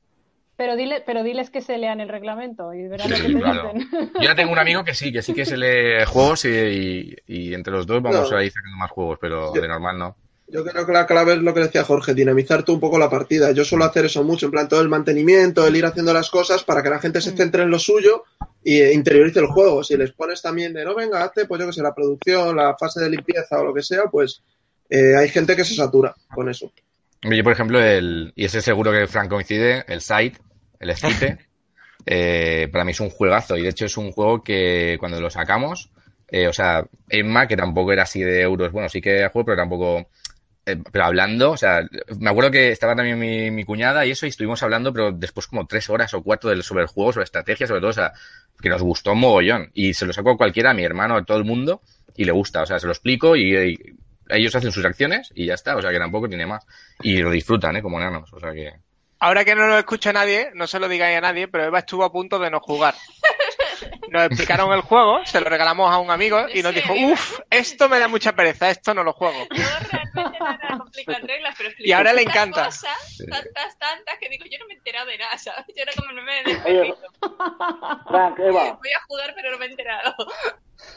pero, 0.55 0.75
dile, 0.75 1.01
pero 1.05 1.23
diles 1.23 1.49
que 1.49 1.61
se 1.61 1.77
lean 1.77 1.99
el 1.99 2.07
reglamento 2.09 2.73
y 2.73 2.87
verán 2.87 3.07
Sí, 3.07 3.13
lo 3.13 3.17
que 3.27 3.33
te 3.33 3.39
claro. 3.39 3.71
dicen. 3.73 4.11
Yo 4.15 4.21
ya 4.21 4.35
tengo 4.35 4.51
un 4.51 4.59
amigo 4.59 4.83
que 4.83 4.93
sí, 4.93 5.11
que 5.11 5.21
sí 5.21 5.33
que 5.33 5.45
se 5.45 5.57
lee 5.57 6.05
juegos 6.05 6.45
y, 6.45 6.49
y- 6.49 7.15
y 7.27 7.53
entre 7.53 7.73
los 7.73 7.87
dos 7.87 8.01
vamos 8.01 8.29
No. 8.31 8.37
a 8.37 8.43
ir 8.43 8.51
sacando 8.51 8.77
más 8.77 8.91
juegos, 8.91 9.17
pero 9.19 9.53
Yo- 9.53 9.61
de 9.61 9.67
normal 9.67 9.97
no. 9.97 10.15
Yo 10.47 10.63
creo 10.63 10.85
que 10.85 10.91
la 10.91 11.07
clave 11.07 11.33
es 11.33 11.39
lo 11.39 11.53
que 11.53 11.61
decía 11.61 11.83
Jorge, 11.83 12.13
dinamizar 12.13 12.63
tú 12.63 12.73
un 12.73 12.79
poco 12.79 12.99
la 12.99 13.09
partida. 13.09 13.51
Yo 13.51 13.63
suelo 13.63 13.85
hacer 13.85 14.05
eso 14.05 14.23
mucho, 14.23 14.45
en 14.45 14.51
plan 14.51 14.67
todo 14.67 14.81
el 14.81 14.89
mantenimiento, 14.89 15.65
el 15.65 15.75
ir 15.75 15.85
haciendo 15.85 16.13
las 16.13 16.29
cosas 16.29 16.63
para 16.63 16.83
que 16.83 16.89
la 16.89 16.99
gente 16.99 17.21
se 17.21 17.31
Mm. 17.31 17.37
centre 17.37 17.63
en 17.63 17.69
lo 17.71 17.79
suyo 17.79 18.23
y 18.63 18.79
eh, 18.79 18.93
interiorice 18.93 19.39
el 19.39 19.47
juego. 19.47 19.83
Si 19.83 19.97
les 19.97 20.11
pones 20.11 20.41
también 20.41 20.73
de 20.73 20.83
no 20.83 20.93
venga, 20.95 21.23
hazte, 21.23 21.45
pues 21.45 21.59
yo 21.59 21.67
que 21.67 21.73
sé, 21.73 21.81
la 21.81 21.95
producción, 21.95 22.55
la 22.55 22.75
fase 22.77 22.99
de 23.01 23.09
limpieza 23.09 23.59
o 23.59 23.63
lo 23.63 23.73
que 23.73 23.81
sea, 23.81 24.03
pues 24.11 24.43
eh, 24.89 25.15
hay 25.15 25.29
gente 25.29 25.55
que 25.55 25.65
se 25.65 25.75
satura 25.75 26.13
con 26.33 26.49
eso. 26.49 26.71
Yo, 27.23 27.43
por 27.43 27.53
ejemplo, 27.53 27.81
el, 27.81 28.33
y 28.35 28.45
ese 28.45 28.61
seguro 28.61 28.91
que 28.91 29.07
Frank 29.07 29.29
coincide, 29.29 29.85
el 29.87 30.01
Site, 30.01 30.39
el 30.79 30.89
Esquite, 30.89 31.37
eh, 32.05 32.67
para 32.71 32.83
mí 32.83 32.91
es 32.91 32.99
un 32.99 33.09
juegazo. 33.09 33.57
Y 33.57 33.63
de 33.63 33.69
hecho 33.69 33.85
es 33.85 33.97
un 33.97 34.11
juego 34.11 34.43
que 34.43 34.97
cuando 34.99 35.21
lo 35.21 35.29
sacamos, 35.29 35.89
eh, 36.27 36.47
o 36.47 36.53
sea, 36.53 36.85
Emma, 37.09 37.47
que 37.47 37.55
tampoco 37.55 37.93
era 37.93 38.03
así 38.03 38.21
de 38.21 38.41
euros, 38.41 38.71
bueno, 38.71 38.89
sí 38.89 39.01
que 39.01 39.17
era 39.19 39.29
juego, 39.29 39.45
pero 39.45 39.57
tampoco. 39.57 40.07
Eh, 40.65 40.77
pero 40.91 41.05
hablando, 41.05 41.51
o 41.51 41.57
sea, 41.57 41.81
me 42.19 42.29
acuerdo 42.29 42.51
que 42.51 42.71
estaba 42.71 42.95
también 42.95 43.19
mi, 43.53 43.65
cuñada 43.65 44.05
y 44.05 44.11
eso, 44.11 44.25
y 44.25 44.29
estuvimos 44.29 44.63
hablando, 44.63 44.93
pero 44.93 45.11
después 45.11 45.47
como 45.47 45.67
tres 45.67 45.89
horas 45.89 46.13
o 46.13 46.23
cuatro 46.23 46.49
sobre 46.61 46.83
el 46.83 46.87
juego, 46.87 47.11
sobre 47.11 47.25
estrategia, 47.25 47.67
sobre 47.67 47.81
todo, 47.81 47.89
o 47.89 47.93
sea, 47.93 48.13
que 48.61 48.69
nos 48.69 48.81
gustó 48.81 49.13
mogollón. 49.13 49.71
Y 49.73 49.93
se 49.93 50.05
lo 50.05 50.13
sacó 50.13 50.31
a 50.31 50.37
cualquiera, 50.37 50.71
a 50.71 50.73
mi 50.73 50.83
hermano, 50.83 51.17
a 51.17 51.25
todo 51.25 51.37
el 51.37 51.43
mundo, 51.43 51.81
y 52.15 52.23
le 52.23 52.31
gusta, 52.31 52.61
o 52.61 52.65
sea, 52.65 52.79
se 52.79 52.85
lo 52.85 52.93
explico 52.93 53.35
y, 53.35 53.77
ellos 54.29 54.55
hacen 54.55 54.71
sus 54.71 54.85
acciones 54.85 55.31
y 55.35 55.47
ya 55.47 55.53
está, 55.53 55.75
o 55.75 55.81
sea, 55.81 55.91
que 55.91 55.99
tampoco 55.99 56.29
tiene 56.29 56.45
más. 56.45 56.65
Y 57.01 57.17
lo 57.17 57.29
disfrutan, 57.29 57.75
¿eh? 57.75 57.81
Como 57.81 57.99
enanos, 57.99 58.31
o 58.31 58.39
sea 58.39 58.53
que... 58.53 58.71
Ahora 59.19 59.43
que 59.43 59.53
no 59.53 59.67
lo 59.67 59.77
escucha 59.77 60.13
nadie, 60.13 60.49
no 60.53 60.65
se 60.65 60.79
lo 60.79 60.87
digáis 60.87 61.17
a 61.17 61.21
nadie, 61.21 61.49
pero 61.49 61.65
Eva 61.65 61.79
estuvo 61.79 62.03
a 62.05 62.11
punto 62.11 62.39
de 62.39 62.49
no 62.49 62.61
jugar. 62.61 62.95
Nos 64.09 64.25
explicaron 64.25 64.71
el 64.73 64.81
juego, 64.81 65.25
se 65.25 65.41
lo 65.41 65.49
regalamos 65.49 65.91
a 65.91 65.97
un 65.97 66.11
amigo 66.11 66.45
y 66.53 66.61
nos 66.61 66.73
dijo, 66.73 66.93
uff, 66.93 67.39
esto 67.49 67.89
me 67.89 67.99
da 67.99 68.07
mucha 68.07 68.33
pereza, 68.33 68.69
esto 68.69 68.93
no 68.93 69.03
lo 69.03 69.13
juego. 69.13 69.47
Yo 69.51 69.63
realmente 69.91 70.39
no 70.39 70.51
era 70.51 70.77
complicado 70.77 71.19
en 71.19 71.27
reglas, 71.27 71.55
pero 71.57 71.69
Y 71.79 71.91
ahora 71.91 72.13
le 72.13 72.21
encanta. 72.21 72.65
Cosas, 72.65 73.17
tantas, 73.29 73.77
tantas, 73.79 74.19
que 74.19 74.29
digo, 74.29 74.45
yo 74.51 74.59
no 74.59 74.67
me 74.67 74.73
he 74.73 74.77
enterado 74.77 75.07
de 75.07 75.17
nada, 75.17 75.37
¿sabes? 75.37 75.65
Yo 75.75 75.83
era 75.83 75.91
como 75.95 76.13
del 76.13 76.47
Oye, 76.47 76.63
perrito. 76.63 76.97
Frank, 78.07 78.39
Eva, 78.39 78.73
Voy 78.81 78.91
a 78.91 79.03
jugar, 79.07 79.33
pero 79.35 79.51
no 79.51 79.57
me 79.57 79.65
he 79.65 79.69
enterado. 79.69 80.15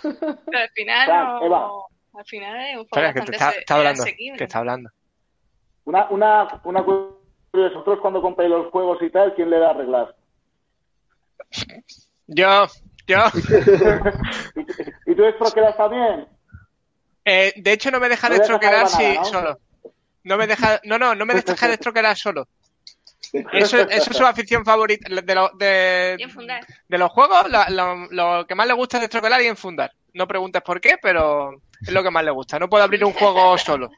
Pero 0.03 0.59
al 0.59 0.71
final 0.71 1.07
Frank, 1.07 1.29
no... 1.29 1.47
Eva. 1.47 1.71
Al 2.15 2.25
final 2.25 2.61
es 2.71 2.77
un 2.79 2.87
juego 2.89 3.13
que 3.13 3.21
te 3.21 3.33
está, 3.33 3.51
está 3.51 3.75
hablando, 3.75 4.05
que 4.05 4.45
está 4.45 4.59
hablando. 4.59 4.91
una, 5.85 6.09
una, 6.09 6.61
una 6.65 6.83
curiosidad, 6.83 7.17
vosotros 7.53 8.01
cuando 8.01 8.23
compráis 8.23 8.51
los 8.51 8.71
juegos 8.71 9.03
y 9.03 9.11
tal, 9.11 9.35
¿quién 9.35 9.51
le 9.51 9.59
da 9.59 9.75
reglas? 9.75 10.09
Yo, 12.27 12.67
yo, 13.07 13.19
¿Y, 15.07 15.15
tú 15.15 15.25
estroquelas 15.25 15.77
también? 15.77 16.27
eh, 17.25 17.53
de 17.57 17.73
hecho 17.73 17.91
no 17.91 18.01
me 18.01 18.09
deja 18.09 18.29
No 18.29 18.35
si 18.89 19.15
¿no? 19.15 19.25
solo. 19.25 19.61
No 20.25 20.37
me 20.37 20.47
deja, 20.47 20.81
no, 20.85 20.99
no, 20.99 21.15
no 21.15 21.25
me 21.25 21.35
deja 21.35 21.69
destroquelar 21.69 22.17
solo. 22.17 22.49
Eso, 23.53 23.79
eso 23.79 24.11
es 24.11 24.17
su 24.17 24.25
afición 24.27 24.65
favorita 24.65 25.09
de, 25.09 25.35
lo- 25.35 25.51
de, 25.51 26.17
Y 26.19 26.23
enfundar. 26.25 26.65
de 26.89 26.99
los 26.99 27.11
juegos. 27.13 27.49
la- 27.51 27.69
lo, 27.71 28.07
lo 28.11 28.47
que 28.47 28.55
más 28.55 28.67
le 28.67 28.73
gusta 28.73 28.97
es 28.97 29.03
destroquelar 29.03 29.41
y 29.43 29.47
enfundar. 29.47 29.93
No 30.15 30.27
preguntes 30.27 30.63
por 30.63 30.81
qué, 30.81 30.97
pero 31.01 31.63
es 31.81 31.93
lo 31.93 32.03
que 32.03 32.11
más 32.11 32.25
le 32.25 32.31
gusta. 32.33 32.59
No 32.59 32.69
puedo 32.69 32.83
abrir 32.83 33.05
un 33.05 33.13
juego 33.13 33.57
solo. 33.59 33.91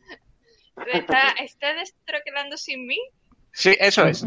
¿Está, 0.92 1.30
¿Está 1.40 1.74
destroquelando 1.74 2.56
sin 2.56 2.86
mí? 2.86 2.98
Sí, 3.52 3.74
eso 3.80 4.06
es. 4.06 4.24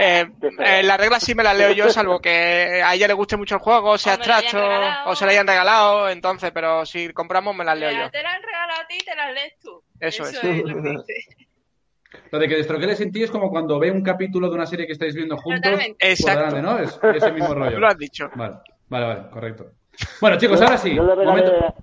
Eh, 0.00 0.24
eh, 0.64 0.82
las 0.84 0.96
reglas 0.96 1.24
sí 1.24 1.34
me 1.34 1.42
las 1.42 1.58
leo 1.58 1.72
yo, 1.72 1.90
salvo 1.90 2.20
que 2.20 2.80
a 2.84 2.94
ella 2.94 3.08
le 3.08 3.14
guste 3.14 3.36
mucho 3.36 3.56
el 3.56 3.60
juego, 3.60 3.98
sea 3.98 4.14
O 4.14 4.18
me 4.18 4.26
lo 4.26 4.32
hayan 4.32 4.44
abstracto, 4.44 4.68
regalado. 4.68 5.10
o 5.10 5.16
se 5.16 5.24
la 5.24 5.30
hayan 5.32 5.46
regalado, 5.48 6.08
entonces, 6.08 6.50
pero 6.54 6.86
si 6.86 7.12
compramos 7.12 7.56
me 7.56 7.64
las 7.64 7.76
leo 7.76 7.90
yo. 7.90 8.08
Te 8.10 8.22
la 8.22 8.30
han 8.30 8.42
regalado 8.42 8.80
a 8.80 8.86
ti 8.86 8.94
y 9.00 9.04
te 9.04 9.16
las 9.16 9.34
lees 9.34 9.58
tú. 9.60 9.82
Eso 9.98 10.22
es. 10.24 10.40
lo 12.30 12.38
de 12.38 12.48
que 12.48 12.56
destroqueles 12.56 13.00
en 13.00 13.10
ti 13.12 13.24
es 13.24 13.30
como 13.30 13.50
cuando 13.50 13.78
ve 13.80 13.90
un 13.90 14.02
capítulo 14.02 14.48
de 14.48 14.54
una 14.54 14.66
serie 14.66 14.86
que 14.86 14.92
estáis 14.92 15.14
viendo 15.16 15.36
juntos. 15.36 15.72
Por 15.72 15.82
Exacto. 15.98 16.62
¿no? 16.62 16.78
Es 16.78 16.98
ese 17.14 17.32
mismo 17.32 17.52
rollo. 17.54 17.78
Lo 17.80 17.88
has 17.88 17.98
dicho. 17.98 18.30
Vale, 18.36 18.54
vale, 18.88 19.06
vale, 19.06 19.30
correcto. 19.30 19.72
Bueno, 20.20 20.38
chicos, 20.38 20.62
ahora 20.62 20.78
sí. 20.78 20.94
Yo 20.94 21.02
le 21.02 21.14
regalé... 21.16 21.42
Momento- 21.42 21.74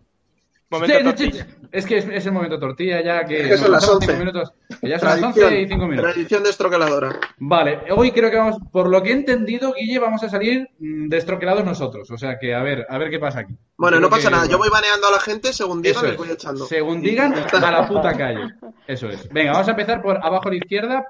Momento 0.69 0.97
Sí, 0.97 1.03
tortilla. 1.03 1.47
Es 1.71 1.85
que 1.85 1.97
es, 1.97 2.07
es 2.07 2.25
el 2.25 2.31
momento 2.31 2.57
tortilla 2.59 3.01
ya 3.03 3.23
que, 3.25 3.41
Es 3.41 3.47
que 3.49 3.57
son 3.57 3.71
nos 3.71 3.81
las 3.83 3.85
faltan 3.85 3.95
11. 3.95 4.05
cinco 4.07 4.19
minutos. 4.25 4.53
Que 4.81 4.89
ya 4.89 4.99
son 4.99 5.09
las 5.09 5.21
11 5.23 5.61
y 5.61 5.67
5 5.67 5.87
minutos. 5.87 6.11
Tradición 6.11 6.43
de 6.43 6.49
estroqueladora. 6.49 7.19
Vale, 7.37 7.79
hoy 7.95 8.11
creo 8.11 8.31
que 8.31 8.37
vamos, 8.37 8.57
por 8.71 8.89
lo 8.89 9.03
que 9.03 9.09
he 9.09 9.13
entendido, 9.13 9.73
Guille, 9.73 9.99
vamos 9.99 10.23
a 10.23 10.29
salir 10.29 10.67
mm, 10.79 11.07
destroquelados 11.07 11.63
nosotros. 11.63 12.09
O 12.09 12.17
sea 12.17 12.39
que 12.39 12.55
a 12.55 12.63
ver, 12.63 12.85
a 12.89 12.97
ver 12.97 13.09
qué 13.11 13.19
pasa 13.19 13.41
aquí. 13.41 13.53
Bueno, 13.77 13.97
Creo 13.97 14.01
no 14.01 14.09
pasa 14.09 14.29
que- 14.29 14.35
nada. 14.35 14.47
Yo 14.47 14.57
voy 14.57 14.69
baneando 14.69 15.07
a 15.07 15.11
la 15.11 15.19
gente 15.19 15.53
según 15.53 15.81
digan, 15.83 15.97
Eso 15.97 16.05
les 16.05 16.11
es. 16.13 16.17
voy 16.17 16.29
echando. 16.31 16.65
Según 16.65 17.01
digan, 17.01 17.33
a 17.33 17.71
la 17.71 17.87
puta 17.87 18.13
calle. 18.17 18.41
Eso 18.87 19.07
es. 19.09 19.29
Venga, 19.29 19.51
vamos 19.51 19.67
a 19.67 19.71
empezar 19.71 20.01
por 20.01 20.17
abajo 20.17 20.47
a 20.47 20.51
la 20.51 20.57
izquierda, 20.57 21.05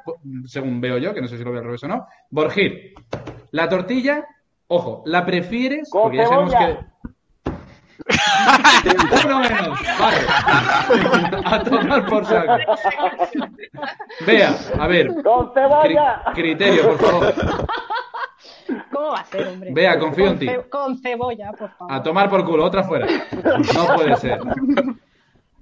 según 0.46 0.82
veo 0.82 0.98
yo, 0.98 1.14
que 1.14 1.22
no 1.22 1.28
sé 1.28 1.38
si 1.38 1.44
lo 1.46 1.52
veo 1.52 1.60
al 1.60 1.66
revés 1.66 1.84
o 1.84 1.88
no. 1.88 2.06
Borgir, 2.30 2.94
la 3.52 3.70
tortilla, 3.70 4.26
ojo, 4.68 5.04
¿la 5.06 5.26
prefieres? 5.26 5.90
Con 5.90 6.04
Porque 6.04 6.18
ya 6.18 6.28
sabemos 6.28 6.54
que. 6.54 6.78
Uno 9.26 9.40
menos. 9.40 9.80
Vale. 10.00 10.18
A 11.46 11.64
tomar 11.64 12.06
por 12.06 12.26
saco. 12.26 12.58
Vea, 14.26 14.56
a 14.80 14.88
ver. 14.88 15.08
¡Con 15.24 15.50
cri- 15.50 15.54
cebolla! 15.54 16.22
criterio, 16.34 16.84
por 16.84 17.00
favor. 17.00 17.34
¿Cómo 18.92 19.08
va 19.12 19.20
a 19.20 19.26
ser, 19.26 19.48
hombre? 19.48 19.70
Vea, 19.74 20.00
confío 20.00 20.26
en 20.26 20.30
Con 20.32 20.40
ti. 20.40 20.48
ce- 20.48 20.70
Con 20.70 20.98
cebolla, 21.00 21.52
por 21.52 21.72
favor. 21.76 21.94
A 21.94 22.04
tomar 22.04 22.30
por 22.30 22.46
culo, 22.46 22.66
otra 22.66 22.84
fuera. 22.84 23.06
No 23.74 23.96
puede 23.96 24.16
ser. 24.18 24.40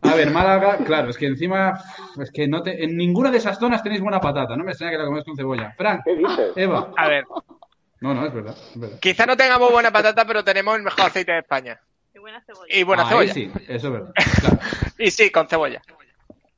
A 0.01 0.15
ver, 0.15 0.31
Málaga, 0.31 0.77
claro, 0.85 1.09
es 1.09 1.17
que 1.17 1.27
encima, 1.27 1.79
es 2.19 2.29
que 2.31 2.47
no 2.47 2.61
te, 2.61 2.83
en 2.83 2.97
ninguna 2.97 3.31
de 3.31 3.37
esas 3.37 3.57
zonas 3.57 3.81
tenéis 3.83 4.01
buena 4.01 4.19
patata. 4.19 4.55
No 4.57 4.63
me 4.65 4.71
extraña 4.71 4.91
que 4.91 4.97
la 4.97 5.05
comes 5.05 5.23
con 5.23 5.35
cebolla. 5.37 5.73
Frank, 5.77 6.01
¿Qué 6.03 6.15
dices? 6.15 6.51
Eva. 6.57 6.89
A 6.97 7.07
ver, 7.07 7.23
No, 8.01 8.13
no, 8.13 8.25
es 8.25 8.33
verdad. 8.33 8.53
Es 8.73 8.79
verdad. 8.79 8.99
quizá 8.99 9.25
no 9.25 9.37
tengamos 9.37 9.71
buena 9.71 9.91
patata, 9.91 10.25
pero 10.25 10.43
tenemos 10.43 10.75
el 10.75 10.83
mejor 10.83 11.05
aceite 11.05 11.31
de 11.31 11.39
España. 11.39 11.79
Buena 12.23 12.39
cebolla. 12.39 12.73
Y 12.73 12.83
buena 12.83 13.03
Ahí 13.03 13.09
cebolla. 13.09 13.33
sí, 13.33 13.51
eso 13.67 13.87
es 13.87 13.93
verdad. 13.93 14.13
Claro. 14.39 14.59
Y 14.97 15.11
sí, 15.11 15.29
con 15.29 15.45
cebolla. 15.49 15.81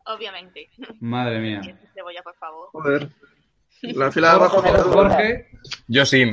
Obviamente. 0.06 0.70
Madre 1.00 1.40
mía. 1.40 1.60
Cebolla, 1.96 2.22
por 2.22 2.36
favor. 2.36 2.70
Joder. 2.72 3.10
La 3.82 4.12
fila 4.12 4.30
de 4.30 4.36
abajo. 4.36 4.62
Jorge, 4.62 4.82
Jorge. 4.84 5.48
Yo 5.88 6.06
sí. 6.06 6.32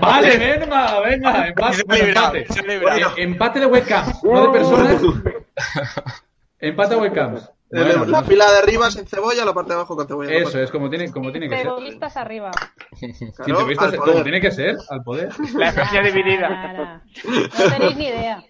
Vale, 0.00 0.38
venga, 0.38 1.00
venga. 1.00 1.48
Empate, 1.48 1.82
empate. 2.08 2.38
Eh, 2.40 3.02
empate 3.18 3.60
de 3.60 3.66
webcam, 3.66 4.06
no 4.22 4.46
de 4.46 4.58
personas. 4.58 5.02
Empate 6.58 6.94
de 6.94 7.00
webcams. 7.02 7.50
Bueno, 7.70 8.04
la 8.04 8.22
fila 8.22 8.50
de 8.52 8.58
arriba 8.58 8.90
sin 8.90 9.04
cebolla, 9.06 9.44
la 9.44 9.52
parte 9.52 9.70
de 9.70 9.74
abajo 9.74 9.96
con 9.96 10.06
cebolla. 10.06 10.32
eso 10.32 10.60
es 10.60 10.70
como 10.70 10.88
tiene, 10.88 11.10
como 11.10 11.32
tiene 11.32 11.48
que 11.48 11.56
ser. 11.56 11.64
Cebollistas 11.64 12.16
arriba. 12.16 12.50
Claro, 13.44 13.66
como 13.98 14.22
tiene 14.22 14.40
que 14.40 14.52
ser, 14.52 14.76
al 14.90 15.02
poder. 15.02 15.30
La 15.54 15.68
España 15.70 16.02
dividida. 16.02 16.48
Nada. 16.48 17.02
No 17.24 17.70
tenéis 17.70 17.96
ni 17.96 18.06
idea. 18.06 18.44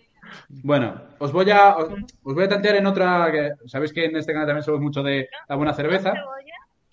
Bueno, 0.49 1.01
os 1.19 1.33
voy 1.33 1.51
a 1.51 1.77
os, 1.77 1.89
os 2.23 2.35
voy 2.35 2.45
a 2.45 2.49
tantear 2.49 2.77
en 2.77 2.87
otra 2.87 3.31
que 3.33 3.51
sabéis 3.69 3.93
que 3.93 4.05
en 4.07 4.17
este 4.17 4.33
canal 4.33 4.47
también 4.47 4.65
somos 4.65 4.81
mucho 4.81 5.03
de 5.03 5.29
la 5.49 5.57
buena 5.57 5.75
cerveza, 5.75 6.13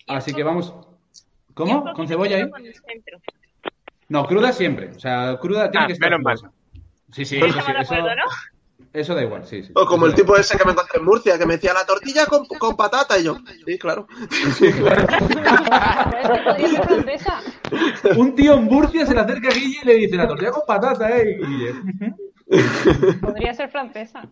así 0.08 0.32
que 0.34 0.42
vamos. 0.42 0.74
¿Cómo? 1.54 1.92
¿Con 1.94 2.08
cebolla 2.08 2.36
ahí? 2.36 2.50
con 2.50 2.64
el 2.64 2.74
centro. 2.74 3.20
No, 4.08 4.26
cruda 4.26 4.52
siempre, 4.52 4.90
o 4.96 5.00
sea, 5.00 5.38
cruda 5.40 5.70
tiene 5.70 5.84
Ah, 5.84 5.86
que 5.86 5.92
estar 5.94 6.10
menos. 6.10 6.44
Sí, 7.12 7.24
sí, 7.24 7.38
Sí, 7.38 7.44
eso, 7.44 7.60
sí, 7.60 7.94
eso, 8.94 9.14
da 9.14 9.22
igual, 9.22 9.46
sí, 9.46 9.62
sí. 9.62 9.72
O 9.74 9.86
como 9.86 10.04
el 10.06 10.14
tipo 10.14 10.36
ese 10.36 10.58
que 10.58 10.64
me 10.66 10.72
encontré 10.72 10.98
en 10.98 11.04
Murcia, 11.06 11.38
que 11.38 11.46
me 11.46 11.54
decía 11.54 11.72
la 11.72 11.86
tortilla 11.86 12.26
con, 12.26 12.44
con 12.46 12.76
patata. 12.76 13.18
Y 13.18 13.24
yo, 13.24 13.36
sí, 13.66 13.78
claro. 13.78 14.06
Francesa. 14.28 14.76
igual. 16.58 18.18
Un 18.18 18.34
tío 18.34 18.54
en 18.54 18.64
Murcia 18.64 19.06
se 19.06 19.14
le 19.14 19.20
acerca 19.20 19.48
a 19.48 19.52
Guille 19.52 19.78
y 19.82 19.86
le 19.86 19.94
dice 19.94 20.16
la 20.16 20.28
tortilla 20.28 20.50
con 20.50 20.62
patata, 20.66 21.08
eh, 21.18 21.38
Guille. 21.38 21.74
Podría 23.20 23.54
ser 23.54 23.68
francesa. 23.70 24.22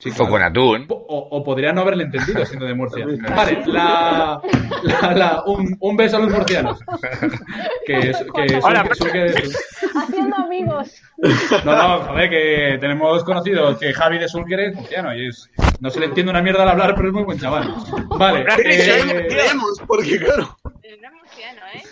Sí, 0.00 0.10
O 0.10 0.14
claro. 0.14 0.30
con 0.30 0.42
atún. 0.42 0.86
O, 0.90 1.28
o 1.32 1.42
podría 1.42 1.72
no 1.72 1.80
haberle 1.80 2.04
entendido 2.04 2.46
siendo 2.46 2.66
de 2.66 2.74
Murcia. 2.74 3.04
Vale, 3.34 3.62
la, 3.66 4.40
la- 4.84 5.12
la- 5.14 5.42
un, 5.46 5.76
un 5.80 5.96
beso 5.96 6.18
a 6.18 6.20
los 6.20 6.32
murcianos. 6.32 6.78
Que, 7.84 8.10
es, 8.10 8.18
que, 8.32 8.60
Hola, 8.62 8.88
Haciendo 9.96 10.36
amigos. 10.36 11.02
No, 11.64 11.76
no, 11.76 11.98
joder, 12.04 12.30
que 12.30 12.78
tenemos 12.80 13.24
conocido 13.24 13.76
que 13.76 13.92
Javi 13.92 14.18
de 14.18 14.28
Sulker 14.28 14.60
es 14.60 14.74
murciano 14.76 15.12
y 15.16 15.26
es. 15.28 15.50
No 15.80 15.90
se 15.90 15.98
le 15.98 16.06
entiende 16.06 16.30
una 16.30 16.42
mierda 16.42 16.62
al 16.62 16.68
hablar, 16.68 16.94
pero 16.94 17.08
es 17.08 17.14
muy 17.14 17.24
buen 17.24 17.38
chaval. 17.40 17.74
Vale, 18.18 18.42
eh, 18.42 19.26
Creemos, 19.28 19.82
porque 19.84 20.16
claro. 20.20 20.56
Murciano, 20.62 21.60
¿eh? 21.74 21.82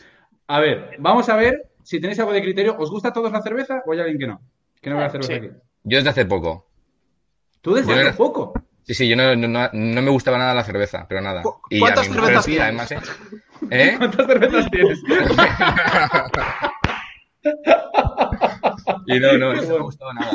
a 0.47 0.61
ver, 0.61 0.91
vamos 1.01 1.29
a 1.29 1.35
ver 1.35 1.71
si 1.83 2.01
tenéis 2.01 2.21
algo 2.21 2.33
de 2.33 2.43
criterio. 2.43 2.77
¿Os 2.79 2.89
gusta 2.91 3.09
a 3.09 3.13
todos 3.13 3.33
la 3.33 3.43
cerveza 3.43 3.83
o 3.85 3.93
hay 3.93 3.99
alguien 3.99 4.19
que 4.19 4.27
no? 4.29 4.41
No 4.91 5.23
Sí. 5.23 5.33
aquí. 5.35 5.49
Yo 5.85 5.97
desde 5.99 6.11
hace 6.11 6.25
poco. 6.27 6.69
Tú 7.61 7.75
desde 7.75 7.93
hace 7.93 8.01
era- 8.03 8.13
poco. 8.17 8.53
Sí, 8.85 8.95
sí, 8.95 9.09
yo 9.09 9.17
no, 9.17 9.35
no, 9.35 9.49
no- 9.49 10.03
me 10.03 10.11
gustaba 10.11 10.39
nada 10.39 10.55
la 10.55 10.63
cerveza, 10.63 11.07
pero 11.09 11.21
nada. 11.21 11.43
¿Cu- 11.43 11.61
Y 11.71 11.81
cuántas 11.81 12.07
cervezas 12.07 12.45
sí, 12.45 12.53
tienes? 12.53 12.69
además, 12.69 12.93
¿eh? 12.93 12.99
¿Eh? 13.71 13.95
¿Cuántas 13.99 14.27
cervezas 14.27 14.71
tienes? 14.71 15.03
Y 19.07 19.21
no, 19.21 19.39
no, 19.39 19.55
no 19.55 19.63
me 19.63 19.79
gustaba 19.81 20.13
nada. 20.15 20.33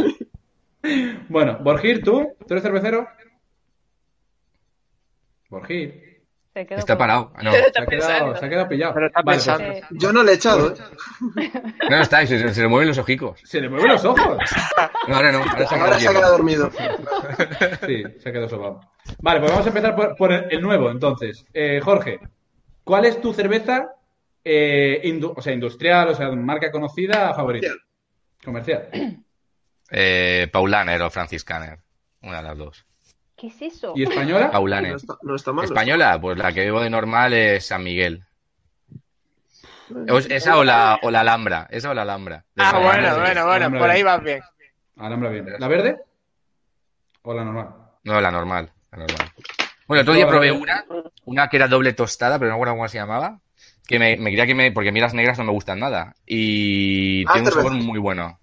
Bueno, 1.30 1.58
Borgir, 1.62 2.04
¿tú? 2.04 2.28
¿Tú 2.48 2.54
eres 2.54 2.64
cervecero? 2.64 3.08
Borgir. 5.50 6.11
Se 6.54 6.66
quedó 6.66 6.80
Está 6.80 6.98
parado. 6.98 7.32
No, 7.44 7.52
Se 7.52 7.58
ha 7.60 7.62
quedado, 7.72 7.86
pensando. 7.88 8.36
se 8.36 8.46
ha 8.46 8.50
quedado 8.50 8.68
pillado. 8.68 8.94
Pero 8.94 9.08
está 9.08 9.22
Vale, 9.22 9.42
pues. 9.80 9.84
Yo 9.92 10.12
no 10.12 10.24
le 10.24 10.32
he 10.32 10.36
echado, 10.36 10.74
¿eh? 10.74 11.52
no 11.90 12.02
está, 12.02 12.26
se, 12.28 12.54
se 12.54 12.62
le 12.62 12.68
mueven 12.68 12.90
los 12.90 12.98
ojicos. 12.98 13.40
se 13.44 13.62
le 13.62 13.70
mueven 13.70 13.88
los 13.92 14.04
ojos. 14.06 14.38
No, 15.08 15.16
ahora 15.16 15.32
no, 15.32 15.40
ahora 15.40 15.68
se 15.68 15.76
ha 15.76 15.82
Ahora 15.82 16.00
se 16.00 16.08
ha 16.10 16.12
quedado 16.14 16.32
dormido. 16.38 16.70
Sí, 17.88 18.04
se 18.20 18.30
ha 18.30 18.32
quedado 18.32 18.50
sobado. 18.50 18.82
Vale, 19.20 19.40
pues 19.40 19.52
vamos 19.52 19.66
a 19.66 19.70
empezar 19.70 19.96
por, 19.96 20.16
por 20.16 20.32
el, 20.32 20.46
el 20.52 20.62
nuevo, 20.62 20.92
entonces. 20.92 21.46
Eh, 21.54 21.80
Jorge, 21.84 22.20
¿cuál 22.84 23.06
es 23.06 23.20
tu 23.22 23.34
cerveza, 23.34 23.96
eh, 24.44 25.02
indu- 25.06 25.34
o 25.36 25.42
sea, 25.42 25.54
industrial, 25.54 26.10
o 26.10 26.16
sea, 26.16 26.30
marca 26.32 26.72
conocida 26.72 27.34
favorita? 27.34 27.70
Comercial. 28.44 28.90
Eh, 29.90 30.48
Paulaner 30.52 31.02
o 31.02 31.10
Franciscaner. 31.10 31.80
Una 32.22 32.38
de 32.38 32.44
las 32.44 32.58
dos. 32.58 32.86
¿Qué 33.42 33.48
es 33.48 33.60
eso? 33.64 33.94
¿Y 33.96 34.04
española? 34.04 34.52
No 34.54 34.96
está, 34.96 35.18
no 35.24 35.36
está 35.36 35.52
mal. 35.52 35.66
Española, 35.66 36.20
pues 36.22 36.38
la 36.38 36.54
que 36.54 36.60
bebo 36.60 36.80
de 36.80 36.92
normal 36.92 37.34
es 37.34 37.66
San 37.66 37.84
Miguel. 37.84 38.24
O- 39.90 40.18
Esa 40.20 40.58
o 40.58 40.64
la, 40.64 41.00
o 41.02 41.10
la 41.10 41.22
Alhambra. 41.22 41.68
Esa 41.72 41.90
o 41.90 41.94
la 41.96 42.04
Alhambra. 42.04 42.46
De 42.56 42.64
Ah, 42.64 42.78
bueno, 42.80 43.16
bueno, 43.20 43.46
bueno, 43.48 43.80
por 43.80 43.90
ahí 43.90 44.04
vas 44.04 44.24
bien. 44.24 44.42
Alhambra 44.98 45.30
bien. 45.32 45.46
¿La 45.58 45.68
verde? 45.68 45.98
¿O 47.24 47.34
la 47.34 47.44
normal? 47.44 47.70
No, 48.04 48.22
la 48.22 48.30
normal. 48.32 48.72
La 48.92 48.98
normal. 49.00 49.32
Bueno, 49.88 50.02
otro 50.04 50.14
día 50.14 50.28
probé 50.28 50.52
una, 50.52 50.86
una 51.26 51.48
que 51.50 51.58
era 51.58 51.68
doble 51.68 51.94
tostada, 51.94 52.38
pero 52.38 52.50
no 52.52 52.56
recuerdo 52.58 52.74
cómo 52.76 52.88
se 52.88 53.00
llamaba. 53.00 53.40
Que 53.88 53.98
me, 53.98 54.18
me 54.18 54.30
quería 54.30 54.46
que 54.46 54.54
me. 54.56 54.72
Porque 54.72 54.90
a 54.90 54.92
mí 54.92 55.00
las 55.02 55.16
negras 55.16 55.40
no 55.40 55.46
me 55.46 55.52
gustan 55.52 55.80
nada. 55.80 56.16
Y 56.28 57.26
Ah, 57.28 57.32
tiene 57.34 57.48
un 57.48 57.54
sabor 57.54 57.74
muy 57.74 57.98
bueno. 58.00 58.40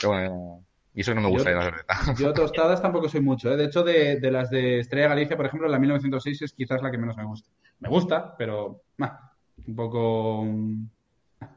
Pero 0.00 0.08
bueno, 0.12 0.64
y 0.98 1.02
eso 1.02 1.12
que 1.12 1.14
no 1.14 1.20
me 1.20 1.28
gusta 1.28 1.50
Yo- 1.52 1.56
la 1.56 1.62
cerveza. 1.62 2.14
Yo 2.18 2.32
tostadas 2.34 2.82
tampoco 2.82 3.08
soy 3.08 3.20
mucho, 3.20 3.52
¿eh? 3.52 3.56
De 3.56 3.66
hecho, 3.66 3.84
de, 3.84 4.18
de 4.18 4.30
las 4.32 4.50
de 4.50 4.80
Estrella 4.80 5.06
Galicia, 5.06 5.36
por 5.36 5.46
ejemplo, 5.46 5.68
la 5.68 5.78
1906 5.78 6.42
es 6.42 6.52
quizás 6.52 6.82
la 6.82 6.90
que 6.90 6.98
menos 6.98 7.16
me 7.16 7.24
gusta. 7.24 7.48
Me 7.78 7.88
gusta, 7.88 8.36
pero 8.36 8.82
ah, 9.00 9.32
un 9.64 9.76
poco 9.76 10.42
mm, 10.44 10.86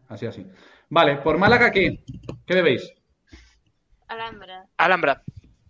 así, 0.10 0.28
así. 0.28 0.46
Vale, 0.90 1.18
por 1.18 1.40
Málaga, 1.40 1.72
¿qué? 1.72 2.04
¿Qué 2.46 2.54
bebéis? 2.54 2.94
Alhambra. 4.10 4.66
Alhambra. 4.78 5.24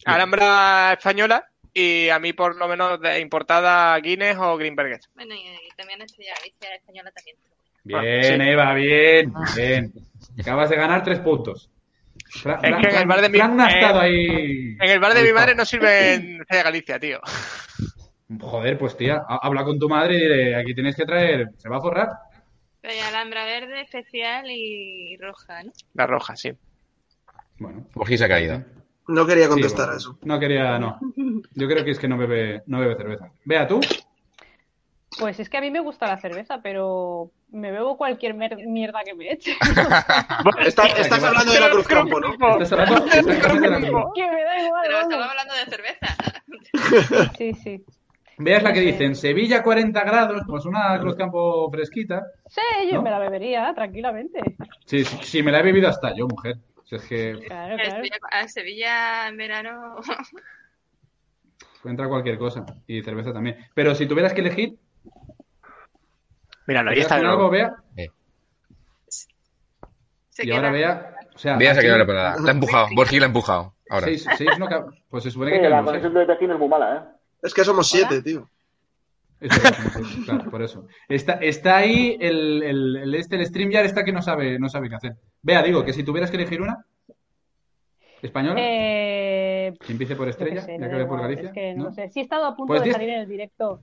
Alhambra 0.03 0.93
española 0.97 1.45
y 1.73 2.09
a 2.09 2.19
mí 2.19 2.33
por 2.33 2.57
lo 2.57 2.67
menos 2.67 2.99
de 2.99 3.21
importada 3.21 3.97
Guinness 3.99 4.35
o 4.37 4.57
Greenberger. 4.57 4.99
Bueno, 5.15 5.33
y, 5.33 5.37
y 5.39 5.69
también 5.77 6.01
Estrella 6.01 6.33
Galicia 6.39 6.75
española 6.75 7.11
también. 7.11 7.37
Bien, 7.85 8.41
Ah, 8.41 8.43
sí. 8.45 8.49
Eva, 8.51 8.73
bien, 8.73 9.33
bien. 9.55 9.93
Acabas 10.41 10.69
de 10.69 10.75
ganar 10.75 11.03
tres 11.05 11.19
puntos. 11.19 11.69
Fra- 12.33 12.59
Es 12.63 12.69
Fran- 12.69 12.81
que 12.81 12.87
en 12.89 12.95
el 13.01 13.07
bar 13.07 13.21
de 13.21 13.29
mi- 13.29 13.37
Fran 13.37 13.57
no 13.57 13.63
ha 13.63 13.69
eh, 13.71 13.73
estado 13.79 13.99
ahí. 13.99 14.77
En 14.79 14.89
el 14.89 14.99
bar 14.99 15.13
de 15.13 15.21
mi 15.21 15.27
Ahí 15.27 15.33
madre 15.33 15.51
está. 15.51 15.61
no 15.61 15.65
sirven 15.65 16.41
Estrella 16.41 16.63
Galicia, 16.63 16.99
tío. 16.99 17.19
Joder, 18.39 18.77
pues 18.77 18.95
tía, 18.95 19.21
ha- 19.27 19.39
habla 19.45 19.63
con 19.65 19.77
tu 19.77 19.89
madre 19.89 20.15
y 20.15 20.19
dile, 20.21 20.55
aquí 20.55 20.73
tienes 20.73 20.95
que 20.95 21.05
traer, 21.05 21.49
se 21.57 21.67
va 21.69 21.77
a 21.77 21.81
forrar. 21.81 22.09
Pero 22.79 22.93
hay 22.93 22.99
Alhambra 23.01 23.43
verde, 23.43 23.81
especial 23.81 24.45
y 24.49 25.17
roja, 25.17 25.63
¿no? 25.63 25.71
La 25.93 26.07
roja, 26.07 26.35
sí. 26.35 26.51
Bueno. 27.59 27.85
Borgi 27.93 28.17
se 28.17 28.25
ha 28.25 28.29
caído. 28.29 28.63
No 29.07 29.27
quería 29.27 29.43
Sí, 29.43 29.49
contestar 29.49 29.87
bueno, 29.87 29.93
a 29.93 29.97
eso. 29.97 30.19
No 30.23 30.39
quería, 30.39 30.79
no. 30.79 30.99
Yo 31.53 31.67
creo 31.67 31.83
que 31.83 31.91
es 31.91 31.99
que 31.99 32.07
no 32.07 32.17
bebe, 32.17 32.63
no 32.67 32.79
bebe 32.79 32.95
cerveza. 32.95 33.29
Vea 33.45 33.67
tú. 33.67 33.81
Pues 35.19 35.39
es 35.39 35.49
que 35.49 35.57
a 35.57 35.61
mí 35.61 35.69
me 35.71 35.81
gusta 35.81 36.07
la 36.07 36.17
cerveza, 36.17 36.61
pero 36.61 37.31
me 37.51 37.71
bebo 37.71 37.97
cualquier 37.97 38.33
mierda 38.33 39.03
que 39.03 39.13
me 39.13 39.31
eche. 39.33 39.55
Está- 40.65 40.85
estás 40.87 41.23
hablando 41.23 41.51
de 41.51 41.59
la 41.59 41.69
Cruz 41.69 41.87
Campo, 41.87 42.19
¿no? 42.19 42.33
Estás 42.33 42.71
hablando 42.71 43.05
exactamente 43.05 43.59
de 43.61 43.69
la 43.69 43.79
misma. 43.79 44.03
que 44.15 44.25
me 44.31 44.43
da 44.43 44.63
igual. 44.65 44.81
Pero 44.85 45.01
estamos 45.01 45.27
hablando 45.27 45.53
de 45.53 45.65
cerveza. 45.65 46.07
Sí, 47.37 47.53
sí. 47.53 47.85
Vea 48.37 48.57
es 48.57 48.63
la 48.63 48.73
que 48.73 48.79
dicen 48.79 49.15
Sevilla 49.15 49.61
40 49.61 50.01
grados, 50.03 50.41
pues 50.47 50.65
una 50.65 50.97
Cruz 50.99 51.15
Campo 51.15 51.69
fresquita. 51.69 52.25
Sí, 52.47 52.61
yo 52.89 52.95
¿No? 52.97 53.01
me 53.03 53.11
la 53.11 53.19
bebería 53.19 53.71
tranquilamente. 53.75 54.39
Sí, 54.85 55.03
sí, 55.05 55.17
sí, 55.21 55.43
me 55.43 55.51
la 55.51 55.59
he 55.59 55.63
bebido 55.63 55.89
hasta 55.89 56.15
yo, 56.15 56.27
mujer. 56.27 56.57
Si 56.85 56.95
es 56.95 57.03
que 57.05 57.39
Claro, 57.47 57.75
claro. 57.75 57.91
Sevilla, 57.97 58.17
a 58.31 58.47
Sevilla 58.47 59.27
en 59.27 59.37
verano. 59.37 59.95
entra 61.85 62.07
cualquier 62.07 62.37
cosa. 62.37 62.65
Y 62.87 63.01
cerveza 63.03 63.33
también. 63.33 63.57
Pero 63.73 63.93
si 63.95 64.05
tuvieras 64.07 64.33
que 64.33 64.41
elegir, 64.41 64.75
Míralo, 66.67 66.89
ahí 66.91 66.95
¿te 66.95 67.01
está. 67.01 67.15
algo. 67.15 67.49
Bea? 67.49 67.75
Se 70.29 70.43
Y 70.43 70.45
queda. 70.47 70.55
ahora 70.55 70.71
Bea, 70.71 71.15
o 71.35 71.37
sea, 71.37 71.57
Bea 71.57 71.73
se 71.73 71.79
ha 71.79 71.83
quedado 71.83 71.99
la 71.99 72.05
pelada. 72.05 72.35
La 72.41 72.51
ha 72.51 72.53
empujado. 72.53 72.87
Borgi 72.95 73.19
la 73.19 73.25
ha 73.25 73.27
empujado. 73.27 73.73
Ahora. 73.89 74.05
seis, 74.05 74.25
seis 74.37 74.57
no 74.57 74.67
pues 75.09 75.23
se 75.23 75.31
supone 75.31 75.51
Sí, 75.53 75.61
que 75.61 75.69
la 75.69 75.83
conexión 75.83 76.13
de 76.13 76.25
Pekín 76.25 76.51
es 76.51 76.57
muy 76.57 76.69
mala, 76.69 76.95
¿eh? 76.95 77.17
Es 77.43 77.53
que 77.53 77.63
somos 77.65 77.87
siete, 77.87 78.21
tío. 78.21 78.49
Claro, 80.25 80.49
por 80.51 80.61
eso. 80.61 80.87
Está, 81.09 81.33
está 81.33 81.77
ahí 81.77 82.15
el, 82.21 82.61
el, 82.63 82.97
el, 82.97 83.15
este, 83.15 83.35
el 83.37 83.45
StreamYard 83.45 83.85
está 83.85 84.03
que 84.05 84.13
no 84.13 84.21
sabe, 84.21 84.59
no 84.59 84.69
sabe 84.69 84.87
qué 84.87 84.95
hacer. 84.95 85.15
Vea, 85.41 85.63
digo, 85.63 85.83
que 85.83 85.93
si 85.93 86.03
tuvieras 86.03 86.29
que 86.29 86.37
elegir 86.37 86.61
una, 86.61 86.85
¿española? 88.21 88.55
Eh, 88.59 89.73
que 89.83 89.91
empiece 89.91 90.15
por 90.15 90.29
Estrella, 90.29 90.61
sé, 90.61 90.77
ya 90.79 90.89
que 90.89 90.95
ve 90.95 91.05
por 91.05 91.19
Galicia. 91.21 91.47
Es 91.47 91.53
que 91.53 91.73
no, 91.73 91.85
¿no? 91.85 91.91
sé. 91.91 92.09
Sí 92.09 92.19
he 92.19 92.23
estado 92.23 92.45
a 92.45 92.55
punto 92.55 92.67
Pues 92.73 92.83
de 92.83 92.91
salir 92.91 93.09
en 93.09 93.21
el 93.21 93.27
directo 93.27 93.81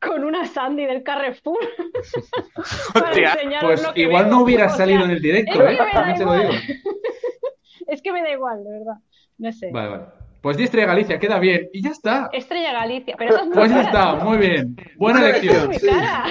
con 0.00 0.24
una 0.24 0.44
Sandy 0.46 0.84
del 0.86 1.02
Carrefour. 1.02 1.58
para 2.94 3.08
Hostia, 3.10 3.38
Pues 3.60 3.82
lo 3.82 3.94
que 3.94 4.02
igual 4.02 4.30
no 4.30 4.42
O 4.42 4.48
sea, 4.48 4.68
salido 4.68 5.04
en 5.04 5.10
el 5.10 5.22
directo, 5.22 5.52
es 5.52 5.58
que 5.58 5.74
¿eh? 5.74 5.78
me 5.78 5.84
da 5.84 5.92
También 5.92 6.18
te 6.18 6.24
lo 6.24 6.32
digo. 6.34 6.44
igual. 6.44 6.62
es 7.88 8.02
que 8.02 8.12
me 8.12 8.22
da 8.22 8.30
igual, 8.30 8.64
de 8.64 8.70
verdad. 8.70 8.94
No 9.38 9.52
sé. 9.52 9.70
Vale, 9.72 9.88
vale. 9.88 10.04
Pues 10.42 10.56
di 10.56 10.64
Estrella 10.64 10.86
Galicia, 10.86 11.18
queda 11.18 11.38
bien. 11.40 11.68
Y 11.72 11.82
ya 11.82 11.90
está. 11.90 12.28
Estrella 12.32 12.72
Galicia, 12.72 13.16
pero 13.18 13.30
esa 13.34 13.40
es 13.40 13.46
muy 13.46 13.54
Pues 13.56 13.70
ya 13.70 13.76
cara, 13.78 13.88
está, 13.88 14.24
muy 14.24 14.38
bien. 14.38 14.76
Buena 14.96 15.28
es 15.30 15.36
elección. 15.42 15.66
muy 15.66 15.78
Sí. 15.78 15.86
cara. 15.88 16.24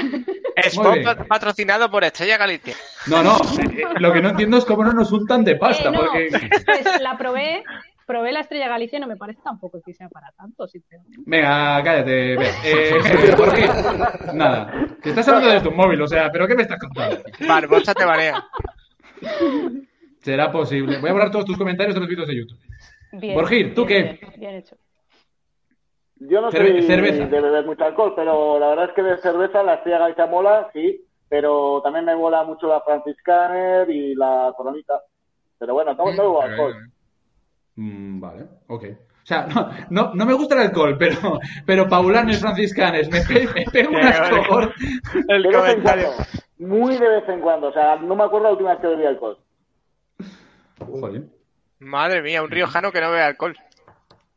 Spot 0.55 0.93
bien. 0.93 1.27
patrocinado 1.27 1.91
por 1.91 2.03
Estrella 2.05 2.37
Galicia. 2.37 2.75
No, 3.07 3.21
no. 3.23 3.35
eh, 3.61 3.83
Lo 3.99 4.13
que 4.13 4.21
no 4.21 4.29
entiendo 4.29 4.55
es 4.57 4.63
cómo 4.63 4.85
no 4.85 4.93
nos 4.93 5.11
untan 5.11 5.43
de 5.43 5.55
pasta, 5.57 5.89
Eh, 5.89 5.91
no, 5.91 5.99
porque. 5.99 6.29
pues 6.65 7.01
la 7.01 7.17
probé, 7.17 7.63
probé 8.05 8.31
la 8.31 8.41
Estrella 8.41 8.67
Galicia 8.67 8.97
y 8.97 8.99
no 9.01 9.07
me 9.07 9.17
parece 9.17 9.39
tampoco 9.43 9.81
que 9.83 9.93
sea 9.93 10.07
para 10.09 10.31
tanto, 10.31 10.67
sinceramente. 10.67 11.23
Venga, 11.25 11.83
cállate. 11.83 12.37
ve. 12.37 12.45
Eh, 12.65 13.33
¿por 13.37 13.53
qué? 13.53 13.67
Nada. 14.33 14.71
Que 15.01 15.09
estás 15.09 15.27
hablando 15.27 15.49
de 15.51 15.61
tu 15.61 15.71
móvil, 15.71 16.01
o 16.01 16.07
sea, 16.07 16.31
¿pero 16.31 16.47
qué 16.47 16.55
me 16.55 16.61
estás 16.63 16.79
contando? 16.79 17.17
Vale, 17.47 17.67
bolsa 17.67 17.93
te 17.93 18.05
banea. 18.05 18.43
Será 20.21 20.51
posible. 20.51 20.99
Voy 20.99 21.09
a 21.09 21.13
borrar 21.13 21.31
todos 21.31 21.45
tus 21.45 21.57
comentarios 21.57 21.93
de 21.95 21.99
los 22.01 22.09
vídeos 22.09 22.27
de 22.27 22.35
YouTube. 22.35 22.59
Bien. 23.13 23.35
Borgir, 23.35 23.73
¿tú 23.75 23.85
bien, 23.85 24.17
qué? 24.19 24.25
Bien, 24.27 24.39
bien 24.39 24.55
hecho. 24.55 24.75
Yo 26.17 26.41
no 26.41 26.49
Cerve- 26.51 26.71
soy 26.79 26.81
cerveza. 26.83 27.25
de 27.27 27.41
beber 27.41 27.65
mucho 27.65 27.83
alcohol, 27.85 28.13
pero 28.15 28.57
la 28.59 28.69
verdad 28.69 28.85
es 28.89 28.91
que 28.95 29.03
de 29.03 29.17
cerveza 29.17 29.63
la 29.63 29.75
Estrella 29.75 29.99
Galicia 29.99 30.25
mola, 30.25 30.69
sí, 30.73 31.05
pero 31.29 31.81
también 31.83 32.05
me 32.05 32.15
mola 32.15 32.43
mucho 32.43 32.67
la 32.67 32.81
Franciscaner 32.81 33.89
y 33.89 34.15
la 34.15 34.53
Coronita. 34.55 35.01
Pero 35.59 35.73
bueno, 35.73 35.93
no, 35.93 36.05
no 36.05 36.11
bebo 36.11 36.41
alcohol. 36.41 36.75
Mm, 37.75 38.19
vale, 38.19 38.45
ok. 38.67 38.83
O 39.23 39.27
sea, 39.27 39.47
no, 39.47 39.69
no, 39.89 40.13
no 40.13 40.25
me 40.25 40.33
gusta 40.33 40.53
el 40.55 40.61
alcohol, 40.61 40.97
pero, 40.99 41.39
pero 41.65 41.89
paulanes 41.89 42.39
franciscanes, 42.39 43.09
me, 43.09 43.21
pe- 43.21 43.47
me 43.55 43.65
pego 43.71 43.91
un 43.91 43.97
asco 44.03 44.35
gordo. 44.47 44.71
El 45.27 45.41
De 45.43 45.49
vez 45.49 45.55
en 45.55 45.81
comentario. 45.81 46.05
cuando, 46.11 46.25
muy 46.59 46.97
de 46.97 47.07
vez 47.09 47.29
en 47.29 47.41
cuando, 47.41 47.67
o 47.69 47.73
sea, 47.73 47.95
no 47.97 48.15
me 48.15 48.23
acuerdo 48.23 48.45
la 48.45 48.51
última 48.51 48.71
vez 48.71 48.79
que 48.81 48.87
bebí 48.87 49.05
alcohol. 49.05 49.37
Joder. 50.79 51.23
Madre 51.79 52.21
mía, 52.21 52.43
un 52.43 52.51
riojano 52.51 52.91
que 52.91 53.01
no 53.01 53.09
bebe 53.11 53.23
alcohol. 53.23 53.57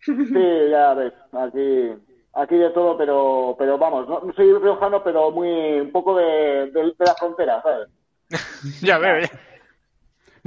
Sí, 0.00 0.70
ya 0.70 0.94
ves, 0.94 1.12
aquí, 1.32 1.92
aquí 2.34 2.56
de 2.56 2.70
todo, 2.70 2.96
pero, 2.96 3.54
pero 3.58 3.76
vamos, 3.78 4.08
no, 4.08 4.20
no 4.20 4.32
soy 4.32 4.52
riojano, 4.54 5.02
pero 5.04 5.30
muy, 5.30 5.80
un 5.80 5.92
poco 5.92 6.16
de, 6.16 6.70
de, 6.70 6.82
de 6.82 6.94
la 7.04 7.14
frontera, 7.14 7.60
¿sabes? 7.62 7.88
Ya 8.82 8.98
veo, 8.98 9.20
ya. 9.20 9.28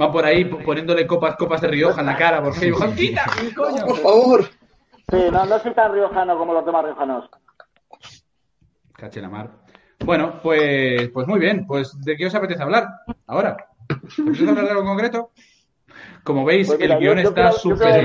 Va 0.02 0.10
por 0.10 0.24
ahí 0.24 0.44
poniéndole 0.46 1.06
copas, 1.06 1.36
copas 1.36 1.60
de 1.60 1.68
Rioja 1.68 2.00
en 2.00 2.06
la 2.06 2.16
cara, 2.16 2.42
porque 2.42 2.64
digo, 2.66 2.78
¡quita, 2.96 3.24
coño! 3.54 3.84
Por 3.86 3.96
favor. 3.98 4.44
Sí, 5.10 5.18
no, 5.30 5.44
no 5.46 5.58
soy 5.60 5.72
tan 5.74 5.92
riojano 5.92 6.36
como 6.36 6.52
los 6.54 6.64
demás 6.66 6.84
riojanos. 6.84 7.28
Cache 8.94 9.20
la 9.20 9.28
mar. 9.28 9.50
Bueno, 10.04 10.40
pues, 10.42 11.08
pues 11.10 11.26
muy 11.28 11.38
bien. 11.38 11.66
Pues, 11.66 12.00
¿de 12.00 12.16
qué 12.16 12.26
os 12.26 12.34
apetece 12.34 12.62
hablar 12.62 12.88
ahora? 13.26 13.56
¿Os 13.88 14.18
apetece 14.18 14.48
hablar 14.48 14.64
de 14.64 14.70
algo 14.70 14.84
concreto? 14.84 15.30
Como 16.24 16.44
veis, 16.44 16.66
Pues 16.66 16.80
mira, 16.80 16.94
el 16.94 17.00
guion 17.00 17.16
yo- 17.18 17.22
yo 17.22 17.28
está 17.28 17.52
súper. 17.52 18.04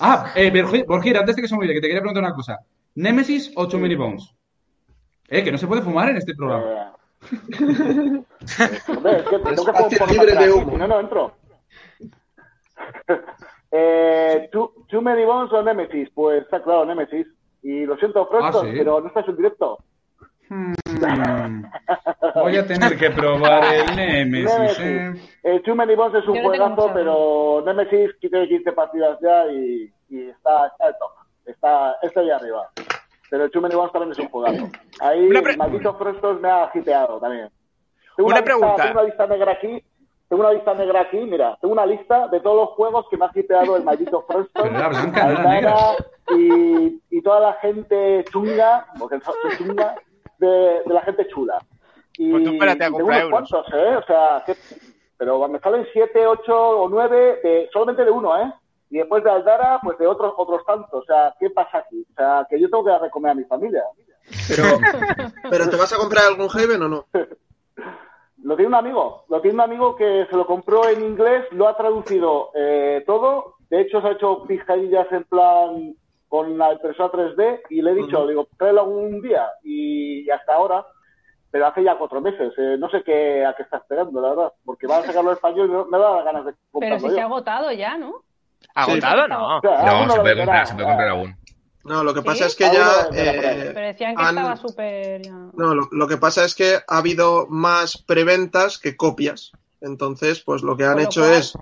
Ah, 0.00 0.32
eh, 0.34 0.50
Borgi- 0.52 0.86
Borgir, 0.86 1.16
antes 1.18 1.36
de 1.36 1.42
que 1.42 1.48
se 1.48 1.54
me 1.54 1.58
olvide, 1.60 1.74
que 1.74 1.80
te 1.80 1.86
quería 1.88 2.00
preguntar 2.00 2.24
una 2.24 2.34
cosa. 2.34 2.58
¿Nemesis 2.96 3.52
o 3.56 3.68
Too 3.68 3.78
Many 3.78 3.94
Bones? 3.94 4.34
Eh, 5.28 5.42
que 5.44 5.52
no 5.52 5.58
se 5.58 5.66
puede 5.66 5.82
fumar 5.82 6.08
en 6.10 6.16
este 6.16 6.34
programa. 6.34 6.94
Eh, 7.32 8.22
Hombre, 8.88 9.16
es 9.18 9.22
que 9.28 9.38
tengo 9.38 9.64
que 9.64 9.72
por- 9.98 10.10
libre 10.10 10.34
de 10.36 10.52
humo. 10.52 10.76
No, 10.78 10.86
no 10.88 11.00
entro. 11.00 11.32
Eh, 13.76 14.48
Too, 14.52 14.72
Too 14.88 15.02
Many 15.02 15.24
Bones 15.24 15.52
o 15.52 15.60
Nemesis. 15.60 16.08
Pues 16.14 16.42
está 16.44 16.62
claro, 16.62 16.84
Nemesis. 16.84 17.26
Y 17.62 17.84
lo 17.86 17.96
siento, 17.96 18.24
Froston, 18.28 18.66
Ah, 18.68 18.70
¿sí? 18.70 18.78
pero 18.78 19.00
no 19.00 19.08
estás 19.08 19.26
en 19.26 19.36
directo. 19.36 19.78
Hmm. 20.48 20.74
Voy 22.36 22.56
a 22.56 22.64
tener 22.66 22.96
que 22.96 23.10
probar 23.10 23.64
el 23.74 23.86
Nemesis. 23.96 24.78
¿eh? 24.78 24.84
Nemesis. 24.94 25.38
Eh, 25.42 25.60
Too 25.64 25.74
Many 25.74 25.96
Bones 25.96 26.22
es 26.22 26.28
un 26.28 26.40
juegazo, 26.40 26.90
pero 26.94 27.64
Nemesis 27.66 28.10
tiene 28.20 28.46
15 28.46 28.72
partidas 28.72 29.18
ya 29.20 29.46
y, 29.50 29.92
y 30.10 30.28
está, 30.28 30.68
está 30.68 30.86
al 30.86 30.96
top. 30.98 31.10
Está, 31.46 31.96
está 32.02 32.20
ahí 32.20 32.30
arriba. 32.30 32.70
Pero 33.30 33.50
Too 33.50 33.60
Many 33.62 33.74
Bones 33.74 33.92
también 33.92 34.12
es 34.12 34.18
un 34.18 34.28
juegazo. 34.28 34.68
Ahí 35.00 35.26
el 35.28 35.56
maldito 35.56 35.94
Frostos 35.94 36.40
me 36.40 36.48
ha 36.50 36.70
hipeado 36.74 37.18
también. 37.18 37.48
Tengo 38.16 38.28
Una 38.28 38.36
lista- 38.40 38.44
pregunta. 38.44 38.82
tengo 38.82 38.92
una 39.00 39.02
lista 39.08 39.26
negra 39.26 39.52
aquí. 39.52 39.84
Tengo 40.28 40.42
una 40.42 40.52
lista 40.52 40.74
negra 40.74 41.00
aquí, 41.02 41.18
mira, 41.18 41.56
tengo 41.60 41.72
una 41.74 41.84
lista 41.86 42.28
de 42.28 42.40
todos 42.40 42.56
los 42.56 42.68
juegos 42.70 43.06
que 43.10 43.16
me 43.16 43.26
ha 43.26 43.30
hipeado 43.34 43.76
el 43.76 43.84
maldito 43.84 44.22
Frostos. 44.22 44.50
Pero 44.62 44.76
era 44.76 44.88
blanca, 44.88 45.24
no 45.26 45.30
era 45.32 45.50
negra. 45.50 45.74
y, 46.36 47.00
y 47.10 47.22
toda 47.22 47.40
la 47.40 47.52
gente 47.54 48.24
chunga, 48.32 48.86
porque 48.98 49.20
son 49.20 49.34
chunga, 49.58 49.94
de, 50.38 50.48
de 50.84 50.94
la 50.94 51.02
gente 51.02 51.26
chula. 51.28 51.58
Y, 52.16 52.30
Pues 52.30 52.44
tú 52.44 52.50
espérate 52.52 52.84
a 52.84 52.86
y 52.86 52.90
tengo 52.90 52.98
comprar 52.98 53.26
unos 53.26 53.50
euros. 53.50 53.50
cuantos, 53.50 53.74
¿eh? 53.74 53.96
O 53.96 54.02
sea, 54.06 54.42
que- 54.46 54.56
pero 55.18 55.46
me 55.48 55.58
salen 55.60 55.86
siete, 55.92 56.26
ocho 56.26 56.56
o 56.56 56.88
nueve 56.88 57.40
de, 57.42 57.68
solamente 57.72 58.04
de 58.04 58.10
uno, 58.10 58.36
¿eh? 58.40 58.52
Y 58.94 58.98
después 58.98 59.24
de 59.24 59.30
Aldara, 59.32 59.80
pues 59.82 59.98
de 59.98 60.06
otros 60.06 60.34
otros 60.36 60.64
tantos. 60.64 61.02
O 61.02 61.04
sea, 61.04 61.34
¿qué 61.40 61.50
pasa 61.50 61.78
aquí? 61.78 62.06
O 62.12 62.14
sea, 62.14 62.46
que 62.48 62.60
yo 62.60 62.70
tengo 62.70 62.84
que 62.84 62.90
dar 62.92 63.02
de 63.02 63.10
comer 63.10 63.32
a 63.32 63.34
mi 63.34 63.42
familia. 63.42 63.82
Pero, 64.46 64.78
pero 65.50 65.68
¿te 65.68 65.76
vas 65.76 65.92
a 65.92 65.96
comprar 65.96 66.26
algún 66.26 66.46
Haven 66.48 66.82
o 66.82 66.88
no? 66.88 67.04
Lo 68.44 68.54
tiene 68.54 68.68
un 68.68 68.74
amigo, 68.74 69.24
lo 69.30 69.40
tiene 69.40 69.54
un 69.54 69.60
amigo 69.62 69.96
que 69.96 70.26
se 70.30 70.36
lo 70.36 70.46
compró 70.46 70.86
en 70.88 71.02
inglés, 71.02 71.44
lo 71.52 71.66
ha 71.66 71.76
traducido 71.76 72.50
eh, 72.54 73.02
todo. 73.06 73.56
De 73.70 73.80
hecho, 73.80 74.00
se 74.00 74.06
ha 74.06 74.12
hecho 74.12 74.44
pijadillas 74.46 75.10
en 75.10 75.24
plan 75.24 75.96
con 76.28 76.56
la 76.58 76.72
impresora 76.74 77.10
3D 77.10 77.62
y 77.70 77.80
le 77.82 77.90
he 77.92 77.94
dicho, 77.94 78.22
le 78.24 78.30
digo, 78.32 78.46
tráelo 78.58 78.82
algún 78.82 79.22
día. 79.22 79.48
Y, 79.64 80.30
hasta 80.30 80.54
ahora, 80.54 80.86
pero 81.50 81.66
hace 81.66 81.82
ya 81.82 81.96
cuatro 81.96 82.20
meses. 82.20 82.52
eh, 82.58 82.76
no 82.78 82.88
sé 82.90 83.02
qué, 83.02 83.44
a 83.46 83.54
qué 83.54 83.62
está 83.64 83.78
esperando, 83.78 84.20
la 84.20 84.28
verdad, 84.28 84.52
porque 84.64 84.86
van 84.86 85.02
a 85.02 85.06
sacarlo 85.06 85.30
en 85.30 85.36
español 85.36 85.68
y 85.68 85.72
no- 85.72 85.86
me 85.86 85.98
da 85.98 86.22
ganas 86.22 86.44
de 86.44 86.52
Pero 86.52 86.60
comprarlo 86.70 87.08
si 87.08 87.14
se 87.14 87.20
ha 87.20 87.24
agotado 87.24 87.72
ya, 87.72 87.96
¿no? 87.96 88.22
¿Agotado? 88.74 89.28
No. 89.28 89.60
No, 89.62 90.10
se 90.10 90.16
lo 90.16 90.22
puede 90.22 90.36
comprar, 90.36 90.66
se 90.66 90.74
puede 90.74 90.86
comprar 90.86 91.08
aún. 91.08 91.36
No, 91.84 92.02
lo 92.02 92.14
que 92.14 92.20
¿Sí? 92.20 92.26
pasa 92.26 92.46
es 92.46 92.54
que 92.56 92.64
ya... 92.64 93.08
eh, 93.12 93.70
Pero 93.74 93.86
decían 93.88 94.16
que 94.16 94.22
han- 94.22 94.38
estaba 94.38 94.56
súper... 94.56 95.20
No, 95.28 95.74
lo, 95.74 95.88
lo 95.92 96.08
que 96.08 96.16
pasa 96.16 96.44
es 96.44 96.54
que 96.54 96.76
ha 96.86 96.96
habido 96.98 97.46
más 97.50 97.98
preventas 97.98 98.78
que 98.78 98.96
copias. 98.96 99.52
Entonces, 99.82 100.40
pues 100.40 100.62
lo 100.62 100.76
que 100.78 100.84
han 100.86 100.98
hecho 101.00 101.20
cual- 101.20 101.32
es, 101.34 101.52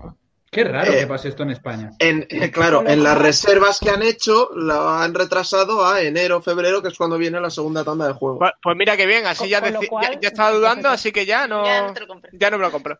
Qué 0.49 0.63
raro 0.63 0.91
Eh, 0.93 0.99
que 0.99 1.07
pase 1.07 1.29
esto 1.29 1.41
en 1.41 1.49
España. 1.49 1.89
en, 1.97 2.27
eh, 2.29 2.51
claro, 2.51 2.83
en 2.87 3.01
las 3.03 3.17
reservas 3.17 3.79
que 3.79 3.89
han 3.89 4.03
hecho, 4.03 4.49
lo 4.53 4.87
han 4.87 5.13
retrasado 5.15 5.83
a 5.83 5.99
enero, 6.03 6.43
febrero, 6.43 6.79
que 6.83 6.89
es 6.89 6.97
cuando 6.97 7.17
viene 7.17 7.41
la 7.41 7.49
segunda 7.49 7.83
tanda 7.83 8.05
de 8.07 8.13
juego. 8.13 8.37
Pues, 8.37 8.51
pues 8.61 8.77
mira 8.77 8.95
que 8.95 9.07
bien, 9.07 9.25
así 9.25 9.49
ya, 9.49 9.59
cual, 9.89 10.11
ya, 10.13 10.19
ya 10.21 10.27
estaba 10.27 10.51
dudando, 10.51 10.89
así 10.89 11.11
que 11.11 11.25
ya 11.25 11.47
no, 11.47 11.65
Ya 11.65 11.87
no 11.87 11.93
te 11.93 12.01
lo 12.01 12.07
compro. 12.07 12.29
ya 12.33 12.51
no 12.51 12.57
me 12.59 12.63
lo 12.65 12.71
compro. 12.71 12.99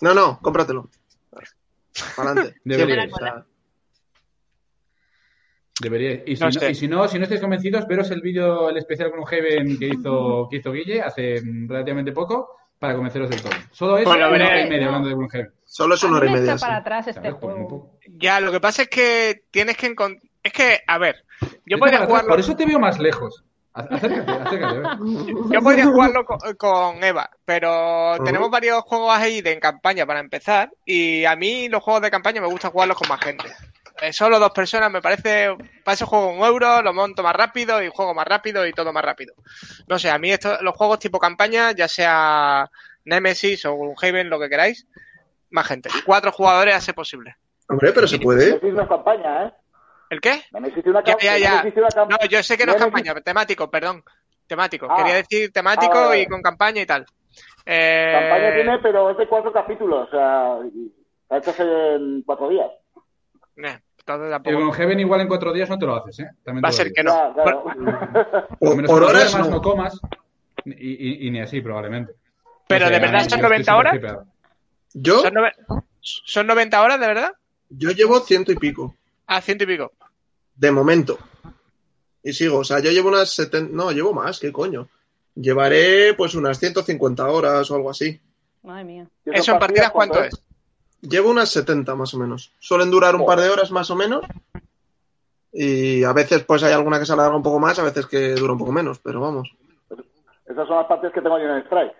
No, 0.00 0.14
no, 0.14 0.38
cómpratelo. 0.40 0.88
Para 2.16 2.30
adelante. 2.30 2.56
Debería. 2.64 3.08
Debería. 5.80 6.22
Y 6.26 6.36
si 6.36 6.40
No 6.42 6.46
no, 6.46 6.52
sé. 6.52 6.70
y 6.70 6.74
si 6.74 6.88
no, 6.88 7.08
si 7.08 7.16
no 7.18 7.24
estáis 7.24 7.40
convencidos, 7.40 7.86
veros 7.86 8.10
el 8.10 8.20
vídeo, 8.20 8.68
el 8.68 8.76
especial 8.76 9.10
con 9.10 9.20
un 9.20 9.26
Heaven 9.26 9.78
que 9.78 9.86
hizo, 9.88 10.46
que 10.50 10.56
hizo 10.58 10.72
Guille 10.72 11.00
hace 11.00 11.40
mm, 11.40 11.68
relativamente 11.70 12.12
poco 12.12 12.56
para 12.78 12.94
convenceros 12.94 13.30
del 13.30 13.40
todo. 13.40 13.52
Solo 13.70 13.96
eso, 13.98 14.08
Bueno, 14.10 14.26
una 14.28 14.32
veré. 14.32 14.44
hora 14.46 14.66
y 14.66 14.68
media 14.68 14.86
hablando 14.86 15.08
de 15.08 15.14
Gloomhaven. 15.14 15.52
solo 15.64 15.94
es 15.94 16.02
una 16.04 16.16
hora 16.18 16.26
y 16.26 16.32
me 16.32 16.40
media. 16.40 16.56
para 16.56 16.76
atrás 16.76 17.08
este. 17.08 17.34
Pues 17.34 17.56
un 17.56 17.64
juego. 17.64 17.98
Ya, 18.18 18.40
lo 18.40 18.52
que 18.52 18.60
pasa 18.60 18.82
es 18.82 18.88
que 18.88 19.44
tienes 19.50 19.76
que 19.78 19.86
encontrar... 19.86 20.22
Es 20.42 20.52
que, 20.52 20.80
a 20.86 20.98
ver, 20.98 21.24
yo 21.40 21.48
Vete 21.64 21.78
podría 21.78 22.06
jugarlo... 22.06 22.28
Por 22.30 22.40
eso 22.40 22.56
te 22.56 22.66
veo 22.66 22.78
más 22.78 22.98
lejos. 22.98 23.44
Ac- 23.74 23.88
Acércate, 23.92 24.32
acércate. 24.32 24.82
Yo 25.50 25.60
podría 25.62 25.86
jugarlo 25.92 26.24
co- 26.24 26.38
con, 26.58 27.02
Eva, 27.04 27.30
pero 27.44 28.16
tenemos 28.24 28.50
varios 28.50 28.82
juegos 28.82 29.16
ahí 29.16 29.40
de 29.42 29.52
en 29.52 29.60
campaña 29.60 30.04
para 30.06 30.20
empezar 30.20 30.70
y 30.84 31.24
a 31.24 31.36
mí 31.36 31.68
los 31.68 31.82
juegos 31.82 32.02
de 32.02 32.10
campaña 32.10 32.40
me 32.40 32.48
gusta 32.48 32.70
jugarlos 32.70 32.96
con 32.98 33.08
más 33.08 33.20
gente. 33.20 33.44
Eh, 34.02 34.12
solo 34.14 34.38
dos 34.38 34.50
personas 34.52 34.90
me 34.90 35.02
parece, 35.02 35.54
para 35.84 35.94
eso 35.94 36.06
juego 36.06 36.32
un 36.32 36.42
euro, 36.44 36.80
lo 36.82 36.94
monto 36.94 37.22
más 37.22 37.34
rápido 37.36 37.82
y 37.82 37.90
juego 37.94 38.14
más 38.14 38.26
rápido 38.26 38.66
y 38.66 38.72
todo 38.72 38.92
más 38.94 39.04
rápido. 39.04 39.34
No 39.88 39.98
sé, 39.98 40.10
a 40.10 40.18
mí 40.18 40.30
esto, 40.32 40.56
los 40.62 40.74
juegos 40.74 40.98
tipo 40.98 41.18
campaña, 41.18 41.72
ya 41.72 41.86
sea 41.86 42.70
Nemesis 43.04 43.66
o 43.66 43.76
Gloomhaven, 43.76 44.30
lo 44.30 44.40
que 44.40 44.48
queráis, 44.48 44.86
más 45.50 45.66
gente. 45.66 45.90
Cuatro 46.06 46.32
jugadores 46.32 46.74
hace 46.74 46.94
posible. 46.94 47.36
Hombre, 47.68 47.92
pero 47.92 48.08
se 48.08 48.18
puede. 48.18 48.58
Campaña, 48.88 49.44
¿eh? 49.46 49.52
¿El 50.10 50.20
qué? 50.20 50.42
Una 50.52 50.68
Ya, 51.04 51.16
ya, 51.20 51.38
ya. 51.38 51.56
Nemesis 51.62 51.78
una 51.78 51.88
cam- 51.88 52.08
No, 52.10 52.16
yo 52.28 52.42
sé 52.42 52.58
que 52.58 52.66
no 52.66 52.72
es 52.72 52.78
campaña, 52.78 53.14
temático, 53.14 53.70
perdón. 53.70 54.02
Temático. 54.46 54.88
Ah. 54.90 54.96
Quería 54.98 55.14
decir 55.14 55.52
temático 55.52 55.92
Ah, 55.96 56.06
vale. 56.08 56.22
y 56.22 56.26
con 56.26 56.42
campaña 56.42 56.82
y 56.82 56.86
tal. 56.86 57.06
Eh, 57.64 58.16
Campaña 58.18 58.54
tiene, 58.54 58.78
pero 58.82 59.10
es 59.10 59.16
de 59.16 59.28
cuatro 59.28 59.52
capítulos. 59.52 60.08
O 60.08 60.10
sea, 60.10 60.56
la 61.30 61.38
hecho 61.38 61.54
en 61.58 62.22
cuatro 62.22 62.48
días. 62.48 62.66
eh, 63.56 63.78
tampoco- 64.04 64.56
Gloomhaven 64.56 64.98
igual 64.98 65.20
en 65.20 65.28
cuatro 65.28 65.52
días 65.52 65.68
no 65.70 65.78
te 65.78 65.86
lo 65.86 65.94
haces, 65.94 66.18
¿eh? 66.20 66.30
También 66.42 66.64
Va 66.64 66.70
a 66.70 66.72
ser 66.72 66.92
que 66.92 67.04
no. 67.04 67.12
Ya, 67.12 67.32
claro. 67.42 67.62
Por 67.62 67.76
lo 68.60 68.70
O- 68.72 68.74
menos 68.76 68.90
por 68.90 69.00
no 69.02 69.06
horas 69.08 69.38
no. 69.38 69.48
no 69.50 69.62
comas. 69.62 70.00
Y, 70.64 70.72
y- 70.72 71.26
y 71.28 71.30
ni 71.30 71.40
así, 71.40 71.60
probablemente. 71.60 72.14
Pero 72.66 72.86
No 72.86 72.88
sé, 72.88 72.94
de 72.94 73.00
verdad 73.00 73.20
son 73.20 73.28
yo 73.28 73.34
estoy 73.36 73.42
90 73.42 73.72
súper 73.72 74.04
horas. 74.10 74.26
Yo, 74.94 75.18
¿Son, 75.20 75.34
nove- 75.34 75.84
¿Son 76.00 76.46
90 76.48 76.82
horas 76.82 76.98
de 77.00 77.06
verdad? 77.06 77.32
yo 77.68 77.90
llevo 77.92 78.18
ciento 78.20 78.50
y 78.50 78.56
pico. 78.56 78.96
Ah, 79.32 79.40
ciento 79.40 79.62
y 79.62 79.68
pico. 79.68 79.92
De 80.56 80.72
momento. 80.72 81.16
Y 82.20 82.32
sigo, 82.32 82.58
o 82.58 82.64
sea, 82.64 82.80
yo 82.80 82.90
llevo 82.90 83.10
unas 83.10 83.30
70, 83.30 83.72
no, 83.72 83.92
llevo 83.92 84.12
más, 84.12 84.40
¿qué 84.40 84.50
coño? 84.50 84.88
Llevaré 85.36 86.14
pues 86.14 86.34
unas 86.34 86.58
150 86.58 87.28
horas 87.28 87.70
o 87.70 87.76
algo 87.76 87.90
así. 87.90 88.20
Madre 88.64 88.82
mía. 88.82 89.06
¿Y 89.24 89.38
¿Eso 89.38 89.52
en 89.52 89.60
partidas 89.60 89.92
cuánto 89.92 90.24
es? 90.24 90.34
Llevo 91.00 91.30
unas 91.30 91.48
70 91.48 91.94
más 91.94 92.12
o 92.12 92.18
menos. 92.18 92.52
Suelen 92.58 92.90
durar 92.90 93.14
un 93.14 93.24
par 93.24 93.38
de 93.38 93.48
horas 93.48 93.70
más 93.70 93.88
o 93.92 93.94
menos. 93.94 94.24
Y 95.52 96.02
a 96.02 96.12
veces 96.12 96.42
pues 96.42 96.64
hay 96.64 96.72
alguna 96.72 96.98
que 96.98 97.06
se 97.06 97.12
alarga 97.12 97.36
un 97.36 97.44
poco 97.44 97.60
más, 97.60 97.78
a 97.78 97.84
veces 97.84 98.06
que 98.06 98.34
dura 98.34 98.54
un 98.54 98.58
poco 98.58 98.72
menos, 98.72 98.98
pero 98.98 99.20
vamos. 99.20 99.54
Esas 100.44 100.66
son 100.66 100.76
las 100.76 100.86
partidas 100.86 101.14
que 101.14 101.22
tengo 101.22 101.38
yo 101.38 101.44
en 101.44 101.50
el 101.52 101.62
Strike. 101.66 101.94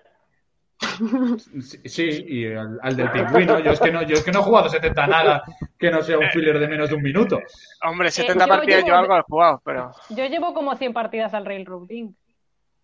Sí, 1.85 2.25
y 2.27 2.47
al, 2.47 2.79
al 2.83 2.97
del 2.97 3.11
pingüino. 3.11 3.59
Yo 3.61 3.73
es, 3.73 3.81
que 3.81 3.93
no, 3.93 4.03
yo 4.03 4.15
es 4.15 4.25
que 4.25 4.33
no 4.33 4.41
he 4.41 4.43
jugado 4.43 4.69
70 4.69 5.07
nada 5.07 5.43
que 5.79 5.91
no 5.91 6.03
sea 6.03 6.19
un 6.19 6.29
filler 6.31 6.59
de 6.59 6.69
menos 6.69 6.89
de 6.89 6.95
un 6.97 7.03
minuto. 7.03 7.41
Hombre, 7.85 8.11
70 8.11 8.45
yo 8.45 8.49
partidas 8.49 8.81
yo 8.81 8.87
llevo- 8.87 8.99
algo 8.99 9.17
he 9.19 9.23
jugado, 9.23 9.63
pero... 9.65 9.91
Yo 10.11 10.27
llevo 10.27 10.55
como 10.55 10.75
100 10.77 10.93
partidas 10.93 11.35
al 11.35 11.45
Railroad 11.45 11.87
Link. 11.89 12.17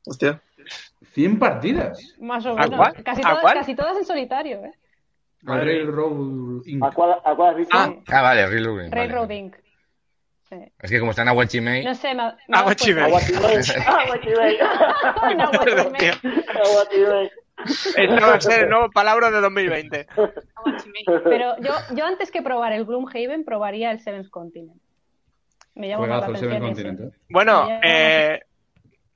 Hostia. 0.06 0.40
100 1.14 1.38
partidas. 1.38 2.14
Más 2.20 2.44
o 2.46 2.50
¿A 2.50 2.54
menos. 2.62 2.76
cuál? 2.76 3.02
Casi, 3.02 3.22
¿A 3.22 3.28
todas, 3.28 3.40
cuál? 3.40 3.54
casi 3.54 3.74
todas 3.74 3.96
en 3.96 4.04
solitario, 4.04 4.64
¿eh? 4.64 4.72
Al 5.46 5.60
Railroad 5.64 6.62
Inc. 6.66 6.84
¿A 6.84 6.90
cuál, 6.90 7.16
a 7.24 7.34
cuál 7.34 7.50
has 7.50 7.56
dicho? 7.56 7.70
Ah. 7.72 7.92
Ah, 8.08 8.22
vale, 8.22 8.46
Reloading. 8.46 8.90
vale. 8.90 9.02
Railroad 9.02 9.30
Inc. 9.30 9.56
Sí. 10.48 10.56
Es 10.80 10.90
que 10.90 10.98
como 11.00 11.10
está 11.10 11.22
en 11.22 11.28
Aguachimei, 11.28 11.84
No 11.84 11.94
sé, 11.94 12.14
me, 12.14 12.22
me. 12.48 12.58
Aguachimei. 12.58 13.04
Aguachimei. 13.04 13.42
Aguachimei. 13.86 14.58
Aguachimei. 16.64 17.30
Esto 17.64 18.26
va 18.26 18.34
a 18.34 18.40
ser 18.40 18.64
el 18.64 18.70
nuevo 18.70 18.90
palabra 18.90 19.30
de 19.30 19.40
2020. 19.40 20.06
Pero 21.24 21.56
yo, 21.60 21.72
yo 21.94 22.04
antes 22.04 22.30
que 22.30 22.42
probar 22.42 22.72
el 22.72 22.84
Gloomhaven, 22.84 23.44
probaría 23.44 23.90
el 23.90 24.00
Seventh 24.00 24.30
Continent. 24.30 24.80
Me 25.74 25.88
llama 25.88 26.06
la 26.06 26.14
Juegazo 26.14 26.32
el 26.32 26.38
Seven 26.38 26.62
atención. 26.62 26.98
¿eh? 27.02 27.16
Bueno, 27.28 27.68
eh, 27.82 28.40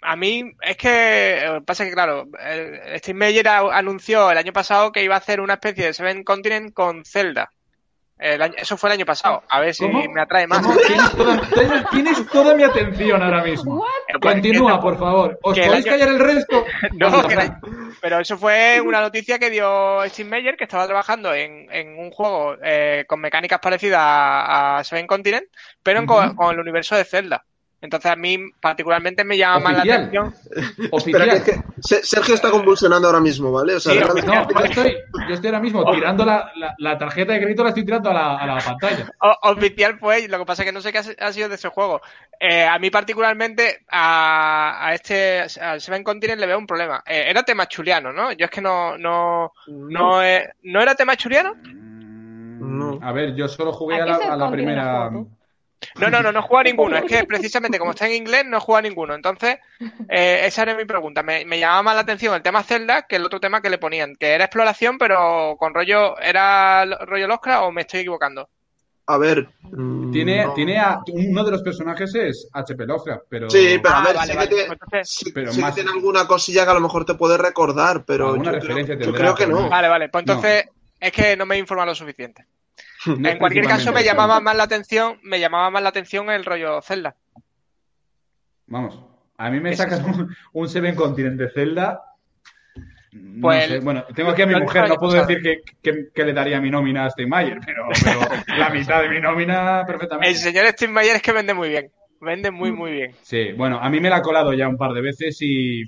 a 0.02 0.16
mí 0.16 0.52
es 0.62 0.76
que 0.76 1.38
eh, 1.38 1.60
pasa 1.64 1.84
que, 1.84 1.92
claro, 1.92 2.28
el 2.38 2.98
Steve 2.98 3.18
Meyer 3.18 3.48
anunció 3.48 4.30
el 4.30 4.38
año 4.38 4.52
pasado 4.52 4.92
que 4.92 5.02
iba 5.02 5.14
a 5.14 5.18
hacer 5.18 5.40
una 5.40 5.54
especie 5.54 5.86
de 5.86 5.92
Seven 5.92 6.24
Continent 6.24 6.72
con 6.72 7.04
Zelda. 7.04 7.50
El 8.20 8.42
año- 8.42 8.54
eso 8.58 8.76
fue 8.76 8.90
el 8.90 8.94
año 8.94 9.06
pasado. 9.06 9.42
A 9.48 9.60
ver 9.60 9.74
si 9.74 9.84
¿Cómo? 9.86 10.04
me 10.12 10.20
atrae 10.20 10.46
más. 10.46 10.60
Tienes 10.86 11.10
toda, 11.16 11.40
tienes- 11.40 11.90
tienes 11.90 12.26
toda 12.28 12.54
mi 12.54 12.62
atención 12.64 13.22
ahora 13.22 13.42
mismo. 13.42 13.76
What? 13.76 13.88
Pues, 14.20 14.34
Continúa, 14.34 14.80
por 14.80 14.98
favor. 14.98 15.38
¿Os 15.42 15.58
podéis 15.58 15.86
año- 15.86 15.92
callar 15.92 16.08
el 16.08 16.18
resto? 16.18 16.64
No, 16.92 17.26
que 17.26 17.34
la- 17.36 17.60
pero 18.00 18.20
eso 18.20 18.36
fue 18.36 18.80
una 18.80 19.00
noticia 19.00 19.38
que 19.38 19.50
dio 19.50 20.02
Steve 20.06 20.28
Meyer, 20.28 20.56
que 20.56 20.64
estaba 20.64 20.86
trabajando 20.86 21.32
en, 21.34 21.66
en 21.72 21.98
un 21.98 22.10
juego 22.10 22.56
eh, 22.62 23.04
con 23.06 23.20
mecánicas 23.20 23.58
parecidas 23.60 24.00
a, 24.02 24.78
a 24.78 24.84
Seven 24.84 25.06
Continent, 25.06 25.44
pero 25.82 26.00
en 26.00 26.06
co- 26.06 26.18
Ujú. 26.20 26.34
con, 26.36 26.54
el 26.54 26.60
universo 26.60 26.96
de 26.96 27.04
Zelda. 27.04 27.44
Entonces 27.82 28.10
a 28.10 28.16
mí 28.16 28.36
particularmente 28.60 29.24
me 29.24 29.38
llama 29.38 29.60
más 29.60 29.72
la 29.72 29.78
Oficial. 29.78 30.00
atención. 30.02 30.34
Espera, 30.50 30.88
Oficial. 30.92 31.28
que, 31.28 31.36
es 31.36 31.42
que 31.44 31.62
Se- 31.82 32.02
Sergio 32.04 32.34
está 32.34 32.50
convulsionando 32.50 33.08
ahora 33.08 33.20
mismo, 33.20 33.50
¿vale? 33.50 33.74
O 33.76 33.80
sea, 33.80 33.92
Sí, 33.94 33.98
realmente- 34.00 34.26
No, 34.30 34.46
yo 34.50 34.64
estoy, 34.64 34.96
yo 35.28 35.34
estoy 35.34 35.48
ahora 35.48 35.60
mismo 35.60 35.90
tirando 35.92 36.24
la, 36.26 36.52
la- 36.56 36.74
la 36.78 36.98
tarjeta 36.98 37.32
de 37.32 37.40
crédito, 37.40 37.62
la 37.62 37.70
estoy 37.70 37.84
tirando 37.86 38.10
a 38.10 38.14
la, 38.14 38.36
a 38.36 38.46
la 38.46 38.58
pantalla. 38.58 39.06
O- 39.22 39.50
oficial 39.50 39.98
fue, 39.98 40.28
lo 40.28 40.38
que 40.38 40.44
pasa 40.44 40.62
es 40.62 40.66
que 40.66 40.72
no 40.72 40.82
sé 40.82 40.92
qué 40.92 40.98
ha 40.98 41.26
ha 41.26 41.32
sido 41.32 41.48
de 41.48 41.54
ese 41.54 41.68
juego. 41.68 42.02
Eh, 42.38 42.64
a 42.66 42.78
mí 42.78 42.90
particularmente 42.90 43.84
a, 43.90 44.86
a 44.86 44.94
este 44.94 45.46
al 45.60 45.80
Seven 45.80 46.04
Continent 46.04 46.38
le 46.40 46.46
veo 46.46 46.58
un 46.58 46.66
problema. 46.66 47.02
Eh, 47.06 47.24
era 47.28 47.42
tema 47.44 47.66
chuliano, 47.66 48.12
¿no? 48.12 48.32
Yo 48.32 48.44
es 48.44 48.50
que 48.50 48.60
no 48.60 48.98
no 48.98 49.52
no, 49.68 50.22
eh, 50.22 50.50
no 50.64 50.82
era 50.82 50.94
tema 50.94 51.16
chuliano. 51.16 51.54
No. 52.62 52.98
A 53.02 53.12
ver, 53.12 53.34
yo 53.34 53.48
solo 53.48 53.72
jugué 53.72 54.00
¿A 54.00 54.04
a 54.04 54.36
la, 54.36 54.46
a 54.46 54.50
primera. 54.50 55.10
No, 55.98 56.10
no, 56.10 56.22
no, 56.22 56.30
no 56.32 56.42
juega 56.42 56.64
ninguno. 56.64 56.96
Es 56.96 57.04
que 57.04 57.24
precisamente 57.28 57.78
como 57.78 57.92
está 57.92 58.06
en 58.06 58.12
inglés, 58.14 58.44
no 58.46 58.60
juega 58.60 58.82
ninguno. 58.82 59.14
Entonces, 59.14 59.58
eh, 60.08 60.42
esa 60.44 60.62
era 60.62 60.74
mi 60.74 60.84
pregunta. 60.84 61.22
Me, 61.22 61.44
me 61.44 61.58
llamaba 61.58 61.82
más 61.82 61.94
la 61.94 62.00
atención 62.02 62.34
el 62.34 62.42
tema 62.42 62.62
Zelda 62.62 63.02
que 63.08 63.16
el 63.16 63.24
otro 63.24 63.40
tema 63.40 63.62
que 63.62 63.70
le 63.70 63.78
ponían, 63.78 64.14
que 64.16 64.28
era 64.32 64.44
exploración, 64.44 64.98
pero 64.98 65.56
con 65.58 65.72
rollo, 65.74 66.18
¿era 66.20 66.84
rollo 66.84 67.26
Lovecraft 67.26 67.64
o 67.64 67.72
me 67.72 67.80
estoy 67.82 68.00
equivocando? 68.00 68.48
A 69.06 69.16
ver. 69.18 69.48
mm, 69.62 70.12
Tiene, 70.12 70.44
no. 70.44 70.52
tiene 70.52 70.78
a, 70.78 71.00
uno 71.12 71.42
de 71.44 71.50
los 71.50 71.62
personajes 71.62 72.14
es 72.14 72.48
HP 72.52 72.86
Lovecraft, 72.86 73.24
pero. 73.28 73.50
Sí, 73.50 73.80
pero 73.82 73.94
a 73.94 73.98
Ah, 74.00 74.04
ver, 74.04 74.16
vale, 74.16 74.30
sí, 74.32 74.36
vale. 74.36 74.48
que 74.48 74.54
tiene, 74.54 74.72
entonces- 74.72 75.10
sí- 75.10 75.32
Pero 75.32 75.52
sí 75.52 75.60
más- 75.60 75.70
que 75.74 75.80
tiene 75.82 75.90
alguna 75.96 76.26
cosilla 76.28 76.64
que 76.64 76.70
a 76.70 76.74
lo 76.74 76.80
mejor 76.80 77.04
te 77.04 77.14
puede 77.14 77.36
recordar, 77.36 78.04
pero 78.04 78.36
yo 78.36 78.42
creo, 78.60 78.86
yo 78.86 79.34
que 79.34 79.46
no. 79.46 79.68
Vale, 79.68 79.88
vale. 79.88 80.08
Pues 80.10 80.22
entonces, 80.22 80.64
es 81.00 81.10
que 81.12 81.36
no 81.36 81.44
me 81.46 81.56
he 81.56 81.58
informado 81.58 81.86
lo 81.86 81.94
suficiente. 81.96 82.44
En 83.06 83.38
cualquier 83.38 83.66
caso, 83.66 83.92
me 83.92 84.04
llamaba 84.04 84.40
más 84.40 84.56
la 84.56 84.64
atención, 84.64 85.18
me 85.22 85.40
llamaba 85.40 85.70
más 85.70 85.82
la 85.82 85.88
atención 85.88 86.30
el 86.30 86.44
rollo 86.44 86.80
Zelda. 86.82 87.16
Vamos, 88.66 88.98
a 89.36 89.50
mí 89.50 89.60
me 89.60 89.74
sacas 89.74 90.02
un, 90.04 90.34
un 90.52 90.68
Seven 90.68 90.94
Continent 90.94 91.38
de 91.38 91.50
Zelda. 91.50 92.02
No 93.12 93.40
Pues 93.42 93.64
sé, 93.66 93.74
el- 93.76 93.80
bueno, 93.80 94.04
tengo 94.14 94.30
aquí 94.30 94.42
a 94.42 94.46
mi 94.46 94.54
mujer, 94.54 94.88
no 94.88 94.94
puedo 94.96 95.20
el 95.20 95.26
decir 95.26 95.42
que, 95.42 95.62
que- 95.82 96.08
que 96.14 96.24
le 96.24 96.32
daría 96.32 96.60
mi 96.60 96.70
nómina 96.70 97.06
a 97.06 97.10
Steinmeier, 97.10 97.58
pero, 97.64 97.86
pero 98.04 98.20
la 98.56 98.70
mitad 98.70 99.02
de 99.02 99.08
mi 99.08 99.20
nómina 99.20 99.80
El 99.80 99.86
perfectamente. 99.86 100.34
señor 100.36 100.66
Steinmeier 100.68 101.16
es 101.16 101.22
que 101.22 101.32
vende 101.32 101.52
muy 101.54 101.68
bien. 101.70 101.90
Vende 102.20 102.50
muy, 102.50 102.70
muy 102.70 102.92
bien. 102.92 103.14
Sí, 103.22 103.52
bueno, 103.52 103.80
a 103.80 103.88
mí 103.88 103.98
me 103.98 104.10
la 104.10 104.16
ha 104.16 104.22
colado 104.22 104.52
ya 104.52 104.68
un 104.68 104.76
par 104.76 104.92
de 104.92 105.00
veces 105.00 105.38
y 105.40 105.84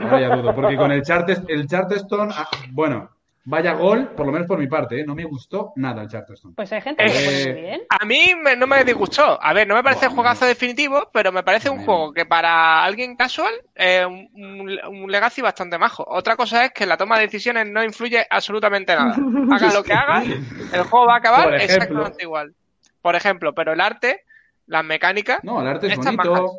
vaya 0.00 0.30
dudo, 0.34 0.54
porque 0.54 0.74
con 0.74 0.90
el 0.90 1.02
el 1.48 1.66
Charterstone, 1.68 2.32
ah, 2.34 2.48
bueno, 2.70 3.10
vaya 3.44 3.74
gol, 3.74 4.08
por 4.16 4.24
lo 4.26 4.32
menos 4.32 4.46
por 4.48 4.58
mi 4.58 4.66
parte, 4.66 5.00
¿eh? 5.00 5.04
no 5.06 5.14
me 5.14 5.24
gustó 5.24 5.72
nada 5.76 6.02
el 6.02 6.08
Charterstone. 6.08 6.54
Pues 6.54 6.72
hay 6.72 6.80
gente 6.80 7.04
que 7.04 7.12
Eh, 7.12 7.52
muy 7.52 7.62
bien. 7.62 7.82
A 8.00 8.04
mí 8.04 8.34
me- 8.42 8.56
no 8.56 8.66
me 8.66 8.82
disgustó. 8.84 9.38
A 9.42 9.52
ver, 9.52 9.66
no 9.68 9.74
me 9.74 9.82
parece 9.82 10.06
Bueno. 10.06 10.14
juegazo 10.16 10.46
definitivo, 10.46 11.10
pero 11.12 11.30
me 11.32 11.42
parece 11.42 11.68
un 11.70 11.84
juego 11.84 12.12
que 12.12 12.24
para 12.26 12.82
alguien 12.84 13.16
casual 13.16 13.52
es 13.74 14.06
un, 14.06 14.28
un- 14.34 14.78
un 15.02 15.10
legacy 15.10 15.42
bastante 15.42 15.76
majo. 15.78 16.04
Otra 16.08 16.36
cosa 16.36 16.64
es 16.66 16.72
que 16.72 16.86
la 16.86 16.96
toma 16.96 17.16
de 17.18 17.26
decisiones 17.26 17.66
no 17.68 17.82
influye 17.84 18.26
absolutamente 18.30 18.94
nada. 18.96 19.14
Haga 19.52 19.72
lo 19.72 19.82
que 19.84 19.92
haga, 19.92 20.22
el 20.22 20.82
juego 20.84 21.06
va 21.06 21.14
a 21.14 21.18
acabar 21.18 21.54
exactamente 21.54 22.22
igual. 22.22 22.54
Por 23.02 23.14
ejemplo, 23.16 23.54
pero 23.54 23.72
el 23.74 23.80
arte, 23.82 24.22
las 24.66 24.84
mecánicas, 24.84 25.40
No, 25.44 25.60
el 25.60 25.66
arte 25.68 25.88
es 25.88 25.96
bonito, 25.96 26.30
majas. 26.32 26.50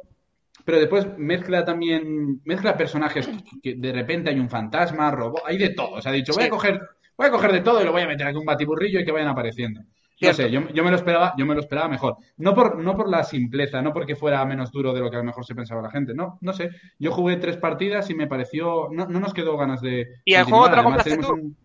Pero 0.65 0.79
después 0.79 1.07
mezcla 1.17 1.63
también, 1.63 2.41
mezcla 2.43 2.75
personajes 2.75 3.29
que 3.63 3.75
de 3.75 3.93
repente 3.93 4.31
hay 4.31 4.39
un 4.39 4.49
fantasma, 4.49 5.11
robot, 5.11 5.43
hay 5.45 5.57
de 5.57 5.69
todo. 5.69 5.91
O 5.91 6.01
sea, 6.01 6.11
ha 6.11 6.15
dicho, 6.15 6.33
voy 6.33 6.41
Sí. 6.43 6.47
a 6.47 6.49
coger, 6.49 6.81
voy 7.17 7.27
a 7.27 7.31
coger 7.31 7.51
de 7.53 7.61
todo 7.61 7.81
y 7.81 7.85
lo 7.85 7.91
voy 7.91 8.01
a 8.01 8.07
meter 8.07 8.27
aquí 8.27 8.37
un 8.37 8.45
batiburrillo 8.45 8.99
y 8.99 9.05
que 9.05 9.11
vayan 9.11 9.29
apareciendo. 9.29 9.81
No 10.21 10.33
sé, 10.33 10.49
yo, 10.49 10.61
yo 10.73 10.83
me 10.83 10.89
lo 10.91 10.95
esperaba, 10.95 11.33
yo 11.37 11.45
me 11.45 11.53
lo 11.53 11.59
esperaba 11.59 11.89
mejor. 11.89 12.15
No 12.37 12.55
por, 12.55 12.77
no 12.81 12.95
por 12.95 13.09
la 13.09 13.23
simpleza, 13.25 13.81
no 13.81 13.91
porque 13.93 14.15
fuera 14.15 14.43
menos 14.45 14.71
duro 14.71 14.93
de 14.93 15.01
lo 15.01 15.09
que 15.09 15.17
a 15.17 15.19
lo 15.19 15.25
mejor 15.25 15.45
se 15.45 15.53
pensaba 15.53 15.81
la 15.81 15.91
gente. 15.91 16.13
No, 16.13 16.37
no 16.41 16.53
sé. 16.53 16.69
Yo 16.97 17.11
jugué 17.11 17.35
tres 17.35 17.57
partidas 17.57 18.09
y 18.09 18.15
me 18.15 18.25
pareció, 18.25 18.87
no, 18.91 19.05
no 19.07 19.19
nos 19.19 19.33
quedó 19.33 19.57
ganas 19.57 19.81
de. 19.81 20.07
¿Y 20.23 20.33
el 20.33 20.45
juego 20.45 20.69
te 20.69 20.75
lo 20.77 20.83
compraste 20.83 21.17
tú? 21.17 21.33
un- 21.33 21.57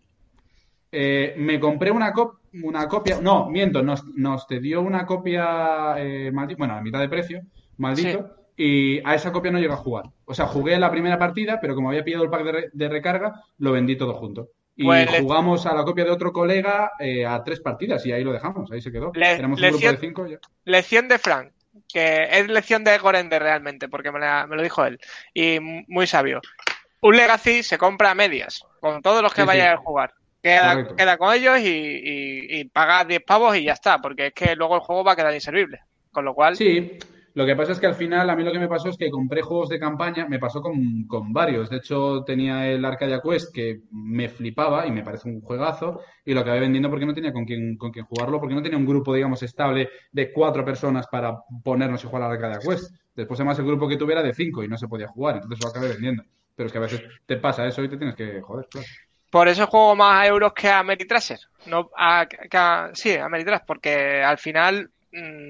eh, 0.91 1.33
me 1.37 1.59
compré 1.59 1.91
una, 1.91 2.11
cop- 2.13 2.39
una 2.63 2.87
copia, 2.87 3.19
no, 3.21 3.49
miento, 3.49 3.81
nos, 3.81 4.03
nos 4.15 4.45
te 4.47 4.59
dio 4.59 4.81
una 4.81 5.05
copia, 5.05 5.95
eh, 5.97 6.31
maldi- 6.33 6.57
bueno, 6.57 6.73
a 6.75 6.81
mitad 6.81 6.99
de 6.99 7.07
precio, 7.09 7.41
maldito, 7.77 8.35
y 8.63 9.01
a 9.05 9.15
esa 9.15 9.31
copia 9.31 9.51
no 9.51 9.59
llegué 9.59 9.73
a 9.73 9.77
jugar. 9.77 10.05
O 10.25 10.33
sea, 10.33 10.45
jugué 10.45 10.77
la 10.77 10.91
primera 10.91 11.17
partida, 11.17 11.59
pero 11.59 11.73
como 11.75 11.89
había 11.89 12.03
pillado 12.03 12.23
el 12.23 12.29
pack 12.29 12.43
de, 12.43 12.51
re- 12.51 12.69
de 12.71 12.89
recarga, 12.89 13.41
lo 13.57 13.71
vendí 13.71 13.95
todo 13.95 14.13
junto. 14.13 14.49
Y 14.75 14.85
Pues 14.85 15.09
jugamos 15.19 15.65
a 15.65 15.73
la 15.75 15.83
copia 15.83 16.05
de 16.05 16.11
otro 16.11 16.31
colega 16.31 16.91
eh, 16.99 17.25
a 17.25 17.43
tres 17.43 17.59
partidas 17.59 18.05
y 18.05 18.11
ahí 18.11 18.23
lo 18.23 18.31
dejamos, 18.31 18.71
ahí 18.71 18.81
se 18.81 18.91
quedó. 18.91 19.11
Le- 19.15 19.33
Éramos 19.33 19.59
un 19.59 19.67
grupo 19.69 19.77
lección- 19.79 19.95
de 19.95 19.99
cinco 20.07 20.27
ya. 20.27 20.37
lección 20.65 21.07
de 21.07 21.19
Frank, 21.19 21.51
que 21.91 22.23
es 22.31 22.47
lección 22.47 22.83
de 22.83 22.97
Gorende 22.97 23.37
realmente, 23.39 23.89
porque 23.89 24.11
me, 24.11 24.19
la- 24.19 24.47
me 24.47 24.55
lo 24.55 24.61
dijo 24.63 24.85
él. 24.85 24.99
Y 25.33 25.59
muy 25.87 26.07
sabio. 26.07 26.41
Un 27.01 27.15
Legacy 27.17 27.63
se 27.63 27.77
compra 27.77 28.11
a 28.11 28.15
medias, 28.15 28.63
con 28.79 29.01
todos 29.01 29.21
los 29.23 29.33
que 29.33 29.41
Sí, 29.41 29.43
sí. 29.43 29.47
vayan 29.47 29.73
a 29.73 29.77
jugar. 29.77 30.13
Queda, 30.43 30.95
queda 30.95 31.17
con 31.17 31.33
ellos 31.35 31.59
y, 31.59 31.67
y, 31.67 32.59
y 32.59 32.63
pagas 32.65 33.07
10 33.07 33.21
pavos 33.23 33.55
y 33.57 33.63
ya 33.65 33.73
está, 33.73 33.99
porque 33.99 34.27
es 34.27 34.33
que 34.33 34.55
luego 34.55 34.75
el 34.75 34.81
juego 34.81 35.03
va 35.03 35.11
a 35.11 35.15
quedar 35.15 35.33
inservible. 35.33 35.79
Con 36.11 36.25
lo 36.25 36.33
cual, 36.33 36.55
Sí, 36.55 36.97
lo 37.33 37.45
que 37.45 37.55
pasa 37.55 37.71
es 37.71 37.79
que 37.79 37.87
al 37.87 37.95
final 37.95 38.29
a 38.29 38.35
mí 38.35 38.43
lo 38.43 38.51
que 38.51 38.59
me 38.59 38.67
pasó 38.67 38.89
es 38.89 38.97
que 38.97 39.09
compré 39.09 39.41
juegos 39.41 39.69
de 39.69 39.79
campaña, 39.79 40.27
me 40.27 40.39
pasó 40.39 40.61
con, 40.61 41.05
con 41.07 41.31
varios. 41.31 41.69
De 41.69 41.77
hecho, 41.77 42.23
tenía 42.25 42.67
el 42.67 42.83
Arcadia 42.83 43.21
Quest 43.21 43.53
que 43.53 43.81
me 43.91 44.27
flipaba 44.27 44.85
y 44.85 44.91
me 44.91 45.03
parece 45.03 45.29
un 45.29 45.41
juegazo 45.41 46.01
y 46.25 46.33
lo 46.33 46.41
acabé 46.41 46.59
vendiendo 46.59 46.89
porque 46.89 47.05
no 47.05 47.13
tenía 47.13 47.31
con 47.31 47.45
quién, 47.45 47.77
con 47.77 47.91
quién 47.91 48.05
jugarlo, 48.05 48.39
porque 48.39 48.55
no 48.55 48.61
tenía 48.61 48.77
un 48.77 48.85
grupo, 48.85 49.13
digamos, 49.13 49.41
estable 49.43 49.89
de 50.11 50.31
cuatro 50.33 50.65
personas 50.65 51.07
para 51.07 51.37
ponernos 51.63 52.03
y 52.03 52.07
jugar 52.07 52.23
al 52.23 52.31
Arcadia 52.31 52.59
Quest. 52.59 52.93
Después, 53.15 53.39
además, 53.39 53.59
el 53.59 53.65
grupo 53.65 53.87
que 53.87 53.97
tuviera 53.97 54.21
de 54.21 54.33
cinco 54.33 54.63
y 54.63 54.67
no 54.67 54.77
se 54.77 54.87
podía 54.87 55.07
jugar, 55.07 55.35
entonces 55.35 55.59
lo 55.63 55.69
acabé 55.69 55.89
vendiendo. 55.89 56.23
Pero 56.55 56.67
es 56.67 56.73
que 56.73 56.77
a 56.77 56.81
veces 56.81 57.03
te 57.25 57.37
pasa 57.37 57.65
eso 57.65 57.83
y 57.83 57.89
te 57.89 57.97
tienes 57.97 58.15
que 58.15 58.41
joder, 58.41 58.67
claro. 58.69 58.87
por 59.29 59.47
eso 59.47 59.67
juego 59.67 59.95
más 59.95 60.21
a 60.21 60.27
euros 60.27 60.53
que 60.53 60.69
a 60.69 60.83
Meritraser. 60.83 61.39
No 61.65 61.89
sí, 62.93 63.15
a 63.15 63.29
Meritraser, 63.29 63.65
porque 63.65 64.21
al 64.21 64.37
final, 64.37 64.91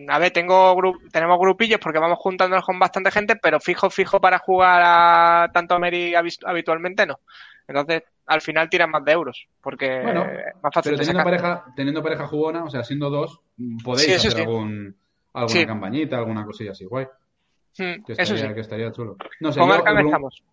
a 0.10 0.20
ver, 0.20 0.32
tengo 0.32 0.76
tenemos 1.12 1.40
grupillos 1.40 1.80
porque 1.80 2.00
vamos 2.00 2.18
juntándonos 2.20 2.66
con 2.66 2.80
bastante 2.80 3.12
gente, 3.12 3.36
pero 3.36 3.60
fijo, 3.60 3.90
fijo 3.90 4.20
para 4.20 4.40
jugar 4.40 4.82
a 4.84 5.52
tanto 5.54 5.76
a 5.76 5.80
habi- 5.80 6.40
habitualmente 6.46 7.06
no. 7.06 7.20
Entonces, 7.68 8.04
al 8.26 8.42
final 8.42 8.70
tiran 8.70 8.90
más 8.90 9.04
de 9.06 9.12
euros, 9.12 9.48
porque 9.62 10.02
Bueno, 10.02 10.24
es 10.24 10.56
más 10.62 10.74
fácil 10.74 10.92
Pero 10.94 10.98
teniendo 10.98 11.24
pareja, 11.24 11.66
teniendo 11.76 12.04
pareja 12.04 12.28
jugona, 12.28 12.64
o 12.64 12.70
sea, 12.70 12.84
siendo 12.84 13.10
dos, 13.10 13.40
podéis 13.84 14.06
Sí, 14.08 14.12
eso 14.14 14.28
hacer 14.30 14.32
sí. 14.34 14.42
algún, 14.42 14.96
alguna 15.34 15.60
Sí. 15.62 15.66
campañita, 15.68 16.18
alguna 16.18 16.46
cosilla 16.46 16.72
así, 16.72 16.86
guay. 16.86 17.06
Mm, 17.78 18.04
Que 18.04 18.14
eso 18.14 18.22
estaría, 18.34 18.54
que 18.54 18.62
estaría 18.62 18.92
chulo. 18.92 19.16
No 19.40 19.52
sé, 19.52 19.60
Con 19.60 19.70
yo, 19.70 19.76
Arkham 19.76 19.98
el, 20.00 20.06
estamos. 20.06 20.44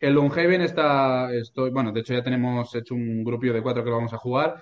el 0.00 0.14
Loonhaven 0.14 0.62
está, 0.62 1.32
estoy, 1.34 1.70
bueno, 1.70 1.92
de 1.92 2.00
hecho 2.00 2.14
ya 2.14 2.22
tenemos 2.22 2.74
hecho 2.74 2.94
un 2.94 3.22
grupillo 3.22 3.52
de 3.52 3.62
cuatro 3.62 3.84
que 3.84 3.90
lo 3.90 3.96
vamos 3.96 4.12
a 4.14 4.18
jugar 4.18 4.56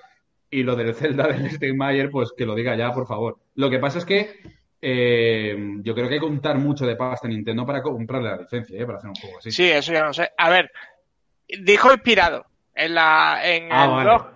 y 0.58 0.62
lo 0.62 0.76
del 0.76 0.94
Zelda 0.94 1.26
del 1.28 1.50
Steinmeier, 1.50 2.10
pues 2.10 2.32
que 2.36 2.46
lo 2.46 2.54
diga 2.54 2.76
ya, 2.76 2.92
por 2.92 3.06
favor. 3.06 3.38
Lo 3.56 3.68
que 3.70 3.78
pasa 3.78 3.98
es 3.98 4.04
que 4.04 4.40
eh, 4.80 5.56
yo 5.82 5.94
creo 5.94 6.08
que 6.08 6.14
hay 6.14 6.20
que 6.20 6.26
contar 6.26 6.58
mucho 6.58 6.86
de 6.86 6.96
pasta 6.96 7.26
a 7.26 7.30
Nintendo 7.30 7.64
para 7.66 7.82
comprarle 7.82 8.30
la 8.30 8.36
licencia, 8.38 8.80
¿eh? 8.80 8.84
Para 8.86 8.98
hacer 8.98 9.08
un 9.10 9.16
juego 9.16 9.38
así. 9.38 9.50
Sí, 9.50 9.68
eso 9.70 9.92
ya 9.92 10.02
no 10.04 10.12
sé. 10.12 10.30
A 10.36 10.50
ver, 10.50 10.70
dijo 11.60 11.92
inspirado 11.92 12.44
en 12.74 12.94
la 12.94 13.40
en 13.44 13.68
Ah, 13.72 13.84
el 13.84 13.90
vale. 13.90 14.04
blog 14.04 14.34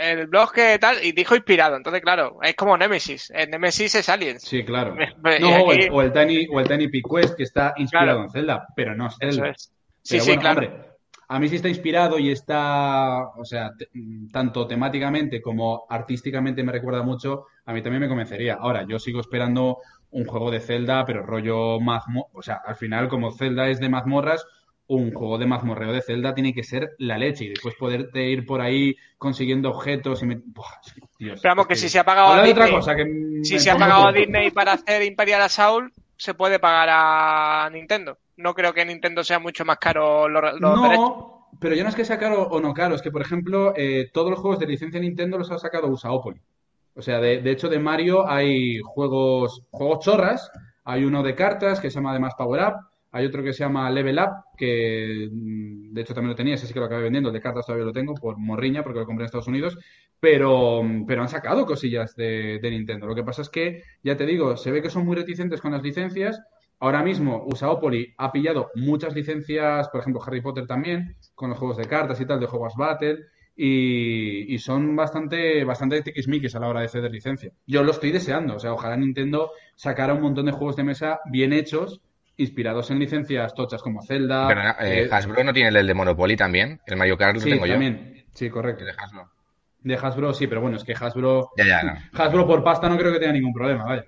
el 0.00 0.26
blog 0.28 0.52
que 0.52 0.78
tal 0.78 0.98
y 1.04 1.10
dijo 1.10 1.34
inspirado. 1.34 1.74
Entonces, 1.76 2.00
claro, 2.02 2.38
es 2.42 2.54
como 2.54 2.76
Nemesis. 2.78 3.32
En 3.34 3.50
Nemesis 3.50 3.96
es 3.96 4.08
Aliens. 4.08 4.42
Sí, 4.44 4.64
claro. 4.64 4.94
Me- 4.94 5.08
No, 5.40 5.64
o 5.64 5.72
el, 5.72 5.88
o 5.90 6.02
el 6.02 6.12
Tiny, 6.12 6.46
o 6.52 6.60
el 6.60 6.68
Tiny 6.68 6.86
Peak 6.88 7.04
Quest 7.10 7.34
que 7.36 7.42
está 7.42 7.74
inspirado 7.76 8.06
Claro. 8.18 8.22
en 8.24 8.30
Zelda, 8.30 8.66
pero 8.76 8.94
no 8.94 9.08
es 9.08 9.16
Eso 9.20 9.32
Zelda. 9.36 9.50
es. 9.50 9.72
Sí, 10.02 10.14
Pero 10.14 10.22
sí, 10.24 10.28
bueno, 10.30 10.40
claro. 10.42 10.60
hombre, 10.60 10.88
a 11.28 11.38
mí 11.38 11.48
sí 11.48 11.56
está 11.56 11.68
inspirado 11.68 12.18
y 12.18 12.30
está, 12.30 13.28
o 13.36 13.44
sea, 13.44 13.70
te- 13.78 13.88
tanto 14.32 14.66
temáticamente 14.66 15.40
como 15.42 15.84
artísticamente 15.88 16.62
me 16.64 16.72
recuerda 16.72 17.02
mucho, 17.02 17.44
a 17.66 17.72
mí 17.72 17.82
también 17.82 18.00
me 18.02 18.08
convencería. 18.08 18.54
Ahora, 18.54 18.86
yo 18.88 18.98
sigo 18.98 19.20
esperando 19.20 19.78
un 20.10 20.24
juego 20.26 20.50
de 20.50 20.60
Zelda, 20.60 21.04
pero 21.04 21.22
rollo 21.24 21.80
mazmo, 21.80 22.28
o 22.32 22.42
sea, 22.42 22.60
al 22.64 22.76
final 22.76 23.08
como 23.08 23.30
Zelda 23.32 23.68
es 23.68 23.78
de 23.80 23.88
mazmorras, 23.90 24.44
un 24.86 25.12
juego 25.12 25.36
de 25.36 25.44
mazmorreo 25.46 25.92
de 25.92 26.00
Zelda 26.00 26.34
tiene 26.34 26.54
que 26.54 26.62
ser 26.64 26.92
la 26.98 27.18
leche 27.18 27.44
y 27.44 27.48
después 27.50 27.74
poderte 27.74 28.24
ir 28.30 28.46
por 28.46 28.62
ahí 28.62 28.96
consiguiendo 29.18 29.68
objetos 29.70 30.22
y 30.22 30.26
me... 30.26 30.36
Buah, 30.42 30.66
que, 30.94 31.02
Dios, 31.18 31.40
Pero 31.42 31.52
vamos, 31.52 31.64
es 31.64 31.68
que 31.68 31.76
si 31.76 31.88
se 31.88 31.98
ha 31.98 32.04
pagado 32.04 32.32
a 32.32 32.40
de 32.42 32.42
otra 32.52 32.64
Disney, 32.64 32.70
cosa 32.70 32.96
que 32.96 33.04
si 33.42 33.58
se 33.58 33.70
ha 33.70 33.76
pagado 33.76 34.06
a. 34.06 34.12
Disney 34.12 34.50
para 34.50 34.72
hacer 34.72 35.02
Imperial 35.02 35.42
Assault, 35.42 35.92
se 36.16 36.34
puede 36.34 36.58
pagar 36.58 36.88
a 36.90 37.70
Nintendo. 37.70 38.18
No 38.38 38.54
creo 38.54 38.72
que 38.72 38.84
Nintendo 38.84 39.24
sea 39.24 39.40
mucho 39.40 39.64
más 39.64 39.78
caro 39.78 40.28
los, 40.28 40.42
los 40.60 40.60
no, 40.60 40.82
derechos. 40.82 41.12
pero 41.60 41.74
ya 41.74 41.82
no 41.82 41.88
es 41.88 41.96
que 41.96 42.04
sea 42.04 42.18
caro 42.18 42.44
o 42.44 42.60
no 42.60 42.72
caro, 42.72 42.94
es 42.94 43.02
que, 43.02 43.10
por 43.10 43.20
ejemplo, 43.20 43.74
eh, 43.76 44.10
todos 44.12 44.30
los 44.30 44.38
juegos 44.38 44.60
de 44.60 44.66
licencia 44.68 45.00
Nintendo 45.00 45.38
los 45.38 45.50
ha 45.50 45.58
sacado 45.58 45.88
Usaopoli. 45.88 46.40
O 46.94 47.02
sea, 47.02 47.20
de, 47.20 47.42
de 47.42 47.50
hecho, 47.50 47.68
de 47.68 47.78
Mario 47.78 48.28
hay 48.28 48.78
juegos, 48.78 49.62
juegos 49.70 50.04
chorras. 50.04 50.50
Hay 50.84 51.04
uno 51.04 51.22
de 51.22 51.34
cartas 51.34 51.80
que 51.80 51.90
se 51.90 51.96
llama 51.96 52.10
además 52.10 52.34
Power 52.36 52.60
Up. 52.62 52.74
Hay 53.10 53.26
otro 53.26 53.42
que 53.42 53.52
se 53.52 53.60
llama 53.60 53.90
Level 53.90 54.18
Up, 54.18 54.56
que 54.56 55.28
mm, 55.30 55.92
de 55.94 56.00
hecho 56.00 56.14
también 56.14 56.30
lo 56.30 56.36
tenía, 56.36 56.54
ese 56.54 56.66
sí 56.66 56.72
que 56.72 56.80
lo 56.80 56.86
acabé 56.86 57.02
vendiendo. 57.02 57.30
El 57.30 57.34
de 57.34 57.40
cartas 57.40 57.66
todavía 57.66 57.86
lo 57.86 57.92
tengo 57.92 58.14
por 58.14 58.36
morriña, 58.38 58.82
porque 58.82 59.00
lo 59.00 59.06
compré 59.06 59.22
en 59.24 59.26
Estados 59.26 59.48
Unidos. 59.48 59.78
Pero, 60.20 60.82
pero 61.06 61.22
han 61.22 61.28
sacado 61.28 61.66
cosillas 61.66 62.14
de, 62.16 62.58
de 62.60 62.70
Nintendo. 62.70 63.06
Lo 63.06 63.14
que 63.14 63.24
pasa 63.24 63.42
es 63.42 63.48
que, 63.48 63.82
ya 64.02 64.16
te 64.16 64.26
digo, 64.26 64.56
se 64.56 64.70
ve 64.70 64.82
que 64.82 64.90
son 64.90 65.06
muy 65.06 65.16
reticentes 65.16 65.60
con 65.60 65.72
las 65.72 65.82
licencias. 65.82 66.40
Ahora 66.80 67.02
mismo, 67.02 67.44
Usaopoli 67.46 68.14
ha 68.16 68.30
pillado 68.30 68.70
muchas 68.76 69.14
licencias, 69.14 69.88
por 69.88 70.00
ejemplo, 70.00 70.22
Harry 70.24 70.40
Potter 70.40 70.66
también, 70.66 71.16
con 71.34 71.50
los 71.50 71.58
juegos 71.58 71.76
de 71.76 71.86
cartas 71.86 72.20
y 72.20 72.26
tal, 72.26 72.38
de 72.38 72.46
Hogwarts 72.46 72.76
Battle, 72.76 73.18
y, 73.56 74.54
y 74.54 74.58
son 74.60 74.94
bastante, 74.94 75.64
bastante 75.64 76.00
tiquismiquis 76.02 76.54
a 76.54 76.60
la 76.60 76.68
hora 76.68 76.80
de 76.80 76.88
ceder 76.88 77.10
licencia. 77.10 77.50
Yo 77.66 77.82
lo 77.82 77.90
estoy 77.90 78.12
deseando, 78.12 78.54
o 78.54 78.58
sea, 78.60 78.72
ojalá 78.72 78.96
Nintendo 78.96 79.50
sacara 79.74 80.14
un 80.14 80.20
montón 80.20 80.46
de 80.46 80.52
juegos 80.52 80.76
de 80.76 80.84
mesa 80.84 81.18
bien 81.28 81.52
hechos, 81.52 82.00
inspirados 82.36 82.90
en 82.92 83.00
licencias 83.00 83.52
tochas 83.54 83.82
como 83.82 84.00
Zelda. 84.02 84.46
Pero 84.46 84.60
eh, 84.60 85.02
eh, 85.02 85.08
Hasbro 85.10 85.42
no 85.42 85.52
tiene 85.52 85.76
el 85.76 85.86
de 85.86 85.94
Monopoly 85.94 86.36
también. 86.36 86.80
El 86.86 86.96
Mario 86.96 87.18
Kart 87.18 87.34
lo 87.34 87.40
sí, 87.40 87.50
tengo 87.50 87.66
yo. 87.66 87.72
también. 87.72 88.24
Sí, 88.32 88.48
correcto. 88.48 88.84
El 88.84 88.86
de 88.86 88.92
Hasbro. 88.96 89.30
de 89.80 89.94
Hasbro, 89.96 90.32
sí, 90.32 90.46
pero 90.46 90.60
bueno, 90.60 90.76
es 90.76 90.84
que 90.84 90.92
Hasbro, 90.92 91.50
Ya, 91.56 91.66
ya, 91.66 91.82
no. 91.82 91.92
Hasbro 92.12 92.46
por 92.46 92.62
pasta 92.62 92.88
no 92.88 92.96
creo 92.96 93.12
que 93.12 93.18
tenga 93.18 93.32
ningún 93.32 93.52
problema, 93.52 93.84
vaya. 93.84 94.04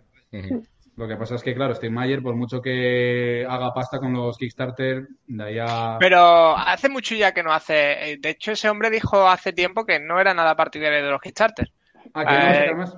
Lo 1.01 1.09
que 1.09 1.17
pasa 1.17 1.35
es 1.37 1.43
que, 1.43 1.55
claro, 1.55 1.75
Steve 1.75 1.93
Mayer, 1.93 2.23
por 2.23 2.37
mucho 2.37 2.61
que 2.61 3.47
haga 3.49 3.73
pasta 3.73 3.99
con 3.99 4.13
los 4.13 4.37
Kickstarter, 4.37 5.09
de 5.27 5.43
ahí 5.45 5.59
a... 5.61 5.99
Pero 5.99 6.57
hace 6.57 6.89
mucho 6.89 7.15
ya 7.15 7.33
que 7.33 7.43
no 7.43 7.53
hace. 7.53 8.13
eh, 8.13 8.17
De 8.19 8.31
hecho, 8.31 8.53
ese 8.53 8.69
hombre 8.69 8.91
dijo 8.91 9.29
hace 9.29 9.53
tiempo 9.53 9.85
que 9.85 10.01
no 10.01 10.21
era 10.21 10.35
nada 10.35 10.57
partidario 10.57 11.05
de 11.05 11.11
los 11.11 11.21
Kickstarter. 11.21 11.71
Ah, 12.15 12.27
¿que 12.27 12.39
no 12.39 12.47
va 12.47 12.53
a 12.53 12.55
eh, 12.71 12.73
más? 12.77 12.97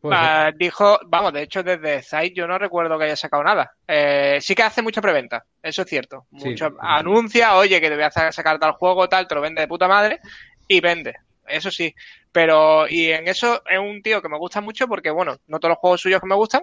Puede 0.00 0.18
ser. 0.18 0.30
Ah, 0.36 0.52
dijo, 0.56 0.98
vamos, 1.06 1.32
de 1.32 1.42
hecho, 1.42 1.62
desde 1.62 2.02
Zite 2.02 2.34
yo 2.34 2.46
no 2.46 2.58
recuerdo 2.58 2.98
que 2.98 3.04
haya 3.06 3.16
sacado 3.16 3.44
nada. 3.44 3.72
Eh, 3.88 4.38
sí 4.40 4.54
que 4.54 4.62
hace 4.62 4.82
mucha 4.82 5.02
preventa, 5.02 5.44
eso 5.62 5.82
es 5.82 5.88
cierto. 5.88 6.26
Mucho, 6.30 6.66
sí, 6.66 6.76
anuncia, 6.80 7.56
oye, 7.56 7.80
que 7.80 7.88
te 7.88 7.94
voy 7.96 8.04
a 8.04 8.10
sa- 8.10 8.32
sacar 8.32 8.58
tal 8.58 8.72
juego, 8.72 9.08
tal, 9.08 9.26
te 9.28 9.34
lo 9.34 9.40
vende 9.40 9.62
de 9.62 9.68
puta 9.68 9.88
madre 9.88 10.20
y 10.68 10.80
vende. 10.80 11.14
Eso 11.46 11.70
sí. 11.70 11.94
Pero, 12.32 12.88
y 12.88 13.10
en 13.10 13.28
eso 13.28 13.62
es 13.68 13.78
un 13.78 14.02
tío 14.02 14.20
que 14.20 14.28
me 14.28 14.38
gusta 14.38 14.60
mucho 14.60 14.88
porque, 14.88 15.10
bueno, 15.10 15.36
no 15.46 15.58
todos 15.58 15.70
los 15.70 15.78
juegos 15.78 16.00
suyos 16.00 16.20
que 16.20 16.26
me 16.26 16.34
gustan, 16.34 16.62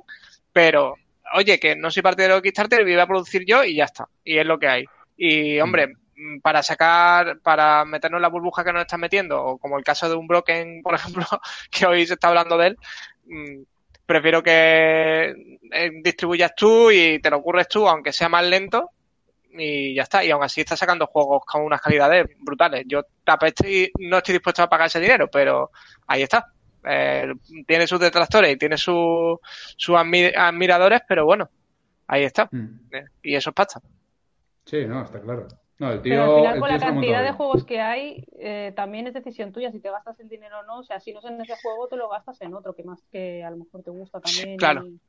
pero, 0.51 0.95
oye, 1.33 1.59
que 1.59 1.75
no 1.75 1.91
soy 1.91 2.03
partidario 2.03 2.35
de 2.35 2.41
Kickstarter, 2.41 2.83
voy 2.83 2.99
a 2.99 3.07
producir 3.07 3.45
yo 3.45 3.63
y 3.63 3.75
ya 3.75 3.85
está. 3.85 4.07
Y 4.23 4.37
es 4.37 4.45
lo 4.45 4.59
que 4.59 4.67
hay. 4.67 4.85
Y, 5.17 5.59
hombre, 5.59 5.93
mm, 6.15 6.39
para 6.41 6.63
sacar, 6.63 7.39
para 7.39 7.85
meternos 7.85 8.17
en 8.19 8.23
la 8.23 8.29
burbuja 8.29 8.63
que 8.63 8.73
nos 8.73 8.81
están 8.81 8.99
metiendo, 8.99 9.43
o 9.43 9.57
como 9.57 9.77
el 9.77 9.83
caso 9.83 10.09
de 10.09 10.15
un 10.15 10.27
Broken, 10.27 10.81
por 10.83 10.95
ejemplo, 10.95 11.25
que 11.71 11.85
hoy 11.85 12.05
se 12.05 12.15
está 12.15 12.29
hablando 12.29 12.57
de 12.57 12.67
él, 12.67 12.77
mm, 13.25 13.61
prefiero 14.05 14.43
que 14.43 15.33
eh, 15.71 15.91
distribuyas 16.03 16.53
tú 16.55 16.91
y 16.91 17.19
te 17.19 17.29
lo 17.29 17.37
ocurres 17.37 17.67
tú, 17.69 17.87
aunque 17.87 18.11
sea 18.11 18.27
más 18.27 18.45
lento, 18.45 18.89
y 19.57 19.93
ya 19.95 20.03
está. 20.03 20.23
Y 20.23 20.31
aún 20.31 20.43
así 20.43 20.61
estás 20.61 20.79
sacando 20.79 21.07
juegos 21.07 21.43
con 21.45 21.63
unas 21.63 21.81
calidades 21.81 22.25
brutales. 22.39 22.85
Yo 22.87 23.03
tapé 23.23 23.47
estoy, 23.47 23.91
no 23.99 24.17
estoy 24.17 24.33
dispuesto 24.33 24.63
a 24.63 24.69
pagar 24.69 24.87
ese 24.87 24.99
dinero, 24.99 25.27
pero 25.31 25.71
ahí 26.07 26.21
está. 26.23 26.47
Eh, 26.83 27.31
tiene 27.67 27.85
sus 27.87 27.99
detractores 27.99 28.53
y 28.53 28.57
tiene 28.57 28.77
su- 28.77 29.39
sus 29.77 29.95
admi- 29.95 30.33
admiradores, 30.35 31.01
pero 31.07 31.25
bueno, 31.25 31.49
ahí 32.07 32.23
está. 32.23 32.49
Mm. 32.51 32.79
Eh, 32.91 33.05
Y 33.23 33.35
eso 33.35 33.49
es 33.51 33.53
pasta. 33.55 33.79
Sí, 34.65 34.85
no, 34.85 35.03
está 35.03 35.19
claro. 35.21 35.47
No, 35.79 35.91
el 35.91 36.01
tío, 36.03 36.11
Pero 36.11 36.23
al 36.23 36.35
final, 36.37 36.53
el 36.53 36.59
con 36.59 36.69
tío 36.69 36.77
la 36.77 36.85
cantidad 36.85 37.23
de 37.23 37.31
juegos 37.31 37.63
que 37.65 37.81
hay, 37.81 38.23
eh, 38.39 38.71
también 38.75 39.07
es 39.07 39.13
decisión 39.15 39.51
tuya 39.51 39.71
si 39.71 39.79
te 39.79 39.89
gastas 39.89 40.19
el 40.19 40.29
dinero 40.29 40.59
o 40.59 40.63
no. 40.63 40.77
O 40.79 40.83
sea, 40.83 40.99
si 40.99 41.11
no 41.11 41.19
es 41.19 41.25
en 41.25 41.41
ese 41.41 41.55
juego, 41.61 41.87
te 41.87 41.97
lo 41.97 42.07
gastas 42.07 42.39
en 42.41 42.53
otro 42.53 42.75
que 42.75 42.83
más 42.83 43.03
que 43.11 43.43
a 43.43 43.49
lo 43.49 43.57
mejor 43.57 43.81
te 43.83 43.89
gusta 43.89 44.21
también. 44.21 44.57
Claro. 44.57 44.85
y- 44.85 44.99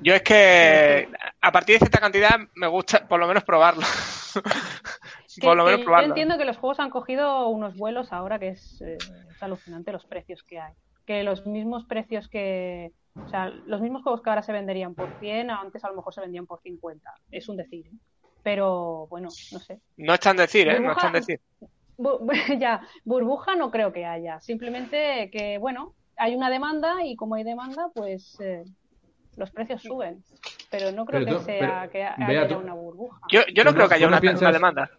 Yo 0.00 0.14
es 0.14 0.22
que 0.22 1.08
a 1.40 1.52
partir 1.52 1.74
de 1.74 1.78
cierta 1.80 1.98
cantidad 2.00 2.38
me 2.54 2.66
gusta 2.66 3.06
por 3.08 3.18
lo 3.18 3.26
menos 3.26 3.44
probarlo. 3.44 3.82
Que- 3.82 4.40
por 5.42 5.56
lo 5.56 5.64
menos 5.64 5.80
yo 5.80 5.84
probarlo. 5.84 6.08
entiendo 6.08 6.38
que 6.38 6.44
los 6.44 6.56
juegos 6.56 6.80
han 6.80 6.90
cogido 6.90 7.48
unos 7.48 7.76
vuelos 7.76 8.12
ahora 8.12 8.38
que 8.38 8.48
es, 8.50 8.80
eh, 8.80 8.96
es 9.30 9.42
alucinante 9.42 9.92
los 9.92 10.06
precios 10.06 10.42
que 10.44 10.60
hay. 10.60 10.72
Que 11.06 11.22
los 11.22 11.46
mismos 11.46 11.84
precios 11.86 12.28
que. 12.28 12.92
O 13.16 13.28
sea, 13.28 13.48
los 13.48 13.80
mismos 13.80 14.02
juegos 14.02 14.22
que 14.22 14.30
ahora 14.30 14.42
se 14.42 14.52
venderían 14.52 14.94
por 14.94 15.18
100, 15.18 15.50
antes 15.50 15.82
a 15.84 15.88
lo 15.88 15.96
mejor 15.96 16.14
se 16.14 16.20
vendían 16.20 16.46
por 16.46 16.60
50. 16.60 17.10
Es 17.30 17.48
un 17.48 17.56
decir. 17.56 17.86
¿eh? 17.86 17.96
Pero 18.42 19.06
bueno, 19.08 19.28
no 19.50 19.58
sé. 19.58 19.80
No 19.96 20.14
es 20.14 20.20
tan 20.20 20.36
decir, 20.36 20.68
¿eh? 20.68 20.78
No 20.78 20.92
es 20.92 20.98
tan 20.98 21.12
decir. 21.12 21.40
Bu- 21.98 22.20
ya, 22.60 22.80
burbuja 23.04 23.56
no 23.56 23.72
creo 23.72 23.92
que 23.92 24.06
haya. 24.06 24.38
Simplemente 24.40 25.28
que, 25.32 25.58
bueno, 25.58 25.94
hay 26.16 26.36
una 26.36 26.48
demanda 26.48 27.04
y 27.04 27.16
como 27.16 27.34
hay 27.34 27.42
demanda, 27.42 27.88
pues 27.92 28.38
eh, 28.40 28.62
los 29.38 29.50
precios 29.50 29.82
suben. 29.82 30.22
Pero 30.70 30.92
no 30.92 31.06
creo 31.06 31.24
Pero 31.24 31.38
que 31.38 31.44
sea 31.44 31.88
pero, 31.90 31.92
que 31.92 32.24
haya 32.24 32.48
tú- 32.48 32.56
una 32.58 32.74
burbuja. 32.74 33.20
Yo, 33.30 33.40
yo 33.54 33.64
no 33.64 33.72
creo 33.72 33.88
que 33.88 33.94
haya 33.94 34.20
piensas- 34.20 34.42
una 34.42 34.52
demanda. 34.52 34.90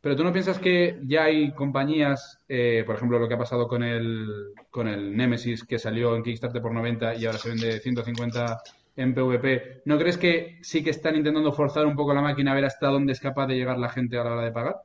Pero 0.00 0.14
tú 0.14 0.22
no 0.22 0.32
piensas 0.32 0.58
que 0.60 1.00
ya 1.06 1.24
hay 1.24 1.50
compañías, 1.52 2.38
eh, 2.48 2.84
por 2.86 2.94
ejemplo, 2.94 3.18
lo 3.18 3.26
que 3.26 3.34
ha 3.34 3.38
pasado 3.38 3.66
con 3.66 3.82
el, 3.82 4.52
con 4.70 4.86
el 4.86 5.16
Nemesis, 5.16 5.64
que 5.64 5.78
salió 5.78 6.14
en 6.14 6.22
Kickstarter 6.22 6.62
por 6.62 6.72
90 6.72 7.16
y 7.16 7.26
ahora 7.26 7.38
se 7.38 7.48
vende 7.48 7.80
150 7.80 8.60
en 8.94 9.12
PvP. 9.14 9.82
¿No 9.86 9.98
crees 9.98 10.16
que 10.16 10.58
sí 10.62 10.84
que 10.84 10.90
están 10.90 11.16
intentando 11.16 11.52
forzar 11.52 11.84
un 11.84 11.96
poco 11.96 12.14
la 12.14 12.20
máquina 12.22 12.52
a 12.52 12.54
ver 12.54 12.64
hasta 12.66 12.86
dónde 12.88 13.12
es 13.12 13.20
capaz 13.20 13.48
de 13.48 13.56
llegar 13.56 13.76
la 13.78 13.88
gente 13.88 14.16
a 14.18 14.24
la 14.24 14.32
hora 14.34 14.42
de 14.42 14.52
pagar? 14.52 14.76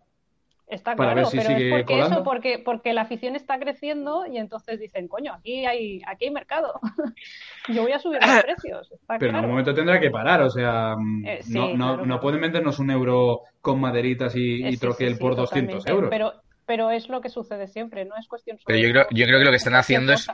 Está 0.73 0.95
para 0.95 1.13
claro, 1.13 1.15
ver 1.15 1.25
si 1.31 1.37
pero 1.37 1.49
sigue 1.49 1.67
es 1.69 1.73
porque 1.75 1.93
colando. 1.93 2.15
eso, 2.15 2.23
porque, 2.23 2.59
porque 2.59 2.93
la 2.93 3.01
afición 3.01 3.35
está 3.35 3.59
creciendo 3.59 4.25
y 4.25 4.37
entonces 4.37 4.79
dicen, 4.79 5.07
coño, 5.07 5.33
aquí 5.33 5.65
hay, 5.65 6.01
aquí 6.07 6.25
hay 6.25 6.31
mercado. 6.31 6.79
Yo 7.69 7.83
voy 7.83 7.91
a 7.91 7.99
subir 7.99 8.19
los 8.25 8.43
precios. 8.43 8.91
Está 8.91 9.17
Pero 9.19 9.29
en 9.29 9.35
algún 9.35 9.51
momento 9.51 9.73
tendrá 9.73 9.99
que 9.99 10.09
parar, 10.09 10.41
o 10.41 10.49
sea, 10.49 10.95
mm, 10.97 11.25
Eh, 11.27 11.39
sí, 11.43 11.53
no, 11.53 11.69
no, 11.75 11.93
claro, 11.93 12.05
no 12.05 12.19
pueden 12.19 12.41
vendernos 12.41 12.79
un 12.79 12.89
euro 12.91 13.41
con 13.61 13.79
maderitas 13.79 14.35
y, 14.35 14.63
Eh, 14.65 14.69
y 14.71 14.77
troquel 14.77 15.09
sí, 15.09 15.15
sí, 15.15 15.19
por 15.21 15.35
200 15.35 15.77
totalmente. 15.77 15.91
euros. 15.91 16.09
Pero, 16.09 16.33
pero 16.65 16.91
es 16.91 17.07
lo 17.09 17.21
que 17.21 17.29
sucede 17.29 17.67
siempre, 17.67 18.05
no 18.05 18.15
es 18.17 18.27
cuestión 18.27 18.57
Pero 18.65 18.79
yo 18.79 18.89
creo, 18.89 19.05
yo 19.11 19.25
creo 19.25 19.39
que 19.39 19.45
lo 19.45 19.51
que 19.51 19.57
están 19.57 19.75
haciendo 19.75 20.13
es 20.13 20.27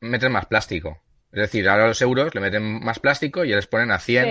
meter 0.00 0.30
más 0.30 0.46
plástico. 0.46 0.98
Es 1.32 1.42
decir, 1.42 1.68
ahora 1.68 1.86
los 1.86 2.02
euros 2.02 2.34
le 2.34 2.40
meten 2.40 2.82
más 2.84 2.98
plástico 2.98 3.44
y 3.44 3.50
les 3.50 3.66
ponen 3.66 3.90
a 3.92 3.98
100 3.98 4.24
Sí. 4.24 4.30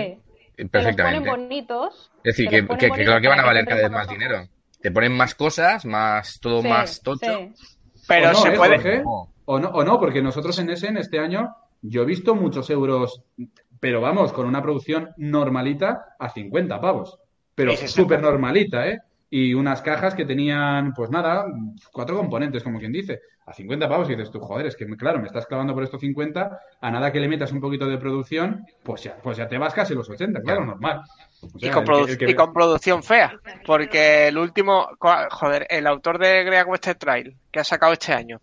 Te 0.56 0.64
los 0.64 0.70
ponen 0.70 0.94
perfectamente. 0.96 1.30
bonitos. 1.30 2.10
Es 2.22 2.36
decir, 2.36 2.50
que, 2.50 2.66
que- 2.76 2.90
que 2.90 3.04
claro 3.04 3.20
que 3.22 3.28
van 3.28 3.40
a 3.40 3.46
valer 3.46 3.64
cada 3.64 3.80
vez 3.80 3.90
más 3.90 4.06
dinero. 4.08 4.46
Te 4.80 4.90
ponen 4.90 5.12
más 5.16 5.34
cosas, 5.34 5.84
más 5.84 6.40
todo 6.40 6.62
Sí, 6.62 6.68
más 6.68 7.02
tocho. 7.02 7.38
sí. 7.38 7.52
Pero 8.08 8.30
o 8.30 8.32
no, 8.32 8.38
se 8.40 8.48
¿eh, 8.48 8.56
puede. 8.56 8.76
Jorge? 8.76 9.02
O 9.04 9.58
no, 9.58 9.68
o 9.68 9.84
no, 9.84 9.98
porque 9.98 10.22
nosotros 10.22 10.58
en 10.58 10.70
Essen 10.70 10.96
este 10.96 11.18
año 11.18 11.54
yo 11.82 12.02
he 12.02 12.06
visto 12.06 12.34
muchos 12.34 12.70
euros, 12.70 13.22
pero 13.80 14.00
vamos, 14.00 14.32
con 14.32 14.46
una 14.46 14.62
producción 14.62 15.10
normalita 15.16 16.14
a 16.18 16.28
50 16.28 16.80
pavos. 16.80 17.18
Pero 17.54 17.76
súper 17.76 18.20
normalita, 18.22 18.88
¿eh? 18.88 19.00
Y 19.32 19.54
unas 19.54 19.80
cajas 19.80 20.14
que 20.16 20.24
tenían, 20.24 20.92
pues 20.92 21.08
nada, 21.10 21.46
cuatro 21.92 22.16
componentes, 22.16 22.64
como 22.64 22.80
quien 22.80 22.90
dice, 22.90 23.20
a 23.46 23.52
50 23.54 23.88
pavos. 23.88 24.08
Y 24.10 24.16
dices 24.16 24.30
tú, 24.32 24.40
joder, 24.40 24.66
es 24.66 24.74
que 24.74 24.86
claro, 24.96 25.20
me 25.20 25.28
estás 25.28 25.46
clavando 25.46 25.72
por 25.72 25.84
estos 25.84 26.00
50, 26.00 26.60
a 26.80 26.90
nada 26.90 27.12
que 27.12 27.20
le 27.20 27.28
metas 27.28 27.52
un 27.52 27.60
poquito 27.60 27.86
de 27.88 27.96
producción, 27.98 28.66
pues 28.82 29.04
ya, 29.04 29.16
pues 29.22 29.36
ya 29.36 29.46
te 29.46 29.56
vas 29.56 29.72
casi 29.72 29.94
los 29.94 30.10
80, 30.10 30.40
claro, 30.42 30.64
normal. 30.64 31.02
O 31.42 31.46
Y 31.58 31.70
con, 31.70 31.82
el 31.82 31.84
que- 31.84 31.92
produ- 31.92 32.08
el 32.08 32.18
que- 32.18 32.30
y 32.30 32.34
con 32.34 32.52
producción 32.52 33.02
fea. 33.04 33.32
Porque 33.64 34.26
el 34.28 34.36
último, 34.36 34.88
joder, 35.30 35.64
el 35.70 35.86
autor 35.86 36.18
de 36.18 36.42
Great 36.42 36.66
Western 36.66 36.98
Trail, 36.98 37.36
que 37.52 37.60
ha 37.60 37.64
sacado 37.64 37.92
este 37.92 38.12
año. 38.12 38.40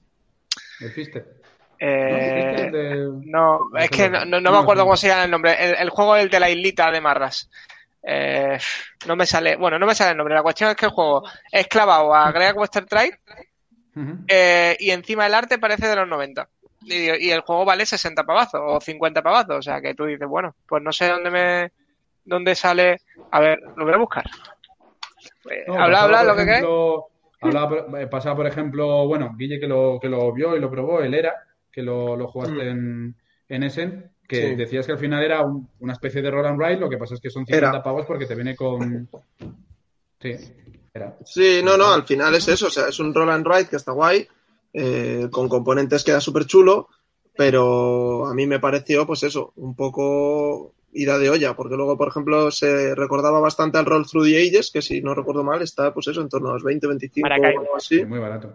¿El 0.80 0.92
Fister? 0.92 1.36
eh, 1.80 2.10
¿No? 2.10 2.18
¿El 2.18 2.46
Fister 2.56 2.72
de- 2.72 3.22
no, 3.26 3.60
es 3.78 3.90
que 3.92 4.10
no, 4.10 4.26
no- 4.26 4.52
me 4.52 4.58
acuerdo 4.58 4.84
cómo 4.84 4.96
se 4.98 5.10
llama 5.10 5.26
el 5.26 5.32
nombre. 5.32 5.54
El, 5.60 5.76
el 5.76 5.90
juego 5.90 6.16
es 6.16 6.24
el 6.24 6.30
de 6.30 6.40
la 6.40 6.50
islita 6.50 6.90
de 6.92 7.02
Marras. 7.02 7.50
Eh, 8.10 8.58
no 9.06 9.18
me 9.18 9.26
sale, 9.26 9.58
bueno, 9.58 9.78
no 9.78 9.86
me 9.86 9.94
sale 9.94 10.12
el 10.12 10.18
nombre. 10.18 10.34
La 10.34 10.42
cuestión 10.42 10.70
es 10.70 10.78
que 10.78 10.86
el 10.86 10.94
juego 10.94 11.24
es 11.52 11.68
clavado 11.68 12.16
a 12.16 12.32
Trail 12.32 13.14
Ujú. 13.96 14.20
eh, 14.30 14.78
y 14.80 14.92
encima 14.92 15.26
el 15.26 15.34
arte 15.34 15.60
parece 15.60 15.88
de 15.88 15.96
los 15.98 16.08
90. 16.08 16.48
Y, 16.84 17.28
y 17.28 17.32
el 17.32 17.42
juego 17.42 17.66
vale 17.66 17.86
60 17.86 18.24
pavazos 18.24 18.62
o 18.64 18.80
50 18.80 19.22
pavazos. 19.22 19.58
O 19.58 19.62
sea 19.62 19.82
que 19.82 19.94
tú 19.94 20.06
dices, 20.06 20.26
bueno, 20.26 20.56
pues 20.66 20.82
no 20.82 20.94
sé 20.94 21.10
dónde 21.10 21.30
me 21.30 21.72
dónde 22.24 22.56
sale. 22.56 23.02
A 23.32 23.42
ver, 23.42 23.60
lo 23.76 23.84
voy 23.84 23.94
a 23.94 23.98
buscar. 23.98 24.24
Eh, 25.50 25.66
No, 25.68 25.82
habla, 25.82 26.04
habla, 26.04 26.24
lo 26.24 26.36
que 26.36 26.46
queráis. 26.46 26.64
eh, 28.00 28.08
pasaba, 28.08 28.38
por 28.38 28.48
ejemplo, 28.48 29.06
bueno, 29.06 29.36
Guille 29.38 29.60
que 29.60 29.68
lo, 29.68 30.00
que 30.02 30.08
lo 30.08 30.32
vio 30.32 30.56
y 30.56 30.62
lo 30.62 30.72
probó, 30.72 31.02
él 31.02 31.14
era, 31.14 31.36
que 31.72 31.82
lo, 31.82 32.16
lo 32.16 32.28
jugaste 32.28 32.70
en, 32.70 33.16
en 33.50 33.64
Essen, 33.64 34.12
que 34.28 34.50
Sí. 34.50 34.56
decías 34.56 34.86
que 34.86 34.92
al 34.92 35.00
final 35.00 35.24
era 35.24 35.42
un- 35.46 35.70
una 35.80 35.94
especie 35.94 36.22
de 36.22 36.30
roll 36.30 36.46
and 36.46 36.60
ride, 36.62 36.80
lo 36.80 36.90
que 36.90 36.98
pasa 36.98 37.14
es 37.16 37.22
que 37.22 37.30
son 37.30 37.46
50 37.46 37.70
Era. 37.70 37.84
pavos 37.84 38.06
porque 38.06 38.26
te 38.26 38.36
viene 38.36 38.56
con... 38.56 39.08
Sí, 40.22 40.32
era. 40.94 41.18
Sí, 41.26 41.62
no, 41.64 41.78
no, 41.78 41.94
al 41.94 42.04
final 42.04 42.36
es 42.36 42.48
eso, 42.48 42.68
o 42.68 42.70
sea, 42.72 42.88
es 42.90 43.00
un 43.00 43.14
roll 43.14 43.30
and 43.30 43.48
ride 43.48 43.68
que 43.70 43.76
está 43.78 43.92
guay, 43.92 44.28
eh, 44.74 45.28
con 45.32 45.48
componentes 45.48 46.04
queda 46.04 46.20
súper 46.20 46.46
chulo, 46.46 46.90
pero 47.38 48.26
a 48.26 48.34
mí 48.34 48.48
me 48.48 48.60
pareció, 48.60 49.06
pues 49.06 49.24
eso, 49.24 49.54
un 49.58 49.76
poco 49.76 50.74
ida 50.94 51.20
de 51.20 51.30
olla, 51.30 51.56
porque 51.56 51.76
luego, 51.76 51.96
por 51.98 52.08
ejemplo, 52.08 52.50
se 52.50 52.96
recordaba 52.96 53.40
bastante 53.40 53.78
al 53.78 53.86
Roll 53.86 54.08
Through 54.08 54.26
the 54.26 54.38
Ages, 54.42 54.72
que 54.72 54.82
si 54.82 55.02
no 55.02 55.14
recuerdo 55.14 55.44
mal, 55.44 55.62
está, 55.62 55.94
pues 55.94 56.08
eso, 56.08 56.22
en 56.22 56.30
torno 56.30 56.50
a 56.50 56.54
los 56.54 56.64
20, 56.64 56.88
25 56.88 57.26
o 57.28 57.30
Maracaibo. 57.30 57.60
algo 57.62 57.80
Sí, 57.80 57.96
así. 58.00 58.06
muy 58.06 58.20
barato. 58.20 58.54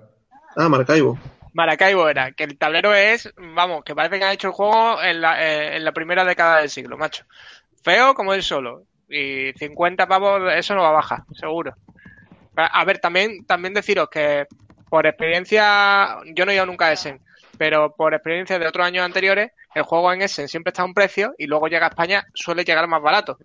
Ah, 0.57 0.69
Maracaibo. 0.69 1.17
Maracaibo 1.53 2.09
era, 2.09 2.33
que 2.33 2.45
el 2.45 2.57
tablero 2.57 2.95
es, 2.95 3.33
vamos, 3.37 3.85
que 3.85 3.95
parece 3.95 4.19
que 4.19 4.25
han 4.25 4.33
hecho 4.33 4.49
el 4.49 4.55
juego 4.55 5.03
en 5.03 5.21
la, 5.21 5.43
eh, 5.43 5.77
en 5.77 5.85
la 5.85 5.93
primera 5.93 6.25
década 6.25 6.61
del 6.61 6.71
siglo, 6.71 6.97
macho. 6.97 7.25
Feo 7.83 8.15
como 8.15 8.33
él 8.35 8.43
solo. 8.43 8.85
Y 9.09 9.53
50 9.59 10.07
pavos, 10.07 10.53
eso 10.55 10.75
no 10.75 10.83
va 10.83 10.89
a 10.89 10.93
bajar, 10.93 11.23
seguro. 11.35 11.75
A 12.57 12.85
ver, 12.85 12.99
también, 12.99 13.45
también 13.45 13.75
deciros 13.75 14.09
que 14.11 14.47
por 14.89 15.07
experiencia, 15.07 16.19
yo 16.35 16.45
no 16.45 16.53
he 16.53 16.55
ido 16.55 16.67
nunca 16.67 16.87
a 16.87 16.93
Essen, 16.93 17.21
pero 17.59 17.95
por 17.95 18.13
experiencia 18.13 18.59
de 18.59 18.67
otros 18.67 18.87
años 18.87 19.05
anteriores, 19.05 19.51
el 19.75 19.85
juego 19.85 20.13
en 20.13 20.23
Essen 20.23 20.49
siempre 20.49 20.71
está 20.71 20.83
a 20.83 20.85
un 20.85 20.95
precio 20.95 21.35
y 21.39 21.47
luego 21.47 21.69
llega 21.69 21.87
a 21.87 21.89
España, 21.89 22.27
suele 22.35 22.65
llegar 22.65 22.87
más 22.89 23.01
barato. 23.01 23.39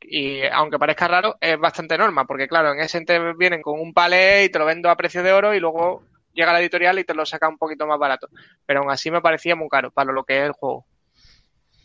Y 0.00 0.42
aunque 0.46 0.78
parezca 0.78 1.08
raro, 1.08 1.36
es 1.40 1.58
bastante 1.58 1.98
norma, 1.98 2.24
porque 2.24 2.46
claro, 2.46 2.72
en 2.72 2.80
Essen 2.80 3.04
te 3.04 3.18
vienen 3.34 3.62
con 3.62 3.80
un 3.80 3.92
palé 3.92 4.44
y 4.44 4.48
te 4.48 4.58
lo 4.58 4.64
vendo 4.64 4.90
a 4.90 4.96
precio 4.96 5.22
de 5.22 5.32
oro 5.32 5.54
y 5.54 5.60
luego 5.60 6.04
llega 6.32 6.52
la 6.52 6.60
editorial 6.60 6.98
y 6.98 7.04
te 7.04 7.14
lo 7.14 7.24
saca 7.26 7.48
un 7.48 7.58
poquito 7.58 7.86
más 7.86 7.98
barato. 7.98 8.28
Pero 8.66 8.80
aún 8.80 8.90
así 8.90 9.10
me 9.10 9.20
parecía 9.20 9.56
muy 9.56 9.68
caro 9.68 9.90
para 9.90 10.12
lo 10.12 10.24
que 10.24 10.38
es 10.38 10.44
el 10.46 10.52
juego. 10.52 10.84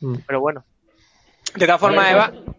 Mm. 0.01 0.15
Pero 0.25 0.39
bueno. 0.39 0.63
De 1.55 1.65
todas 1.65 1.79
formas, 1.81 2.11
Eva, 2.11 2.29
pues, 2.31 2.55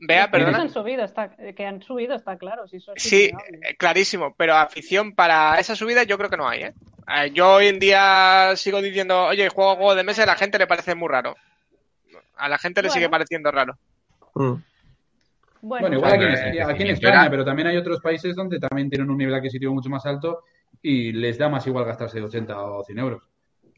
vea, 0.00 0.30
precios 0.30 0.50
perdona. 0.50 0.62
han 0.62 0.70
subido, 0.70 1.04
está, 1.04 1.30
que 1.30 1.66
han 1.66 1.82
subido, 1.82 2.14
está 2.14 2.36
claro. 2.36 2.66
Si 2.68 2.76
eso 2.76 2.92
es 2.94 3.02
Sí, 3.02 3.30
eh, 3.62 3.76
clarísimo, 3.76 4.34
pero 4.36 4.54
afición 4.56 5.14
para 5.14 5.58
esa 5.58 5.76
subida 5.76 6.02
yo 6.02 6.18
creo 6.18 6.28
que 6.30 6.36
no 6.36 6.48
hay, 6.48 6.62
¿eh? 6.64 6.74
Eh, 7.16 7.30
yo 7.32 7.54
hoy 7.54 7.68
en 7.68 7.78
día 7.78 8.52
sigo 8.56 8.80
diciendo, 8.82 9.24
oye, 9.26 9.48
juego 9.48 9.76
juego 9.76 9.94
de 9.94 10.04
mesa 10.04 10.22
y 10.22 10.24
a 10.24 10.26
la 10.26 10.36
gente 10.36 10.58
le 10.58 10.66
parece 10.66 10.94
muy 10.94 11.08
raro. 11.08 11.36
A 12.36 12.48
la 12.48 12.58
gente 12.58 12.82
le 12.82 12.88
Bueno. 12.88 12.94
sigue 12.94 13.08
pareciendo 13.08 13.50
raro. 13.50 13.78
Mm. 14.34 14.54
Bueno, 15.62 15.80
Bueno, 15.80 15.96
igual 15.96 16.12
aquí 16.12 16.24
en, 16.24 16.30
Bueno, 16.30 16.44
aquí 16.44 16.52
en 16.52 16.66
definición 16.66 17.12
España, 17.12 17.30
pero 17.30 17.44
también 17.44 17.68
hay 17.68 17.76
otros 17.76 18.00
países 18.00 18.34
donde 18.36 18.58
también 18.58 18.90
tienen 18.90 19.08
un 19.08 19.16
nivel 19.16 19.34
adquisitivo 19.34 19.72
mucho 19.72 19.88
más 19.88 20.04
alto 20.04 20.42
y 20.84 21.12
les 21.12 21.38
da 21.38 21.48
más 21.48 21.66
igual 21.66 21.84
gastarse 21.86 22.20
80 22.22 22.60
o 22.62 22.84
100 22.84 22.98
euros. 22.98 23.22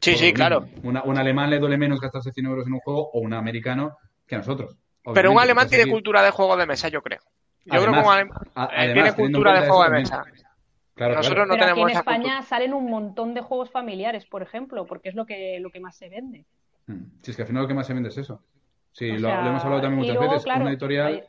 Sí, 0.01 0.11
Por 0.11 0.19
sí, 0.19 0.33
claro. 0.33 0.67
Una- 0.83 1.03
un 1.03 1.17
alemán 1.17 1.49
le 1.49 1.57
duele 1.57 1.77
menos 1.77 1.99
gastarse 2.01 2.31
100 2.31 2.45
euros 2.45 2.67
en 2.67 2.73
un 2.73 2.79
juego 2.81 3.09
o 3.11 3.19
un 3.21 3.33
americano 3.33 3.97
que 4.27 4.35
a 4.35 4.39
nosotros. 4.39 4.75
Pero 5.13 5.31
un 5.31 5.39
alemán 5.39 5.69
tiene 5.69 5.83
aquí- 5.85 5.91
cultura 5.91 6.21
de 6.21 6.31
juego 6.31 6.57
de 6.57 6.65
mesa, 6.67 6.89
yo 6.89 7.01
creo. 7.01 7.21
Yo 7.65 7.79
creo 7.81 7.93
que 7.93 7.99
un 7.99 8.05
alem- 8.05 8.31
a- 8.55 8.65
además, 8.65 8.93
tiene 8.93 9.09
en 9.09 9.15
cultura 9.15 9.53
de 9.61 9.67
juego 9.67 9.83
de 9.85 9.89
mesa. 9.89 10.23
Claro, 10.95 11.15
Nosotros 11.15 11.35
claro. 11.35 11.45
no 11.47 11.53
Pero 11.53 11.63
aquí 11.65 11.71
tenemos 11.71 11.83
en 11.85 11.89
esa 11.91 11.99
España 11.99 12.21
cultura. 12.23 12.41
salen 12.43 12.73
un 12.73 12.89
montón 12.89 13.33
de 13.33 13.41
juegos 13.41 13.69
familiares, 13.71 14.25
por 14.25 14.41
ejemplo, 14.43 14.85
porque 14.85 15.09
es 15.09 15.15
lo 15.15 15.25
que, 15.25 15.59
lo 15.61 15.69
que 15.69 15.79
más 15.79 15.95
se 15.95 16.09
vende. 16.09 16.45
Mm. 16.87 17.03
Si 17.21 17.31
es 17.31 17.37
que 17.37 17.43
al 17.43 17.47
final 17.47 17.61
lo 17.63 17.67
que 17.67 17.73
más 17.73 17.87
se 17.87 17.93
vende 17.93 18.09
es 18.09 18.17
eso. 18.17 18.41
Sí, 18.91 19.11
lo, 19.11 19.29
sea, 19.29 19.41
lo 19.43 19.49
hemos 19.49 19.63
hablado 19.63 19.81
también 19.81 19.99
muchas 19.99 20.15
luego, 20.15 20.31
veces. 20.31 20.43
claro, 20.45 20.61
una 20.61 20.71
editorial 20.71 21.07
hay- 21.07 21.23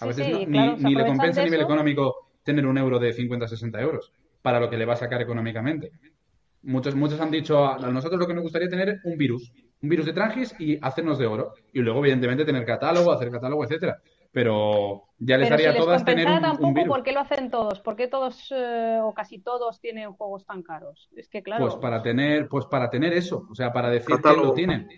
a 0.00 0.06
veces 0.06 0.26
sí, 0.26 0.46
no- 0.46 0.76
ni, 0.76 0.84
ni 0.84 0.94
le 0.94 1.06
compensa 1.06 1.40
a 1.40 1.44
nivel 1.44 1.60
eso. 1.60 1.66
económico 1.68 2.30
tener 2.44 2.66
un 2.66 2.76
euro 2.78 2.98
de 2.98 3.12
50 3.12 3.48
60 3.48 3.80
euros 3.80 4.12
para 4.42 4.60
lo 4.60 4.68
que 4.70 4.76
le 4.76 4.84
va 4.86 4.94
a 4.94 4.96
sacar 4.96 5.20
económicamente. 5.22 5.92
Muchos, 6.62 6.94
muchos 6.94 7.20
han 7.20 7.30
dicho, 7.30 7.64
a 7.64 7.76
a 7.76 7.90
nosotros 7.90 8.20
lo 8.20 8.26
que 8.26 8.34
nos 8.34 8.42
gustaría 8.42 8.68
tener 8.68 9.00
un 9.04 9.16
virus, 9.16 9.52
un 9.82 9.88
virus 9.88 10.06
de 10.06 10.12
Trangis 10.12 10.54
y 10.58 10.78
hacernos 10.82 11.18
de 11.18 11.26
oro. 11.26 11.54
Y 11.72 11.80
luego, 11.80 12.00
evidentemente, 12.00 12.44
tener 12.44 12.64
catálogo, 12.66 13.12
hacer 13.12 13.30
catálogo, 13.30 13.64
etcétera. 13.64 13.98
Pero 14.32 15.04
ya 15.18 15.36
les 15.38 15.48
Pero 15.48 15.58
si 15.58 15.64
daría 15.64 15.70
a 15.70 15.72
les 15.72 15.82
todas 15.82 16.04
tener 16.04 16.26
un, 16.28 16.34
un 16.34 16.40
tampoco, 16.42 16.72
virus. 16.74 16.88
¿por 16.88 17.02
qué 17.02 17.12
lo 17.12 17.20
hacen 17.20 17.50
todos? 17.50 17.80
¿Por 17.80 17.96
qué 17.96 18.08
todos 18.08 18.52
eh, 18.54 18.98
o 19.02 19.12
casi 19.14 19.40
todos 19.40 19.80
tienen 19.80 20.12
juegos 20.12 20.44
tan 20.46 20.62
caros? 20.62 21.08
Es 21.16 21.28
que 21.28 21.42
claro, 21.42 21.64
Pues 21.64 21.76
para 21.76 22.02
tener, 22.02 22.46
pues 22.48 22.66
para 22.66 22.90
tener 22.90 23.12
eso, 23.14 23.46
o 23.50 23.54
sea, 23.54 23.72
para 23.72 23.90
decir 23.90 24.06
que 24.16 24.22
Catálogo. 24.22 24.48
lo 24.48 24.54
tienen. 24.54 24.88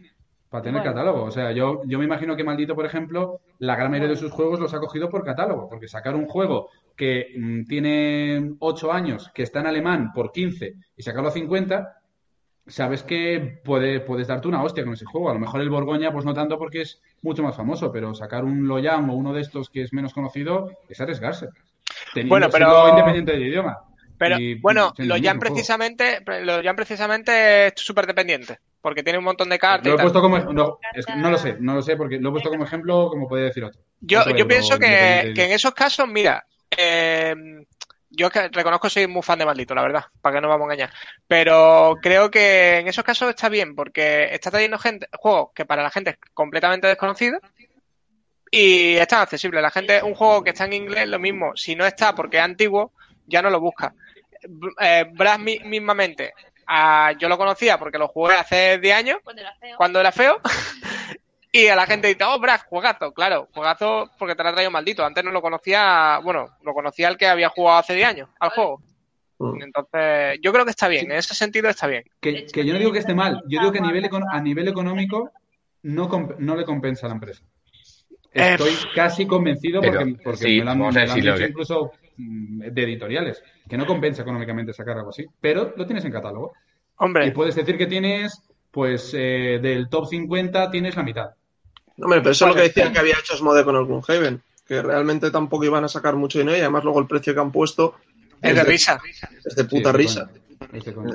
Para 0.53 0.63
tener 0.63 0.83
Bueno. 0.83 0.95
catálogo. 0.95 1.25
O 1.25 1.31
sea, 1.31 1.51
yo, 1.51 1.81
yo 1.87 1.99
me 1.99 2.05
imagino 2.05 2.37
que 2.37 2.45
Maldito, 2.45 2.75
por 2.77 2.85
ejemplo, 2.87 3.41
la 3.59 3.75
gran 3.75 3.91
mayoría 3.91 4.11
de 4.11 4.17
sus 4.17 4.31
juegos 4.31 4.61
los 4.61 4.73
ha 4.75 4.79
cogido 4.81 5.09
por 5.09 5.25
catálogo. 5.25 5.67
Porque 5.69 5.89
sacar 5.89 6.15
un 6.15 6.27
juego 6.27 6.69
que 6.95 7.29
mm, 7.37 7.65
tiene 7.65 8.53
8 8.59 8.93
años, 8.93 9.31
que 9.35 9.43
está 9.45 9.61
en 9.61 9.67
alemán 9.69 10.13
por 10.13 10.31
15 10.31 10.75
y 10.95 11.03
sacarlo 11.03 11.31
a 11.31 11.33
50, 11.33 11.97
sabes 12.67 13.03
que 13.03 13.61
puede, 13.65 14.01
puedes 14.01 14.29
darte 14.29 14.47
una 14.47 14.63
hostia 14.63 14.85
con 14.85 14.93
ese 14.93 15.07
juego. 15.07 15.31
A 15.31 15.35
lo 15.35 15.41
mejor 15.41 15.63
el 15.63 15.71
Borgoña, 15.71 16.13
pues 16.13 16.25
no 16.27 16.35
tanto 16.35 16.59
porque 16.59 16.83
es 16.83 17.01
mucho 17.23 17.43
más 17.43 17.57
famoso, 17.57 17.91
pero 17.91 18.15
sacar 18.15 18.45
un 18.45 18.69
Loyang 18.69 19.09
o 19.09 19.15
uno 19.15 19.33
de 19.33 19.41
estos 19.41 19.71
que 19.71 19.83
es 19.83 19.93
menos 19.95 20.13
conocido 20.13 20.71
es 20.89 21.01
arriesgarse. 21.01 21.49
Teniendo, 22.13 22.35
Bueno, 22.35 22.49
pero- 22.53 22.91
independiente 22.91 23.33
del 23.33 23.47
idioma. 23.47 23.79
Pero 24.19 24.39
Y, 24.39 24.55
bueno, 24.61 24.93
siendo 24.95 25.15
lo 25.15 25.17
el 25.19 25.25
Jan 25.25 25.37
mismo 25.37 25.41
juego. 25.41 25.55
precisamente, 25.55 26.19
lo 26.45 26.63
Jan 26.63 26.77
precisamente 26.77 27.67
es 27.69 27.73
súper 27.77 28.07
dependiente, 28.07 28.59
porque 28.83 29.03
tiene 29.03 29.19
un 29.19 29.25
montón 29.25 29.49
de 29.49 29.59
cartas. 29.59 29.87
Lo 29.87 29.93
y 29.93 29.95
he 29.95 29.97
tal. 29.97 30.05
puesto 30.05 30.21
como 30.21 30.39
no, 30.53 30.79
es 30.93 31.07
que 31.07 31.15
no 31.15 31.31
lo 31.31 31.39
sé, 31.39 31.57
no 31.59 31.75
lo 31.75 31.83
sé 31.83 31.97
porque 31.97 32.19
lo 32.19 32.29
he 32.29 32.33
puesto 32.33 32.51
como 32.51 32.65
ejemplo, 32.65 33.09
como 33.09 33.27
podría 33.29 33.47
decir 33.47 33.65
otro. 33.65 33.81
Yo, 34.01 34.21
Otro 34.21 34.37
yo 34.37 34.47
pienso 34.49 34.79
que, 34.79 35.21
en 35.37 35.53
esos 35.53 35.73
casos, 35.73 36.07
mira, 36.09 36.45
eh, 36.77 37.35
yo 38.11 38.29
que 38.29 38.49
reconozco 38.49 38.89
que 38.89 38.93
soy 38.93 39.07
muy 39.07 39.23
fan 39.23 39.39
de 39.39 39.47
Maldito, 39.47 39.75
la 39.75 39.83
verdad, 39.83 40.05
para 40.21 40.35
que 40.37 40.41
no 40.43 40.49
vamos 40.49 40.69
a 40.69 40.75
engañar. 40.75 40.93
Pero 41.29 41.97
creo 42.03 42.31
que 42.31 42.79
en 42.79 42.89
esos 42.89 43.05
casos 43.05 43.31
está 43.31 43.49
bien, 43.49 43.75
porque 43.77 44.29
está 44.33 44.51
trayendo 44.51 44.77
gente, 44.79 45.07
juegos 45.17 45.51
que 45.55 45.65
para 45.65 45.83
la 45.85 45.91
gente 45.91 46.11
es 46.11 46.17
completamente 46.35 46.89
desconocido 46.89 47.39
y 48.51 48.97
están 48.97 49.23
accesibles. 49.23 49.63
La 49.63 49.71
gente, 49.71 50.03
un 50.03 50.15
juego 50.15 50.43
que 50.43 50.51
está 50.51 50.65
en 50.67 50.75
inglés, 50.75 51.09
lo 51.09 51.19
mismo, 51.19 51.53
si 51.55 51.75
no 51.75 51.87
está 51.87 52.15
porque 52.15 52.37
es 52.39 52.43
antiguo, 52.43 52.93
ya 53.27 53.41
no 53.41 53.51
lo 53.51 53.61
busca. 53.61 53.95
Eh, 54.81 55.07
Brass 55.13 55.39
mi- 55.39 55.61
mismamente, 55.61 56.35
yo 57.19 57.29
lo 57.29 57.39
conocía 57.39 57.79
porque 57.79 57.99
lo 57.99 58.09
jugué 58.09 58.35
hace 58.35 58.79
10 58.79 58.97
años, 58.97 59.19
Cuando 59.25 59.43
era 59.43 59.55
feo. 59.55 59.77
cuando 59.77 60.01
era 60.01 60.13
feo. 60.13 60.41
Y 61.55 61.67
a 61.67 61.77
la 61.77 61.85
gente 61.85 62.09
dice, 62.09 62.25
oh, 62.25 62.41
Brad, 62.41 62.61
juegazo. 62.67 63.13
Claro, 63.13 63.47
juegazo 63.53 64.11
porque 64.19 64.35
te 64.35 64.43
lo 64.43 64.49
ha 64.49 64.53
traído 64.55 64.71
maldito. 64.71 65.05
Antes 65.05 65.23
no 65.23 65.31
lo 65.31 65.43
conocía, 65.43 66.19
bueno, 66.25 66.49
lo 66.63 66.73
conocía 66.73 67.09
el 67.09 67.19
que 67.19 67.27
había 67.27 67.51
jugado 67.51 67.79
hace 67.81 67.95
10 67.95 68.09
años 68.09 68.29
al 68.41 68.49
juego. 68.51 68.81
Mm. 69.39 69.63
Entonces, 69.63 70.39
yo 70.43 70.51
creo 70.51 70.65
que 70.65 70.71
está 70.71 70.89
bien. 70.89 71.11
En 71.13 71.19
ese 71.19 71.35
sentido 71.35 71.69
está 71.69 71.87
bien. 71.87 72.05
Que, 72.23 72.47
que 72.47 72.65
yo 72.65 72.73
no 72.73 72.79
digo 72.79 72.91
que 72.91 73.01
esté 73.01 73.15
mal, 73.15 73.43
yo 73.49 73.61
digo 73.61 73.71
que 73.71 73.81
a 73.81 73.83
nivel, 73.83 74.09
a 74.33 74.41
nivel 74.41 74.69
económico 74.69 75.31
no, 75.83 76.09
comp- 76.09 76.37
no 76.39 76.57
le 76.57 76.65
compensa 76.65 77.05
a 77.05 77.11
la 77.11 77.17
empresa. 77.17 77.43
Eh, 78.33 78.53
Estoy 78.55 78.75
casi 78.95 79.27
convencido 79.27 79.83
porque, 79.83 80.17
porque 80.25 80.39
sí, 80.39 80.59
me 80.61 80.65
lo 80.65 80.71
han, 80.71 80.79
me 80.79 81.07
lo 81.07 81.15
dicho 81.35 81.47
incluso 81.49 81.93
de 82.17 82.83
editoriales, 82.83 83.43
que 83.69 83.77
no 83.77 83.87
compensa 83.87 84.23
económicamente 84.23 84.73
sacar 84.73 84.97
algo 84.99 85.11
así, 85.11 85.27
pero 85.41 85.75
lo 85.77 85.87
tienes 85.87 86.05
en 86.05 86.13
catálogo. 86.13 86.53
Y 86.55 87.05
Hombre, 87.05 87.33
puedes 87.33 87.55
decir 87.55 87.77
que 87.79 87.87
tienes, 87.87 88.43
pues, 88.71 89.13
eh, 89.15 89.59
del 89.63 89.89
top 89.89 90.07
50 90.09 90.71
tienes 90.71 90.97
la 90.97 91.03
mitad. 91.03 91.31
Hombre, 91.99 92.21
pero 92.21 92.31
eso 92.31 92.47
es 92.47 92.49
lo 92.51 92.55
que 92.55 92.69
decían 92.69 92.93
que 92.93 92.99
había 92.99 93.19
hecho 93.19 93.35
Asmode 93.35 93.65
con 93.65 93.77
el 93.77 93.85
Gloomhaven, 93.87 94.43
que 94.67 94.83
realmente 94.83 95.31
tampoco 95.31 95.65
iban 95.65 95.85
a 95.85 95.89
sacar 95.89 96.17
mucho 96.17 96.39
dinero 96.39 96.57
y 96.57 96.61
además 96.61 96.85
luego 96.85 97.01
el 97.01 97.07
precio 97.07 97.35
que 97.35 97.41
han 97.41 97.53
puesto 97.53 97.95
es 98.41 98.55
de 98.55 98.65
risa. 98.65 99.01
es 99.45 99.55
de 99.55 99.65
puta 99.65 99.91
Sí, 99.91 99.97
risa. 99.97 100.31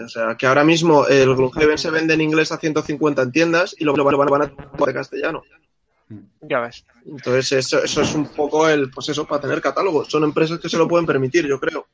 O 0.04 0.10
sea, 0.10 0.36
que 0.36 0.46
ahora 0.46 0.64
mismo 0.64 1.08
el 1.08 1.34
Gloomhaven 1.36 1.78
se 1.78 1.90
vende 1.90 2.14
en 2.14 2.22
inglés 2.22 2.52
a 2.52 2.58
150 2.58 3.22
en 3.22 3.32
tiendas 3.32 3.76
y 3.78 3.86
lo, 3.86 3.96
lo 3.96 4.04
van, 4.04 4.14
lo 4.14 4.32
van 4.32 4.42
a 4.44 4.48
poner 4.50 4.94
de 4.94 4.94
castellano. 4.94 5.44
Ya 6.42 6.60
ves. 6.60 6.86
Entonces, 7.06 7.52
eso, 7.52 7.84
eso 7.84 8.02
es 8.02 8.16
un 8.16 8.28
poco 8.34 8.68
el, 8.70 8.90
pues 8.92 9.10
eso, 9.10 9.26
para 9.26 9.42
tener 9.42 9.62
catálogo. 9.62 10.06
Son 10.06 10.24
empresas 10.24 10.60
que 10.60 10.70
se 10.70 10.78
lo 10.78 10.88
pueden 10.88 11.06
permitir, 11.06 11.48
yo 11.48 11.60
creo. 11.60 11.88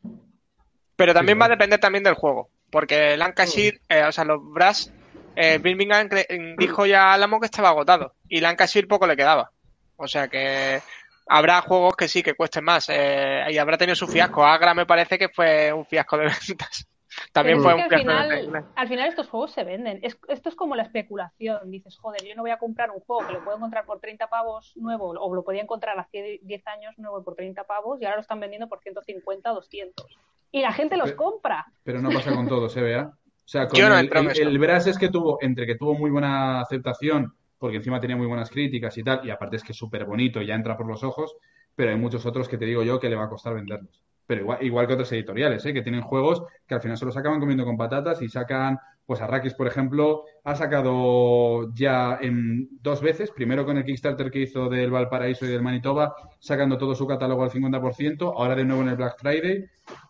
Pero 0.96 1.14
también 1.14 1.38
Sí, 1.38 1.40
va 1.40 1.46
a 1.46 1.50
depender 1.50 1.80
también 1.80 2.04
del 2.04 2.14
juego. 2.16 2.50
Porque 2.70 3.16
Lancashire, 3.18 3.80
eh, 3.90 4.04
o 4.04 4.12
sea, 4.12 4.24
los 4.26 4.40
Brass, 4.44 4.92
eh, 5.36 5.60
Birmingham 5.62 6.08
cre- 6.08 6.58
dijo 6.58 6.86
ya 6.86 7.12
a 7.12 7.14
Alamo 7.14 7.40
que 7.40 7.46
estaba 7.46 7.70
agotado. 7.70 8.16
Y 8.28 8.40
Lancashire 8.42 8.88
poco 8.88 9.08
le 9.08 9.16
quedaba. 9.16 9.52
O 9.96 10.08
sea 10.08 10.28
que 10.28 10.82
habrá 11.28 11.62
juegos 11.62 11.96
que 11.96 12.08
sí, 12.08 12.24
que 12.24 12.34
cuesten 12.36 12.64
más. 12.64 12.86
eh, 12.90 13.44
y 13.50 13.58
habrá 13.58 13.78
tenido 13.78 13.96
su 13.96 14.08
fiasco. 14.08 14.46
Agra 14.46 14.74
me 14.74 14.86
parece 14.86 15.18
que 15.18 15.30
fue 15.30 15.72
un 15.74 15.86
fiasco 15.86 16.18
de 16.18 16.26
ventas. 16.48 16.88
También 17.32 17.62
fue 17.62 17.74
un 17.74 17.88
que 17.88 17.96
al 17.96 18.02
final, 18.02 18.66
al 18.76 18.88
final 18.88 19.10
estos 19.10 19.30
juegos 19.30 19.52
se 19.52 19.64
venden. 19.64 20.00
Es- 20.04 20.18
esto 20.28 20.50
es 20.50 20.56
como 20.56 20.76
la 20.76 20.84
especulación. 20.84 21.70
Dices, 21.72 21.98
joder, 21.98 22.24
yo 22.24 22.36
no 22.36 22.42
voy 22.44 22.52
a 22.52 22.58
comprar 22.58 22.92
un 22.92 23.00
juego 23.02 23.26
que 23.28 23.34
lo 23.34 23.44
puedo 23.44 23.58
encontrar 23.58 23.86
por 23.86 24.00
30 24.00 24.28
pavos 24.30 24.74
nuevo, 24.76 25.10
o 25.10 25.36
lo 25.36 25.44
podía 25.44 25.62
encontrar 25.62 25.98
hace 26.00 26.40
10 26.44 26.68
años 26.68 26.98
nuevo 26.98 27.24
por 27.24 27.36
30 27.36 27.64
pavos, 27.64 28.02
y 28.02 28.06
ahora 28.06 28.18
lo 28.18 28.22
están 28.22 28.40
vendiendo 28.40 28.68
por 28.70 28.80
150, 28.80 29.50
200. 29.52 30.06
Y 30.52 30.62
la 30.62 30.72
gente 30.72 30.98
los 30.98 31.12
Pero- 31.12 31.18
compra. 31.18 31.66
Pero 31.84 32.02
no 32.02 32.10
pasa 32.12 32.34
con 32.36 32.48
todo, 32.48 32.70
se 32.70 32.82
vea. 32.82 33.12
O 33.46 33.48
sea, 33.48 33.68
con 33.68 33.78
Yo 33.78 33.90
no 33.90 33.98
el, 33.98 34.10
el, 34.14 34.28
eso. 34.32 34.42
el 34.44 34.58
Brass 34.60 34.88
es 34.88 34.98
que 34.98 35.10
tuvo, 35.10 35.38
entre 35.42 35.66
que 35.66 35.76
tuvo 35.76 35.96
muy 35.96 36.10
buena 36.12 36.62
aceptación, 36.62 37.36
porque 37.58 37.78
encima 37.78 38.00
tenía 38.00 38.16
muy 38.16 38.28
buenas 38.28 38.50
críticas 38.50 38.98
y 38.98 39.04
tal, 39.04 39.26
y 39.26 39.32
aparte 39.32 39.58
es 39.58 39.64
que 39.64 39.72
es 39.74 39.78
súper 39.78 40.06
bonito 40.06 40.42
y 40.42 40.46
ya 40.48 40.56
entra 40.56 40.78
por 40.78 40.86
los 40.88 41.04
ojos, 41.04 41.36
pero 41.76 41.90
hay 41.92 41.98
muchos 41.98 42.26
otros 42.26 42.48
que 42.48 42.58
te 42.58 42.66
digo 42.66 42.84
yo 42.84 43.00
que 43.00 43.10
le 43.10 43.16
va 43.16 43.26
a 43.26 43.30
costar 43.30 43.54
venderlos. 43.56 44.02
Pero 44.26 44.42
igual, 44.42 44.58
igual 44.64 44.88
que 44.88 44.94
otras 44.94 45.12
editoriales, 45.12 45.66
¿eh? 45.66 45.74
que 45.74 45.82
tienen 45.82 46.02
juegos 46.02 46.44
que 46.68 46.76
al 46.76 46.82
final 46.82 46.98
se 46.98 47.06
los 47.06 47.18
acaban 47.18 47.40
comiendo 47.40 47.66
con 47.66 47.76
patatas 47.78 48.22
y 48.22 48.30
sacan, 48.30 48.80
pues 49.06 49.20
Arrakis, 49.22 49.54
por 49.54 49.68
ejemplo, 49.68 50.24
ha 50.46 50.56
sacado 50.56 51.74
ya 51.74 52.18
en 52.22 52.70
dos 52.82 53.02
veces, 53.02 53.32
primero 53.32 53.66
con 53.66 53.78
el 53.78 53.84
Kickstarter 53.86 54.32
que 54.32 54.40
hizo 54.40 54.70
del 54.70 54.92
Valparaíso 54.92 55.46
y 55.46 55.50
del 55.50 55.62
Manitoba, 55.62 56.16
sacando 56.40 56.78
todo 56.78 56.96
su 56.96 57.06
catálogo 57.06 57.44
al 57.44 57.50
50%, 57.52 58.34
ahora 58.38 58.56
de 58.56 58.64
nuevo 58.66 58.82
en 58.82 58.90
el 58.90 58.96
Black 58.96 59.18
Friday. 59.20 59.66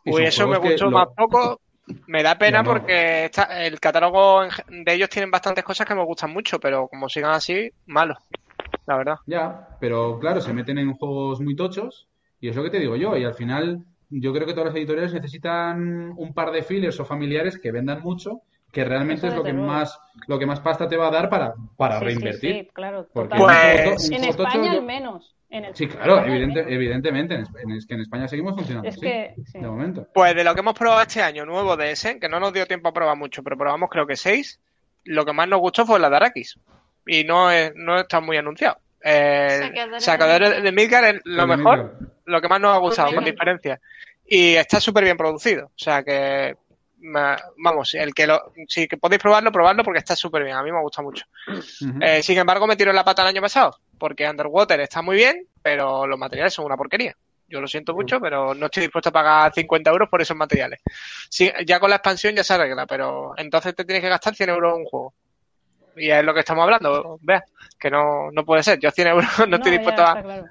y 0.06 0.12
Uy, 0.14 0.24
eso 0.24 0.48
me 0.48 0.58
gustó 0.58 0.86
lo- 0.86 0.92
más 1.00 1.08
poco. 1.16 1.60
Me 2.08 2.24
da 2.24 2.38
pena 2.38 2.60
No, 2.62 2.64
no. 2.66 2.80
porque 2.80 3.26
está- 3.26 3.66
el 3.66 3.78
catálogo 3.80 4.44
de 4.70 4.94
ellos 4.94 5.10
tienen 5.10 5.30
bastantes 5.32 5.64
cosas 5.66 5.86
que 5.86 5.94
me 5.96 6.04
gustan 6.06 6.32
mucho, 6.32 6.58
pero 6.60 6.88
como 6.88 7.10
sigan 7.10 7.32
así, 7.32 7.70
malo. 7.88 8.16
La 8.86 8.96
verdad. 8.98 9.16
Ya, 9.26 9.68
pero 9.82 10.18
claro, 10.20 10.40
se 10.40 10.54
meten 10.54 10.78
en 10.78 10.94
juegos 10.94 11.42
muy 11.42 11.56
tochos 11.56 12.08
y 12.40 12.48
es 12.50 12.56
lo 12.56 12.64
que 12.64 12.70
te 12.70 12.80
digo 12.80 12.96
yo. 12.96 13.18
Y 13.18 13.24
al 13.26 13.34
final, 13.34 13.84
yo 14.20 14.34
creo 14.34 14.46
que 14.46 14.54
todas 14.54 14.68
las 14.68 14.76
editoriales 14.76 15.14
necesitan 15.14 16.14
un 16.16 16.34
par 16.34 16.52
de 16.52 16.64
fillers 16.64 17.00
o 17.00 17.06
familiares 17.06 17.58
que 17.60 17.72
vendan 17.72 18.02
mucho, 18.02 18.42
que 18.72 18.84
realmente 18.84 19.28
Eso 19.28 19.28
es 19.28 19.36
lo 19.36 19.44
que 19.44 19.54
luego. 19.54 19.68
más, 19.68 20.00
lo 20.28 20.40
que 20.40 20.46
más 20.46 20.60
pasta 20.60 20.88
te 20.88 20.98
va 20.98 21.08
a 21.08 21.12
dar 21.12 21.30
para, 21.30 21.54
para 21.78 22.00
Sí, 22.00 22.06
reinvertir. 22.06 22.56
sí, 22.66 22.70
claro, 22.74 23.08
Porque. 23.14 23.36
Pues- 23.38 24.10
en 24.12 24.24
España 24.24 24.72
yo- 24.74 24.80
al 24.80 24.84
menos. 24.84 25.36
En 25.50 25.66
el- 25.66 25.76
Sí, 25.76 25.86
claro, 25.88 26.26
evidente- 26.26 26.66
evidentemente. 26.68 27.36
En, 27.36 27.44
Esp- 27.46 27.60
en- 27.62 27.72
es 27.72 27.86
que 27.86 27.94
en 27.94 28.02
España 28.02 28.28
seguimos 28.28 28.56
funcionando 28.56 28.90
Es 28.90 28.96
así, 28.96 29.02
que, 29.06 29.36
sí. 29.46 29.60
de 29.60 29.68
momento. 29.68 30.08
Pues 30.12 30.34
de 30.36 30.44
lo 30.44 30.54
que 30.56 30.62
hemos 30.62 30.74
probado 30.74 31.02
este 31.04 31.22
año 31.22 31.46
nuevo 31.46 31.78
de 31.78 31.92
ese, 31.92 32.20
que 32.20 32.28
no 32.28 32.40
nos 32.40 32.52
dio 32.54 32.66
tiempo 32.66 32.90
a 32.90 32.94
probar 32.94 33.16
mucho, 33.18 33.44
pero 33.44 33.56
probamos 33.56 33.90
creo 33.92 34.08
que 34.08 34.16
seis, 34.16 34.60
lo 35.04 35.24
que 35.26 35.34
más 35.34 35.48
nos 35.48 35.60
gustó 35.60 35.86
fue 35.86 36.00
la 36.00 36.10
de 36.10 36.16
Arrakis. 36.16 36.58
Y 37.06 37.24
no, 37.26 37.52
es, 37.52 37.72
no 37.76 38.00
está 38.00 38.20
muy 38.20 38.38
anunciado. 38.38 38.78
Eh, 39.04 39.60
Saqueadores 39.62 40.04
Saqueadores 40.04 40.64
de 40.64 40.72
Midgard 40.72 41.06
es 41.06 41.22
lo 41.26 41.46
de 41.46 41.58
mejor, 41.58 41.98
lo 42.26 42.42
que 42.42 42.48
más 42.48 42.62
nos 42.62 42.76
ha 42.76 42.80
gustado, 42.80 43.14
con 43.14 43.26
diferencia. 43.26 43.80
Y 44.26 44.56
está 44.56 44.80
súper 44.80 45.04
bien 45.04 45.18
producido. 45.18 45.66
O 45.66 45.72
sea 45.76 46.04
que, 46.04 46.56
vamos, 47.58 47.94
el 47.94 48.14
que 48.14 48.28
lo, 48.28 48.54
si 48.68 48.88
que 48.88 48.98
podéis 48.98 49.22
probarlo, 49.22 49.52
probarlo 49.52 49.84
porque 49.84 50.00
está 50.00 50.16
súper 50.16 50.44
bien. 50.44 50.56
A 50.56 50.64
mí 50.64 50.72
me 50.72 50.82
gusta 50.82 51.02
mucho. 51.02 51.26
Eh, 52.02 52.24
sin 52.24 52.38
embargo, 52.38 52.66
me 52.66 52.76
tiró 52.76 52.94
la 52.94 53.04
pata 53.04 53.24
el 53.24 53.30
año 53.30 53.42
pasado, 53.42 53.78
porque 53.98 54.30
Underwater 54.30 54.80
está 54.80 55.02
muy 55.02 55.18
bien, 55.18 55.48
pero 55.62 56.08
los 56.08 56.18
materiales 56.18 56.54
son 56.54 56.66
una 56.66 56.78
porquería. 56.78 57.16
Yo 57.48 57.60
lo 57.60 57.68
siento 57.68 57.94
mucho, 57.94 58.20
pero 58.20 58.56
no 58.56 58.66
estoy 58.66 58.82
dispuesto 58.82 59.10
a 59.10 59.14
pagar 59.14 59.54
50 59.54 59.92
euros 59.92 60.10
por 60.10 60.22
esos 60.22 60.36
materiales. 60.36 60.80
Sí, 61.30 61.52
ya 61.66 61.80
con 61.80 61.90
la 61.90 61.98
expansión 61.98 62.36
ya 62.36 62.44
se 62.44 62.54
arregla, 62.54 62.88
pero 62.88 63.34
entonces 63.38 63.76
te 63.76 63.86
tienes 63.86 64.02
que 64.02 64.10
gastar 64.10 64.34
100 64.34 64.50
euros 64.50 64.74
en 64.74 64.80
un 64.80 64.86
juego. 64.86 65.14
Y 65.96 66.10
es 66.10 66.24
lo 66.24 66.34
que 66.34 66.40
estamos 66.42 66.64
hablando, 66.64 67.20
vea, 67.22 67.44
que 67.80 67.90
no, 67.92 68.32
no 68.32 68.44
puede 68.46 68.64
ser. 68.64 68.80
Yo 68.80 68.92
100 68.92 69.08
euros 69.08 69.26
no, 69.50 69.56
estoy 69.58 69.72
ya 69.72 69.78
dispuesto 69.78 70.04
a, 70.04 70.22
claro. 70.22 70.46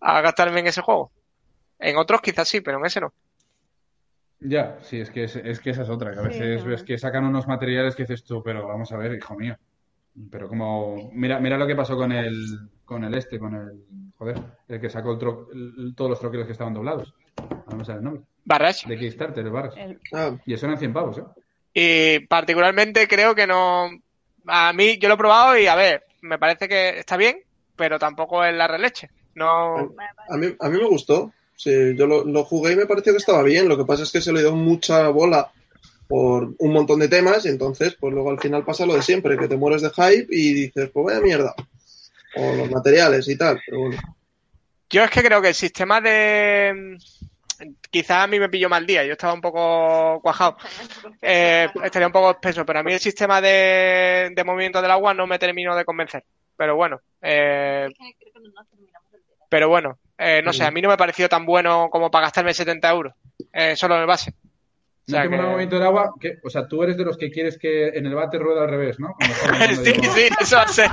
a 0.00 0.20
gastarme 0.20 0.60
en 0.60 0.66
ese 0.68 0.80
juego. 0.82 1.10
En 1.78 1.96
otros 1.96 2.20
quizás 2.20 2.48
sí, 2.48 2.60
pero 2.60 2.78
en 2.78 2.86
ese 2.86 3.00
no. 3.00 3.12
Ya, 4.40 4.78
sí, 4.82 5.00
es 5.00 5.10
que, 5.10 5.24
es, 5.24 5.34
es 5.36 5.58
que 5.60 5.70
esa 5.70 5.82
es 5.82 5.88
otra, 5.88 6.12
que 6.12 6.20
a 6.20 6.22
Sí, 6.22 6.28
veces 6.28 6.64
no. 6.64 6.70
ves 6.70 6.84
que 6.84 6.96
sacan 6.96 7.24
unos 7.24 7.46
materiales 7.48 7.96
que 7.96 8.04
dices 8.04 8.24
tú, 8.24 8.42
pero 8.42 8.66
vamos 8.68 8.90
a 8.92 8.96
ver, 8.96 9.12
hijo 9.14 9.34
mío. 9.34 9.56
Pero 10.30 10.48
como, 10.48 11.10
mira, 11.12 11.38
mira 11.40 11.58
lo 11.58 11.66
que 11.66 11.74
pasó 11.76 11.96
con 11.96 12.12
el, 12.12 12.70
con 12.84 13.02
el 13.04 13.14
este, 13.14 13.38
con 13.38 13.54
el, 13.54 13.84
joder, 14.16 14.36
el 14.68 14.80
que 14.80 14.90
sacó 14.90 15.12
el 15.12 15.18
tro- 15.18 15.46
el- 15.52 15.94
todos 15.96 16.10
los 16.10 16.20
troqueles 16.20 16.46
que 16.46 16.52
estaban 16.52 16.74
doblados. 16.74 17.14
No 17.70 17.76
me 17.76 17.84
sale 17.84 17.98
el 17.98 18.04
nombre. 18.04 18.22
Barrage. 18.44 18.88
De 18.88 18.96
Kickstarter, 18.98 19.44
el 19.44 19.52
Barras. 19.52 19.74
El- 19.76 20.00
Ah, 20.12 20.36
Y 20.46 20.54
eso 20.54 20.66
eran 20.66 20.78
100 20.78 20.92
pavos, 20.92 21.18
¿eh? 21.18 21.22
Y 21.74 22.26
particularmente 22.26 23.06
creo 23.06 23.34
que 23.34 23.46
no. 23.46 23.88
A 24.48 24.72
mí, 24.72 24.98
yo 24.98 25.08
lo 25.08 25.14
he 25.14 25.18
probado 25.18 25.56
y 25.56 25.66
a 25.66 25.74
ver, 25.74 26.04
me 26.22 26.38
parece 26.38 26.68
que 26.68 26.98
está 26.98 27.16
bien, 27.16 27.40
pero 27.76 27.98
tampoco 27.98 28.44
es 28.44 28.54
la 28.54 28.66
releche. 28.66 29.10
No. 29.34 29.76
a 30.28 30.36
mí, 30.36 30.54
a 30.58 30.68
mí 30.68 30.78
me 30.78 30.88
gustó. 30.88 31.32
Sí, 31.54 31.94
yo 31.96 32.06
lo, 32.06 32.24
lo 32.24 32.44
jugué 32.44 32.72
y 32.72 32.76
me 32.76 32.86
pareció 32.86 33.12
que 33.12 33.18
estaba 33.18 33.42
bien. 33.42 33.68
Lo 33.68 33.76
que 33.76 33.84
pasa 33.84 34.02
es 34.02 34.12
que 34.12 34.20
se 34.20 34.32
le 34.32 34.40
dio 34.40 34.54
mucha 34.54 35.08
bola 35.08 35.50
por 36.08 36.54
un 36.58 36.72
montón 36.72 37.00
de 37.00 37.08
temas 37.08 37.44
y 37.44 37.48
entonces, 37.48 37.94
pues 38.00 38.14
luego 38.14 38.30
al 38.30 38.40
final 38.40 38.64
pasa 38.64 38.86
lo 38.86 38.94
de 38.94 39.02
siempre, 39.02 39.36
que 39.36 39.46
te 39.46 39.56
mueres 39.56 39.82
de 39.82 39.90
hype 39.90 40.26
y 40.30 40.54
dices, 40.54 40.90
pues 40.92 41.06
vaya 41.06 41.20
mierda. 41.20 41.54
O 42.36 42.56
los 42.56 42.70
materiales 42.70 43.28
y 43.28 43.36
tal, 43.36 43.60
pero 43.66 43.80
bueno. 43.80 43.98
Yo 44.90 45.04
es 45.04 45.10
que 45.10 45.22
creo 45.22 45.42
que 45.42 45.48
el 45.48 45.54
sistema 45.54 46.00
de. 46.00 46.98
Quizás 47.90 48.24
a 48.24 48.26
mí 48.26 48.38
me 48.38 48.48
pilló 48.48 48.68
mal 48.68 48.86
día, 48.86 49.04
yo 49.04 49.12
estaba 49.12 49.32
un 49.32 49.40
poco 49.40 50.20
cuajado. 50.22 50.56
Eh, 51.20 51.68
estaría 51.82 52.06
un 52.06 52.12
poco 52.12 52.30
espeso, 52.30 52.64
pero 52.64 52.78
a 52.78 52.82
mí 52.82 52.92
el 52.92 53.00
sistema 53.00 53.40
de, 53.40 54.30
de 54.34 54.44
movimiento 54.44 54.80
del 54.80 54.90
agua 54.90 55.14
no 55.14 55.26
me 55.26 55.38
terminó 55.38 55.74
de 55.74 55.84
convencer. 55.84 56.24
Pero 56.56 56.76
bueno, 56.76 57.00
eh, 57.20 57.88
pero 59.48 59.68
bueno, 59.68 59.98
eh, 60.16 60.42
no 60.44 60.52
sé, 60.52 60.64
a 60.64 60.70
mí 60.70 60.82
no 60.82 60.88
me 60.88 60.96
pareció 60.96 61.28
tan 61.28 61.46
bueno 61.46 61.88
como 61.90 62.10
para 62.10 62.26
gastarme 62.26 62.52
70 62.52 62.90
euros, 62.90 63.14
eh, 63.52 63.76
solo 63.76 63.94
en 63.94 64.02
el 64.02 64.06
base. 64.06 64.32
O 65.08 65.10
¿No 65.10 65.16
sea 65.16 65.22
que- 65.28 65.36
movimiento 65.36 65.76
del 65.76 65.86
agua? 65.86 66.12
¿Qué? 66.20 66.38
O 66.44 66.50
sea, 66.50 66.68
tú 66.68 66.82
eres 66.82 66.96
de 66.96 67.04
los 67.04 67.16
que 67.16 67.30
quieres 67.30 67.56
que 67.58 67.88
en 67.88 68.04
el 68.06 68.14
bate 68.14 68.38
rueda 68.38 68.62
al 68.64 68.68
revés, 68.70 69.00
¿no? 69.00 69.14
Sí, 69.84 69.94
sí, 69.94 70.28
eso 70.40 70.56
va 70.56 70.62
a 70.62 70.68
ser. 70.68 70.90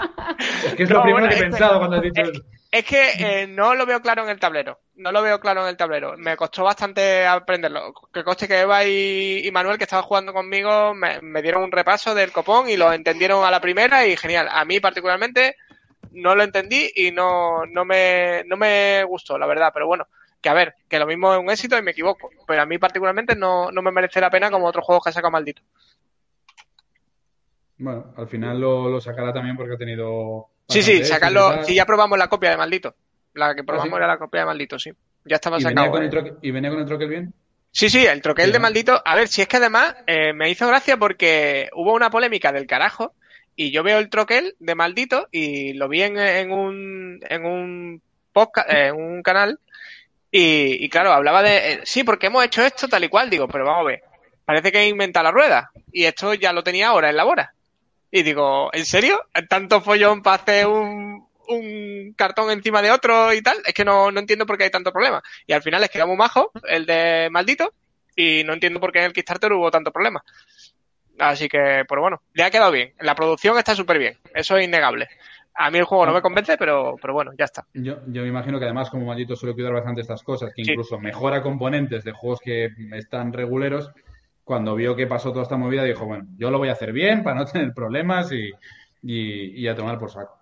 Es 0.66 0.74
que 0.76 0.84
es 0.84 0.90
No, 0.90 0.98
lo 0.98 1.02
primero 1.04 1.26
bueno, 1.26 1.30
que 1.30 1.36
he 1.40 1.50
pensado 1.50 1.78
cuando 1.80 1.98
has 1.98 2.02
dicho 2.02 2.22
es- 2.22 2.30
eso. 2.30 2.42
Es 2.72 2.84
que 2.84 3.12
eh, 3.20 3.48
no 3.48 3.74
lo 3.74 3.86
veo 3.86 4.02
claro 4.02 4.24
en 4.24 4.30
el 4.30 4.40
tablero. 4.40 4.80
No 4.96 5.12
lo 5.14 5.22
veo 5.22 5.40
claro 5.40 5.62
en 5.64 5.70
el 5.70 5.78
tablero. 5.78 6.16
Me 6.18 6.36
costó 6.36 6.64
bastante 6.66 7.26
aprenderlo. 7.26 7.94
Que 8.14 8.22
coste 8.24 8.50
que 8.50 8.60
Eva 8.62 8.84
y, 8.84 9.42
y 9.48 9.52
Manuel, 9.52 9.78
que 9.78 9.86
estaban 9.86 10.04
jugando 10.04 10.34
conmigo, 10.34 10.94
me, 10.94 11.22
me 11.22 11.42
dieron 11.42 11.64
un 11.64 11.72
repaso 11.72 12.14
del 12.14 12.34
copón 12.34 12.68
y 12.70 12.76
lo 12.76 12.92
entendieron 12.92 13.46
a 13.46 13.52
la 13.52 13.62
primera 13.62 14.06
y 14.06 14.18
genial. 14.18 14.50
A 14.52 14.66
mí 14.66 14.82
particularmente 14.82 15.56
no 16.12 16.36
lo 16.36 16.44
entendí 16.44 16.92
y 16.96 17.12
no, 17.12 17.66
no, 17.66 17.86
me, 17.86 18.44
no 18.46 18.58
me 18.58 19.06
gustó, 19.06 19.38
la 19.38 19.46
verdad. 19.48 19.72
Pero 19.74 19.88
bueno, 19.88 20.08
que 20.46 20.50
a 20.50 20.54
ver, 20.54 20.76
que 20.88 21.00
lo 21.00 21.08
mismo 21.08 21.34
es 21.34 21.40
un 21.40 21.50
éxito 21.50 21.76
y 21.76 21.82
me 21.82 21.90
equivoco. 21.90 22.30
Pero 22.46 22.62
a 22.62 22.68
mí 22.68 22.78
particularmente 22.78 23.36
no, 23.36 23.72
no 23.72 23.82
me 23.82 23.92
merece 23.92 24.22
la 24.22 24.30
pena 24.30 24.52
como 24.52 24.68
otros 24.68 24.86
juegos 24.86 25.04
que 25.04 25.10
ha 25.10 25.14
sacado 25.14 25.32
maldito. 25.32 25.64
Bueno, 27.80 28.14
al 28.16 28.28
final 28.28 28.60
lo, 28.62 28.88
lo 28.88 29.02
sacará 29.02 29.34
también 29.34 29.58
porque 29.58 29.74
ha 29.74 29.78
tenido... 29.78 30.46
Sí, 30.68 30.84
sí, 30.84 31.04
sacarlo. 31.04 31.64
Sí, 31.64 31.74
ya 31.74 31.84
probamos 31.88 32.20
la 32.20 32.28
copia 32.28 32.52
de 32.52 32.58
maldito. 32.58 32.94
La 33.34 33.56
que 33.56 33.64
probamos 33.64 33.90
sí? 33.90 33.98
era 33.98 34.06
la 34.06 34.20
copia 34.20 34.42
de 34.42 34.46
maldito, 34.46 34.78
sí. 34.78 34.92
Ya 35.26 35.38
estaba 35.38 35.60
¿Y 35.60 35.64
venía, 35.64 35.86
sacado. 35.86 36.04
eh. 36.04 36.34
¿Y 36.44 36.52
venía 36.52 36.70
con 36.70 36.80
el 36.80 36.86
troquel 36.86 37.10
bien? 37.10 37.34
Sí, 37.72 37.90
sí, 37.90 38.06
el 38.06 38.22
troquel 38.22 38.46
Sí, 38.48 38.52
de 38.52 38.60
maldito. 38.60 39.02
A 39.04 39.16
ver, 39.16 39.28
si 39.28 39.42
es 39.42 39.48
que 39.48 39.58
además 39.58 39.96
eh, 40.06 40.32
me 40.34 40.52
hizo 40.52 40.68
gracia 40.68 40.98
porque 40.98 41.70
hubo 41.74 41.94
una 41.96 42.12
polémica 42.12 42.52
del 42.52 42.68
carajo 42.68 43.16
y 43.56 43.72
yo 43.72 43.82
veo 43.82 43.98
el 43.98 44.12
troquel 44.12 44.56
de 44.60 44.76
maldito 44.76 45.28
y 45.32 45.74
lo 45.74 45.90
vi 45.90 46.04
en, 46.04 46.20
en 46.20 46.52
un 46.52 47.20
en 47.28 47.46
un 47.46 48.02
podcast, 48.32 48.70
eh, 48.70 48.88
en 48.88 48.96
un 48.96 49.24
canal 49.24 49.60
y, 50.38 50.90
claro, 50.90 51.14
hablaba 51.14 51.42
de 51.42 51.74
eh, 51.74 51.80
sí, 51.86 52.04
porque 52.04 52.28
hemos 52.28 52.44
hecho 52.44 52.62
esto 52.62 52.90
tal 52.90 53.06
y 53.06 53.08
cual. 53.08 53.30
Digo, 53.30 53.48
pero 53.48 53.64
vamos 53.64 53.82
a 53.82 53.88
ver, 53.88 54.04
parece 54.44 54.70
que 54.70 54.80
he 54.80 54.88
inventado 54.90 55.24
la 55.24 55.32
rueda 55.32 55.72
y 55.94 56.04
esto 56.04 56.34
ya 56.34 56.52
lo 56.52 56.62
tenía 56.62 56.90
ahora 56.90 57.10
en 57.10 57.16
la 57.16 57.26
hora. 57.26 57.54
Y 58.12 58.24
digo, 58.24 58.70
¿en 58.74 58.86
serio? 58.86 59.22
¿Tanto 59.48 59.80
follón 59.80 60.22
para 60.22 60.44
hacer 60.44 60.68
un, 60.68 61.26
un 61.48 62.14
cartón 62.18 62.52
encima 62.52 62.82
de 62.82 62.92
otro 62.92 63.32
y 63.34 63.42
tal? 63.42 63.58
Es 63.66 63.74
que 63.74 63.86
no, 63.86 64.12
no 64.12 64.20
entiendo 64.20 64.46
por 64.46 64.58
qué 64.58 64.66
hay 64.66 64.70
tanto 64.70 64.92
problema. 64.92 65.24
Y 65.48 65.54
al 65.54 65.62
final 65.62 65.82
es 65.84 65.90
que 65.90 65.98
era 66.00 66.06
muy 66.06 66.18
majo, 66.18 66.52
el 66.68 66.86
de 66.86 67.30
maldito, 67.32 67.74
y 68.14 68.44
no 68.44 68.52
entiendo 68.52 68.82
por 68.82 68.92
qué 68.92 69.00
en 69.00 69.06
el 69.06 69.14
Kickstarter 69.14 69.54
hubo 69.54 69.72
tanto 69.72 69.92
problema. 69.92 70.24
Así 71.18 71.48
que, 71.48 71.86
pues 71.88 72.02
bueno, 72.02 72.22
le 72.34 72.44
ha 72.44 72.52
quedado 72.52 72.72
bien. 72.72 72.94
La 73.00 73.16
producción 73.16 73.58
está 73.58 73.74
súper 73.74 74.00
bien, 74.00 74.18
eso 74.34 74.58
es 74.58 74.66
innegable. 74.66 75.08
A 75.58 75.72
mí 75.72 75.78
el 75.78 75.86
juego 75.86 76.06
no 76.06 76.14
me 76.14 76.22
convence, 76.22 76.58
pero, 76.58 76.96
pero 77.02 77.14
bueno, 77.14 77.32
ya 77.38 77.46
está. 77.46 77.66
Yo, 77.74 78.00
yo 78.08 78.22
me 78.24 78.28
imagino 78.28 78.60
que 78.60 78.66
además 78.66 78.90
como 78.90 79.06
Maldito 79.06 79.36
suele 79.36 79.56
cuidar 79.56 79.74
bastante 79.74 80.02
estas 80.02 80.22
cosas, 80.22 80.52
que 80.54 80.64
Sí. 80.64 80.72
incluso 80.72 81.00
mejora 81.00 81.42
componentes 81.42 82.04
de 82.04 82.12
juegos 82.12 82.40
que 82.42 82.70
están 82.94 83.32
reguleros, 83.32 83.90
cuando 84.44 84.76
vio 84.76 84.96
que 84.96 85.08
pasó 85.08 85.32
toda 85.32 85.44
esta 85.44 85.58
movida 85.58 85.84
dijo, 85.84 86.06
bueno, 86.06 86.26
yo 86.38 86.52
lo 86.52 86.58
voy 86.58 86.70
a 86.70 86.74
hacer 86.74 86.92
bien 86.94 87.24
para 87.24 87.38
no 87.40 87.46
tener 87.46 87.74
problemas 87.74 88.32
y, 88.32 88.52
y- 89.02 89.62
y 89.62 89.68
a 89.68 89.76
tomar 89.76 89.98
por 89.98 90.12
saco. 90.12 90.40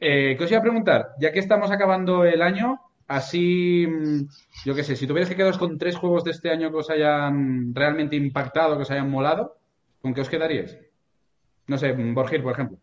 Eh, 0.00 0.34
¿Qué 0.36 0.44
os 0.44 0.50
iba 0.50 0.58
a 0.60 0.62
preguntar? 0.62 1.10
Ya 1.20 1.32
que 1.32 1.38
estamos 1.38 1.70
acabando 1.70 2.24
el 2.24 2.42
año, 2.42 2.80
así, 3.06 3.86
mm, 3.86 4.26
yo 4.64 4.74
qué 4.74 4.82
sé, 4.82 4.96
si 4.96 5.06
tuvierais 5.06 5.28
que 5.30 5.36
quedaros 5.36 5.58
con 5.58 5.78
tres 5.78 5.96
juegos 5.96 6.24
de 6.24 6.32
este 6.32 6.50
año 6.50 6.70
que 6.70 6.76
os 6.78 6.90
hayan 6.90 7.72
realmente 7.74 8.16
impactado, 8.16 8.76
que 8.76 8.82
os 8.82 8.90
hayan 8.90 9.08
molado, 9.10 9.56
¿con 10.02 10.12
qué 10.12 10.20
os 10.22 10.28
quedaríais? 10.28 10.76
No 11.68 11.78
sé, 11.78 11.92
Borgir, 11.92 12.42
por 12.42 12.52
ejemplo. 12.52 12.78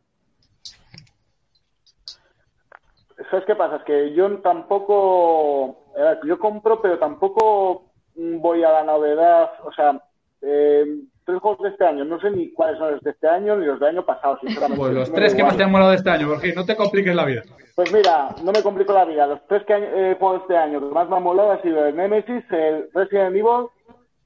¿Sabes 3.34 3.48
qué 3.48 3.56
pasa? 3.56 3.78
Es 3.78 3.84
que 3.86 4.14
yo 4.14 4.30
tampoco, 4.42 5.88
eh, 5.98 6.18
yo 6.28 6.38
compro, 6.38 6.80
pero 6.80 7.00
tampoco 7.00 7.86
voy 8.16 8.64
a 8.64 8.70
la 8.70 8.84
novedad, 8.84 9.50
o 9.64 9.72
sea, 9.74 10.00
eh, 10.44 10.86
tres 11.26 11.40
juegos 11.40 11.64
de 11.64 11.70
este 11.70 11.84
año, 11.84 12.06
no 12.06 12.20
sé 12.20 12.30
ni 12.30 12.54
cuáles 12.54 12.78
son 12.78 12.92
los 12.92 13.02
de 13.02 13.10
este 13.10 13.28
año 13.28 13.56
ni 13.56 13.66
los 13.66 13.80
del 13.80 13.90
año 13.90 14.06
pasado, 14.06 14.38
sinceramente. 14.40 14.80
Pues 14.80 14.94
los 14.94 15.12
tres 15.12 15.34
que 15.34 15.42
más 15.42 15.58
te 15.58 15.64
han 15.64 15.72
molado 15.72 15.90
de 15.90 15.96
este 15.96 16.12
año, 16.12 16.28
Borgir, 16.28 16.56
no 16.56 16.64
te 16.64 16.76
compliques 16.76 17.16
la 17.16 17.26
vida. 17.26 17.42
Pues 17.76 17.92
mira, 17.92 18.36
no 18.44 18.52
me 18.52 18.62
complico 18.62 18.94
la 18.94 19.06
vida. 19.06 19.26
Los 19.26 19.48
tres 19.48 19.64
que 19.66 19.74
he 19.74 20.14
jugado 20.14 20.38
este 20.38 20.56
año 20.56 20.80
que 20.80 20.94
más 20.94 21.10
me 21.10 21.16
han 21.16 21.24
molado 21.24 21.54
ha 21.54 21.62
sido 21.64 21.88
el 21.88 21.96
Nemesis, 21.96 22.44
el 22.52 22.88
Resident 22.94 23.36
Evil 23.36 23.66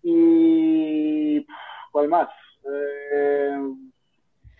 y... 0.03 1.47
¿Cuál 1.93 2.09
más? 2.09 2.27
Eh, 2.69 3.57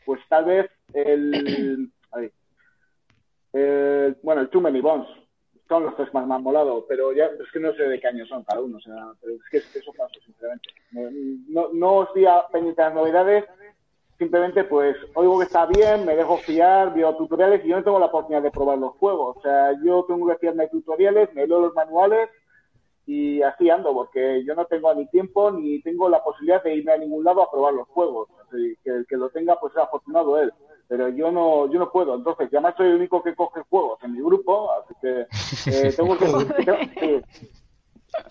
pues 0.05 0.21
tal 0.29 0.45
vez 0.45 0.71
el... 0.93 1.91
ahí. 2.13 2.31
Bueno, 4.23 4.41
el 4.41 4.49
Too 4.49 4.61
Many 4.61 4.81
Bones. 4.81 5.07
Son 5.67 5.83
los 5.83 5.95
tres 5.97 6.13
más 6.13 6.25
me 6.25 6.39
molado, 6.39 6.85
pero 6.87 7.11
ya 7.11 7.25
es 7.25 7.51
que 7.51 7.59
no 7.59 7.73
sé 7.73 7.83
de 7.83 7.99
qué 7.99 8.07
año 8.07 8.25
son 8.25 8.43
cada 8.45 8.61
uno. 8.61 8.77
O 8.77 8.81
sea, 8.81 9.11
pero 9.21 9.33
es 9.33 9.41
que 9.71 9.79
eso 9.79 9.91
paso, 9.91 10.19
sinceramente. 10.25 10.69
No, 11.49 11.97
os 11.97 12.13
di 12.13 12.25
a 12.25 12.47
pendiente 12.51 12.81
las 12.81 12.93
novedades, 12.93 13.43
simplemente 14.17 14.63
pues 14.63 14.95
oigo 15.13 15.37
que 15.39 15.45
está 15.45 15.65
bien, 15.65 16.05
me 16.05 16.15
dejo 16.15 16.37
fiar, 16.37 16.93
veo 16.93 17.15
tutoriales 17.17 17.65
y 17.65 17.67
yo 17.67 17.77
no 17.77 17.83
tengo 17.83 17.99
la 17.99 18.05
oportunidad 18.05 18.43
de 18.43 18.51
probar 18.51 18.77
los 18.77 18.93
juegos. 18.93 19.37
O 19.37 19.41
sea, 19.41 19.73
yo 19.83 20.05
tengo 20.07 20.25
que 20.27 20.37
fiarme 20.37 20.63
de 20.63 20.69
tutoriales, 20.69 21.33
me 21.33 21.45
leo 21.45 21.59
los 21.59 21.75
manuales 21.75 22.29
y 23.05 23.41
así 23.41 23.69
ando, 23.69 23.93
porque 23.93 24.43
yo 24.45 24.55
no 24.55 24.65
tengo 24.65 24.93
ni 24.93 25.05
tiempo 25.07 25.51
ni 25.51 25.81
tengo 25.81 26.09
la 26.09 26.23
posibilidad 26.23 26.63
de 26.63 26.75
irme 26.75 26.93
a 26.93 26.97
ningún 26.97 27.23
lado 27.23 27.41
a 27.41 27.51
probar 27.51 27.73
los 27.73 27.87
juegos. 27.89 28.29
Así 28.47 28.77
que 28.83 28.89
el 28.89 29.05
que 29.05 29.17
lo 29.17 29.29
tenga, 29.29 29.59
pues 29.59 29.73
es 29.73 29.79
afortunado 29.79 30.39
él. 30.39 30.51
Pero 30.87 31.09
yo 31.09 31.31
no, 31.31 31.69
yo 31.71 31.79
no 31.79 31.91
puedo. 31.91 32.15
Entonces, 32.15 32.49
ya 32.51 32.59
además 32.59 32.75
soy 32.77 32.87
el 32.87 32.95
único 32.95 33.21
que 33.21 33.35
coge 33.35 33.61
juegos 33.69 33.99
en 34.03 34.13
mi 34.13 34.21
grupo, 34.21 34.71
así 34.73 34.93
que 35.01 35.27
eh, 35.65 35.93
tengo 35.97 36.17
que... 36.17 36.25
tengo- 36.25 36.77
sí. 36.99 37.21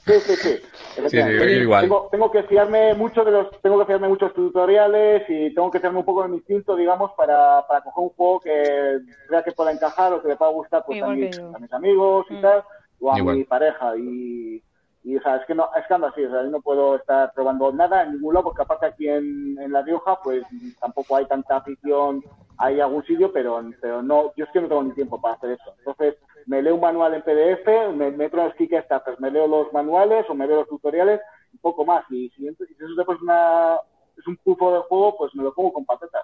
Sí, 0.07 0.13
sí, 0.27 0.37
sí. 0.43 0.57
Efectivamente. 0.97 1.55
yo 1.55 1.61
igual. 1.63 1.83
Tengo, 1.83 2.09
tengo 2.11 2.31
que 2.31 2.43
fiarme 2.45 2.95
mucho 2.95 3.25
de 3.25 3.31
los, 3.31 3.61
tengo 3.61 3.79
que 3.79 3.85
fiarme 3.87 4.09
muchos 4.09 4.33
tutoriales 4.35 5.23
y 5.29 5.53
tengo 5.55 5.71
que 5.71 5.79
tenerme 5.81 5.99
un 6.01 6.05
poco 6.07 6.23
de 6.23 6.29
mi 6.29 6.37
instinto, 6.37 6.75
digamos, 6.75 7.13
para, 7.17 7.67
para 7.67 7.83
coger 7.83 8.05
un 8.05 8.11
juego 8.11 8.41
que 8.41 8.99
crea 9.27 9.43
que 9.45 9.53
pueda 9.53 9.73
encajar 9.73 10.13
o 10.13 10.23
que 10.23 10.29
le 10.29 10.37
pueda 10.37 10.51
gustar 10.53 10.85
pues, 10.87 11.03
a, 11.03 11.09
mis, 11.09 11.39
a 11.55 11.59
mis 11.59 11.73
amigos 11.73 12.27
y 12.31 12.35
Mm. 12.35 12.41
tal, 12.41 12.65
o 13.01 13.13
a 13.13 13.19
Igual. 13.19 13.37
mi 13.37 13.45
pareja. 13.45 13.97
Y, 13.97 14.63
y 15.05 15.17
o 15.17 15.23
sea, 15.23 15.37
es 15.37 15.47
que 15.47 15.55
no, 15.55 15.69
es 15.77 15.87
que 15.87 15.95
ando 15.95 16.07
así, 16.07 16.25
o 16.25 16.31
sea, 16.31 16.43
yo 16.43 16.51
no 16.51 16.63
puedo 16.63 16.97
estar 16.97 17.33
probando 17.35 17.71
nada 17.73 18.03
en 18.05 18.13
ningún 18.15 18.33
lado, 18.35 18.45
porque 18.45 18.63
aparte 18.63 18.87
aquí 18.87 19.09
en, 19.09 19.57
en 19.61 19.71
La 19.73 19.83
Rioja, 19.83 20.19
pues 20.23 20.43
tampoco 20.81 21.17
hay 21.17 21.27
tanta 21.27 21.57
afición, 21.59 22.25
hay 22.59 22.81
algún 22.81 23.05
sitio, 23.05 23.33
pero, 23.33 23.63
pero 23.81 24.03
no, 24.03 24.33
yo 24.37 24.45
es 24.45 24.51
que 24.53 24.61
no 24.61 24.69
tengo 24.69 24.83
ni 24.83 24.93
tiempo 24.93 25.21
para 25.21 25.35
hacer 25.35 25.51
eso. 25.53 25.75
Entonces, 25.79 26.15
me 26.47 26.63
leo 26.63 26.75
un 26.77 26.81
manual 26.81 27.15
en 27.15 27.23
PDF, 27.23 27.95
me 27.95 28.11
meto 28.11 28.39
en 28.39 28.45
los 28.45 28.55
Kickstarters, 28.55 29.21
me 29.21 29.31
leo 29.31 29.47
los 29.47 29.73
manuales 29.73 30.25
o 30.29 30.35
me 30.35 30.47
leo 30.47 30.57
los 30.61 30.69
tutoriales, 30.69 31.21
un 31.53 31.59
poco 31.61 31.85
más. 31.85 32.05
Y 32.11 32.31
si, 32.31 32.47
y 32.47 32.49
si 32.55 32.75
eso 32.75 32.95
después 32.97 33.21
una, 33.21 33.77
es 34.17 34.27
un 34.27 34.37
pufo 34.39 34.73
de 34.73 34.81
juego, 34.89 35.17
pues 35.19 35.35
me 35.35 35.43
lo 35.43 35.53
pongo 35.53 35.73
con 35.73 35.85
patatas. 35.85 36.23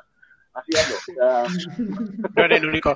Así 0.55 0.71
ando. 0.77 0.97
O 0.97 1.47
sea, 1.49 1.85
No 2.37 2.45
eres 2.45 2.63
el 2.63 2.69
único. 2.69 2.95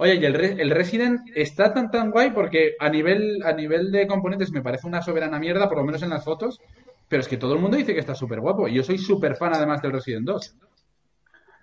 Oye, 0.00 0.14
y 0.14 0.24
el, 0.24 0.34
Re- 0.34 0.62
el 0.62 0.70
Resident 0.70 1.20
está 1.34 1.74
tan 1.74 1.90
tan 1.90 2.10
guay 2.12 2.30
porque 2.30 2.74
a 2.78 2.88
nivel, 2.88 3.42
a 3.44 3.52
nivel 3.52 3.90
de 3.90 4.06
componentes 4.06 4.52
me 4.52 4.62
parece 4.62 4.86
una 4.86 5.02
soberana 5.02 5.40
mierda, 5.40 5.68
por 5.68 5.78
lo 5.78 5.84
menos 5.84 6.02
en 6.04 6.10
las 6.10 6.24
fotos, 6.24 6.60
pero 7.08 7.20
es 7.20 7.26
que 7.28 7.36
todo 7.36 7.54
el 7.54 7.58
mundo 7.60 7.76
dice 7.76 7.94
que 7.94 8.00
está 8.00 8.14
súper 8.14 8.40
guapo. 8.40 8.68
Y 8.68 8.74
yo 8.74 8.84
soy 8.84 8.98
súper 8.98 9.34
fan 9.36 9.54
además 9.54 9.82
del 9.82 9.92
Resident 9.92 10.24
2. 10.26 10.56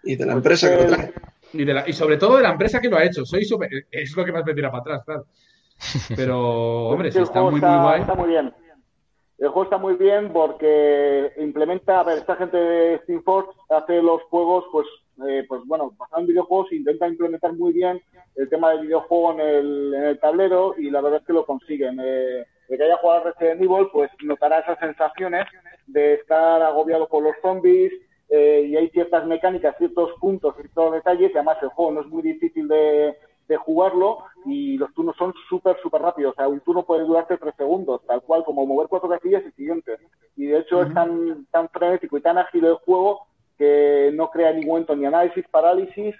Y 0.06 0.15
de 0.15 0.26
la 0.26 0.34
empresa 0.34 0.69
que 0.69 0.84
lo 0.84 0.88
trae. 0.95 1.14
Y, 1.53 1.65
de 1.65 1.73
la- 1.73 1.90
y 1.90 1.94
sobre 1.94 2.18
todo 2.18 2.38
de 2.38 2.44
la 2.44 2.52
empresa 2.52 2.80
que 2.80 2.90
lo 2.90 2.98
ha 2.98 3.03
hecho. 3.03 3.26
Soy 3.26 3.44
súper... 3.45 3.69
Es 3.91 4.15
lo 4.15 4.23
que 4.26 4.32
más 4.32 4.45
me 4.45 4.53
tira 4.53 4.69
para 4.72 4.82
atrás, 4.82 5.03
claro. 5.06 5.26
Pero, 6.15 6.88
hombre, 6.90 7.10
el 7.10 7.18
está 7.18 7.41
muy, 7.41 7.52
muy 7.52 7.60
guay. 7.60 8.02
está 8.02 8.15
muy 8.15 8.30
bien. 8.30 8.53
El 9.38 9.49
juego 9.49 9.64
está 9.64 9.77
muy 9.77 9.95
bien 9.95 10.32
porque 10.32 11.34
implementa, 11.38 11.99
a 11.99 12.03
ver, 12.03 12.19
esta 12.19 12.38
gente 12.38 12.56
de 12.56 12.99
Steamforce 12.99 13.52
hace 13.69 14.02
los 14.02 14.22
juegos, 14.23 14.64
pues, 14.72 14.88
eh, 15.27 15.44
pues 15.48 15.61
bueno, 15.65 15.91
basado 15.98 16.22
en 16.22 16.27
videojuegos, 16.27 16.72
intenta 16.72 17.06
implementar 17.07 17.52
muy 17.52 17.73
bien 17.73 18.02
el 18.36 18.48
tema 18.48 18.72
del 18.72 18.82
videojuego 18.88 19.34
en 19.34 19.40
el, 19.41 19.94
en 19.94 20.03
el 20.03 20.19
tablero 20.19 20.76
y 20.77 20.90
la 20.90 21.02
verdad 21.02 21.19
es 21.19 21.27
que 21.27 21.34
lo 21.34 21.45
consiguen. 21.45 21.99
Eh, 22.02 22.45
el 22.69 22.77
que 22.77 22.84
haya 22.84 22.98
jugado 22.98 23.26
Resident 23.26 23.61
Evil, 23.61 23.88
pues 23.91 24.10
notará 24.23 24.60
esas 24.60 24.80
sensaciones 24.80 25.45
de 25.88 26.14
estar 26.14 26.61
agobiado 26.61 27.07
por 27.10 27.22
los 27.22 27.36
zombies 27.41 27.91
eh, 28.30 28.68
y 28.68 28.76
hay 28.76 28.89
ciertas 28.89 29.26
mecánicas, 29.26 29.77
ciertos 29.77 30.11
puntos, 30.19 30.56
ciertos 30.56 30.93
detalles 30.93 31.31
y 31.31 31.38
además 31.38 31.57
el 31.61 31.69
juego 31.69 31.91
no 31.91 32.02
es 32.02 32.07
muy 32.07 32.23
difícil 32.23 32.68
de, 32.68 33.15
de 33.47 33.57
jugarlo 33.57 34.19
y 34.45 34.77
los 34.77 34.93
turnos 34.93 35.15
son 35.18 35.34
súper, 35.49 35.77
súper 35.81 36.02
rápidos. 36.02 36.34
O 36.34 36.35
sea, 36.35 36.47
un 36.47 36.60
turno 36.61 36.85
puede 36.85 37.03
durarte 37.03 37.38
tres 37.38 37.56
segundos, 37.56 38.02
tal 38.06 38.22
cual 38.22 38.43
como 38.43 38.65
mover 38.65 38.88
cuatro 38.88 39.10
casillas 39.10 39.43
y 39.45 39.52
siguiente. 39.52 39.97
Y 40.35 40.47
de 40.47 40.60
hecho 40.60 40.81
es 40.81 40.93
tan, 40.93 41.45
tan 41.52 41.69
frenético 41.69 42.18
y 42.18 42.22
tan 42.22 42.38
ágil 42.38 42.65
el 42.65 42.76
juego 42.76 43.27
que 43.57 44.11
no 44.14 44.30
crea 44.30 44.52
ni 44.52 44.65
momento 44.65 44.95
ni 44.95 45.06
análisis, 45.06 45.47
parálisis 45.49 46.15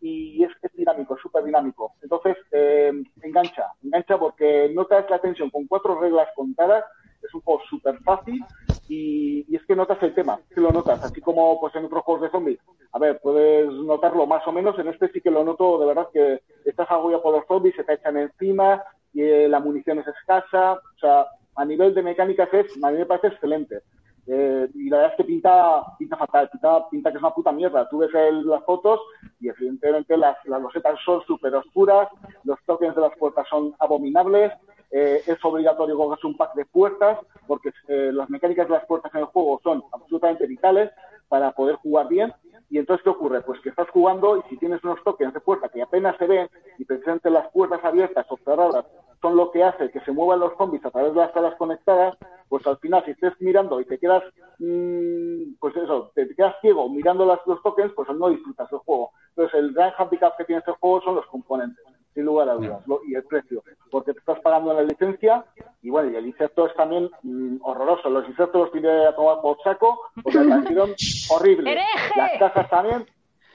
y 0.00 0.44
es, 0.44 0.50
es 0.62 0.72
dinámico, 0.74 1.16
súper 1.18 1.44
dinámico. 1.44 1.94
Entonces, 2.02 2.36
eh, 2.52 2.92
engancha, 3.22 3.72
engancha 3.82 4.18
porque 4.18 4.70
notas 4.74 5.08
la 5.08 5.18
tensión 5.18 5.50
con 5.50 5.66
cuatro 5.66 5.98
reglas 5.98 6.28
contadas, 6.36 6.84
es 7.24 7.34
un 7.34 7.40
juego 7.42 7.60
súper 7.68 7.98
fácil 8.00 8.44
y, 8.88 9.44
y 9.48 9.56
es 9.56 9.64
que 9.66 9.74
notas 9.76 10.02
el 10.02 10.14
tema, 10.14 10.38
lo 10.56 10.72
notas, 10.72 11.02
así 11.02 11.20
como 11.20 11.58
pues 11.60 11.74
en 11.74 11.86
otros 11.86 12.02
juegos 12.04 12.22
de 12.22 12.30
zombies. 12.30 12.58
A 12.92 12.98
ver, 12.98 13.18
puedes 13.22 13.66
notarlo 13.72 14.26
más 14.26 14.46
o 14.46 14.52
menos, 14.52 14.78
en 14.78 14.88
este 14.88 15.08
sí 15.08 15.20
que 15.20 15.30
lo 15.30 15.42
noto 15.44 15.78
de 15.78 15.86
verdad 15.86 16.08
que 16.12 16.42
estás 16.64 16.90
agobiado 16.90 17.22
por 17.22 17.34
los 17.34 17.46
zombies, 17.46 17.74
se 17.76 17.84
te 17.84 17.94
echan 17.94 18.16
encima 18.18 18.82
y 19.12 19.22
eh, 19.22 19.48
la 19.48 19.60
munición 19.60 19.98
es 20.00 20.06
escasa, 20.08 20.74
o 20.74 20.98
sea, 21.00 21.26
a 21.56 21.64
nivel 21.64 21.94
de 21.94 22.02
mecánicas 22.02 22.52
es, 22.52 22.66
a 22.82 22.90
mí 22.90 22.98
me 22.98 23.06
parece 23.06 23.28
excelente. 23.28 23.80
Eh, 24.26 24.68
y 24.74 24.88
la 24.88 24.96
verdad 24.96 25.12
es 25.12 25.16
que 25.18 25.24
pinta, 25.24 25.84
pinta 25.98 26.16
fatal, 26.16 26.48
pinta, 26.50 26.88
pinta 26.88 27.10
que 27.10 27.16
es 27.18 27.22
una 27.22 27.34
puta 27.34 27.52
mierda. 27.52 27.86
Tú 27.90 27.98
ves 27.98 28.12
el- 28.14 28.46
las 28.46 28.64
fotos 28.64 28.98
y 29.38 29.48
evidentemente 29.48 30.16
las, 30.16 30.36
las 30.46 30.62
losetas 30.62 30.98
son 31.04 31.22
súper 31.26 31.54
oscuras, 31.54 32.08
los 32.44 32.58
tokens 32.64 32.94
de 32.94 33.02
las 33.02 33.16
puertas 33.18 33.46
son 33.48 33.74
abominables, 33.78 34.50
eh, 34.90 35.22
es 35.26 35.44
obligatorio 35.44 35.96
cogerse 35.96 36.26
un 36.26 36.36
pack 36.36 36.54
de 36.54 36.64
puertas 36.66 37.18
porque 37.46 37.70
eh, 37.88 38.10
las 38.12 38.30
mecánicas 38.30 38.68
de 38.68 38.74
las 38.74 38.86
puertas 38.86 39.12
en 39.14 39.20
el 39.20 39.26
juego 39.26 39.60
son 39.62 39.82
absolutamente 39.92 40.46
vitales 40.46 40.90
para 41.28 41.52
poder 41.52 41.76
jugar 41.76 42.08
bien. 42.08 42.32
Y 42.70 42.78
entonces, 42.78 43.02
¿qué 43.04 43.10
ocurre? 43.10 43.42
Pues 43.42 43.60
que 43.60 43.68
estás 43.68 43.88
jugando 43.90 44.38
y 44.38 44.42
si 44.48 44.56
tienes 44.56 44.82
unos 44.84 45.02
tokens 45.04 45.34
de 45.34 45.40
puerta 45.40 45.68
que 45.68 45.82
apenas 45.82 46.16
se 46.18 46.26
ven 46.26 46.48
y 46.78 46.84
precisamente 46.84 47.30
las 47.30 47.48
puertas 47.50 47.84
abiertas 47.84 48.26
o 48.28 48.36
cerradas 48.38 48.84
son 49.24 49.36
lo 49.36 49.50
que 49.50 49.64
hace 49.64 49.90
que 49.90 50.00
se 50.00 50.12
muevan 50.12 50.40
los 50.40 50.56
zombies 50.58 50.84
a 50.84 50.90
través 50.90 51.14
de 51.14 51.20
las 51.20 51.32
salas 51.32 51.54
conectadas, 51.56 52.14
pues 52.48 52.66
al 52.66 52.76
final 52.76 53.02
si 53.06 53.12
estés 53.12 53.32
mirando 53.40 53.80
y 53.80 53.86
te 53.86 53.98
quedas, 53.98 54.22
mm, 54.58 55.54
pues 55.58 55.74
eso, 55.76 56.12
te, 56.14 56.28
quedas 56.34 56.54
ciego 56.60 56.90
mirando 56.90 57.24
las, 57.24 57.40
los 57.46 57.62
tokens, 57.62 57.92
pues 57.96 58.06
no 58.10 58.28
disfrutas 58.28 58.70
del 58.70 58.80
juego. 58.80 59.12
Entonces 59.30 59.58
el 59.60 59.72
gran 59.72 59.92
handicap 59.96 60.36
que 60.36 60.44
tiene 60.44 60.58
este 60.58 60.72
juego 60.72 61.00
son 61.00 61.14
los 61.14 61.26
componentes, 61.26 61.82
sin 62.14 62.24
lugar 62.24 62.48
a 62.48 62.54
dudas, 62.54 62.86
lo- 62.86 63.00
y 63.06 63.14
el 63.14 63.24
precio, 63.24 63.62
porque 63.90 64.12
te 64.12 64.20
estás 64.20 64.38
pagando 64.40 64.72
la 64.72 64.82
licencia 64.82 65.44
y 65.82 65.90
bueno, 65.90 66.10
y 66.10 66.16
el 66.16 66.26
insecto 66.26 66.66
es 66.66 66.74
también 66.74 67.10
mm, 67.22 67.56
horroroso. 67.62 68.08
Los 68.08 68.26
insectos 68.28 68.60
los 68.62 68.72
tiré 68.72 69.06
a 69.06 69.14
tomar 69.14 69.40
por 69.42 69.60
saco, 69.62 70.00
porque 70.22 70.38
me 70.38 70.48
parecieron 70.50 70.94
horribles. 71.30 71.66
¡Hereje! 71.72 72.12
Las 72.16 72.32
cajas 72.38 72.70
también, 72.70 73.06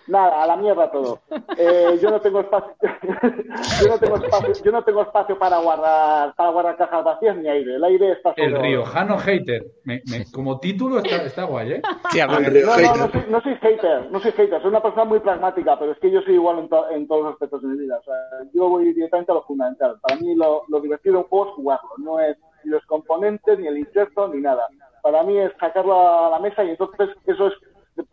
Nada, 0.10 0.42
a 0.44 0.48
la 0.48 0.56
mierda 0.56 0.90
todo. 0.92 1.20
Eh, 1.58 2.00
yo 2.02 2.10
no 2.10 2.20
tengo 2.20 2.40
espacio, 2.40 2.74
yo 3.82 3.88
no 3.90 3.98
tengo 4.00 4.16
espacio, 4.18 4.54
yo 4.64 4.72
no 4.72 4.84
tengo 4.84 5.02
espacio 5.04 5.38
para 5.38 5.60
guardar, 5.60 6.34
para 6.36 6.50
guardar 6.50 6.78
cajas 6.78 7.04
vacías 7.04 7.38
ni 7.38 7.48
aire. 7.48 7.76
El 7.76 7.84
aire 7.84 8.14
está 8.14 8.34
El 8.36 8.52
solo- 8.52 8.62
riojano 8.64 9.18
hater. 9.20 9.66
Me- 9.84 10.02
me- 10.10 10.26
como 10.32 10.60
título 10.60 10.98
está, 11.00 11.24
está 11.24 11.44
guay, 11.44 11.74
¿eh? 11.74 11.82
Río 12.12 12.66
No, 12.66 12.78
no, 12.78 12.96
no 13.06 13.12
soy, 13.12 13.24
no 13.30 13.42
soy 13.42 13.56
hater, 13.56 14.12
no 14.12 14.20
soy 14.20 14.32
hater, 14.32 14.62
soy 14.62 14.70
una 14.70 14.82
persona 14.82 15.06
muy 15.06 15.20
pragmática, 15.20 15.78
pero 15.78 15.92
es 15.92 16.00
que 16.00 16.10
yo 16.12 16.22
soy 16.24 16.34
igual 16.36 16.60
en, 16.60 16.70
to- 16.70 16.90
en 16.90 17.08
todos 17.08 17.24
los 17.26 17.34
aspectos 17.34 17.62
de 17.62 17.68
mi 17.68 17.78
vida. 17.78 17.98
O 18.00 18.04
sea, 18.04 18.16
yo 18.54 18.68
voy 18.68 18.86
directamente 18.94 19.32
a 19.32 19.36
lo 19.36 19.44
fundamental. 19.44 19.98
Para 20.02 20.16
mí 20.20 20.34
lo, 20.36 20.64
lo 20.70 20.80
divertido 20.82 21.14
de 21.16 21.22
un 21.22 21.28
juego 21.30 21.46
es 21.50 21.52
jugarlo, 21.54 21.90
no 22.00 22.20
es 22.20 22.36
ni 22.64 22.72
los 22.72 22.84
componentes, 22.88 23.60
ni 23.60 23.68
el 23.68 23.78
inserto, 23.78 24.28
ni 24.28 24.42
nada. 24.42 24.66
Para 25.04 25.24
mí 25.24 25.38
es 25.38 25.52
sacarlo 25.60 26.26
a 26.26 26.30
la 26.32 26.40
mesa 26.40 26.64
y 26.64 26.72
entonces 26.72 27.10
eso 27.26 27.48
es, 27.48 27.54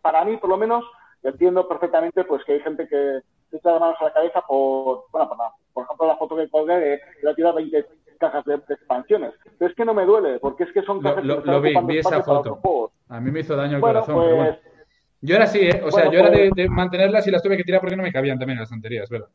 para 0.02 0.24
mí 0.24 0.36
por 0.36 0.51
lo 0.51 0.56
menos, 0.56 0.85
entiendo 1.22 1.66
perfectamente 1.68 2.24
pues 2.24 2.44
que 2.44 2.55
hay 2.55 2.60
gente 2.60 2.86
que 2.88 3.20
se 3.51 3.56
echa 3.56 3.72
las 3.72 3.80
manos 3.80 3.97
a 4.01 4.05
la 4.05 4.12
cabeza 4.12 4.40
por, 4.47 5.05
bueno, 5.12 5.28
por, 5.28 5.38
la- 5.38 5.52
por 5.72 5.84
ejemplo, 5.84 6.06
la 6.06 6.16
foto 6.16 6.36
que 6.36 6.48
colgué 6.48 6.74
de 6.78 7.01
que 7.22 7.34
tirado 7.34 7.55
20 7.56 7.86
cajas 8.18 8.44
de, 8.47 8.56
de 8.66 8.74
expansiones. 8.74 9.32
Pero 9.59 9.70
es 9.70 9.76
que 9.76 9.84
no 9.84 9.93
me 9.94 10.05
duele, 10.06 10.38
porque 10.38 10.64
es 10.64 10.72
que 10.72 10.82
son 10.82 10.98
Lo, 11.02 11.02
cajas 11.10 11.24
lo- 11.24 11.34
que 11.34 11.38
están 11.40 11.55
lo 11.55 11.60
vi, 11.86 11.93
vi 11.94 11.98
esa 11.98 12.22
foto. 12.22 12.90
A 13.09 13.20
mí 13.20 13.30
me 13.30 13.40
hizo 13.40 13.55
daño 13.56 13.76
el 13.76 13.80
Bueno, 13.80 14.01
corazón, 14.01 14.22
pero 14.24 14.36
bueno. 14.36 14.56
pues 14.62 14.74
Yo 15.20 15.34
era 15.36 15.44
así, 15.44 15.60
¿eh? 15.60 15.82
O 15.84 15.90
sea, 15.90 16.05
Bueno, 16.06 16.12
yo 16.12 16.18
era 16.20 16.30
de, 16.30 16.38
pues- 16.48 16.55
de 16.55 16.68
mantenerlas 16.68 17.26
y 17.26 17.30
las 17.30 17.43
tuve 17.43 17.56
que 17.56 17.64
tirar 17.64 17.80
porque 17.80 17.97
no 17.97 18.02
me 18.02 18.12
cabían 18.12 18.38
también 18.38 18.59
las 18.59 18.68
tonterías, 18.70 19.09
¿verdad? 19.10 19.28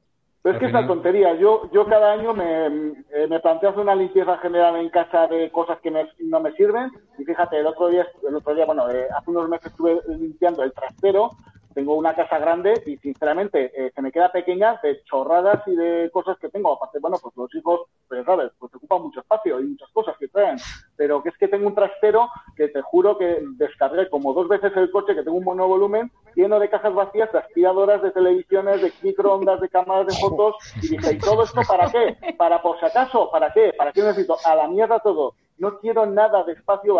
Pero 0.43 0.55
es 0.55 0.59
que 0.59 0.65
es 0.65 0.71
una 0.73 0.87
tontería. 0.87 1.35
Yo, 1.35 1.69
yo 1.71 1.85
cada 1.85 2.13
año 2.13 2.33
me, 2.33 2.65
eh, 3.11 3.27
me 3.29 3.39
planteo 3.39 3.69
hacer 3.69 3.81
una 3.83 3.93
limpieza 3.93 4.39
general 4.39 4.75
en 4.77 4.89
casa 4.89 5.27
de 5.27 5.51
cosas 5.51 5.79
que 5.81 5.91
me- 5.91 6.09
no 6.17 6.39
me 6.39 6.51
sirven. 6.53 6.89
Y 7.19 7.23
fíjate, 7.25 7.59
el 7.59 7.67
otro 7.67 7.89
día, 7.89 8.07
el 8.27 8.35
otro 8.35 8.55
día, 8.55 8.65
bueno, 8.65 8.89
eh, 8.89 9.05
hace 9.15 9.29
unos 9.29 9.47
meses 9.47 9.67
estuve 9.67 9.99
limpiando 10.07 10.63
el 10.63 10.73
trastero. 10.73 11.29
Tengo 11.73 11.95
una 11.95 12.13
casa 12.15 12.37
grande 12.39 12.73
y 12.85 12.97
sinceramente 12.97 13.71
eh, 13.75 13.91
se 13.93 14.01
me 14.01 14.11
queda 14.11 14.31
pequeña 14.31 14.79
de 14.83 15.03
chorradas 15.03 15.65
y 15.67 15.75
de 15.75 16.09
cosas 16.11 16.37
que 16.39 16.49
tengo. 16.49 16.73
Aparte, 16.73 16.99
bueno, 16.99 17.17
pues 17.21 17.35
los 17.37 17.53
hijos, 17.55 17.81
pues 18.07 18.25
sabes, 18.25 18.51
pues 18.59 18.73
ocupan 18.75 19.03
mucho 19.03 19.21
espacio 19.21 19.59
y 19.59 19.67
muchas 19.67 19.89
cosas 19.91 20.15
que 20.17 20.27
traen. 20.27 20.57
Pero 20.95 21.23
que 21.23 21.29
es 21.29 21.37
que 21.37 21.47
tengo 21.47 21.67
un 21.67 21.75
trastero 21.75 22.29
que 22.55 22.67
te 22.67 22.81
juro 22.81 23.17
que 23.17 23.39
descargué 23.57 24.09
como 24.09 24.33
dos 24.33 24.47
veces 24.47 24.71
el 24.75 24.91
coche, 24.91 25.15
que 25.15 25.23
tengo 25.23 25.37
un 25.37 25.43
monovolumen 25.43 26.11
lleno 26.35 26.59
de 26.59 26.69
cajas 26.69 26.93
vacías, 26.93 27.31
de 27.31 27.39
aspiradoras, 27.39 28.01
de 28.01 28.11
televisiones, 28.11 28.81
de 28.81 28.91
microondas, 29.01 29.59
de 29.61 29.69
cámaras 29.69 30.07
de 30.07 30.15
fotos. 30.15 30.55
Y 30.81 30.89
dije, 30.89 31.13
¿y 31.13 31.19
todo 31.19 31.43
esto 31.43 31.61
para 31.67 31.89
qué? 31.91 32.17
¿Para 32.37 32.61
por 32.61 32.79
si 32.79 32.85
acaso? 32.85 33.29
¿Para 33.31 33.51
qué? 33.53 33.73
¿Para 33.77 33.91
qué 33.91 34.01
necesito? 34.01 34.37
A 34.45 34.55
la 34.55 34.67
mierda 34.67 34.99
todo. 34.99 35.35
No 35.57 35.79
quiero 35.79 36.05
nada 36.05 36.43
de 36.43 36.53
espacio, 36.53 36.99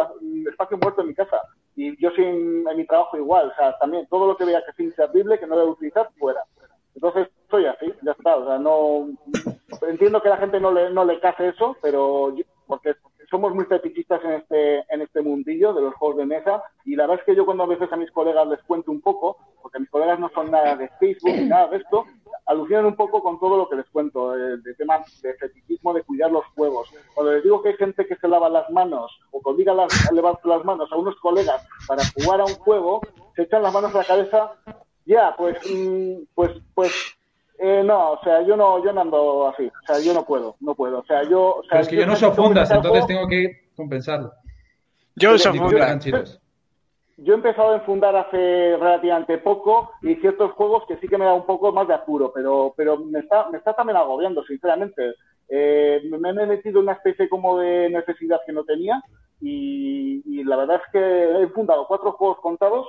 espacio 0.50 0.78
muerto 0.78 1.02
en 1.02 1.08
mi 1.08 1.16
casa. 1.16 1.38
Y 1.76 2.02
yo 2.02 2.12
soy 2.12 2.26
en, 2.26 2.64
mi 2.64 2.86
trabajo 2.86 3.18
igual. 3.18 3.50
O 3.52 3.56
sea, 3.56 3.78
también 3.78 4.08
todo 4.08 4.28
lo 4.28 4.38
que 4.38 4.46
vea 4.46 4.64
que 4.64 4.72
es 4.72 4.80
inservible, 4.80 5.40
que 5.40 5.48
no 5.48 5.58
debo 5.58 5.72
utilizar, 5.72 6.10
fuera. 6.20 6.44
Entonces, 6.96 7.30
soy 7.50 7.66
así, 7.66 7.94
ya 8.02 8.12
está. 8.12 8.36
O 8.36 8.46
sea, 8.46 8.58
no. 8.60 9.10
Entiendo 9.88 10.22
que 10.22 10.30
la 10.30 10.38
gente 10.38 10.60
no 10.60 10.72
le, 10.72 10.90
no 10.92 11.06
le 11.06 11.20
case 11.20 11.50
eso, 11.50 11.76
pero. 11.82 12.36
yo- 12.36 12.44
porque 12.68 12.96
somos 13.32 13.56
muy 13.56 13.66
fetichistas 13.66 14.24
en 14.26 14.32
este, 14.34 14.80
en 14.94 15.02
este 15.02 15.22
mundillo 15.22 15.74
de 15.74 15.82
los 15.82 15.96
juegos 15.96 16.18
de 16.18 16.26
mesa. 16.26 16.62
Y 16.86 16.96
la 16.96 17.04
verdad 17.08 17.22
es 17.22 17.26
que 17.26 17.36
yo, 17.36 17.46
cuando 17.46 17.64
a 17.64 17.68
veces 17.68 17.92
a 17.92 17.96
mis 17.96 18.12
colegas 18.12 18.46
les 18.48 18.62
cuento 18.64 18.92
un 18.92 19.02
poco, 19.02 19.38
porque 19.62 19.80
mis 19.80 19.90
colegas 19.90 20.20
no 20.20 20.30
son 20.36 20.52
nada 20.52 20.76
de 20.76 20.90
Facebook 21.00 21.32
ni 21.34 21.46
nada 21.48 21.68
de 21.70 21.78
esto, 21.78 22.06
alucinan 22.46 22.86
un 22.86 22.96
poco 22.96 23.24
con 23.24 23.40
todo 23.40 23.58
lo 23.58 23.70
que 23.70 23.78
les 23.78 23.90
cuento, 23.90 24.36
eh, 24.36 24.58
de 24.58 24.74
tema 24.76 25.00
de 25.24 25.34
fetichismo, 25.36 25.94
de 25.94 26.04
cuidar 26.04 26.32
los 26.32 26.46
juegos. 26.56 26.92
Cuando 27.16 27.32
les 27.34 27.44
digo 27.44 27.62
que 27.64 27.70
hay 27.70 27.76
gente 27.78 28.06
que 28.06 28.16
se 28.18 28.28
lava 28.28 28.50
las 28.50 28.70
manos 28.70 29.18
o 29.32 29.42
que 29.42 29.50
obliga 29.50 29.72
a, 29.72 29.76
las- 29.76 30.66
manos 30.66 30.92
a 30.92 30.98
unos 30.98 31.16
colegas 31.22 31.66
para 31.88 32.04
jugar 32.16 32.42
a 32.42 32.46
un 32.46 32.56
juego, 32.56 33.02
se 33.36 33.44
echan 33.44 33.64
las 33.64 33.74
manos 33.74 33.96
a 33.96 34.00
la 34.00 34.04
cabeza, 34.04 34.52
ya, 35.06 35.34
pues, 35.38 35.58
mm, 35.74 36.24
pues, 36.36 36.52
pues, 36.76 37.18
eh, 37.64 37.84
no, 37.84 38.14
o 38.14 38.24
sea, 38.24 38.42
yo 38.42 38.58
no, 38.58 38.84
yo 38.84 38.92
no 38.92 39.02
ando 39.02 39.48
así, 39.50 39.68
o 39.68 39.86
sea, 39.86 40.00
yo 40.00 40.14
no 40.16 40.26
puedo, 40.26 40.56
no 40.62 40.74
puedo, 40.74 41.00
o 41.00 41.06
sea, 41.06 41.22
yo... 41.24 41.58
O 41.58 41.62
sea, 41.62 41.70
Pero 41.70 41.82
es 41.82 41.88
que 41.88 41.96
yo 41.98 42.06
no 42.08 42.14
uso 42.14 42.34
fundas, 42.34 42.72
entonces 42.72 43.06
tengo 43.06 43.28
que 43.28 43.70
compensarlo. 43.76 44.32
Yo 45.16 45.32
con 45.32 45.58
fundas. 45.58 46.40
Yo 47.18 47.34
he 47.34 47.36
empezado 47.36 47.72
a 47.72 47.76
enfundar 47.76 48.16
hace 48.16 48.78
relativamente 48.78 49.38
poco 49.38 49.92
y 50.02 50.16
ciertos 50.16 50.54
juegos 50.54 50.86
que 50.88 50.98
sí 50.98 51.08
que 51.08 51.20
me 51.20 51.26
da 51.26 51.34
un 51.34 51.46
poco 51.46 51.72
más 51.72 51.88
de 51.88 51.94
apuro, 51.94 52.32
pero, 52.34 52.74
pero 52.76 52.98
me, 52.98 53.20
está, 53.20 53.48
me 53.50 53.60
está 53.60 53.74
también 53.74 53.98
agobiando, 53.98 54.44
sinceramente. 54.44 55.14
Eh, 55.48 56.02
me 56.04 56.30
he 56.30 56.46
metido 56.48 56.80
en 56.80 56.86
una 56.86 56.94
especie 56.94 57.30
como 57.30 57.60
de 57.60 57.92
necesidad 57.92 58.40
que 58.44 58.54
no 58.54 58.64
tenía 58.64 59.04
y, 59.40 60.24
y 60.26 60.44
la 60.46 60.56
verdad 60.56 60.78
es 60.84 60.92
que 60.92 61.00
he 61.00 61.42
enfundado 61.44 61.86
cuatro 61.88 62.14
juegos 62.14 62.40
contados, 62.40 62.88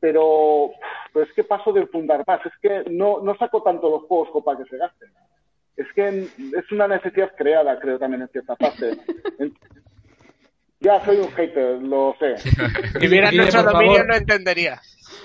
pero, 0.00 0.70
pero 1.12 1.24
es 1.26 1.32
que 1.34 1.44
paso 1.44 1.72
de 1.72 1.80
enfundar 1.82 2.24
más. 2.26 2.40
Es 2.46 2.52
que 2.60 2.90
no, 2.90 3.20
no 3.22 3.36
saco 3.36 3.62
tanto 3.62 3.88
los 3.90 4.02
juegos 4.04 4.28
como 4.30 4.44
para 4.44 4.58
que 4.58 4.64
se 4.70 4.76
gasten. 4.76 5.10
Es 5.76 5.86
que 5.94 6.08
es 6.58 6.72
una 6.72 6.88
necesidad 6.88 7.32
creada, 7.36 7.78
creo, 7.78 7.98
también 7.98 8.22
en 8.22 8.28
cierta 8.28 8.56
parte. 8.56 8.96
Ya 10.78 11.02
soy 11.06 11.16
un 11.16 11.30
hater, 11.32 11.82
lo 11.82 12.14
sé. 12.18 12.36
Si 13.00 13.08
vieras 13.08 13.32
nuestro 13.34 13.62
dominio 13.62 13.94
favor. 13.96 14.08
no 14.08 14.14
entendería. 14.14 14.78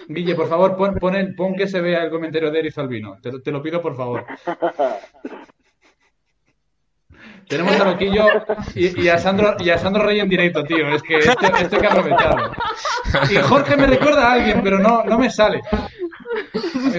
Guille, 0.07 0.33
por 0.33 0.47
favor, 0.47 0.77
pon, 0.77 0.95
pon, 0.95 1.13
el- 1.15 1.35
pon 1.35 1.55
que 1.55 1.67
se 1.67 1.81
vea 1.81 2.05
el 2.05 2.09
comentario 2.09 2.49
de 2.51 2.59
Eriz 2.59 2.77
Albino. 2.77 3.17
Te, 3.21 3.33
lo- 3.33 3.41
te 3.41 3.51
lo 3.51 3.61
pido, 3.61 3.81
por 3.81 3.95
favor. 3.95 4.25
Tenemos 7.47 7.79
a 7.79 7.83
Loquillo 7.83 8.27
y, 8.75 9.01
y 9.01 9.09
a 9.09 9.17
Sandro, 9.17 9.55
y 9.59 9.69
a 9.69 9.77
Sandro 9.77 10.03
Rey 10.03 10.21
en 10.21 10.29
directo, 10.29 10.63
tío. 10.63 10.87
Es 10.95 11.03
que 11.03 11.17
esto, 11.17 11.37
hay 11.41 11.67
que 11.67 11.87
aprovecharlo. 11.87 12.51
Y 13.29 13.35
Jorge 13.35 13.75
me 13.75 13.87
recuerda 13.87 14.29
a 14.29 14.33
alguien, 14.33 14.61
pero 14.63 14.79
no, 14.79 15.03
no 15.03 15.17
me 15.17 15.29
sale. 15.29 15.61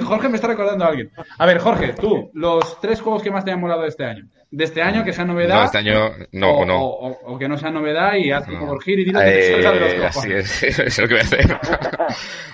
Jorge 0.04 0.28
me 0.28 0.36
está 0.36 0.48
recordando 0.48 0.84
a 0.84 0.88
alguien. 0.88 1.10
A 1.38 1.46
ver, 1.46 1.58
Jorge, 1.58 1.94
tú, 1.94 2.30
los 2.34 2.80
tres 2.80 3.00
juegos 3.00 3.22
que 3.22 3.30
más 3.30 3.44
te 3.44 3.50
han 3.50 3.60
molado 3.60 3.82
de 3.82 3.88
este 3.88 4.04
año. 4.04 4.26
De 4.50 4.64
este 4.64 4.82
año, 4.82 5.02
que 5.04 5.14
sea 5.14 5.24
novedad. 5.24 5.56
No, 5.60 5.64
este 5.64 5.78
año 5.78 6.10
no, 6.32 6.50
o, 6.58 6.64
no. 6.66 6.78
o- 6.84 7.08
o- 7.08 7.32
o 7.34 7.38
que 7.38 7.48
no 7.48 7.56
sea 7.56 7.70
novedad 7.70 8.14
y 8.16 8.30
haz 8.30 8.46
No. 8.48 8.58
como 8.58 8.78
giro 8.78 9.00
y 9.00 9.04
dilo 9.06 9.20
que 9.20 9.24
te 9.26 9.52
salga 9.52 9.72
de 9.72 9.80
los 9.80 9.92
Eh, 9.92 9.96
cojones. 10.12 10.44
así 10.50 10.66
es, 10.66 10.78
eso 10.78 10.82
es 10.82 10.98
lo 10.98 11.08
que 11.08 11.14
voy 11.14 11.20
a 11.22 11.24
hacer. 11.24 11.58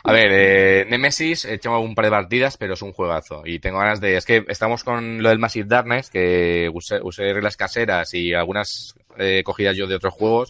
a 0.04 0.12
ver, 0.12 0.28
eh, 0.30 0.86
Nemesis, 0.88 1.44
he 1.44 1.54
hecho 1.54 1.78
un 1.80 1.94
par 1.96 2.04
de 2.04 2.10
partidas, 2.12 2.56
pero 2.56 2.74
es 2.74 2.82
un 2.82 2.92
juegazo. 2.92 3.42
Y 3.44 3.58
tengo 3.58 3.78
ganas 3.80 4.00
de. 4.00 4.16
Es 4.16 4.24
que 4.24 4.44
estamos 4.48 4.84
con 4.84 5.22
lo 5.22 5.28
del 5.30 5.38
Massive 5.40 5.66
Darkness, 5.68 6.10
que 6.10 6.70
usé, 6.72 7.00
usé 7.02 7.32
reglas 7.32 7.56
caseras 7.56 8.14
y 8.14 8.32
algunas 8.32 8.94
eh, 9.18 9.42
cogidas 9.44 9.76
yo 9.76 9.88
de 9.88 9.96
otros 9.96 10.14
juegos. 10.14 10.48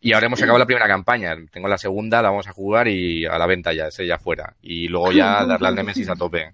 Y 0.00 0.14
ahora 0.14 0.26
hemos 0.26 0.40
acabado 0.40 0.58
la 0.58 0.66
primera 0.66 0.88
campaña. 0.88 1.36
Tengo 1.52 1.68
la 1.68 1.76
segunda, 1.76 2.22
la 2.22 2.30
vamos 2.30 2.48
a 2.48 2.52
jugar 2.52 2.88
y 2.88 3.26
a 3.26 3.38
la 3.38 3.46
venta 3.46 3.72
ya, 3.72 3.88
ese 3.88 4.06
ya 4.06 4.18
fuera. 4.18 4.54
Y 4.62 4.88
luego 4.88 5.12
ya 5.12 5.44
darle 5.46 5.68
al 5.68 5.74
Nemesis 5.74 6.08
a 6.08 6.16
tope. 6.16 6.52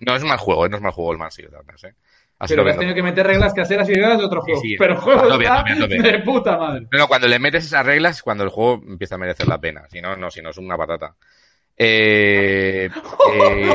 No 0.00 0.16
es 0.16 0.22
un 0.22 0.28
mal 0.28 0.38
juego, 0.38 0.66
eh, 0.66 0.68
no 0.68 0.76
es 0.76 0.82
mal 0.82 0.92
juego 0.92 1.12
el 1.12 1.18
Massive 1.18 1.48
Darkness, 1.50 1.84
eh. 1.84 1.94
Así 2.38 2.54
Pero 2.54 2.62
lo 2.62 2.66
que 2.66 2.72
has 2.72 2.78
tenido 2.78 2.94
que 2.94 3.02
meter 3.02 3.26
reglas 3.26 3.52
caseras 3.52 3.86
y 3.90 3.94
reglas 3.94 4.18
de 4.18 4.24
otro 4.24 4.40
juego. 4.40 4.62
Sí, 4.62 4.70
sí. 4.70 4.76
Pero 4.78 4.94
el 4.94 4.98
juego 4.98 5.28
tope, 5.28 5.44
está 5.44 5.86
de 5.86 6.18
puta 6.20 6.56
madre. 6.56 6.86
No, 6.90 6.98
no, 6.98 7.06
cuando 7.06 7.28
le 7.28 7.38
metes 7.38 7.66
esas 7.66 7.84
reglas 7.84 8.16
es 8.16 8.22
cuando 8.22 8.44
el 8.44 8.50
juego 8.50 8.82
empieza 8.82 9.16
a 9.16 9.18
merecer 9.18 9.46
la 9.46 9.60
pena. 9.60 9.86
Si 9.90 10.00
no, 10.00 10.16
no, 10.16 10.30
si 10.30 10.40
no 10.40 10.48
es 10.48 10.56
una 10.56 10.78
patata. 10.78 11.14
Eh, 11.76 12.88
eh, 13.34 13.70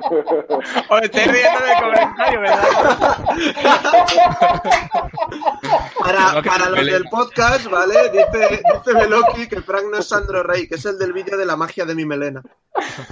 Os 0.00 1.02
estoy 1.02 1.22
riendo 1.24 1.60
del 1.60 1.82
comentario, 1.82 2.40
¿verdad? 2.40 2.64
Para, 6.00 6.42
para 6.42 6.70
los 6.70 6.84
del 6.86 7.04
podcast, 7.10 7.66
¿vale? 7.70 7.94
Dice, 8.10 8.62
dice 8.74 8.94
Beloki 8.98 9.46
que 9.48 9.60
Frank 9.62 9.84
no 9.90 9.98
es 9.98 10.08
Sandro 10.08 10.42
Rey, 10.42 10.66
que 10.68 10.74
es 10.76 10.84
el 10.84 10.98
del 10.98 11.12
vídeo 11.12 11.36
de 11.36 11.46
la 11.46 11.56
magia 11.56 11.84
de 11.84 11.94
mi 11.94 12.04
melena. 12.04 12.42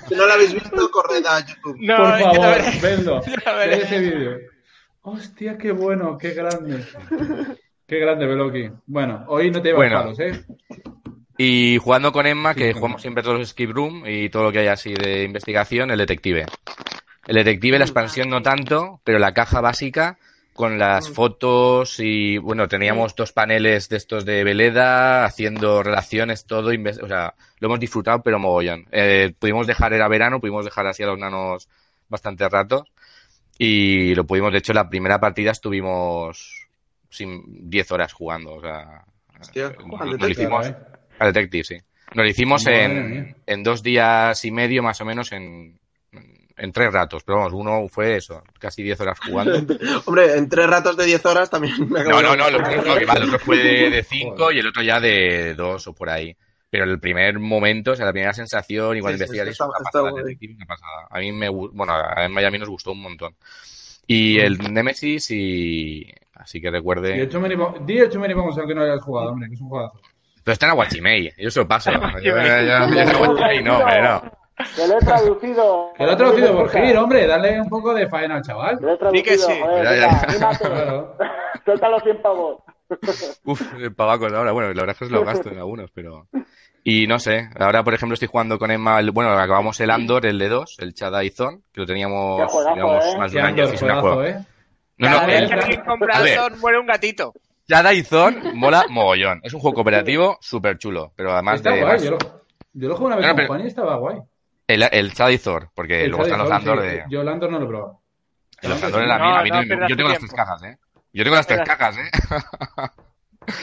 Si 0.08 0.14
no 0.14 0.26
lo 0.26 0.32
habéis 0.32 0.54
visto, 0.54 0.90
corred 0.90 1.24
a 1.26 1.40
YouTube. 1.46 1.76
No, 1.80 1.96
Por 1.96 2.20
favor, 2.20 3.62
ese 3.72 3.98
vídeo. 3.98 4.38
Hostia, 5.02 5.58
qué 5.58 5.72
bueno, 5.72 6.16
qué 6.18 6.30
grande. 6.30 6.84
Qué 7.86 7.98
grande, 7.98 8.26
Beloki. 8.26 8.70
Bueno, 8.86 9.24
hoy 9.28 9.50
no 9.50 9.60
te 9.60 9.68
llevas 9.68 9.78
Bueno. 9.88 9.98
palos, 9.98 10.20
¿eh? 10.20 10.44
Y 11.38 11.78
jugando 11.78 12.12
con 12.12 12.26
Emma, 12.26 12.54
que 12.54 12.68
sí. 12.68 12.72
jugamos 12.72 13.02
siempre 13.02 13.22
todos 13.22 13.38
los 13.38 13.48
escape 13.48 13.72
room 13.72 14.04
y 14.06 14.28
todo 14.28 14.44
lo 14.44 14.52
que 14.52 14.60
hay 14.60 14.68
así 14.68 14.94
de 14.94 15.24
investigación, 15.24 15.90
el 15.90 15.98
detective. 15.98 16.46
El 17.26 17.36
detective, 17.36 17.78
la 17.78 17.84
expansión 17.84 18.28
no 18.28 18.42
tanto, 18.42 19.00
pero 19.04 19.18
la 19.18 19.32
caja 19.32 19.60
básica 19.60 20.18
con 20.52 20.78
las 20.78 21.08
fotos 21.08 21.98
y 21.98 22.36
bueno, 22.36 22.68
teníamos 22.68 23.14
dos 23.14 23.32
paneles 23.32 23.88
de 23.88 23.96
estos 23.96 24.24
de 24.24 24.44
Veleda 24.44 25.24
haciendo 25.24 25.82
relaciones, 25.82 26.44
todo, 26.44 26.70
o 26.70 27.08
sea, 27.08 27.34
lo 27.58 27.68
hemos 27.68 27.80
disfrutado, 27.80 28.22
pero 28.22 28.38
mogollón. 28.38 28.86
Eh, 28.92 29.32
pudimos 29.38 29.66
dejar, 29.66 29.94
era 29.94 30.08
verano, 30.08 30.40
pudimos 30.40 30.64
dejar 30.64 30.86
así 30.86 31.02
a 31.02 31.06
los 31.06 31.18
nanos 31.18 31.68
bastante 32.08 32.48
rato 32.48 32.84
y 33.56 34.14
lo 34.14 34.24
pudimos, 34.24 34.52
de 34.52 34.58
hecho, 34.58 34.72
la 34.74 34.88
primera 34.88 35.18
partida 35.18 35.52
estuvimos 35.52 36.66
sin 37.08 37.70
10 37.70 37.92
horas 37.92 38.12
jugando, 38.12 38.54
o 38.54 38.60
sea, 38.60 39.04
Hostia, 39.40 39.72
al 39.98 40.10
lo 40.10 40.28
hicimos, 40.28 40.66
¿eh? 40.66 40.76
Al 41.26 41.32
detective, 41.32 41.64
sí. 41.64 41.76
Nos 42.14 42.24
lo 42.24 42.30
hicimos 42.30 42.66
en, 42.66 43.36
en 43.46 43.62
dos 43.62 43.82
días 43.82 44.44
y 44.44 44.50
medio, 44.50 44.82
más 44.82 45.00
o 45.00 45.04
menos, 45.04 45.32
en, 45.32 45.78
en 46.56 46.72
tres 46.72 46.92
ratos. 46.92 47.22
Pero 47.24 47.38
vamos, 47.38 47.52
uno 47.54 47.88
fue 47.88 48.16
eso, 48.16 48.42
casi 48.58 48.82
diez 48.82 49.00
horas 49.00 49.18
jugando. 49.20 49.56
Hombre, 50.04 50.36
en 50.36 50.48
tres 50.48 50.66
ratos 50.68 50.96
de 50.96 51.06
10 51.06 51.24
horas 51.26 51.48
también 51.50 51.74
me 51.88 52.04
No, 52.04 52.20
no, 52.20 52.36
no, 52.36 52.48
el 52.48 52.54
otro, 52.56 52.76
no, 52.82 52.94
que 52.96 53.04
va, 53.06 53.14
el 53.14 53.22
otro 53.24 53.38
fue 53.38 53.56
de, 53.56 53.90
de 53.90 54.02
cinco 54.08 54.52
y 54.52 54.58
el 54.58 54.66
otro 54.66 54.82
ya 54.82 55.00
de 55.00 55.54
dos 55.54 55.86
o 55.86 55.94
por 55.94 56.10
ahí. 56.10 56.36
Pero 56.68 56.84
el 56.84 56.98
primer 57.00 57.38
momento, 57.38 57.92
o 57.92 57.96
sea, 57.96 58.06
la 58.06 58.12
primera 58.12 58.32
sensación, 58.32 58.96
igual 58.96 59.12
Sí, 59.14 59.16
investigar 59.20 59.46
sí, 59.46 59.52
eso, 59.52 59.64
está- 59.64 60.02
una 60.02 60.10
pasada, 60.10 60.22
detective, 60.22 60.54
una 60.54 60.66
pasada. 60.66 61.06
A 61.10 61.18
mí 61.18 61.30
me, 61.32 61.48
bueno, 61.48 61.92
a 61.94 62.28
Miami 62.28 62.58
nos 62.58 62.68
gustó 62.68 62.92
un 62.92 63.02
montón. 63.02 63.34
Y 64.06 64.38
el 64.38 64.58
Nemesis 64.58 65.30
y, 65.30 66.10
así 66.34 66.60
que 66.60 66.70
recuerde, 66.70 67.20
el 67.20 67.28
Too 67.28 67.40
Many 67.40 67.54
Bo- 67.54 67.74
Di 67.86 67.98
el 67.98 68.08
Too 68.10 68.20
Many 68.20 68.34
Bombs 68.34 68.58
aunque 68.58 68.74
no 68.74 68.82
hayas 68.82 69.00
jugado, 69.02 69.30
hombre, 69.30 69.48
que 69.48 69.54
es 69.54 69.60
un 69.60 69.68
juegazo. 69.68 70.00
Pero 70.44 70.52
está 70.52 70.66
en 70.66 70.72
Aguachimei, 70.72 71.32
yo 71.38 71.50
se 71.50 71.60
lo 71.60 71.68
paso. 71.68 71.90
Yo, 71.92 72.00
yo, 72.22 72.36
yo, 72.36 72.66
yo 72.66 72.74
Aguachimei 72.76 73.62
no, 73.62 73.78
hombre, 73.78 74.02
no. 74.02 74.22
Que 74.76 74.86
lo 74.86 74.94
he 74.96 75.00
traducido. 75.00 75.90
Que 75.96 76.04
lo 76.04 76.12
ha 76.12 76.16
traducido 76.16 76.54
por 76.54 76.70
Gir, 76.70 76.96
hombre, 76.96 77.26
dale 77.26 77.60
un 77.60 77.68
poco 77.68 77.94
de 77.94 78.08
faena 78.08 78.36
al 78.36 78.42
chaval. 78.42 78.78
Que 78.78 78.84
lo 78.84 78.92
he 78.92 79.22
que 79.22 79.36
traducido, 79.36 79.46
sí. 79.48 79.60
joder, 79.60 79.84
Ya, 79.84 79.94
ya. 79.94 80.06
venga, 80.08 80.22
anímate. 80.28 80.68
Claro. 80.68 81.16
Suéltalo 81.64 82.00
100 82.00 82.22
pavos. 82.22 82.58
Uf, 83.44 83.62
el 83.78 83.94
pavacos 83.94 84.32
ahora. 84.32 84.52
Bueno, 84.52 84.68
la 84.72 84.82
verdad 84.82 84.90
es 84.94 84.98
que 84.98 85.04
se 85.06 85.10
lo 85.12 85.24
gasto 85.24 85.48
en 85.50 85.58
algunos, 85.58 85.90
pero. 85.92 86.26
Y 86.84 87.06
no 87.06 87.18
sé, 87.18 87.48
ahora 87.58 87.82
por 87.84 87.94
ejemplo 87.94 88.14
estoy 88.14 88.28
jugando 88.28 88.58
con 88.58 88.70
Emma, 88.70 88.98
el- 88.98 89.12
bueno, 89.12 89.30
acabamos 89.32 89.78
el 89.80 89.90
Andor, 89.90 90.26
el 90.26 90.38
de 90.38 90.48
2, 90.48 90.76
el 90.80 90.94
Chada 90.94 91.22
y 91.24 91.30
Zon, 91.30 91.62
que 91.72 91.80
lo 91.80 91.86
teníamos, 91.86 92.50
juegazo, 92.52 92.74
digamos, 92.74 93.04
¿eh? 93.04 93.18
más 93.18 93.32
de 93.32 93.38
un 93.38 93.44
año 93.44 93.62
Andor, 93.64 93.68
una 93.68 93.78
juegazo, 93.78 94.00
juego. 94.02 94.24
¿eh? 94.24 94.36
No, 94.98 95.10
no, 95.10 95.26
vez 95.26 95.40
el 95.42 95.48
que 95.48 95.54
alguien 95.54 95.80
compra 95.84 96.16
A 96.18 96.22
ver. 96.22 96.38
Azor, 96.38 96.56
muere 96.58 96.78
un 96.80 96.86
gatito. 96.86 97.32
Chada 97.72 97.92
y 97.94 98.02
Zon 98.02 98.42
mola 98.54 98.84
mogollón. 98.88 99.40
Es 99.42 99.52
un 99.54 99.60
juego 99.60 99.74
cooperativo 99.76 100.38
súper 100.40 100.76
chulo, 100.78 101.12
pero 101.16 101.32
además 101.32 101.56
Está 101.56 101.70
de. 101.72 101.80
guay, 101.80 101.92
más- 101.94 102.02
yo 102.02 102.10
lo, 102.12 102.18
yo 102.74 102.88
lo 102.88 102.96
jugué 102.96 103.06
una 103.06 103.16
vez 103.16 103.26
No, 103.26 103.34
con 103.36 103.46
Juan 103.46 103.60
y 103.60 103.66
estaba 103.66 103.96
guay. 103.96 104.18
el, 104.66 104.82
el 104.92 105.12
Chada 105.14 105.32
y 105.32 105.38
Zor, 105.38 105.70
porque 105.74 106.04
El 106.04 106.10
luego 106.10 106.24
están 106.24 106.38
los 106.40 106.48
Chadizor, 106.48 106.72
Andor 106.78 106.90
sí, 106.90 106.96
de. 106.96 107.04
Yo 107.08 107.20
el 107.22 107.28
Andor 107.28 107.50
no 107.50 107.58
lo 107.58 107.64
he 107.64 107.68
probado. 107.68 108.00
Los 108.62 108.82
Andor 108.82 109.02
en 109.02 109.08
la 109.08 109.18
No, 109.18 109.24
mina, 109.26 109.38
a 109.38 109.42
mí 109.42 109.48
no 109.50 109.54
no 109.56 109.62
me- 109.62 109.66
pierdas 109.68 109.88
yo 109.88 109.96
tengo 109.96 110.08
las 110.10 110.18
tres 110.18 110.32
cajas, 110.32 110.62
¿eh? 110.64 110.78
Yo 111.14 111.24
tengo 111.24 111.36
las 111.36 111.46
tres 111.46 111.60
cajas, 111.64 111.96
¿eh? 111.98 112.10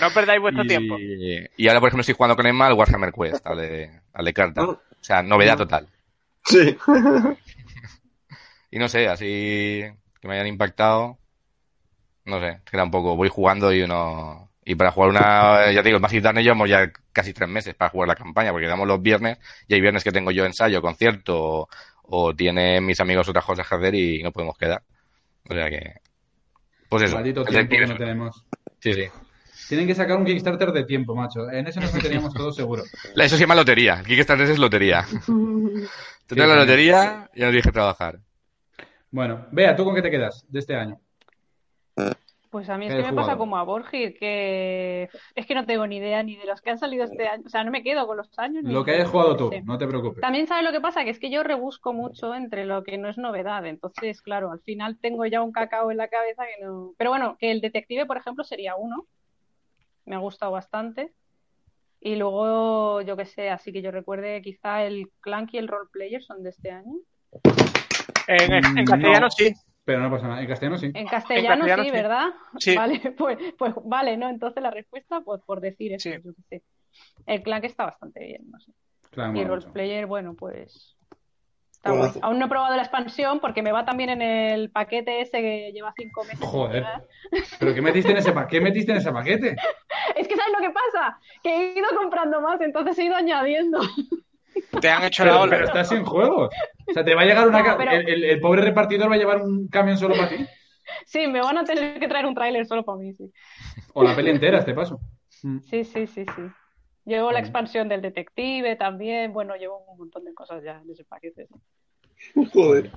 No 0.02 0.10
perdáis 0.12 0.42
vuestro 0.42 0.64
y, 0.64 0.68
tiempo. 0.68 0.98
y 1.00 1.68
ahora, 1.68 1.80
por 1.80 1.88
ejemplo, 1.90 2.02
estoy 2.02 2.16
jugando 2.16 2.36
con 2.36 2.46
Emma 2.48 2.68
al 2.68 2.74
Warhammer 2.74 3.14
Quest, 3.14 3.46
al 3.48 3.58
de, 3.58 3.92
al 4.14 4.26
de 4.26 4.34
carta. 4.34 4.64
O 4.64 4.80
sea, 5.02 5.22
novedad 5.24 5.56
total. 5.58 5.88
Sí. 6.46 6.76
Y 8.72 8.78
no 8.80 8.88
sé, 8.90 9.08
así 9.08 9.84
que 10.22 10.28
me 10.28 10.34
hayan 10.36 10.48
impactado. 10.48 11.18
No 12.30 12.40
sé, 12.40 12.50
es 12.50 12.62
que 12.72 12.78
tampoco 12.78 13.16
voy 13.16 13.30
jugando 13.30 13.74
y 13.74 13.82
uno. 13.82 14.52
Y 14.64 14.76
para 14.76 14.92
jugar 14.92 15.10
una. 15.10 15.72
Ya 15.74 15.82
te 15.82 15.90
digo, 15.90 15.98
el 15.98 16.02
Massive 16.02 16.22
Darkness 16.22 16.44
llevamos 16.44 16.70
ya 16.70 16.92
casi 17.12 17.34
tres 17.34 17.50
meses 17.50 17.74
para 17.76 17.90
jugar 17.90 18.08
la 18.08 18.16
campaña, 18.16 18.52
porque 18.52 18.68
damos 18.68 18.88
los 18.88 19.02
viernes 19.02 19.38
y 19.68 19.74
hay 19.74 19.82
viernes 19.82 20.04
que 20.04 20.12
tengo 20.12 20.32
yo 20.32 20.46
ensayo, 20.46 20.82
concierto, 20.82 21.38
o, 21.38 21.70
o 22.04 22.36
tienen 22.36 22.86
mis 22.86 23.00
amigos 23.00 23.28
otras 23.28 23.46
cosas 23.46 23.68
que 23.68 23.76
hacer 23.76 23.96
y 23.96 24.24
no 24.24 24.32
podemos 24.32 24.58
quedar. 24.58 24.84
O 25.50 25.54
sea 25.54 25.70
que. 25.70 25.94
Pues 26.88 27.04
eso. 27.04 27.16
Maldito 27.16 27.44
tiempo 27.46 27.76
que 27.76 27.88
no 27.88 27.98
tenemos. 27.98 28.46
Sí, 28.80 28.94
sí. 28.94 29.06
Tienen 29.70 29.86
que 29.86 29.94
sacar 29.94 30.18
un 30.18 30.26
Kickstarter 30.26 30.72
de 30.72 30.84
tiempo, 30.84 31.14
macho. 31.14 31.50
En 31.52 31.68
eso 31.68 31.80
nos 31.80 31.94
meteríamos 31.94 32.34
todos 32.34 32.56
seguro. 32.56 32.84
Eso 33.16 33.36
se 33.36 33.42
llama 33.42 33.54
lotería. 33.54 34.00
El 34.00 34.06
Kickstarter 34.06 34.50
es 34.50 34.58
lotería. 34.58 35.06
Tú 35.28 36.36
das 36.36 36.48
la 36.48 36.54
sí. 36.56 36.60
lotería 36.60 37.30
y 37.36 37.42
no 37.42 37.48
tienes 37.48 37.66
que 37.66 37.72
trabajar. 37.72 38.20
Bueno, 39.12 39.48
Vea, 39.52 39.76
¿tú 39.76 39.84
con 39.84 39.96
qué 39.96 40.02
te 40.02 40.12
quedas 40.12 40.46
de 40.48 40.60
este 40.60 40.76
año? 40.76 41.00
Pues 42.50 42.68
a 42.68 42.78
mí 42.80 42.88
es 42.88 42.94
¿Qué 42.96 43.04
que 43.04 43.12
me 43.12 43.14
pasa 43.14 43.38
como 43.38 43.58
a 43.58 43.64
Borgir, 43.64 44.18
que 44.18 45.08
es 45.36 45.46
que 45.46 45.54
no 45.54 45.68
tengo 45.68 45.86
ni 45.86 45.98
idea 45.98 46.24
ni 46.24 46.36
de 46.36 46.46
los 46.46 46.62
que 46.62 46.72
han 46.72 46.80
salido 46.80 47.04
este 47.04 47.28
año. 47.28 47.44
O 47.46 47.50
sea, 47.50 47.64
no 47.64 47.70
me 47.70 47.84
quedo 47.84 48.08
con 48.08 48.18
los 48.18 48.40
años. 48.40 48.64
ni 48.64 48.74
Lo 48.74 48.84
que 48.84 48.92
hayas 48.92 49.08
jugado 49.08 49.38
tú, 49.38 49.52
no 49.66 49.78
te 49.78 49.86
preocupes. 49.88 50.20
También 50.22 50.48
sabes 50.48 50.64
lo 50.64 50.72
que 50.72 50.82
pasa, 50.82 51.04
que 51.04 51.12
es 51.12 51.20
que 51.20 51.30
yo 51.30 51.44
rebusco 51.44 51.94
mucho 51.94 52.34
entre 52.34 52.66
lo 52.66 52.84
que 52.84 52.98
no 52.98 53.08
es 53.08 53.20
novedad. 53.20 53.68
Entonces, 53.68 54.24
claro, 54.24 54.52
al 54.52 54.62
final 54.62 54.98
tengo 55.00 55.26
ya 55.28 55.44
un 55.44 55.52
cacao 55.52 55.92
en 55.92 55.98
la 55.98 56.08
cabeza 56.08 56.44
que 56.46 56.66
no. 56.66 56.94
Pero 56.98 57.12
bueno, 57.12 57.38
que 57.40 57.52
el 57.52 57.62
detective, 57.62 58.08
por 58.08 58.18
ejemplo, 58.18 58.44
sería 58.44 58.76
uno. 58.76 59.06
Me 60.06 60.16
ha 60.16 60.20
gustado 60.20 60.52
bastante. 60.52 61.14
Y 62.02 62.16
luego, 62.16 63.02
yo 63.02 63.16
qué 63.16 63.26
sé, 63.26 63.52
así 63.52 63.72
que 63.72 63.84
yo 63.84 63.92
recuerde, 63.92 64.42
quizá 64.42 64.84
el 64.86 65.12
Clank 65.20 65.54
y 65.54 65.58
el 65.60 65.68
Roleplayer 65.68 66.24
son 66.24 66.42
de 66.42 66.50
este 66.50 66.72
año. 66.72 66.94
En, 68.28 68.54
en 68.54 68.84
Mm, 68.84 68.86
castellano 68.86 69.20
no. 69.22 69.30
sí. 69.30 69.54
Pero 69.90 70.02
no 70.02 70.12
pasa 70.12 70.28
nada. 70.28 70.42
En 70.42 70.48
castellano 70.48 70.78
sí. 70.78 70.92
En 70.94 71.08
castellano, 71.08 71.48
castellano 71.66 71.84
sí, 71.84 71.90
sí. 71.90 71.96
¿verdad? 71.96 72.28
Sí. 72.60 72.76
Vale, 72.76 73.00
pues, 73.18 73.38
pues 73.58 73.74
vale, 73.86 74.18
¿no? 74.18 74.30
Entonces 74.30 74.62
la 74.62 74.70
respuesta, 74.70 75.22
pues 75.22 75.42
por 75.42 75.62
decir 75.62 75.94
eso, 75.94 76.10
Sí. 76.12 76.16
yo 76.24 76.32
qué 76.36 76.42
sé. 76.60 76.64
El 77.26 77.42
Clank 77.42 77.64
está 77.64 77.86
bastante 77.86 78.20
bien, 78.24 78.52
no 78.52 78.60
sé. 78.60 78.72
Claro, 79.10 79.36
Y. 79.36 79.44
Roleplayer, 79.44 80.06
bueno, 80.06 80.36
pues. 80.36 80.96
Aún 81.82 82.38
no 82.38 82.46
he 82.46 82.50
probado 82.50 82.76
la 82.76 82.84
expansión 82.84 83.40
porque 83.40 83.64
me 83.64 83.72
va 83.72 83.84
también 83.84 84.12
en 84.12 84.22
el 84.22 84.70
paquete 84.70 85.22
ese 85.22 85.42
que 85.42 85.72
lleva 85.74 85.92
cinco 85.98 86.24
meses. 86.26 86.40
Joder. 86.46 86.86
¿Pero 87.58 87.74
qué 87.74 87.82
metiste 87.82 88.12
en 88.12 88.18
ese, 88.18 88.32
pa- 88.32 88.48
¿qué 88.48 88.62
metiste 88.62 88.92
en 88.92 88.98
ese 89.00 89.12
paquete? 89.12 89.56
Es 90.16 90.28
que 90.28 90.36
¿sabes 90.36 90.54
lo 90.54 90.60
que 90.60 90.72
pasa? 90.74 91.18
Que 91.42 91.50
he 91.74 91.80
ido 91.80 91.88
comprando 91.98 92.42
más, 92.42 92.60
entonces 92.62 92.98
he 93.00 93.06
ido 93.06 93.16
añadiendo. 93.16 93.80
Te 94.82 94.90
han 94.90 95.04
hecho 95.04 95.26
la 95.26 95.40
ola. 95.42 95.52
pero 95.52 95.66
estás 95.66 95.90
sin 95.90 96.04
juegos. 96.06 96.50
O 96.88 96.94
sea, 96.94 97.04
te 97.04 97.14
va 97.16 97.22
a 97.22 97.26
llegar 97.26 97.48
una... 97.48 97.60
No, 97.60 97.66
ca- 97.66 97.78
pero- 97.78 97.92
el, 97.92 98.08
el- 98.10 98.24
el 98.24 98.40
pobre 98.40 98.62
repartidor 98.62 99.10
va 99.10 99.16
a 99.16 99.18
llevar 99.18 99.42
un 99.42 99.68
camión 99.68 99.98
solo 99.98 100.16
para 100.16 100.30
ti. 100.30 100.46
Sí, 101.06 101.28
me 101.28 101.40
van 101.42 101.58
a 101.58 101.64
tener 101.64 102.00
que 102.00 102.08
traer 102.08 102.26
un 102.26 102.34
tráiler 102.34 102.66
solo 102.66 102.84
para 102.84 102.98
mí, 102.98 103.14
sí. 103.14 103.32
O 103.94 104.04
la 104.04 104.16
peli 104.16 104.32
entera, 104.32 104.60
este 104.60 104.74
paso. 104.74 105.00
Sí, 105.30 105.84
sí, 105.84 106.08
sí, 106.08 106.08
sí. 106.08 106.42
Llevo 107.06 107.32
la 107.32 107.40
expansión 107.40 107.88
del 107.90 108.02
detective 108.02 108.76
también. 108.76 109.32
Bueno, 109.34 109.56
llevo 109.56 109.84
un 109.88 109.98
montón 109.98 110.26
de 110.26 110.34
cosas 110.34 110.64
ya 110.64 110.82
en 110.84 110.90
ese 110.92 111.04
paquete. 111.06 111.48
Joder. 112.54 112.92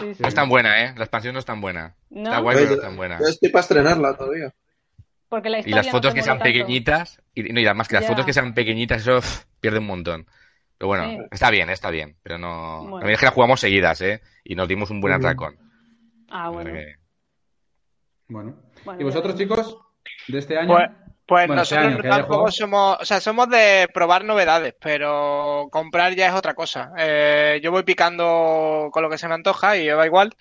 Sí, 0.00 0.14
sí. 0.14 0.22
No 0.22 0.28
es 0.28 0.34
tan 0.34 0.48
buena, 0.48 0.84
¿eh? 0.84 0.94
La 0.96 1.04
expansión 1.04 1.32
no 1.34 1.38
es 1.38 1.44
tan 1.44 1.60
buena. 1.60 1.94
¿No? 2.10 2.24
Está 2.24 2.38
guay, 2.40 2.56
pero 2.56 2.68
no 2.68 2.74
es 2.74 2.80
tan 2.80 2.96
buena. 2.96 3.18
Yo 3.18 3.26
estoy 3.26 3.48
para 3.50 3.60
estrenarla 3.62 4.16
todavía. 4.16 4.52
Porque 5.28 5.48
la 5.50 5.60
Y 5.60 5.70
las 5.70 5.88
fotos 5.90 6.14
que 6.14 6.22
sean 6.22 6.38
tanto. 6.38 6.44
pequeñitas, 6.44 7.20
y, 7.34 7.42
no, 7.52 7.60
y 7.60 7.66
además 7.66 7.88
que 7.88 7.94
las 7.96 8.04
Ya. 8.04 8.08
fotos 8.08 8.24
que 8.26 8.32
sean 8.32 8.54
pequeñitas, 8.54 9.02
eso 9.02 9.16
pff, 9.20 9.44
pierde 9.60 9.78
un 9.80 9.86
montón. 9.86 10.26
Pero 10.78 10.88
bueno, 10.88 11.04
Sí. 11.04 11.18
está 11.30 11.50
bien, 11.50 11.70
está 11.70 11.90
bien. 11.90 12.16
Pero 12.22 12.38
no. 12.38 12.80
Bueno. 12.82 12.96
También 12.98 13.14
es 13.14 13.20
que 13.20 13.26
las 13.26 13.34
jugamos 13.34 13.60
seguidas, 13.60 14.00
¿eh? 14.02 14.20
Y 14.44 14.54
nos 14.54 14.68
dimos 14.68 14.90
un 14.90 15.00
buen 15.00 15.14
atracón. 15.14 15.56
Ah, 16.30 16.50
bueno. 16.50 16.70
Bueno. 18.28 18.56
Bueno, 18.84 19.00
¿Y 19.00 19.04
vosotros, 19.04 19.36
chicos? 19.36 19.78
De 20.28 20.38
este 20.38 20.58
año. 20.58 20.74
Pues, 20.74 20.88
pues 21.26 21.46
Bueno, 21.48 21.62
este 21.62 21.76
nosotros 21.76 22.04
año 22.04 22.10
tampoco 22.10 22.34
juegos. 22.34 22.56
somos, 22.56 22.98
o 23.00 23.04
sea, 23.04 23.20
somos 23.20 23.48
de 23.48 23.88
probar 23.92 24.24
novedades, 24.24 24.74
pero 24.80 25.68
comprar 25.70 26.14
ya 26.14 26.28
es 26.28 26.34
otra 26.34 26.54
cosa. 26.54 26.92
Eh, 26.98 27.60
yo 27.62 27.70
voy 27.70 27.82
picando 27.84 28.88
con 28.92 29.02
lo 29.02 29.10
que 29.10 29.18
se 29.18 29.28
me 29.28 29.34
antoja 29.34 29.76
y 29.76 29.88
va 29.88 30.06
igual. 30.06 30.34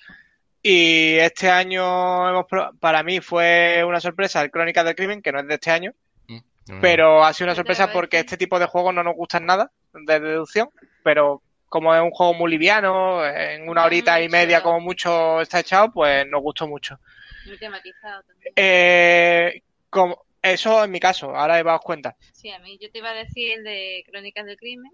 Y 0.62 1.16
este 1.20 1.50
año 1.50 2.28
hemos 2.30 2.46
para 2.80 3.04
mí 3.04 3.20
fue 3.20 3.84
una 3.88 4.00
sorpresa 4.00 4.42
el 4.42 4.50
Crónicas 4.52 4.84
del 4.86 4.96
Crimen, 4.96 5.22
que 5.22 5.32
no 5.32 5.40
es 5.40 5.48
de 5.48 5.54
este 5.56 5.72
año, 5.72 5.94
Mm. 6.28 6.82
pero 6.82 7.24
ha 7.24 7.32
sido 7.34 7.46
una 7.48 7.56
sorpresa 7.56 7.92
porque 7.92 8.18
este 8.18 8.38
tipo 8.38 8.58
de 8.58 8.66
juegos 8.66 8.92
no 8.96 9.04
nos 9.04 9.14
gustan 9.16 9.46
nada 9.46 9.72
de 10.06 10.20
deducción, 10.20 10.70
pero 11.04 11.42
como 11.68 11.94
es 11.94 12.02
un 12.02 12.12
juego 12.12 12.34
muy 12.34 12.52
liviano, 12.52 13.26
en 13.26 13.68
una 13.68 13.82
Muy 13.82 13.88
horita 13.88 14.22
y 14.22 14.30
media 14.30 14.62
como 14.62 14.80
mucho 14.80 15.42
está 15.42 15.60
echado, 15.60 15.92
pues 15.92 16.26
nos 16.28 16.42
gustó 16.42 16.68
mucho. 16.68 17.00
Muy 17.46 17.58
tematizado 17.58 18.24
también. 18.24 18.54
Eh, 18.56 19.62
como, 19.90 20.26
eso 20.42 20.84
en 20.84 20.92
mi 20.92 21.00
caso, 21.00 21.36
ahora 21.36 21.76
os 21.76 21.82
cuenta. 21.82 22.16
Sí, 22.32 22.50
a 22.50 22.60
mí 22.60 22.78
yo 22.80 22.92
te 22.92 23.00
iba 23.00 23.10
a 23.10 23.14
decir 23.16 23.54
el 23.58 23.64
de 23.64 24.04
Crónicas 24.08 24.46
del 24.46 24.58
Crimen. 24.58 24.92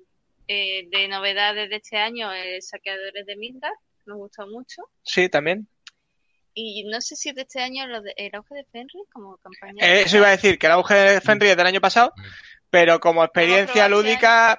Eh, 0.47 0.87
de 0.89 1.07
novedades 1.07 1.69
de 1.69 1.75
este 1.77 1.97
año, 1.97 2.31
el 2.33 2.61
Saqueadores 2.61 3.25
de 3.25 3.35
Midgard, 3.35 3.73
me 4.05 4.15
gustó 4.15 4.47
mucho. 4.47 4.81
Sí, 5.03 5.29
también. 5.29 5.67
Y 6.53 6.83
no 6.85 6.99
sé 6.99 7.15
si 7.15 7.29
es 7.29 7.35
de 7.35 7.43
este 7.43 7.61
año 7.61 7.87
lo 7.87 8.01
de, 8.01 8.13
el 8.17 8.35
auge 8.35 8.55
de 8.55 8.65
Fenrir 8.65 9.03
como 9.13 9.37
campaña. 9.37 9.85
Eh, 9.85 10.01
Eso 10.01 10.17
iba 10.17 10.27
a 10.27 10.31
decir, 10.31 10.57
que 10.57 10.65
el 10.67 10.73
auge 10.73 10.95
de 10.95 11.21
Fenrir 11.21 11.51
es 11.51 11.57
del 11.57 11.67
año 11.67 11.79
pasado, 11.79 12.13
pero 12.69 12.99
como 12.99 13.23
experiencia 13.23 13.87
lúdica, 13.87 14.57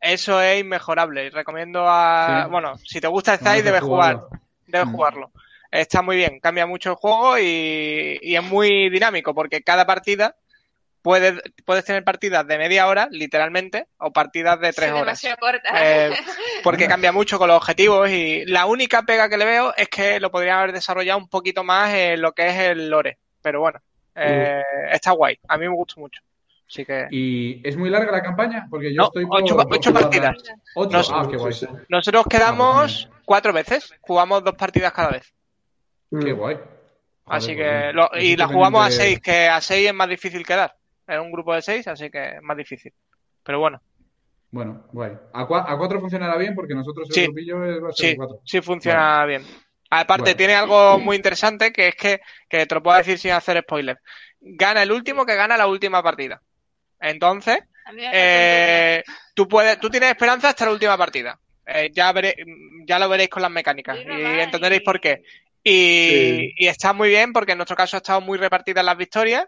eso 0.00 0.40
es 0.40 0.60
inmejorable. 0.60 1.26
Y 1.26 1.30
recomiendo 1.30 1.84
a. 1.86 2.42
Sí. 2.44 2.50
Bueno, 2.50 2.78
si 2.78 3.00
te 3.00 3.08
gusta 3.08 3.34
el 3.34 3.40
Zai, 3.40 3.62
debes 3.62 3.82
jugar. 3.82 4.16
jugarlo. 4.16 4.40
Debes 4.66 4.88
Mm. 4.88 4.92
jugarlo. 4.92 5.30
Está 5.70 6.00
muy 6.02 6.16
bien, 6.16 6.38
cambia 6.40 6.64
mucho 6.66 6.90
el 6.90 6.96
juego 6.96 7.38
y, 7.38 8.18
y 8.22 8.36
es 8.36 8.42
muy 8.42 8.88
dinámico, 8.88 9.34
porque 9.34 9.62
cada 9.62 9.84
partida 9.84 10.36
puedes, 11.02 11.34
puedes 11.64 11.84
tener 11.84 12.02
partidas 12.04 12.46
de 12.46 12.56
media 12.56 12.86
hora, 12.86 13.08
literalmente, 13.10 13.86
o 13.98 14.12
partidas 14.12 14.58
de 14.60 14.72
tres 14.72 14.90
horas. 14.90 15.20
demasiado 15.20 15.36
corta. 15.38 15.70
Eh, 15.74 16.10
porque 16.62 16.86
cambia 16.88 17.12
mucho 17.12 17.36
con 17.38 17.48
los 17.48 17.56
objetivos 17.56 18.08
y 18.10 18.44
la 18.46 18.66
única 18.66 19.02
pega 19.02 19.28
que 19.28 19.36
le 19.36 19.44
veo 19.44 19.74
es 19.76 19.88
que 19.88 20.18
lo 20.20 20.30
podrían 20.30 20.58
haber 20.58 20.72
desarrollado 20.72 21.18
un 21.18 21.28
poquito 21.28 21.62
más 21.64 21.92
en 21.92 22.22
lo 22.22 22.32
que 22.32 22.46
es 22.46 22.56
el 22.58 22.88
lore. 22.88 23.18
Pero 23.42 23.60
bueno, 23.60 23.80
eh, 24.14 24.62
está 24.90 25.10
guay. 25.12 25.38
A 25.48 25.58
mí 25.58 25.68
me 25.68 25.74
gustó 25.74 26.00
mucho. 26.00 26.22
Así 26.68 26.84
que 26.84 27.06
¿Y 27.10 27.66
es 27.66 27.76
muy 27.76 27.90
larga 27.90 28.10
la 28.10 28.22
campaña? 28.22 28.66
Porque 28.68 28.92
yo 28.92 29.02
No, 29.02 29.04
estoy 29.04 29.26
por, 29.26 29.42
ocho- 29.42 29.56
por 29.56 29.66
ocho 29.76 29.90
jugarla. 29.90 30.10
partidas. 30.10 30.56
¿Ocho? 30.74 31.02
Ah, 31.14 31.28
qué 31.30 31.36
guay. 31.36 31.52
Sí, 31.52 31.66
sí. 31.66 31.72
nosotros 31.88 32.22
Ah, 32.24 32.28
pues 32.28 32.40
quedamos 32.42 32.96
bien. 33.06 33.20
cuatro 33.24 33.52
veces. 33.52 33.94
Jugamos 34.00 34.42
dos 34.44 34.54
partidas 34.54 34.92
cada 34.92 35.10
vez. 35.10 35.32
Qué 36.10 36.34
Mm. 36.34 36.36
guay. 36.36 36.58
Así 37.26 37.54
que 37.56 37.62
pues 37.64 37.94
lo- 37.94 38.10
Yo 38.14 38.20
y 38.20 38.36
la 38.36 38.46
jugamos 38.48 38.86
a 38.86 38.90
seis, 38.90 39.20
que 39.20 39.48
a 39.48 39.60
seis 39.60 39.88
es 39.88 39.94
más 39.94 40.08
difícil 40.08 40.44
quedar. 40.46 40.74
Es 41.06 41.18
un 41.20 41.30
grupo 41.32 41.54
de 41.54 41.62
seis, 41.62 41.86
así 41.88 42.10
que 42.10 42.36
es 42.36 42.42
más 42.42 42.56
difícil. 42.56 42.92
Pero 43.44 43.60
bueno, 43.60 43.80
Bueno, 44.50 44.86
guay. 44.92 45.12
¿A, 45.34 45.46
cua- 45.46 45.64
a 45.68 45.76
cuatro 45.76 46.00
funcionará 46.00 46.36
bien? 46.38 46.54
Porque 46.54 46.74
nosotros 46.74 47.08
el 47.10 47.14
Sí. 47.14 47.24
grupillo 47.24 47.58
va 47.58 47.88
a 47.88 47.92
ser 47.92 47.94
sí, 47.94 48.06
de 48.12 48.16
cuatro. 48.16 48.40
sí 48.44 48.60
funciona 48.60 49.24
bien. 49.26 49.42
Aparte, 49.90 50.22
Bueno. 50.22 50.36
tiene 50.36 50.54
algo 50.54 50.98
muy 50.98 51.16
interesante 51.16 51.72
que 51.72 51.88
es 51.88 51.94
que, 51.96 52.20
que 52.48 52.64
te 52.66 52.74
lo 52.74 52.82
puedo 52.82 52.96
decir 52.96 53.18
sin 53.18 53.32
hacer 53.32 53.60
spoiler. 53.62 53.98
Gana 54.40 54.82
el 54.82 54.92
último 54.92 55.26
que 55.26 55.34
gana 55.34 55.56
la 55.56 55.66
última 55.66 56.02
partida. 56.02 56.40
Entonces, 57.00 57.58
eh, 58.12 59.02
tú 59.34 59.46
puedes, 59.48 59.78
tú 59.78 59.88
tienes 59.90 60.10
esperanza 60.10 60.48
hasta 60.50 60.64
la 60.66 60.72
última 60.72 60.96
partida. 60.96 61.38
Eh, 61.66 61.90
ya 61.92 62.12
veré- 62.12 62.36
ya 62.86 62.98
lo 62.98 63.08
veréis 63.08 63.28
con 63.28 63.42
las 63.42 63.50
mecánicas 63.50 63.98
y 63.98 64.40
entenderéis 64.40 64.82
por 64.82 65.00
qué. 65.00 65.22
Y, 65.62 66.08
Sí. 66.08 66.54
y 66.58 66.66
está 66.68 66.92
muy 66.92 67.08
bien 67.08 67.32
porque 67.32 67.52
en 67.52 67.58
nuestro 67.58 67.76
caso 67.76 67.96
ha 67.96 67.98
estado 67.98 68.20
muy 68.20 68.38
repartidas 68.38 68.84
las 68.84 68.96
victorias. 68.96 69.46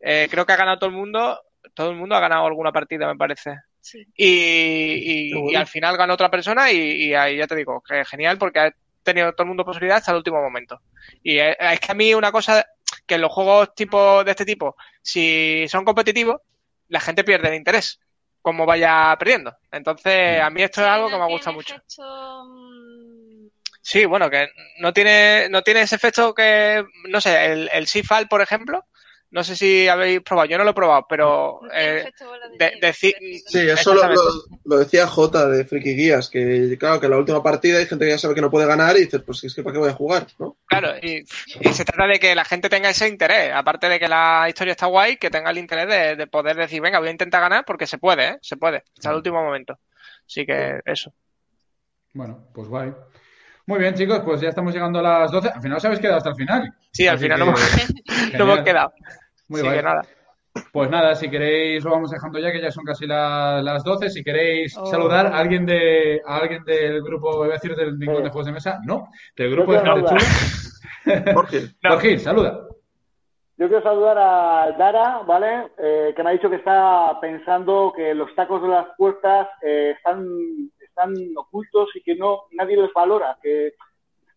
Eh, 0.00 0.28
creo 0.30 0.46
que 0.46 0.52
ha 0.52 0.56
ganado 0.56 0.78
todo 0.78 0.90
el 0.90 0.96
mundo. 0.96 1.38
Todo 1.74 1.90
el 1.90 1.96
mundo 1.96 2.14
ha 2.14 2.20
ganado 2.20 2.46
alguna 2.46 2.72
partida, 2.72 3.06
me 3.06 3.16
parece. 3.18 3.54
Sí. 3.80 4.02
Y, 4.16 4.26
y- 4.26 5.30
Qué 5.30 5.36
bueno. 5.38 5.52
y 5.52 5.56
al 5.56 5.66
final 5.66 5.96
ganó 5.96 6.14
otra 6.14 6.30
persona 6.30 6.72
y, 6.72 6.78
y 6.78 7.14
ahí 7.14 7.36
ya 7.36 7.46
te 7.46 7.54
digo, 7.56 7.82
que 7.86 8.04
genial 8.04 8.38
porque 8.38 8.60
ha 8.60 8.72
tenido 9.02 9.32
todo 9.32 9.42
el 9.44 9.48
mundo 9.48 9.64
posibilidad 9.64 9.98
hasta 9.98 10.10
el 10.12 10.18
último 10.18 10.40
momento. 10.40 10.80
Y 11.22 11.38
es, 11.38 11.56
es 11.58 11.80
que 11.80 11.92
a 11.92 11.94
mí 11.94 12.14
una 12.14 12.32
cosa 12.32 12.66
que 13.06 13.16
en 13.16 13.20
los 13.22 13.32
juegos 13.32 13.74
tipo 13.74 14.24
de 14.24 14.30
este 14.30 14.44
tipo, 14.46 14.74
si 15.02 15.66
son 15.68 15.84
competitivos, 15.84 16.40
la 16.88 17.00
gente 17.00 17.24
pierde 17.24 17.48
el 17.48 17.54
interés, 17.54 18.00
como 18.42 18.66
vaya 18.66 19.14
perdiendo. 19.18 19.56
Entonces, 19.70 20.40
a 20.40 20.50
mí 20.50 20.62
esto 20.62 20.80
es 20.82 20.86
algo 20.86 21.08
no 21.08 21.16
que 21.16 21.22
me 21.22 21.28
gusta 21.30 21.52
mucho. 21.52 21.74
efecto, 21.74 22.44
mm, 22.46 23.48
Sí, 23.80 24.04
bueno, 24.04 24.28
que 24.28 24.48
no 24.80 24.92
tiene, 24.92 25.48
no 25.48 25.62
tiene 25.62 25.80
ese 25.82 25.96
efecto 25.96 26.34
que, 26.34 26.84
no 27.08 27.20
sé, 27.20 27.46
el, 27.46 27.70
el 27.72 27.86
Seafall, 27.86 28.28
por 28.28 28.42
ejemplo, 28.42 28.84
no 29.30 29.44
sé 29.44 29.56
si 29.56 29.88
habéis 29.88 30.20
probado, 30.22 30.48
yo 30.48 30.56
no 30.58 30.64
lo 30.64 30.70
he 30.70 30.74
probado, 30.74 31.06
pero 31.08 31.60
eh, 31.72 32.10
de 32.58 32.78
de-. 32.80 32.92
Sí, 32.92 33.12
eso 33.58 33.94
lo, 33.94 34.02
Exactamente. 34.04 34.14
lo- 34.14 34.58
lo 34.64 34.78
decía 34.78 35.06
J 35.06 35.48
de 35.48 35.64
Friki 35.64 35.94
Guías, 35.94 36.28
que 36.28 36.76
claro, 36.78 36.98
que 37.00 37.06
en 37.06 37.12
la 37.12 37.18
última 37.18 37.42
partida 37.42 37.78
hay 37.78 37.86
gente 37.86 38.04
que 38.04 38.10
ya 38.12 38.18
sabe 38.18 38.34
que 38.34 38.40
no 38.40 38.50
puede 38.50 38.66
ganar 38.66 38.96
y 38.96 39.00
dices, 39.00 39.22
pues 39.24 39.44
es 39.44 39.54
que 39.54 39.62
¿para 39.62 39.74
qué 39.74 39.78
voy 39.80 39.90
a 39.90 39.94
jugar? 39.94 40.26
¿no? 40.38 40.56
Claro, 40.66 40.94
y, 41.02 41.24
y 41.60 41.72
se 41.74 41.84
trata 41.84 42.06
de 42.06 42.18
que 42.18 42.34
la 42.34 42.44
gente 42.44 42.68
tenga 42.68 42.90
ese 42.90 43.08
interés, 43.08 43.52
aparte 43.54 43.88
de 43.88 43.98
que 43.98 44.08
la 44.08 44.46
historia 44.48 44.72
está 44.72 44.86
guay, 44.86 45.16
que 45.16 45.30
tenga 45.30 45.50
el 45.50 45.58
interés 45.58 45.88
de, 45.88 46.16
de 46.16 46.26
poder 46.26 46.56
decir, 46.56 46.80
venga, 46.80 46.98
voy 46.98 47.08
a 47.08 47.12
intentar 47.12 47.40
ganar 47.40 47.64
porque 47.66 47.86
se 47.86 47.98
puede, 47.98 48.28
¿eh? 48.28 48.38
Se 48.42 48.56
puede, 48.56 48.82
hasta 48.96 49.10
el 49.10 49.16
último 49.16 49.42
momento. 49.42 49.78
Así 50.26 50.44
que 50.46 50.80
eso. 50.84 51.12
Bueno, 52.14 52.48
pues 52.54 52.68
guay. 52.68 52.92
Muy 53.68 53.78
bien, 53.80 53.94
chicos, 53.94 54.20
pues 54.24 54.40
ya 54.40 54.48
estamos 54.48 54.72
llegando 54.72 54.98
a 54.98 55.02
las 55.02 55.30
12. 55.30 55.50
Al 55.50 55.60
final 55.60 55.76
os 55.76 55.84
habéis 55.84 56.00
quedado 56.00 56.16
hasta 56.16 56.30
el 56.30 56.36
final. 56.36 56.74
Sí, 56.90 57.06
al 57.06 57.16
Así 57.16 57.24
final 57.24 57.38
que- 57.38 57.44
no, 57.44 57.50
hemos- 57.50 57.60
no 58.32 58.44
hemos 58.44 58.56
genial. 58.56 58.64
quedado. 58.64 58.92
Muy 59.48 59.62
nada. 59.62 60.00
Pues 60.72 60.90
nada, 60.90 61.14
si 61.14 61.28
queréis 61.30 61.84
lo 61.84 61.90
vamos 61.92 62.10
dejando 62.10 62.38
ya, 62.38 62.50
que 62.50 62.60
ya 62.62 62.70
son 62.70 62.84
casi 62.84 63.06
la- 63.06 63.60
las 63.62 63.84
12. 63.84 64.08
Si 64.10 64.24
queréis 64.24 64.74
Oh. 64.76 64.86
saludar 64.86 65.26
a 65.26 65.38
alguien 65.38 65.66
de 65.66 66.20
a 66.26 66.38
alguien 66.38 66.64
del 66.64 67.02
grupo, 67.02 67.44
iba 67.44 67.54
a 67.54 67.58
decir 67.58 67.76
del 67.76 68.00
rincón 68.00 68.22
de 68.24 68.30
juegos 68.30 68.46
de 68.46 68.52
mesa, 68.52 68.78
no, 68.84 69.08
del 69.36 69.50
grupo 69.52 69.72
de 69.74 69.80
gente 69.80 70.00
chula. 70.08 71.34
Jorge. 71.34 71.60
No. 71.82 71.90
Jorge, 71.90 72.18
saluda. 72.18 72.60
Yo 73.58 73.66
quiero 73.68 73.82
saludar 73.82 74.16
a 74.18 74.72
Dara, 74.78 75.20
¿vale? 75.26 75.68
Eh, 75.78 76.12
que 76.16 76.22
me 76.22 76.30
ha 76.30 76.32
dicho 76.32 76.48
que 76.48 76.56
está 76.56 77.18
pensando 77.20 77.92
que 77.94 78.14
los 78.14 78.34
tacos 78.34 78.62
de 78.62 78.68
las 78.68 78.86
puertas 78.96 79.48
eh, 79.62 79.94
están, 79.96 80.26
están 80.98 81.14
ocultos 81.36 81.88
y 81.94 82.02
que 82.02 82.16
no 82.16 82.42
nadie 82.52 82.76
los 82.76 82.92
valora, 82.92 83.38
que 83.42 83.74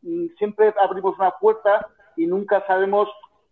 mm, 0.03 0.27
siempre 0.37 0.73
abrimos 0.79 1.17
una 1.17 1.31
puerta 1.31 1.87
y 2.15 2.27
nunca 2.27 2.63
sabemos 2.67 3.09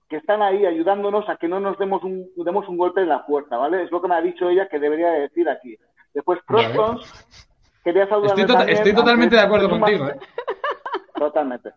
que 0.08 0.18
están 0.18 0.42
ahí 0.42 0.66
ayudándonos 0.66 1.28
a 1.30 1.38
que 1.38 1.48
no 1.48 1.60
nos 1.60 1.78
demos 1.78 2.04
un, 2.04 2.30
demos 2.36 2.68
un 2.68 2.78
golpe 2.78 3.02
en 3.02 3.10
la 3.10 3.26
puerta, 3.26 3.58
¿vale? 3.58 3.84
Es 3.84 3.92
lo 3.92 4.02
que 4.02 4.08
me 4.08 4.16
ha 4.16 4.22
dicho 4.22 4.50
ella 4.50 4.68
que 4.68 4.80
debería 4.80 5.12
de 5.12 5.20
decir 5.22 5.48
aquí. 5.50 5.78
Después, 6.14 6.40
Vale. 6.48 6.70
Prostons, 6.70 7.28
quería 7.84 8.08
saludar 8.08 8.32
Estoy, 8.32 8.46
tota- 8.46 8.72
estoy 8.72 8.94
totalmente 8.94 9.36
de 9.36 9.42
acuerdo 9.42 9.70
contigo, 9.70 10.08
¿eh? 10.08 10.20
Totalmente. 11.16 11.72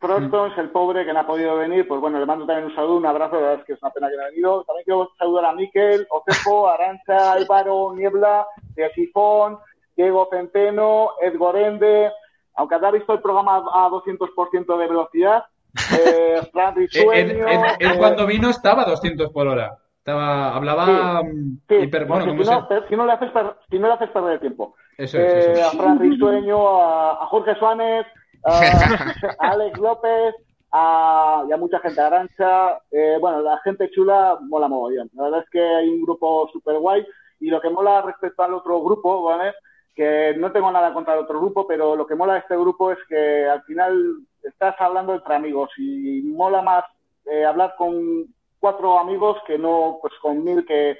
Prostons, 0.00 0.56
el 0.58 0.70
pobre 0.70 1.04
que 1.04 1.12
no 1.12 1.20
ha 1.20 1.26
podido 1.26 1.56
venir, 1.56 1.88
pues 1.88 2.00
bueno, 2.00 2.18
le 2.18 2.26
mando 2.26 2.46
también 2.46 2.68
un 2.68 2.74
saludo, 2.74 2.96
un 2.96 3.06
abrazo, 3.06 3.36
la 3.36 3.40
verdad 3.40 3.60
es 3.60 3.64
que 3.66 3.72
es 3.72 3.82
una 3.82 3.90
pena 3.90 4.08
que 4.08 4.16
no 4.16 4.22
ha 4.22 4.28
venido. 4.28 4.64
También 4.64 4.84
quiero 4.84 5.10
saludar 5.18 5.44
a 5.46 5.52
Miquel, 5.54 6.06
Ocejo, 6.10 6.68
Arancha, 6.68 7.32
Álvaro, 7.32 7.94
Niebla, 7.94 8.46
Sifón, 8.94 9.58
Diego 9.96 10.28
Centeno, 10.30 11.10
Ed 11.20 11.36
Gorende, 11.36 12.12
aunque 12.54 12.74
habrá 12.74 12.90
visto 12.90 13.12
el 13.12 13.20
programa 13.20 13.56
a 13.56 13.88
200% 13.88 14.78
de 14.78 14.86
velocidad, 14.88 15.44
eh, 15.98 16.40
Fran 16.52 16.74
Ed, 16.74 16.76
Risueño, 16.78 17.48
Ed 17.48 17.60
eh, 17.80 17.98
cuando 17.98 18.26
vino 18.26 18.50
estaba 18.50 18.82
a 18.82 18.86
200 18.90 19.30
por 19.32 19.46
hora. 19.48 19.78
Estaba, 19.98 20.54
hablaba 20.54 21.22
mm, 21.22 21.60
sí, 21.66 21.74
hiper, 21.76 22.04
bueno, 22.04 22.24
si, 22.24 22.32
no, 22.32 22.44
si, 22.44 22.94
le 22.96 23.12
haces 23.12 23.30
per- 23.30 23.56
si 23.70 23.78
no 23.78 23.86
le 23.88 23.92
haces 23.94 24.10
perder 24.10 24.32
el 24.34 24.40
tiempo. 24.40 24.74
Eso 24.98 25.18
es, 25.18 25.46
Eh, 25.46 25.52
eso 25.52 25.66
a. 25.66 25.70
Fran 25.70 25.98
Risueño, 25.98 26.78
a, 26.82 27.22
a 27.22 27.26
Jorge 27.26 27.54
Suárez, 27.54 28.06
a, 28.44 28.58
a 28.58 29.50
Alex 29.52 29.78
López, 29.78 30.34
a, 30.72 31.44
y 31.48 31.52
a 31.52 31.56
mucha 31.56 31.78
gente, 31.80 32.00
Arancha. 32.02 32.78
Eh, 32.90 33.16
bueno, 33.18 33.40
la 33.40 33.58
gente 33.64 33.90
chula 33.92 34.36
mola 34.42 34.68
mogollón. 34.68 35.08
La 35.14 35.24
verdad 35.24 35.40
es 35.42 35.48
que 35.50 35.60
hay 35.62 35.88
un 35.88 36.02
grupo 36.02 36.48
súper 36.52 36.78
guay 36.78 37.04
y 37.40 37.48
lo 37.48 37.60
que 37.62 37.70
mola 37.70 38.02
respecto 38.02 38.42
al 38.42 38.52
otro 38.54 38.82
grupo, 38.82 39.22
¿vale? 39.22 39.54
Que 39.94 40.34
no 40.36 40.50
tengo 40.50 40.72
nada 40.72 40.92
contra 40.92 41.14
el 41.14 41.20
otro 41.20 41.38
grupo, 41.40 41.66
pero 41.66 41.94
lo 41.94 42.06
que 42.06 42.14
mola 42.14 42.34
de 42.34 42.40
este 42.40 42.56
grupo 42.56 42.90
es 42.90 42.98
que 43.08 43.46
al 43.46 43.62
final 43.62 44.18
estás 44.42 44.74
hablando 44.78 45.14
entre 45.14 45.34
amigos 45.34 45.70
y 45.78 46.22
mola 46.22 46.62
más 46.62 46.84
eh, 47.26 47.44
hablar 47.44 47.74
con 47.76 48.26
cuatro 48.58 48.98
amigos 48.98 49.38
que 49.46 49.58
no 49.58 49.98
pues 50.00 50.12
con 50.20 50.42
mil 50.42 50.66
que, 50.66 50.98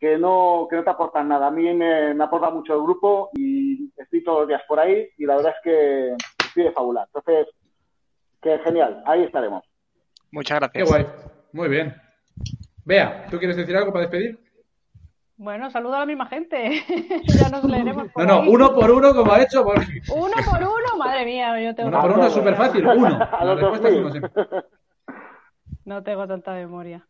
que 0.00 0.16
no, 0.16 0.66
que 0.70 0.76
no 0.76 0.84
te 0.84 0.90
aportan 0.90 1.28
nada. 1.28 1.48
A 1.48 1.50
mí 1.50 1.72
me, 1.74 2.14
me 2.14 2.24
aporta 2.24 2.50
mucho 2.50 2.74
el 2.74 2.82
grupo 2.82 3.30
y 3.34 3.92
estoy 3.96 4.24
todos 4.24 4.40
los 4.40 4.48
días 4.48 4.62
por 4.66 4.80
ahí 4.80 5.08
y 5.18 5.26
la 5.26 5.36
verdad 5.36 5.54
es 5.56 5.62
que 5.62 6.44
estoy 6.46 6.64
de 6.64 6.72
fabular. 6.72 7.06
Entonces, 7.14 7.54
que 8.40 8.58
genial, 8.60 9.02
ahí 9.06 9.24
estaremos. 9.24 9.62
Muchas 10.30 10.58
Qué 10.70 10.80
gracias. 10.80 10.88
guay. 10.88 11.06
Muy 11.52 11.68
bien. 11.68 11.94
Bea, 12.84 13.26
¿tú 13.30 13.38
quieres 13.38 13.56
decir 13.56 13.76
algo 13.76 13.92
para 13.92 14.06
despedir? 14.06 14.38
Bueno, 15.42 15.70
saludo 15.72 15.96
a 15.96 16.00
la 16.00 16.06
misma 16.06 16.26
gente. 16.26 16.84
ya 17.26 17.48
nos 17.48 17.64
leeremos 17.64 18.12
por 18.12 18.24
No, 18.24 18.34
no, 18.36 18.42
ahí. 18.42 18.48
uno 18.48 18.72
por 18.74 18.90
uno 18.92 19.12
como 19.12 19.32
ha 19.32 19.42
hecho. 19.42 19.62
Uno 19.64 20.34
por 20.48 20.60
uno, 20.62 20.96
madre 20.96 21.24
mía, 21.24 21.60
yo 21.60 21.74
tengo 21.74 21.88
Uno 21.88 22.00
por 22.00 22.12
uno 22.12 22.26
es 22.28 22.32
súper 22.32 22.54
fácil. 22.54 22.86
Uno. 22.86 23.18
La 23.42 23.54
respuesta 23.56 23.88
es 23.88 23.94
2000. 23.94 24.00
uno 24.00 24.10
siempre. 24.12 24.42
No 25.84 26.00
tengo 26.04 26.28
tanta 26.28 26.52
memoria. 26.52 27.04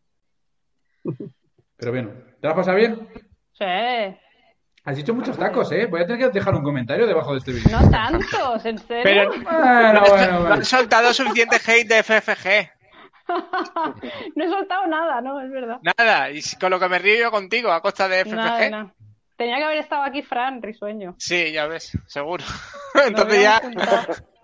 Pero 1.76 1.92
bueno, 1.92 2.10
¿te 2.40 2.48
has 2.48 2.54
pasado 2.54 2.78
bien? 2.78 3.06
Sí, 3.52 3.64
Has 4.84 4.96
dicho 4.96 5.12
muchos 5.12 5.36
tacos, 5.36 5.70
¿eh? 5.72 5.84
Voy 5.86 6.00
a 6.00 6.06
tener 6.06 6.22
que 6.22 6.30
dejar 6.38 6.54
un 6.54 6.62
comentario 6.62 7.06
debajo 7.06 7.32
de 7.32 7.38
este 7.40 7.52
vídeo. 7.52 7.78
no 7.78 7.90
tantos, 7.90 8.64
¿en 8.64 8.78
serio? 8.78 9.02
Pero 9.04 9.30
Bueno, 9.30 9.92
no, 9.92 10.00
bueno, 10.08 10.32
no 10.32 10.40
bueno. 10.40 10.54
han 10.54 10.64
soltado 10.64 11.12
suficiente 11.12 11.56
hate 11.56 11.86
de 11.86 12.02
FFG. 12.02 12.81
no 14.36 14.44
he 14.44 14.48
soltado 14.48 14.86
nada, 14.86 15.20
no, 15.20 15.40
es 15.40 15.50
verdad. 15.50 15.78
Nada, 15.82 16.30
y 16.30 16.40
con 16.60 16.70
lo 16.70 16.78
que 16.80 16.88
me 16.88 16.98
río 16.98 17.16
yo 17.18 17.30
contigo 17.30 17.70
a 17.72 17.80
costa 17.80 18.08
de 18.08 18.20
FFG. 18.24 18.34
Nada, 18.36 18.70
nada. 18.70 18.94
Tenía 19.36 19.56
que 19.56 19.64
haber 19.64 19.78
estado 19.78 20.02
aquí 20.02 20.22
Fran, 20.22 20.62
risueño. 20.62 21.14
Sí, 21.18 21.52
ya 21.52 21.66
ves, 21.66 21.96
seguro. 22.06 22.44
Entonces 23.06 23.42
ya. 23.42 23.60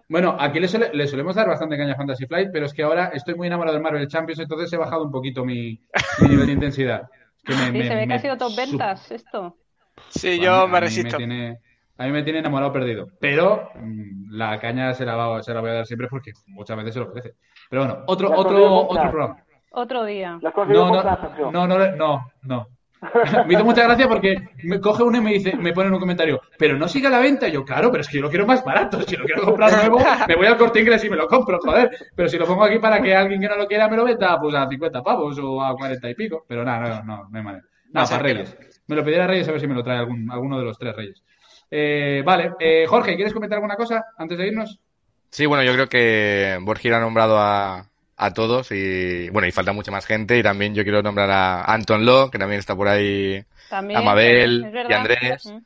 Bueno, 0.08 0.36
aquí 0.40 0.58
le, 0.58 0.68
sole- 0.68 0.90
le 0.94 1.06
solemos 1.06 1.34
dar 1.36 1.46
bastante 1.48 1.76
caña 1.76 1.92
a 1.92 1.96
Fantasy 1.96 2.26
Flight, 2.26 2.48
pero 2.52 2.66
es 2.66 2.72
que 2.72 2.82
ahora 2.82 3.10
estoy 3.12 3.34
muy 3.34 3.46
enamorado 3.46 3.74
del 3.74 3.82
Marvel 3.82 4.08
Champions, 4.08 4.40
entonces 4.40 4.72
he 4.72 4.76
bajado 4.78 5.04
un 5.04 5.12
poquito 5.12 5.44
mi, 5.44 5.78
mi 6.22 6.28
nivel 6.28 6.46
de 6.46 6.52
intensidad. 6.52 7.02
Es 7.36 7.42
que 7.44 7.52
me- 7.54 7.66
Sí, 7.66 7.78
me- 7.78 7.88
se 7.88 7.94
ve 7.94 8.06
que 8.08 8.14
ha 8.14 8.18
sido 8.18 8.36
top 8.38 8.56
ventas 8.56 9.10
esto. 9.10 9.56
Sí, 10.08 10.38
A 10.40 10.42
yo 10.42 10.66
mí- 10.66 10.72
me 10.72 10.78
a 10.78 10.80
mí 10.80 10.86
resisto. 10.86 11.16
tiene, 11.18 11.58
a 11.98 12.04
mí 12.06 12.10
me 12.12 12.22
tiene 12.22 12.38
enamorado 12.38 12.72
perdido. 12.72 13.08
Pero 13.20 13.70
mm, 13.74 14.30
la 14.30 14.58
caña 14.58 14.94
se 14.94 15.04
la, 15.04 15.14
va- 15.16 15.42
se 15.42 15.52
la 15.52 15.60
voy 15.60 15.70
a 15.70 15.74
dar 15.74 15.86
siempre 15.86 16.08
porque 16.08 16.32
muchas 16.46 16.76
veces 16.78 16.94
se 16.94 17.00
lo 17.00 17.06
ofrece. 17.10 17.34
Pero 17.68 17.82
bueno, 17.84 18.02
otro, 18.06 18.30
otro, 18.34 18.86
otro 18.88 19.10
programa. 19.10 19.44
Otro 19.70 20.04
día. 20.04 20.38
Las 20.40 20.54
No, 20.56 20.64
no, 20.90 21.02
transacción. 21.02 21.52
no, 21.52 21.66
no, 21.66 21.78
no, 21.96 22.26
no. 22.42 22.66
Me 23.46 23.54
hizo 23.54 23.64
mucha 23.64 23.84
gracia 23.84 24.08
porque 24.08 24.36
me 24.64 24.80
coge 24.80 25.04
uno 25.04 25.18
y 25.18 25.20
me 25.20 25.32
dice, 25.34 25.54
me 25.56 25.72
pone 25.72 25.86
en 25.86 25.94
un 25.94 26.00
comentario, 26.00 26.40
pero 26.58 26.76
no 26.76 26.88
sigue 26.88 27.06
a 27.06 27.10
la 27.10 27.20
venta. 27.20 27.46
Y 27.46 27.52
yo, 27.52 27.64
claro, 27.64 27.92
pero 27.92 28.00
es 28.00 28.08
que 28.08 28.16
yo 28.16 28.22
lo 28.22 28.28
quiero 28.28 28.44
más 28.44 28.64
barato. 28.64 29.00
Si 29.02 29.16
lo 29.16 29.24
quiero 29.24 29.42
comprar 29.44 29.72
nuevo, 29.72 30.00
me 30.26 30.34
voy 30.34 30.46
al 30.46 30.56
corte 30.56 30.80
inglés 30.80 31.04
y 31.04 31.10
me 31.10 31.14
lo 31.16 31.28
compro, 31.28 31.60
joder. 31.60 31.90
Pero 32.16 32.28
si 32.28 32.36
lo 32.38 32.46
pongo 32.46 32.64
aquí 32.64 32.80
para 32.80 33.00
que 33.00 33.14
alguien 33.14 33.40
que 33.40 33.46
no 33.48 33.54
lo 33.56 33.68
quiera 33.68 33.88
me 33.88 33.96
lo 33.96 34.04
venda, 34.04 34.40
pues 34.40 34.52
a 34.56 34.66
50 34.68 35.00
pavos 35.02 35.38
o 35.38 35.62
a 35.62 35.76
40 35.76 36.10
y 36.10 36.14
pico. 36.16 36.44
Pero 36.48 36.64
nada, 36.64 37.02
no, 37.04 37.16
no, 37.18 37.28
no 37.30 37.38
hay 37.38 37.44
manera. 37.44 37.64
No, 37.92 38.00
Más 38.00 38.10
para. 38.10 38.22
Reyes. 38.24 38.58
Me 38.88 38.96
lo 38.96 39.04
pediré 39.04 39.22
a 39.22 39.26
Reyes 39.28 39.48
a 39.48 39.52
ver 39.52 39.60
si 39.60 39.68
me 39.68 39.74
lo 39.74 39.84
trae 39.84 39.98
algún, 39.98 40.28
alguno 40.32 40.58
de 40.58 40.64
los 40.64 40.76
tres 40.76 40.96
Reyes. 40.96 41.22
Eh, 41.70 42.22
vale, 42.26 42.54
eh, 42.58 42.84
Jorge, 42.88 43.14
¿quieres 43.14 43.32
comentar 43.32 43.58
alguna 43.58 43.76
cosa 43.76 44.06
antes 44.16 44.36
de 44.38 44.48
irnos? 44.48 44.80
Sí, 45.30 45.46
bueno, 45.46 45.62
yo 45.64 45.72
creo 45.74 45.88
que 45.88 46.58
Borgia 46.62 46.96
ha 46.96 47.00
nombrado 47.00 47.38
a, 47.38 47.86
a 48.16 48.32
todos 48.32 48.70
y 48.72 49.28
bueno, 49.30 49.46
y 49.46 49.52
falta 49.52 49.72
mucha 49.72 49.90
más 49.90 50.06
gente 50.06 50.38
y 50.38 50.42
también 50.42 50.74
yo 50.74 50.82
quiero 50.82 51.02
nombrar 51.02 51.30
a 51.30 51.64
Anton 51.64 52.04
Lo, 52.04 52.30
que 52.30 52.38
también 52.38 52.58
está 52.60 52.74
por 52.74 52.88
ahí, 52.88 53.44
También. 53.68 54.00
a 54.00 54.02
Mabel 54.02 54.72
y 54.88 54.92
Andrés. 54.92 55.46
Mm. 55.46 55.58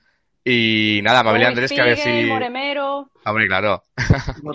Y 0.45 1.01
nada, 1.03 1.23
Mabel 1.23 1.43
y 1.43 1.45
Andrés, 1.45 1.71
que 1.73 1.81
a 1.81 1.85
ver 1.85 1.97
si... 1.99 2.25
Moremero. 2.25 3.09
Hombre, 3.25 3.47
claro. 3.47 3.83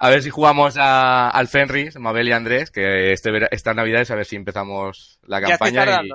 A 0.00 0.10
ver 0.10 0.22
si 0.22 0.30
jugamos 0.30 0.76
a- 0.78 1.28
al 1.28 1.48
Fenris, 1.48 1.98
Mabel 1.98 2.28
y 2.28 2.32
Andrés, 2.32 2.70
que 2.70 3.12
este 3.12 3.32
vera- 3.32 3.48
estas 3.50 3.74
navidades 3.74 4.10
a 4.12 4.14
ver 4.14 4.26
si 4.26 4.36
empezamos 4.36 5.18
la 5.26 5.40
Ya 5.40 5.54
estoy 5.54 5.72
campaña 5.72 6.02
y... 6.04 6.10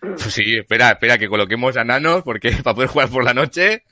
Pues 0.00 0.22
sí, 0.34 0.56
espera, 0.58 0.92
espera 0.92 1.18
que 1.18 1.28
coloquemos 1.28 1.76
a 1.76 1.84
nanos 1.84 2.22
porque 2.22 2.50
para 2.62 2.74
poder 2.74 2.88
jugar 2.88 3.08
por 3.08 3.24
la 3.24 3.34
noche 3.34 3.82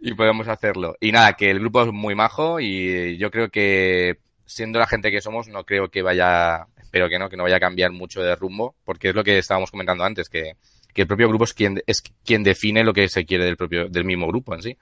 y 0.00 0.14
podemos 0.14 0.48
hacerlo. 0.48 0.96
Y 1.00 1.12
nada, 1.12 1.34
que 1.34 1.50
el 1.50 1.60
grupo 1.60 1.82
es 1.82 1.92
muy 1.92 2.14
majo 2.14 2.60
y 2.60 3.16
yo 3.18 3.30
creo 3.30 3.50
que 3.50 4.18
siendo 4.46 4.78
la 4.78 4.86
gente 4.86 5.10
que 5.10 5.20
somos 5.20 5.48
no 5.48 5.64
creo 5.64 5.88
que 5.88 6.02
vaya, 6.02 6.66
espero 6.78 7.08
que 7.08 7.18
no, 7.18 7.28
que 7.28 7.36
no 7.36 7.44
vaya 7.44 7.56
a 7.56 7.60
cambiar 7.60 7.90
mucho 7.92 8.22
de 8.22 8.36
rumbo, 8.36 8.74
porque 8.84 9.10
es 9.10 9.14
lo 9.14 9.24
que 9.24 9.38
estábamos 9.38 9.70
comentando 9.70 10.04
antes, 10.04 10.28
que, 10.28 10.56
que 10.92 11.02
el 11.02 11.08
propio 11.08 11.28
grupo 11.28 11.44
es 11.44 11.54
quien 11.54 11.82
es 11.86 12.02
quien 12.24 12.42
define 12.42 12.84
lo 12.84 12.92
que 12.92 13.08
se 13.08 13.24
quiere 13.24 13.44
del 13.44 13.56
propio 13.56 13.88
del 13.88 14.04
mismo 14.04 14.26
grupo 14.26 14.54
en 14.54 14.62
sí. 14.62 14.78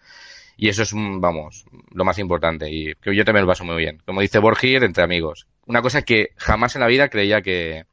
Y 0.56 0.68
eso 0.68 0.82
es, 0.82 0.92
vamos, 0.94 1.64
lo 1.92 2.04
más 2.04 2.18
importante. 2.18 2.70
Y 2.70 2.94
yo 3.02 3.24
también 3.24 3.46
lo 3.46 3.50
paso 3.50 3.64
muy 3.64 3.76
bien. 3.76 4.02
Como 4.04 4.20
dice 4.20 4.38
Borgir, 4.38 4.84
entre 4.84 5.02
amigos. 5.02 5.46
Una 5.66 5.80
cosa 5.80 6.02
que 6.02 6.32
jamás 6.36 6.76
en 6.76 6.82
la 6.82 6.88
vida 6.88 7.08
creía 7.08 7.40
que, 7.40 7.86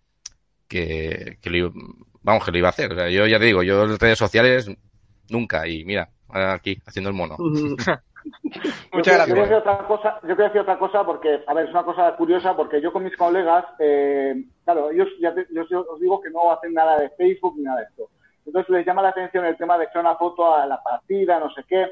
que, 0.67 1.37
que 1.41 1.49
lo 1.49 1.71
vamos, 2.23 2.43
que 2.45 2.51
lo 2.51 2.57
iba 2.57 2.67
a 2.67 2.71
hacer. 2.71 2.91
O 2.91 2.95
sea, 2.95 3.09
yo 3.09 3.25
ya 3.27 3.39
te 3.39 3.45
digo, 3.45 3.63
yo 3.63 3.83
en 3.83 3.97
redes 3.99 4.17
sociales 4.17 4.69
nunca. 5.29 5.67
Y 5.67 5.85
mira, 5.85 6.09
aquí, 6.29 6.77
haciendo 6.85 7.09
el 7.09 7.15
mono. 7.15 7.35
Muchas 7.39 8.03
yo, 8.93 9.13
gracias. 9.13 9.37
Decir 9.37 9.53
otra 9.55 9.77
cosa, 9.87 10.19
yo 10.23 10.29
quería 10.29 10.45
decir 10.45 10.61
otra 10.61 10.77
cosa 10.77 11.05
porque, 11.05 11.41
a 11.47 11.53
ver, 11.53 11.65
es 11.65 11.71
una 11.71 11.83
cosa 11.83 12.15
curiosa 12.15 12.55
porque 12.55 12.81
yo 12.81 12.91
con 12.91 13.03
mis 13.03 13.15
colegas, 13.15 13.65
eh, 13.79 14.35
claro, 14.65 14.91
ellos 14.91 15.07
ya 15.21 15.33
te- 15.33 15.47
yo, 15.51 15.63
yo 15.69 15.85
os 15.89 15.99
digo 15.99 16.19
que 16.21 16.29
no 16.29 16.51
hacen 16.51 16.73
nada 16.73 16.99
de 16.99 17.09
Facebook 17.11 17.55
ni 17.57 17.63
nada 17.63 17.79
de 17.79 17.85
esto. 17.85 18.09
Entonces 18.45 18.69
les 18.71 18.85
llama 18.85 19.01
la 19.01 19.09
atención 19.09 19.45
el 19.45 19.57
tema 19.57 19.77
de 19.77 19.85
echar 19.85 20.01
una 20.01 20.15
foto 20.15 20.53
a 20.55 20.65
la 20.65 20.81
partida, 20.83 21.39
no 21.39 21.49
sé 21.53 21.63
qué, 21.67 21.87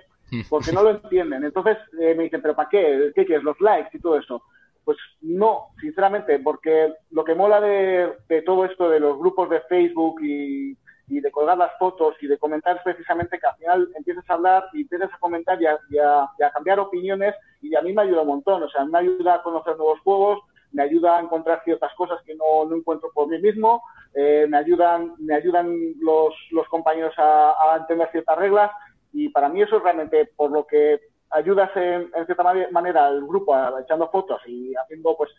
porque 0.49 0.71
no 0.73 0.83
lo 0.83 0.89
entienden. 1.01 1.43
Entonces 1.45 1.77
eh, 1.99 2.13
me 2.15 2.23
dicen, 2.23 2.41
¿pero 2.41 2.55
para 2.55 2.69
qué? 2.69 3.11
¿Qué 3.15 3.25
quieres? 3.25 3.43
¿Los 3.43 3.59
likes 3.61 3.95
y 3.97 4.01
todo 4.01 4.17
eso? 4.17 4.43
Pues 4.87 4.97
no, 5.19 5.71
sinceramente, 5.81 6.39
porque 6.39 6.93
lo 7.11 7.25
que 7.25 7.35
mola 7.35 7.59
de, 7.59 8.13
de 8.29 8.41
todo 8.43 8.63
esto 8.63 8.89
de 8.89 9.01
los 9.01 9.17
grupos 9.19 9.49
de 9.49 9.59
Facebook 9.63 10.21
y, 10.23 10.77
de 11.09 11.29
colgar 11.31 11.57
las 11.57 11.77
fotos 11.77 12.15
y 12.21 12.27
de 12.27 12.37
comentar 12.37 12.77
es 12.77 12.83
precisamente 12.83 13.37
que 13.37 13.47
al 13.47 13.55
final 13.57 13.89
empiezas 13.97 14.23
a 14.29 14.35
hablar 14.35 14.63
y 14.71 14.83
empiezas 14.83 15.13
a 15.13 15.17
comentar 15.19 15.61
y 15.61 15.65
a, 15.65 15.77
y 15.89 15.97
a- 15.97 16.29
y 16.39 16.43
a 16.43 16.51
cambiar 16.51 16.79
opiniones 16.79 17.35
y 17.61 17.75
a 17.75 17.81
mí 17.81 17.91
me 17.91 18.03
ayuda 18.03 18.21
un 18.21 18.27
montón, 18.29 18.63
o 18.63 18.69
sea, 18.69 18.85
me 18.85 18.99
ayuda 18.99 19.35
a 19.35 19.43
conocer 19.43 19.75
nuevos 19.75 19.99
juegos, 20.01 20.39
me 20.71 20.83
ayuda 20.83 21.17
a 21.17 21.21
encontrar 21.21 21.61
ciertas 21.65 21.93
cosas 21.95 22.21
que 22.25 22.35
no, 22.35 22.73
encuentro 22.73 23.09
por 23.13 23.27
mí 23.27 23.39
mismo, 23.39 23.83
eh, 24.13 24.45
me 24.49 24.57
ayudan, 24.57 25.15
me 25.19 25.35
ayudan 25.35 25.67
los, 25.99 26.33
los 26.51 26.67
compañeros 26.69 27.13
a, 27.17 27.73
a 27.73 27.77
entender 27.77 28.09
ciertas 28.11 28.37
reglas 28.37 28.71
y 29.11 29.29
para 29.29 29.49
mí 29.49 29.61
eso 29.61 29.77
es 29.77 29.83
realmente 29.83 30.29
por 30.37 30.51
lo 30.51 30.65
que 30.65 30.99
ayudas 31.31 31.69
en, 31.75 32.09
en 32.15 32.25
cierta 32.25 32.43
mane- 32.43 32.69
manera 32.71 33.07
al 33.07 33.25
grupo 33.25 33.53
a- 33.53 33.73
echando 33.81 34.09
fotos 34.09 34.41
y 34.47 34.73
haciendo 34.75 35.15
pues 35.17 35.29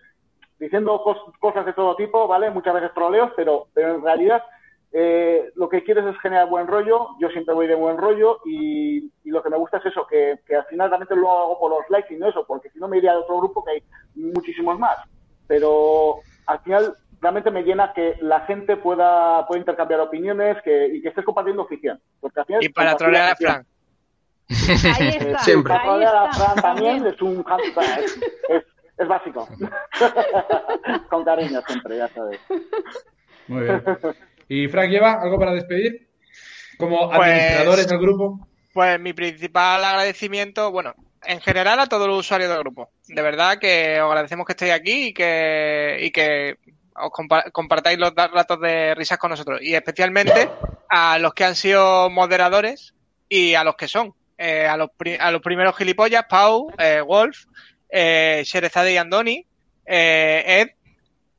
diciendo 0.59 1.02
cos- 1.05 1.32
cosas 1.39 1.65
de 1.66 1.73
todo 1.73 1.94
tipo, 1.97 2.27
¿vale? 2.27 2.51
Muchas 2.51 2.74
veces 2.74 2.93
troleos, 2.94 3.31
pero, 3.36 3.69
pero 3.73 3.94
en 3.94 4.02
realidad 4.02 4.43
eh, 4.90 5.51
lo 5.55 5.69
que 5.69 5.85
quieres 5.85 6.05
es 6.06 6.19
generar 6.20 6.48
buen 6.48 6.66
rollo, 6.66 7.09
yo 7.20 7.28
siempre 7.28 7.55
voy 7.55 7.66
de 7.66 7.74
buen 7.74 7.97
rollo 7.98 8.40
y, 8.44 8.98
y 9.23 9.31
lo 9.31 9.43
que 9.43 9.51
me 9.51 9.56
gusta 9.59 9.77
es 9.78 9.86
eso, 9.86 10.06
que, 10.06 10.40
que 10.47 10.56
al 10.56 10.65
final 10.65 10.89
realmente 10.89 11.15
lo 11.15 11.31
hago 11.31 11.59
por 11.60 11.70
los 11.70 11.89
likes 11.90 12.12
y 12.15 12.19
no 12.19 12.28
eso, 12.28 12.44
porque 12.47 12.70
si 12.70 12.78
no 12.78 12.89
me 12.89 12.97
iría 12.98 13.12
a 13.12 13.19
otro 13.19 13.36
grupo 13.39 13.62
que 13.65 13.73
hay 13.73 13.82
muchísimos 14.15 14.78
más. 14.78 14.97
Pero 15.47 16.16
al 16.47 16.59
final 16.60 16.94
realmente 17.20 17.51
me 17.51 17.62
llena 17.62 17.93
que 17.93 18.16
la 18.20 18.40
gente 18.40 18.77
pueda, 18.77 19.47
pueda 19.47 19.60
intercambiar 19.60 20.01
opiniones 20.01 20.60
que, 20.62 20.86
y 20.89 21.02
que 21.02 21.09
estés 21.09 21.24
compartiendo 21.24 21.66
ficción. 21.66 22.01
Porque 22.20 22.40
al 22.40 22.47
final 22.47 22.65
Y 22.65 22.69
para 22.70 22.97
trolear 22.97 23.32
a 23.32 23.36
Frank. 23.36 23.66
Ahí 24.48 25.08
eh, 25.08 25.16
está. 25.20 25.38
Siempre. 25.40 25.74
para 25.74 25.94
ahí 25.94 26.04
está, 26.04 26.32
Fran 26.32 26.56
también 26.62 27.06
es 27.06 27.20
un 27.22 27.44
es, 28.04 28.18
es, 28.48 28.64
es 28.98 29.08
básico. 29.08 29.48
Con 31.10 31.24
cariño 31.24 31.60
siempre, 31.66 31.96
ya 31.98 32.08
sabes. 32.08 32.40
Muy 33.48 33.62
bien. 33.62 33.82
¿Y 34.48 34.68
Frank 34.68 34.90
lleva 34.90 35.20
algo 35.20 35.38
para 35.38 35.52
despedir? 35.52 36.08
Como 36.78 37.08
Pues- 37.10 37.20
administradores 37.28 37.88
del 37.88 37.98
grupo. 37.98 38.48
Pues 38.72 39.00
mi 39.00 39.12
principal 39.12 39.82
agradecimiento, 39.84 40.70
bueno, 40.70 40.94
en 41.24 41.40
general 41.40 41.80
a 41.80 41.86
todos 41.86 42.06
los 42.06 42.20
usuarios 42.20 42.48
del 42.48 42.60
grupo. 42.60 42.90
De 43.08 43.20
verdad 43.22 43.58
que 43.58 44.00
os 44.00 44.08
agradecemos 44.08 44.46
que 44.46 44.52
estéis 44.52 44.72
aquí 44.72 45.06
y 45.08 45.12
que, 45.14 45.98
y 46.00 46.10
que 46.12 46.58
os 46.94 47.10
compa- 47.10 47.50
compartáis 47.50 47.98
los 47.98 48.14
ratos 48.14 48.60
de 48.60 48.94
risas 48.94 49.18
con 49.18 49.30
nosotros. 49.30 49.60
Y 49.62 49.74
especialmente 49.74 50.48
a 50.88 51.18
los 51.18 51.34
que 51.34 51.44
han 51.44 51.56
sido 51.56 52.08
moderadores 52.10 52.94
y 53.28 53.54
a 53.54 53.64
los 53.64 53.74
que 53.74 53.88
son. 53.88 54.14
Eh, 54.39 54.66
a, 54.66 54.77
los 54.77 54.90
a 55.19 55.31
los 55.32 55.43
primeros 55.43 55.77
gilipollas, 55.77 56.24
Pau, 56.28 56.73
eh, 56.78 57.01
Wolf, 57.01 57.47
eh, 57.90 58.43
Sherezade 58.44 58.93
y 58.93 58.97
Andoni, 58.97 59.44
eh, 59.85 60.44
Ed, 60.47 60.69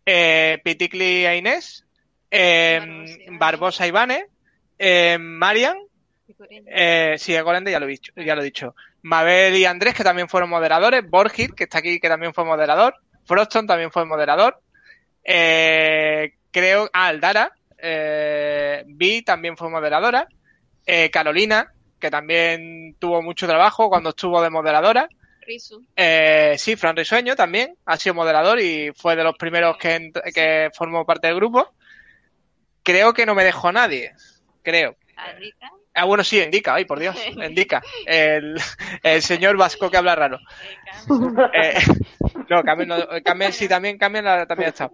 eh, 0.06 0.60
Piticli 0.64 1.26
e 1.26 1.38
Inés, 1.38 1.86
eh, 2.30 3.26
Barbosa 3.32 3.88
y 3.88 3.92
Vane, 3.92 4.26
Marian, 5.18 5.78
sí, 7.18 7.34
Egolende 7.34 7.72
ya 7.72 7.80
lo 7.80 7.86
he 7.86 7.90
dicho, 7.90 8.12
ya 8.18 8.36
lo 8.36 8.42
he 8.42 8.46
dicho. 8.46 8.76
Mabel 9.02 9.56
y 9.56 9.66
Andrés, 9.66 9.94
que 9.94 10.04
también 10.04 10.28
fueron 10.30 10.50
moderadores. 10.50 11.08
Borgir, 11.10 11.54
que 11.54 11.64
está 11.66 11.80
aquí, 11.80 12.00
que 12.00 12.10
también 12.10 12.34
fue 12.34 12.46
moderador. 12.46 12.96
Froston 13.26 13.68
también 13.68 13.92
fue 13.92 14.06
moderador. 14.06 14.62
Eh, 15.24 16.34
creo, 16.52 16.90
ah, 16.94 17.08
Aldara. 17.08 17.54
Eh, 17.78 18.84
Vi 18.88 19.22
también 19.22 19.56
fue 19.56 19.70
moderadora. 19.70 20.28
Eh, 20.86 21.10
Carolina, 21.12 21.72
que 22.00 22.10
también 22.10 22.96
tuvo 23.00 23.22
mucho 23.22 23.48
trabajo 23.48 23.90
cuando 23.90 24.10
estuvo 24.10 24.42
de 24.42 24.50
moderadora. 24.50 25.08
Eh, 25.96 26.56
sí, 26.58 26.76
Fran 26.76 26.96
Risueño 26.96 27.36
también 27.36 27.76
ha 27.86 27.98
sido 27.98 28.14
moderador 28.14 28.60
y 28.60 28.92
fue 28.96 29.16
de 29.16 29.24
los 29.24 29.36
primeros 29.36 29.78
que, 29.78 30.12
que 30.34 30.70
formó 30.76 31.06
parte 31.06 31.28
del 31.28 31.36
grupo. 31.38 31.74
Creo 32.84 33.14
que 33.14 33.26
no 33.26 33.36
me 33.36 33.44
dejó 33.44 33.72
nadie. 33.72 34.12
creo. 34.64 34.96
Ah, 35.94 36.06
bueno, 36.06 36.24
sí, 36.24 36.40
indica, 36.40 36.76
ay, 36.76 36.86
por 36.86 37.00
Dios, 37.00 37.16
indica. 37.46 37.82
El, 38.06 38.56
el 39.04 39.22
señor 39.22 39.58
vasco 39.58 39.90
que 39.90 39.98
habla 39.98 40.16
raro. 40.16 40.40
Eh, 41.54 41.74
no, 42.50 42.64
Carmen, 42.64 42.88
no, 42.88 42.98
Carmen 43.24 43.52
sí, 43.52 43.68
también, 43.68 43.98
Carmen 43.98 44.24
también 44.48 44.68
ha 44.68 44.70
estado. 44.70 44.94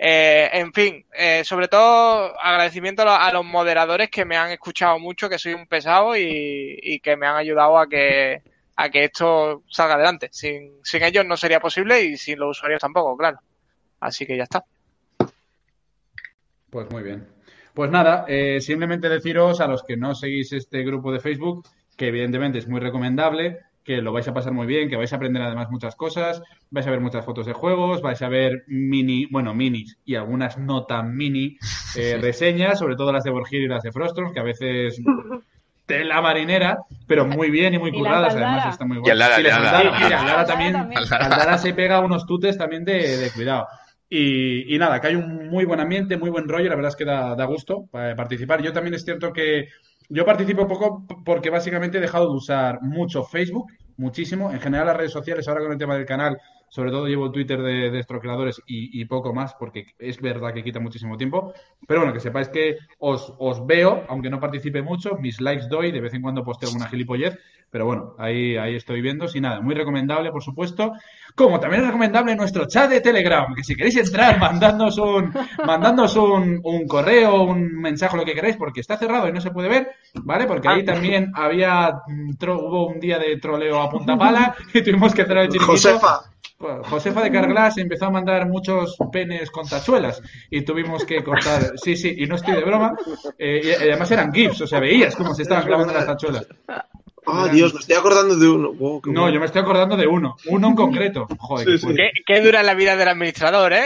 Eh, 0.00 0.48
en 0.52 0.72
fin, 0.72 1.04
eh, 1.12 1.42
sobre 1.44 1.66
todo 1.66 2.32
agradecimiento 2.40 3.02
a 3.02 3.32
los, 3.32 3.44
moderadores 3.44 4.08
que 4.10 4.24
me 4.24 4.36
han 4.36 4.52
escuchado 4.52 4.98
mucho, 5.00 5.28
que 5.28 5.38
soy 5.38 5.54
un 5.54 5.66
pesado 5.66 6.16
y, 6.16 7.00
que 7.02 7.16
me 7.16 7.26
han 7.26 7.36
ayudado 7.36 7.78
a 7.78 7.88
que, 7.88 8.42
a 8.76 8.88
que 8.90 9.04
esto 9.04 9.64
salga 9.68 9.94
adelante. 9.94 10.28
Sin, 10.30 10.78
sin 10.84 11.02
ellos 11.02 11.26
no 11.26 11.36
sería 11.36 11.58
posible 11.58 12.00
y 12.02 12.16
sin 12.16 12.38
los 12.38 12.56
usuarios 12.56 12.80
tampoco, 12.80 13.16
claro. 13.16 13.38
Así 13.98 14.24
que 14.24 14.36
ya 14.36 14.44
está. 14.44 14.64
Pues 16.70 16.88
muy 16.90 17.02
bien. 17.02 17.26
Pues 17.74 17.90
nada, 17.90 18.24
eh, 18.28 18.60
simplemente 18.60 19.08
deciros 19.08 19.60
a 19.60 19.66
los 19.66 19.82
que 19.82 19.96
no 19.96 20.14
seguís 20.14 20.52
este 20.52 20.84
grupo 20.84 21.12
de 21.12 21.20
Facebook 21.20 21.66
que 21.98 22.06
evidentemente 22.06 22.58
es 22.58 22.68
muy 22.68 22.80
recomendable, 22.80 23.58
que 23.88 24.02
lo 24.02 24.12
vais 24.12 24.28
a 24.28 24.34
pasar 24.34 24.52
muy 24.52 24.66
bien, 24.66 24.90
que 24.90 24.96
vais 24.96 25.10
a 25.14 25.16
aprender 25.16 25.42
además 25.42 25.70
muchas 25.70 25.96
cosas, 25.96 26.42
vais 26.68 26.86
a 26.86 26.90
ver 26.90 27.00
muchas 27.00 27.24
fotos 27.24 27.46
de 27.46 27.54
juegos, 27.54 28.02
vais 28.02 28.20
a 28.20 28.28
ver 28.28 28.64
mini, 28.66 29.24
bueno, 29.30 29.54
minis 29.54 29.96
y 30.04 30.14
algunas 30.14 30.58
no 30.58 30.84
tan 30.84 31.16
mini 31.16 31.56
eh, 31.96 32.18
reseñas, 32.20 32.80
sobre 32.80 32.96
todo 32.96 33.12
las 33.12 33.24
de 33.24 33.30
Borgir 33.30 33.62
y 33.62 33.66
las 33.66 33.82
de 33.82 33.90
Frostrom, 33.90 34.34
que 34.34 34.40
a 34.40 34.42
veces 34.42 35.00
tela 35.86 36.20
marinera, 36.20 36.76
pero 37.06 37.24
muy 37.24 37.50
bien 37.50 37.72
y 37.72 37.78
muy 37.78 37.90
curradas, 37.90 38.34
además 38.34 38.74
está 38.74 38.84
muy. 38.84 38.98
Aldara, 39.10 39.40
Y 39.40 39.42
la 39.42 39.48
y 39.48 39.52
Aldara. 39.52 39.78
Aldara, 39.78 39.88
y 39.88 40.00
la 40.00 40.04
Aldara 40.04 40.20
Aldara 40.20 40.44
también, 40.44 40.72
también. 40.74 41.02
Aldara 41.10 41.56
se 41.56 41.72
pega 41.72 42.00
unos 42.00 42.26
tutes 42.26 42.58
también 42.58 42.84
de, 42.84 43.16
de 43.16 43.30
cuidado. 43.30 43.68
Y, 44.10 44.74
y 44.74 44.78
nada, 44.78 45.00
que 45.00 45.06
hay 45.06 45.14
un 45.14 45.48
muy 45.48 45.64
buen 45.64 45.80
ambiente, 45.80 46.18
muy 46.18 46.28
buen 46.28 46.46
rollo, 46.46 46.68
la 46.68 46.76
verdad 46.76 46.90
es 46.90 46.96
que 46.96 47.06
da, 47.06 47.34
da 47.34 47.46
gusto 47.46 47.88
eh, 47.94 48.12
participar. 48.14 48.60
Yo 48.60 48.74
también 48.74 48.92
es 48.92 49.04
cierto 49.06 49.32
que 49.32 49.68
yo 50.08 50.24
participo 50.24 50.66
poco 50.66 51.04
porque 51.24 51.50
básicamente 51.50 51.98
he 51.98 52.00
dejado 52.00 52.30
de 52.30 52.36
usar 52.36 52.80
mucho 52.82 53.24
Facebook, 53.24 53.72
muchísimo. 53.96 54.50
En 54.50 54.60
general 54.60 54.86
las 54.86 54.96
redes 54.96 55.12
sociales, 55.12 55.46
ahora 55.48 55.62
con 55.62 55.72
el 55.72 55.78
tema 55.78 55.96
del 55.96 56.06
canal, 56.06 56.38
sobre 56.70 56.90
todo 56.90 57.06
llevo 57.06 57.26
el 57.26 57.32
Twitter 57.32 57.60
de, 57.60 57.90
de 57.90 58.04
y 58.66 59.04
poco 59.06 59.32
más, 59.32 59.54
porque 59.54 59.86
es 59.98 60.20
verdad 60.20 60.52
que 60.52 60.62
quita 60.62 60.80
muchísimo 60.80 61.16
tiempo. 61.16 61.52
Pero 61.86 62.00
bueno, 62.00 62.12
que 62.12 62.20
sepáis 62.20 62.48
que 62.48 62.76
os, 62.98 63.34
os 63.38 63.66
veo, 63.66 64.04
aunque 64.08 64.30
no 64.30 64.40
participe 64.40 64.82
mucho, 64.82 65.16
mis 65.16 65.40
likes 65.40 65.66
doy, 65.68 65.92
de 65.92 66.00
vez 66.00 66.14
en 66.14 66.22
cuando 66.22 66.44
posteo 66.44 66.68
alguna 66.68 66.88
gilipollez, 66.88 67.38
pero 67.70 67.84
bueno, 67.84 68.14
ahí, 68.18 68.56
ahí 68.56 68.74
estoy 68.76 69.00
viendo. 69.00 69.28
Sin 69.28 69.42
nada, 69.42 69.60
muy 69.60 69.74
recomendable, 69.74 70.30
por 70.30 70.42
supuesto. 70.42 70.92
Como 71.38 71.60
también 71.60 71.82
es 71.82 71.86
recomendable 71.86 72.34
nuestro 72.34 72.66
chat 72.66 72.90
de 72.90 73.00
Telegram, 73.00 73.54
que 73.54 73.62
si 73.62 73.76
queréis 73.76 73.96
entrar, 73.96 74.38
mandadnos 74.40 74.98
un, 74.98 75.32
mandadnos 75.64 76.16
un, 76.16 76.60
un 76.64 76.86
correo, 76.86 77.44
un 77.44 77.80
mensaje, 77.80 78.16
lo 78.16 78.24
que 78.24 78.34
queráis, 78.34 78.56
porque 78.56 78.80
está 78.80 78.96
cerrado 78.98 79.28
y 79.28 79.32
no 79.32 79.40
se 79.40 79.52
puede 79.52 79.68
ver, 79.68 79.88
¿vale? 80.24 80.46
Porque 80.46 80.68
ahí 80.68 80.84
también 80.84 81.30
había, 81.34 81.92
mm, 82.08 82.30
tro- 82.36 82.58
hubo 82.60 82.88
un 82.88 82.98
día 82.98 83.18
de 83.20 83.36
troleo 83.38 83.80
a 83.80 83.88
punta 83.88 84.18
pala 84.18 84.54
y 84.74 84.82
tuvimos 84.82 85.14
que 85.14 85.24
cerrar 85.24 85.44
el 85.44 85.48
chiringuito. 85.50 85.72
Josefa, 85.72 86.20
Bueno, 86.58 86.82
Josefa 86.82 87.22
de 87.22 87.30
Carglass 87.30 87.78
empezó 87.78 88.06
a 88.06 88.10
mandar 88.10 88.48
muchos 88.48 88.96
penes 89.12 89.48
con 89.52 89.64
tachuelas 89.68 90.20
y 90.50 90.62
tuvimos 90.62 91.04
que 91.04 91.22
cortar. 91.22 91.72
Sí, 91.76 91.96
sí, 91.96 92.16
y 92.18 92.26
no 92.26 92.34
estoy 92.34 92.54
de 92.56 92.64
broma. 92.64 92.94
eh, 93.38 93.60
y 93.64 93.70
además 93.84 94.10
eran 94.10 94.32
GIFs, 94.32 94.62
o 94.62 94.66
sea, 94.66 94.80
veías 94.80 95.14
cómo 95.14 95.32
se 95.34 95.42
estaban 95.42 95.64
clavando 95.64 95.92
las 95.94 96.06
tachuelas. 96.06 96.48
Ah, 97.30 97.48
Dios, 97.48 97.74
me 97.74 97.80
estoy 97.80 97.96
acordando 97.96 98.36
de 98.36 98.48
uno. 98.48 98.72
Wow, 98.72 99.00
qué 99.02 99.10
No, 99.10 99.20
bueno. 99.22 99.34
yo 99.34 99.40
me 99.40 99.46
estoy 99.46 99.62
acordando 99.62 99.96
de 99.96 100.06
uno, 100.06 100.36
uno 100.48 100.68
en 100.68 100.74
concreto. 100.74 101.26
Joder, 101.38 101.66
Sí, 101.66 101.72
qué 101.72 101.78
sí. 101.78 101.84
fuerte. 101.84 102.02
Qué, 102.14 102.22
qué 102.34 102.40
dura 102.40 102.62
la 102.62 102.74
vida 102.74 102.96
del 102.96 103.08
administrador, 103.08 103.72
¿eh? 103.72 103.84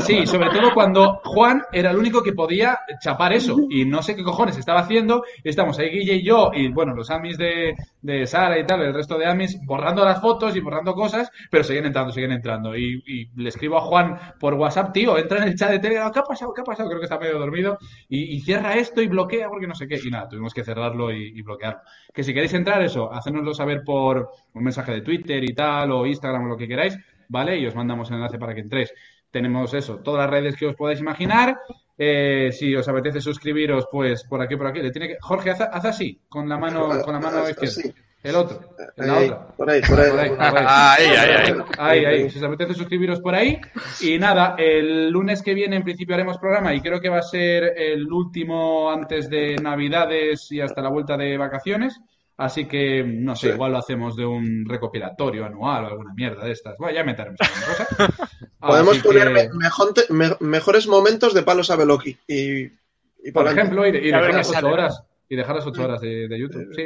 Sí, 0.00 0.26
sobre 0.26 0.50
todo 0.50 0.72
cuando 0.74 1.20
Juan 1.24 1.62
era 1.72 1.90
el 1.90 1.96
único 1.96 2.22
que 2.22 2.32
podía 2.32 2.78
chapar 3.02 3.32
eso 3.32 3.56
y 3.70 3.84
no 3.84 4.02
sé 4.02 4.14
qué 4.16 4.22
cojones 4.22 4.56
estaba 4.56 4.80
haciendo. 4.80 5.24
Estamos 5.44 5.78
ahí 5.78 5.90
Guille 5.90 6.14
y 6.16 6.24
yo 6.24 6.50
y 6.52 6.68
bueno, 6.68 6.94
los 6.94 7.10
amis 7.10 7.38
de, 7.38 7.74
de 8.02 8.26
Sara 8.26 8.58
y 8.58 8.66
tal, 8.66 8.82
el 8.82 8.94
resto 8.94 9.18
de 9.18 9.26
amis 9.26 9.58
borrando 9.64 10.04
las 10.04 10.20
fotos 10.20 10.54
y 10.56 10.60
borrando 10.60 10.94
cosas, 10.94 11.30
pero 11.50 11.64
siguen 11.64 11.86
entrando, 11.86 12.12
siguen 12.12 12.32
entrando. 12.32 12.76
Y, 12.76 13.02
y 13.06 13.26
le 13.40 13.48
escribo 13.48 13.78
a 13.78 13.82
Juan 13.82 14.18
por 14.38 14.54
WhatsApp, 14.54 14.92
tío, 14.92 15.16
entra 15.18 15.38
en 15.38 15.44
el 15.48 15.56
chat 15.56 15.70
de 15.70 15.78
Telegram, 15.78 16.10
¿qué 16.12 16.18
ha 16.20 16.22
pasado? 16.22 16.52
¿Qué 16.54 16.60
ha 16.60 16.64
pasado? 16.64 16.88
Creo 16.88 17.00
que 17.00 17.06
está 17.06 17.18
medio 17.18 17.38
dormido 17.38 17.78
y, 18.08 18.36
y 18.36 18.40
cierra 18.40 18.74
esto 18.74 19.00
y 19.02 19.08
bloquea 19.08 19.48
porque 19.48 19.66
no 19.66 19.74
sé 19.74 19.86
qué. 19.88 19.98
Y 20.04 20.10
nada, 20.10 20.28
tuvimos 20.28 20.54
que 20.54 20.64
cerrarlo 20.64 21.10
y, 21.12 21.32
y 21.38 21.42
bloquearlo. 21.42 21.80
Que 22.14 22.22
si 22.26 22.34
queréis 22.34 22.52
entrar, 22.52 22.82
eso, 22.82 23.10
hacérnoslo 23.12 23.54
saber 23.54 23.82
por 23.84 24.30
un 24.52 24.62
mensaje 24.64 24.92
de 24.92 25.00
Twitter 25.00 25.42
y 25.42 25.54
tal, 25.54 25.90
o 25.92 26.04
Instagram 26.06 26.44
o 26.44 26.48
lo 26.48 26.56
que 26.56 26.68
queráis, 26.68 26.98
¿vale? 27.28 27.58
Y 27.58 27.66
os 27.66 27.74
mandamos 27.74 28.10
el 28.10 28.16
enlace 28.16 28.38
para 28.38 28.54
que 28.54 28.60
entréis. 28.60 28.92
Tenemos 29.30 29.72
eso, 29.74 29.98
todas 29.98 30.20
las 30.22 30.30
redes 30.30 30.56
que 30.56 30.66
os 30.66 30.76
podáis 30.76 31.00
imaginar. 31.00 31.58
Eh, 31.98 32.50
si 32.52 32.74
os 32.74 32.86
apetece 32.88 33.20
suscribiros, 33.20 33.86
pues 33.90 34.24
por 34.24 34.42
aquí, 34.42 34.56
por 34.56 34.66
aquí. 34.66 34.80
Le 34.80 34.90
tiene 34.90 35.08
que... 35.08 35.16
Jorge, 35.20 35.50
haz, 35.50 35.60
haz 35.62 35.84
así, 35.86 36.20
con 36.28 36.48
la 36.48 36.58
mano, 36.58 36.88
con 37.02 37.14
la 37.14 37.20
mano 37.20 37.48
izquierda. 37.48 37.94
El 38.22 38.34
otro, 38.34 38.58
la 38.96 39.18
Ahí, 39.18 39.26
otra. 39.26 39.46
por 39.56 39.70
ahí, 39.70 39.80
por 39.82 40.00
ahí. 40.00 40.10
Por 40.10 40.20
ahí, 40.20 40.30
por 40.30 40.40
ahí. 40.40 40.66
Ahí, 40.66 41.06
ahí, 41.06 41.30
ahí. 41.30 41.54
Ahí, 41.78 42.04
ahí. 42.04 42.30
Si 42.30 42.38
os 42.38 42.44
apetece 42.44 42.74
suscribiros 42.74 43.20
por 43.20 43.34
ahí. 43.36 43.60
Y 44.00 44.18
nada, 44.18 44.56
el 44.58 45.10
lunes 45.10 45.42
que 45.42 45.54
viene 45.54 45.76
en 45.76 45.84
principio 45.84 46.14
haremos 46.16 46.38
programa 46.38 46.74
y 46.74 46.80
creo 46.80 47.00
que 47.00 47.08
va 47.08 47.18
a 47.18 47.22
ser 47.22 47.74
el 47.76 48.10
último 48.12 48.90
antes 48.90 49.30
de 49.30 49.56
Navidades 49.56 50.50
y 50.50 50.60
hasta 50.60 50.82
la 50.82 50.88
vuelta 50.88 51.16
de 51.16 51.38
vacaciones. 51.38 52.00
Así 52.38 52.66
que, 52.66 53.02
no 53.02 53.34
sé, 53.34 53.48
Sí. 53.48 53.54
igual 53.54 53.72
lo 53.72 53.78
hacemos 53.78 54.14
de 54.14 54.26
un 54.26 54.66
recopilatorio 54.68 55.46
anual 55.46 55.84
o 55.84 55.86
alguna 55.88 56.12
mierda 56.14 56.44
de 56.44 56.52
estas. 56.52 56.76
Bueno, 56.78 56.94
ya 56.94 57.02
meteremos 57.04 57.40
alguna 57.40 57.86
cosa. 57.88 58.28
Podemos 58.60 58.98
poner 58.98 59.28
que, 59.28 59.32
me- 59.34 59.48
mejor- 59.54 59.92
me- 60.10 60.36
mejores 60.46 60.86
momentos 60.86 61.32
de 61.32 61.42
Palos 61.42 61.70
a 61.70 61.76
Beloki. 61.76 62.16
Y, 62.28 62.64
y 62.64 63.32
por 63.32 63.44
para 63.44 63.52
ejemplo, 63.52 63.86
y, 63.86 63.90
y 63.90 63.92
dejar 64.10 64.34
las 64.34 64.50
ocho 64.50 64.68
horas. 64.68 65.02
Y 65.28 65.36
dejar 65.36 65.56
las 65.56 65.66
ocho 65.66 65.82
horas 65.84 66.00
de, 66.00 66.28
de 66.28 66.38
YouTube, 66.38 66.68
sí. 66.74 66.84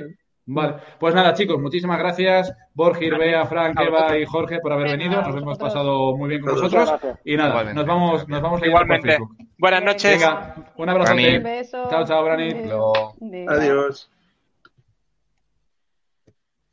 Vale, 0.52 0.76
pues 0.98 1.14
nada, 1.14 1.34
chicos, 1.34 1.60
muchísimas 1.60 1.98
gracias. 1.98 2.52
Borgir, 2.74 3.16
Bea, 3.18 3.44
Frank, 3.46 3.78
Eva 3.80 4.16
y 4.18 4.24
Jorge 4.24 4.58
por 4.60 4.72
haber 4.72 4.96
venido. 4.96 5.20
Nos 5.20 5.36
hemos 5.36 5.58
pasado 5.58 6.16
muy 6.16 6.28
bien 6.30 6.40
con 6.42 6.54
vosotros. 6.54 6.92
Y 7.24 7.36
nada, 7.36 7.50
Igualmente. 7.50 7.74
nos 7.78 7.86
vamos, 7.86 8.28
nos 8.28 8.40
vamos 8.42 8.58
por 8.60 8.68
Igualmente. 8.68 9.08
Facebook. 9.10 9.36
Buenas 9.58 9.84
noches. 9.84 10.12
Venga, 10.18 10.54
un 10.76 11.42
beso. 11.42 11.86
Chao, 11.90 12.04
chao, 12.04 12.24
Brani. 12.24 12.48
Eh, 12.48 12.68
de- 13.20 13.46
Adiós. 13.48 14.10